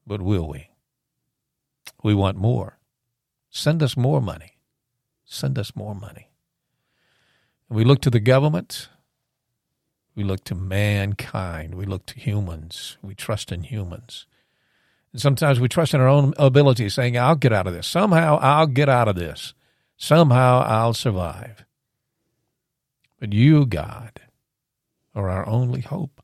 But 0.07 0.21
will 0.21 0.47
we? 0.47 0.69
We 2.03 2.15
want 2.15 2.37
more. 2.37 2.79
Send 3.49 3.83
us 3.83 3.95
more 3.95 4.21
money. 4.21 4.57
Send 5.25 5.59
us 5.59 5.75
more 5.75 5.93
money. 5.93 6.30
We 7.71 7.85
look 7.85 8.01
to 8.01 8.09
the 8.09 8.19
government. 8.19 8.89
We 10.13 10.23
look 10.25 10.43
to 10.45 10.55
mankind. 10.55 11.75
We 11.75 11.85
look 11.85 12.05
to 12.07 12.19
humans. 12.19 12.97
We 13.01 13.15
trust 13.15 13.51
in 13.51 13.63
humans. 13.63 14.25
And 15.13 15.21
sometimes 15.21 15.59
we 15.59 15.69
trust 15.69 15.93
in 15.93 16.01
our 16.01 16.07
own 16.07 16.33
ability, 16.37 16.89
saying, 16.89 17.17
I'll 17.17 17.35
get 17.35 17.53
out 17.53 17.67
of 17.67 17.73
this. 17.73 17.87
Somehow 17.87 18.37
I'll 18.41 18.67
get 18.67 18.89
out 18.89 19.07
of 19.07 19.15
this. 19.15 19.53
Somehow 19.97 20.63
I'll 20.65 20.93
survive. 20.93 21.63
But 23.19 23.31
you, 23.33 23.65
God, 23.65 24.19
are 25.15 25.29
our 25.29 25.47
only 25.47 25.81
hope. 25.81 26.21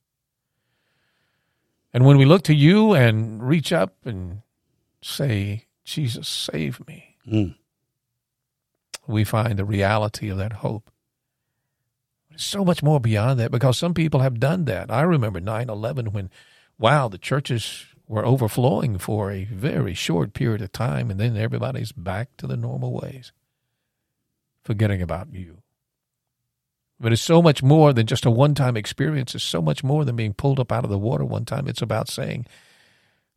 And 1.93 2.05
when 2.05 2.17
we 2.17 2.25
look 2.25 2.43
to 2.43 2.53
you 2.53 2.93
and 2.93 3.41
reach 3.41 3.71
up 3.71 3.95
and 4.05 4.41
say, 5.01 5.65
Jesus, 5.85 6.27
save 6.27 6.85
me, 6.87 7.15
Mm. 7.27 7.55
we 9.05 9.23
find 9.23 9.57
the 9.59 9.65
reality 9.65 10.29
of 10.29 10.37
that 10.37 10.53
hope. 10.53 10.89
So 12.37 12.63
much 12.63 12.83
more 12.83 12.99
beyond 12.99 13.39
that 13.39 13.51
because 13.51 13.77
some 13.77 13.93
people 13.93 14.19
have 14.19 14.39
done 14.39 14.65
that. 14.65 14.91
I 14.91 15.01
remember 15.01 15.39
9 15.39 15.69
11 15.69 16.11
when, 16.11 16.29
wow, 16.77 17.07
the 17.07 17.17
churches 17.17 17.85
were 18.07 18.25
overflowing 18.25 18.97
for 18.97 19.31
a 19.31 19.43
very 19.45 19.93
short 19.93 20.33
period 20.33 20.61
of 20.61 20.71
time, 20.71 21.11
and 21.11 21.19
then 21.19 21.35
everybody's 21.35 21.91
back 21.91 22.29
to 22.37 22.47
the 22.47 22.55
normal 22.55 22.93
ways, 22.93 23.31
forgetting 24.63 25.01
about 25.01 25.33
you. 25.33 25.57
But 26.99 27.11
it's 27.11 27.21
so 27.21 27.41
much 27.41 27.61
more 27.61 27.93
than 27.93 28.07
just 28.07 28.25
a 28.25 28.31
one 28.31 28.55
time 28.55 28.77
experience. 28.77 29.35
It's 29.35 29.43
so 29.43 29.61
much 29.61 29.83
more 29.83 30.05
than 30.05 30.15
being 30.15 30.33
pulled 30.33 30.59
up 30.59 30.71
out 30.71 30.83
of 30.83 30.89
the 30.89 30.97
water 30.97 31.25
one 31.25 31.45
time. 31.45 31.67
It's 31.67 31.81
about 31.81 32.07
saying, 32.07 32.45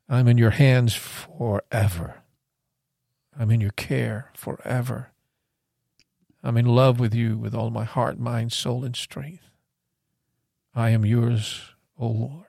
I'm 0.09 0.29
in 0.29 0.39
your 0.39 0.51
hands 0.51 0.95
forever. 0.95 2.23
I'm 3.39 3.51
in 3.51 3.61
your 3.61 3.71
care 3.71 4.31
forever. 4.35 5.10
I'm 6.43 6.57
in 6.57 6.67
love 6.67 6.99
with 6.99 7.15
you 7.15 7.37
with 7.37 7.55
all 7.55 7.71
my 7.71 7.85
heart, 7.85 8.19
mind, 8.19 8.53
soul, 8.53 8.85
and 8.85 8.97
strength. 8.97 9.45
I 10.75 10.91
am 10.91 11.05
yours, 11.05 11.61
O 11.99 12.07
Lord. 12.07 12.47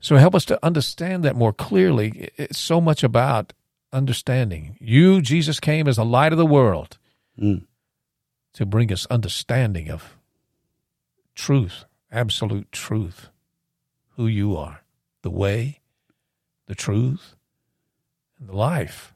So 0.00 0.16
help 0.16 0.34
us 0.34 0.44
to 0.46 0.64
understand 0.64 1.24
that 1.24 1.34
more 1.36 1.52
clearly. 1.52 2.30
It's 2.36 2.58
so 2.58 2.80
much 2.80 3.02
about 3.02 3.52
understanding. 3.92 4.76
You, 4.80 5.20
Jesus, 5.20 5.58
came 5.60 5.88
as 5.88 5.96
the 5.96 6.04
light 6.04 6.32
of 6.32 6.38
the 6.38 6.46
world 6.46 6.98
Mm. 7.40 7.66
to 8.54 8.66
bring 8.66 8.92
us 8.92 9.06
understanding 9.06 9.88
of 9.90 10.16
truth, 11.34 11.84
absolute 12.10 12.70
truth. 12.72 13.30
who 14.16 14.26
you 14.26 14.56
are 14.56 14.82
the 15.22 15.30
way, 15.30 15.78
the 16.66 16.74
truth, 16.74 17.36
and 18.36 18.48
the 18.48 18.52
life. 18.56 19.14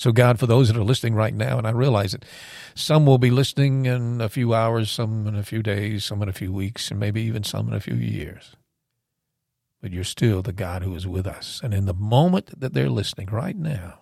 So, 0.00 0.12
God, 0.12 0.38
for 0.38 0.46
those 0.46 0.68
that 0.68 0.78
are 0.78 0.82
listening 0.82 1.14
right 1.14 1.34
now, 1.34 1.58
and 1.58 1.66
I 1.66 1.72
realize 1.72 2.12
that 2.12 2.24
some 2.74 3.04
will 3.04 3.18
be 3.18 3.30
listening 3.30 3.84
in 3.84 4.22
a 4.22 4.30
few 4.30 4.54
hours, 4.54 4.90
some 4.90 5.26
in 5.26 5.36
a 5.36 5.42
few 5.42 5.62
days, 5.62 6.06
some 6.06 6.22
in 6.22 6.28
a 6.30 6.32
few 6.32 6.54
weeks, 6.54 6.90
and 6.90 6.98
maybe 6.98 7.20
even 7.20 7.44
some 7.44 7.68
in 7.68 7.74
a 7.74 7.80
few 7.80 7.96
years. 7.96 8.56
But 9.82 9.92
you're 9.92 10.04
still 10.04 10.40
the 10.40 10.54
God 10.54 10.82
who 10.82 10.94
is 10.94 11.06
with 11.06 11.26
us. 11.26 11.60
And 11.62 11.74
in 11.74 11.84
the 11.84 11.92
moment 11.92 12.58
that 12.58 12.72
they're 12.72 12.88
listening 12.88 13.28
right 13.30 13.54
now, 13.54 14.00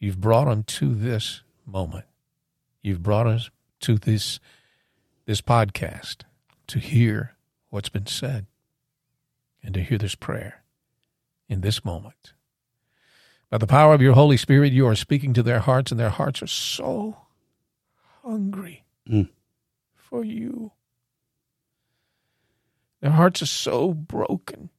you've 0.00 0.22
brought 0.22 0.46
them 0.46 0.62
to 0.62 0.94
this 0.94 1.42
moment. 1.66 2.06
You've 2.80 3.02
brought 3.02 3.26
us 3.26 3.50
to 3.80 3.98
this, 3.98 4.40
this 5.26 5.42
podcast 5.42 6.22
to 6.68 6.78
hear 6.78 7.36
what's 7.68 7.90
been 7.90 8.06
said 8.06 8.46
and 9.62 9.74
to 9.74 9.82
hear 9.82 9.98
this 9.98 10.14
prayer 10.14 10.64
in 11.50 11.60
this 11.60 11.84
moment. 11.84 12.32
By 13.54 13.58
the 13.58 13.68
power 13.68 13.94
of 13.94 14.02
your 14.02 14.14
Holy 14.14 14.36
Spirit, 14.36 14.72
you 14.72 14.84
are 14.88 14.96
speaking 14.96 15.32
to 15.34 15.42
their 15.44 15.60
hearts, 15.60 15.92
and 15.92 16.00
their 16.00 16.10
hearts 16.10 16.42
are 16.42 16.48
so 16.48 17.18
hungry 18.24 18.84
Mm. 19.06 19.30
for 19.94 20.24
you. 20.24 20.72
Their 23.00 23.12
hearts 23.12 23.42
are 23.42 23.46
so 23.46 23.94
broken. 23.94 24.70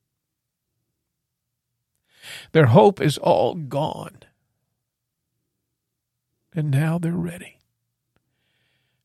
Their 2.52 2.66
hope 2.66 3.00
is 3.00 3.18
all 3.18 3.56
gone. 3.56 4.24
And 6.52 6.70
now 6.70 6.98
they're 6.98 7.14
ready. 7.14 7.62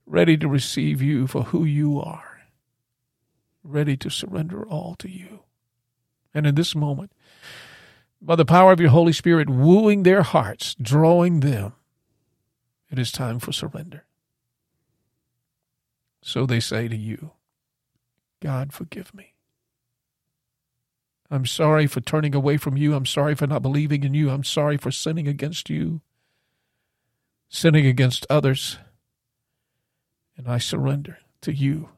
Ready 0.05 0.37
to 0.39 0.49
receive 0.49 1.01
you 1.01 1.29
for 1.29 1.45
who 1.45 1.65
you 1.65 2.01
are. 2.01 2.41
Ready 3.63 3.97
to 3.99 4.11
surrender 4.11 4.67
all 4.67 4.97
to 4.97 5.09
you. 5.09 5.45
And 6.35 6.45
in 6.45 6.57
this 6.57 6.75
moment, 6.75 7.13
by 8.21 8.37
the 8.37 8.45
power 8.45 8.73
of 8.73 8.81
your 8.81 8.91
Holy 8.91 9.13
Spirit 9.13 9.49
wooing 9.49 10.03
their 10.03 10.23
hearts, 10.23 10.75
drawing 10.81 11.41
them, 11.41 11.73
it 12.91 12.99
is 12.99 13.13
time 13.13 13.39
for 13.39 13.53
surrender. 13.53 14.05
So 16.23 16.45
they 16.45 16.61
say 16.61 16.89
to 16.89 16.97
you, 16.97 17.33
God, 18.41 18.73
forgive 18.73 19.15
me. 19.15 19.35
I'm 21.31 21.47
sorry 21.47 21.87
for 21.87 22.01
turning 22.01 22.35
away 22.35 22.57
from 22.57 22.77
you. 22.77 22.95
I'm 22.95 23.07
sorry 23.07 23.35
for 23.35 23.47
not 23.47 23.63
believing 23.63 24.03
in 24.03 24.15
you. 24.15 24.31
I'm 24.31 24.45
sorry 24.45 24.77
for 24.77 24.91
sinning 24.91 25.29
against 25.29 25.71
you, 25.71 26.01
sinning 27.49 27.87
against 27.87 28.27
others. 28.29 28.79
And 30.37 30.49
I 30.49 30.59
surrender 30.59 31.19
to 31.43 31.55
you. 31.55 31.91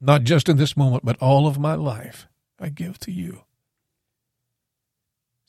Not 0.00 0.24
just 0.24 0.48
in 0.48 0.56
this 0.56 0.76
moment, 0.76 1.04
but 1.04 1.16
all 1.20 1.46
of 1.46 1.58
my 1.58 1.74
life, 1.74 2.26
I 2.58 2.68
give 2.68 2.98
to 3.00 3.10
you. 3.10 3.44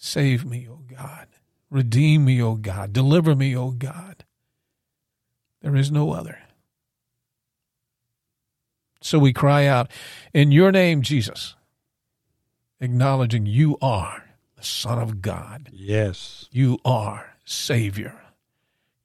Save 0.03 0.45
me, 0.45 0.67
O 0.67 0.79
God. 0.89 1.27
Redeem 1.69 2.25
me, 2.25 2.41
O 2.41 2.55
God. 2.55 2.91
Deliver 2.91 3.35
me, 3.35 3.55
O 3.55 3.69
God. 3.69 4.25
There 5.61 5.75
is 5.75 5.91
no 5.91 6.11
other. 6.11 6.39
So 8.99 9.19
we 9.19 9.31
cry 9.31 9.67
out, 9.67 9.91
In 10.33 10.51
your 10.51 10.71
name, 10.71 11.03
Jesus, 11.03 11.55
acknowledging 12.79 13.45
you 13.45 13.77
are 13.79 14.25
the 14.57 14.63
Son 14.63 14.97
of 14.97 15.21
God. 15.21 15.69
Yes. 15.71 16.47
You 16.51 16.79
are 16.83 17.35
Savior. 17.45 18.19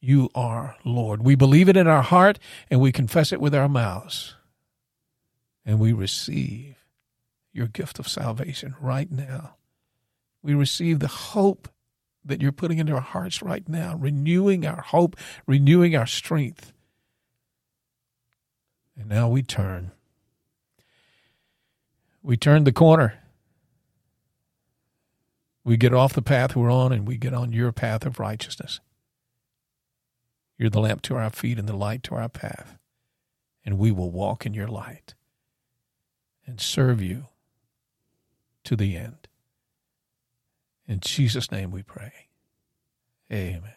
You 0.00 0.30
are 0.34 0.76
Lord. 0.82 1.22
We 1.22 1.34
believe 1.34 1.68
it 1.68 1.76
in 1.76 1.86
our 1.86 2.02
heart 2.02 2.38
and 2.70 2.80
we 2.80 2.90
confess 2.90 3.32
it 3.32 3.40
with 3.40 3.54
our 3.54 3.68
mouths. 3.68 4.34
And 5.66 5.78
we 5.78 5.92
receive 5.92 6.76
your 7.52 7.66
gift 7.66 7.98
of 7.98 8.08
salvation 8.08 8.74
right 8.80 9.10
now. 9.10 9.56
We 10.46 10.54
receive 10.54 11.00
the 11.00 11.08
hope 11.08 11.68
that 12.24 12.40
you're 12.40 12.52
putting 12.52 12.78
into 12.78 12.94
our 12.94 13.00
hearts 13.00 13.42
right 13.42 13.68
now, 13.68 13.96
renewing 13.96 14.64
our 14.64 14.80
hope, 14.80 15.16
renewing 15.44 15.96
our 15.96 16.06
strength. 16.06 16.72
And 18.96 19.08
now 19.08 19.28
we 19.28 19.42
turn. 19.42 19.90
We 22.22 22.36
turn 22.36 22.62
the 22.62 22.70
corner. 22.70 23.14
We 25.64 25.76
get 25.76 25.92
off 25.92 26.12
the 26.12 26.22
path 26.22 26.54
we're 26.54 26.70
on 26.70 26.92
and 26.92 27.08
we 27.08 27.16
get 27.16 27.34
on 27.34 27.52
your 27.52 27.72
path 27.72 28.06
of 28.06 28.20
righteousness. 28.20 28.78
You're 30.56 30.70
the 30.70 30.78
lamp 30.78 31.02
to 31.02 31.16
our 31.16 31.30
feet 31.30 31.58
and 31.58 31.68
the 31.68 31.76
light 31.76 32.04
to 32.04 32.14
our 32.14 32.28
path. 32.28 32.78
And 33.64 33.78
we 33.78 33.90
will 33.90 34.12
walk 34.12 34.46
in 34.46 34.54
your 34.54 34.68
light 34.68 35.14
and 36.46 36.60
serve 36.60 37.02
you 37.02 37.26
to 38.62 38.76
the 38.76 38.96
end. 38.96 39.25
In 40.88 41.00
Jesus' 41.00 41.50
name 41.50 41.70
we 41.70 41.82
pray. 41.82 42.12
Amen. 43.32 43.72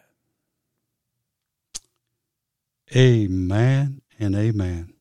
Amen 2.94 4.02
and 4.18 4.34
amen. 4.34 4.92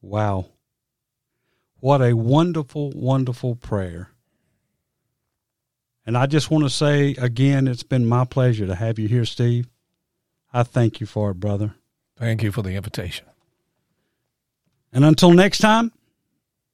Wow. 0.00 0.46
What 1.80 2.02
a 2.02 2.14
wonderful, 2.14 2.90
wonderful 2.90 3.56
prayer. 3.56 4.10
And 6.04 6.16
I 6.16 6.26
just 6.26 6.50
want 6.50 6.64
to 6.64 6.70
say 6.70 7.14
again, 7.18 7.68
it's 7.68 7.82
been 7.82 8.06
my 8.06 8.24
pleasure 8.24 8.66
to 8.66 8.74
have 8.74 8.98
you 8.98 9.08
here, 9.08 9.24
Steve. 9.24 9.68
I 10.52 10.62
thank 10.62 11.00
you 11.00 11.06
for 11.06 11.30
it, 11.30 11.40
brother. 11.40 11.74
Thank 12.16 12.42
you 12.42 12.52
for 12.52 12.62
the 12.62 12.72
invitation. 12.72 13.26
And 14.92 15.04
until 15.04 15.32
next 15.32 15.58
time, 15.58 15.92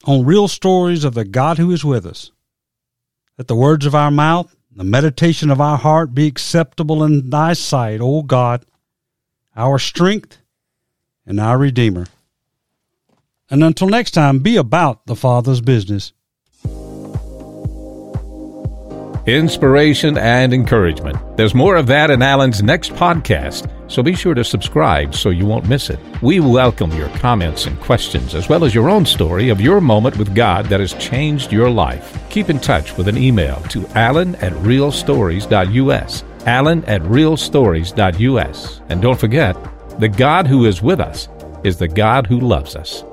on 0.05 0.25
Real 0.25 0.49
Stories 0.49 1.05
of 1.05 1.15
the 1.15 1.25
God 1.25 1.59
who 1.59 1.71
is 1.71 1.85
with 1.85 2.07
us, 2.07 2.33
that 3.39 3.47
the 3.47 3.55
words 3.55 3.87
of 3.87 3.95
our 3.95 4.11
mouth, 4.11 4.55
the 4.75 4.85
meditation 4.85 5.49
of 5.51 5.61
our 5.61 5.79
heart 5.79 6.15
be 6.15 6.27
acceptable 6.27 7.03
in 7.03 7.31
thy 7.31 7.55
sight, 7.55 8.01
O 8.03 8.23
God, 8.23 8.67
our 9.57 9.79
strength 9.79 10.39
and 11.25 11.41
our 11.41 11.57
Redeemer. 11.57 12.07
And 13.49 13.65
until 13.65 13.89
next 13.89 14.11
time, 14.11 14.41
be 14.41 14.57
about 14.57 15.07
the 15.07 15.17
Father's 15.17 15.61
business. 15.61 16.13
Inspiration 19.29 20.17
and 20.17 20.55
encouragement. 20.55 21.19
There's 21.37 21.55
more 21.55 21.77
of 21.77 21.87
that 21.89 22.11
in 22.11 22.23
Alan's 22.23 22.63
next 22.63 22.93
podcast, 22.93 23.71
so 23.87 24.03
be 24.03 24.15
sure 24.15 24.33
to 24.33 24.43
subscribe 24.43 25.15
so 25.15 25.29
you 25.29 25.45
won't 25.45 25.69
miss 25.69 25.91
it. 25.91 26.01
We 26.23 26.41
welcome 26.41 26.91
your 26.93 27.11
comments 27.11 27.67
and 27.67 27.79
questions, 27.79 28.35
as 28.35 28.49
well 28.49 28.65
as 28.65 28.75
your 28.75 28.89
own 28.89 29.05
story 29.05 29.51
of 29.51 29.61
your 29.61 29.83
moment 29.83 30.17
with 30.17 30.35
God 30.35 30.65
that 30.71 30.81
has 30.81 30.95
changed 30.95 31.53
your 31.53 31.69
life. 31.69 32.19
Keep 32.31 32.49
in 32.49 32.59
touch 32.59 32.97
with 32.97 33.07
an 33.07 33.19
email 33.19 33.61
to 33.69 33.87
alan 33.89 34.35
at 34.37 34.55
realstories.us. 34.55 36.25
Alan 36.47 36.85
at 36.87 37.03
realstories.us. 37.03 38.81
And 38.89 39.03
don't 39.03 39.21
forget, 39.21 39.57
the 40.01 40.09
God 40.09 40.47
who 40.47 40.65
is 40.65 40.81
with 40.81 41.01
us 41.01 41.29
is 41.65 41.77
the 41.77 41.89
God 41.89 42.27
who 42.27 42.41
loves 42.41 42.75
us. 42.77 43.05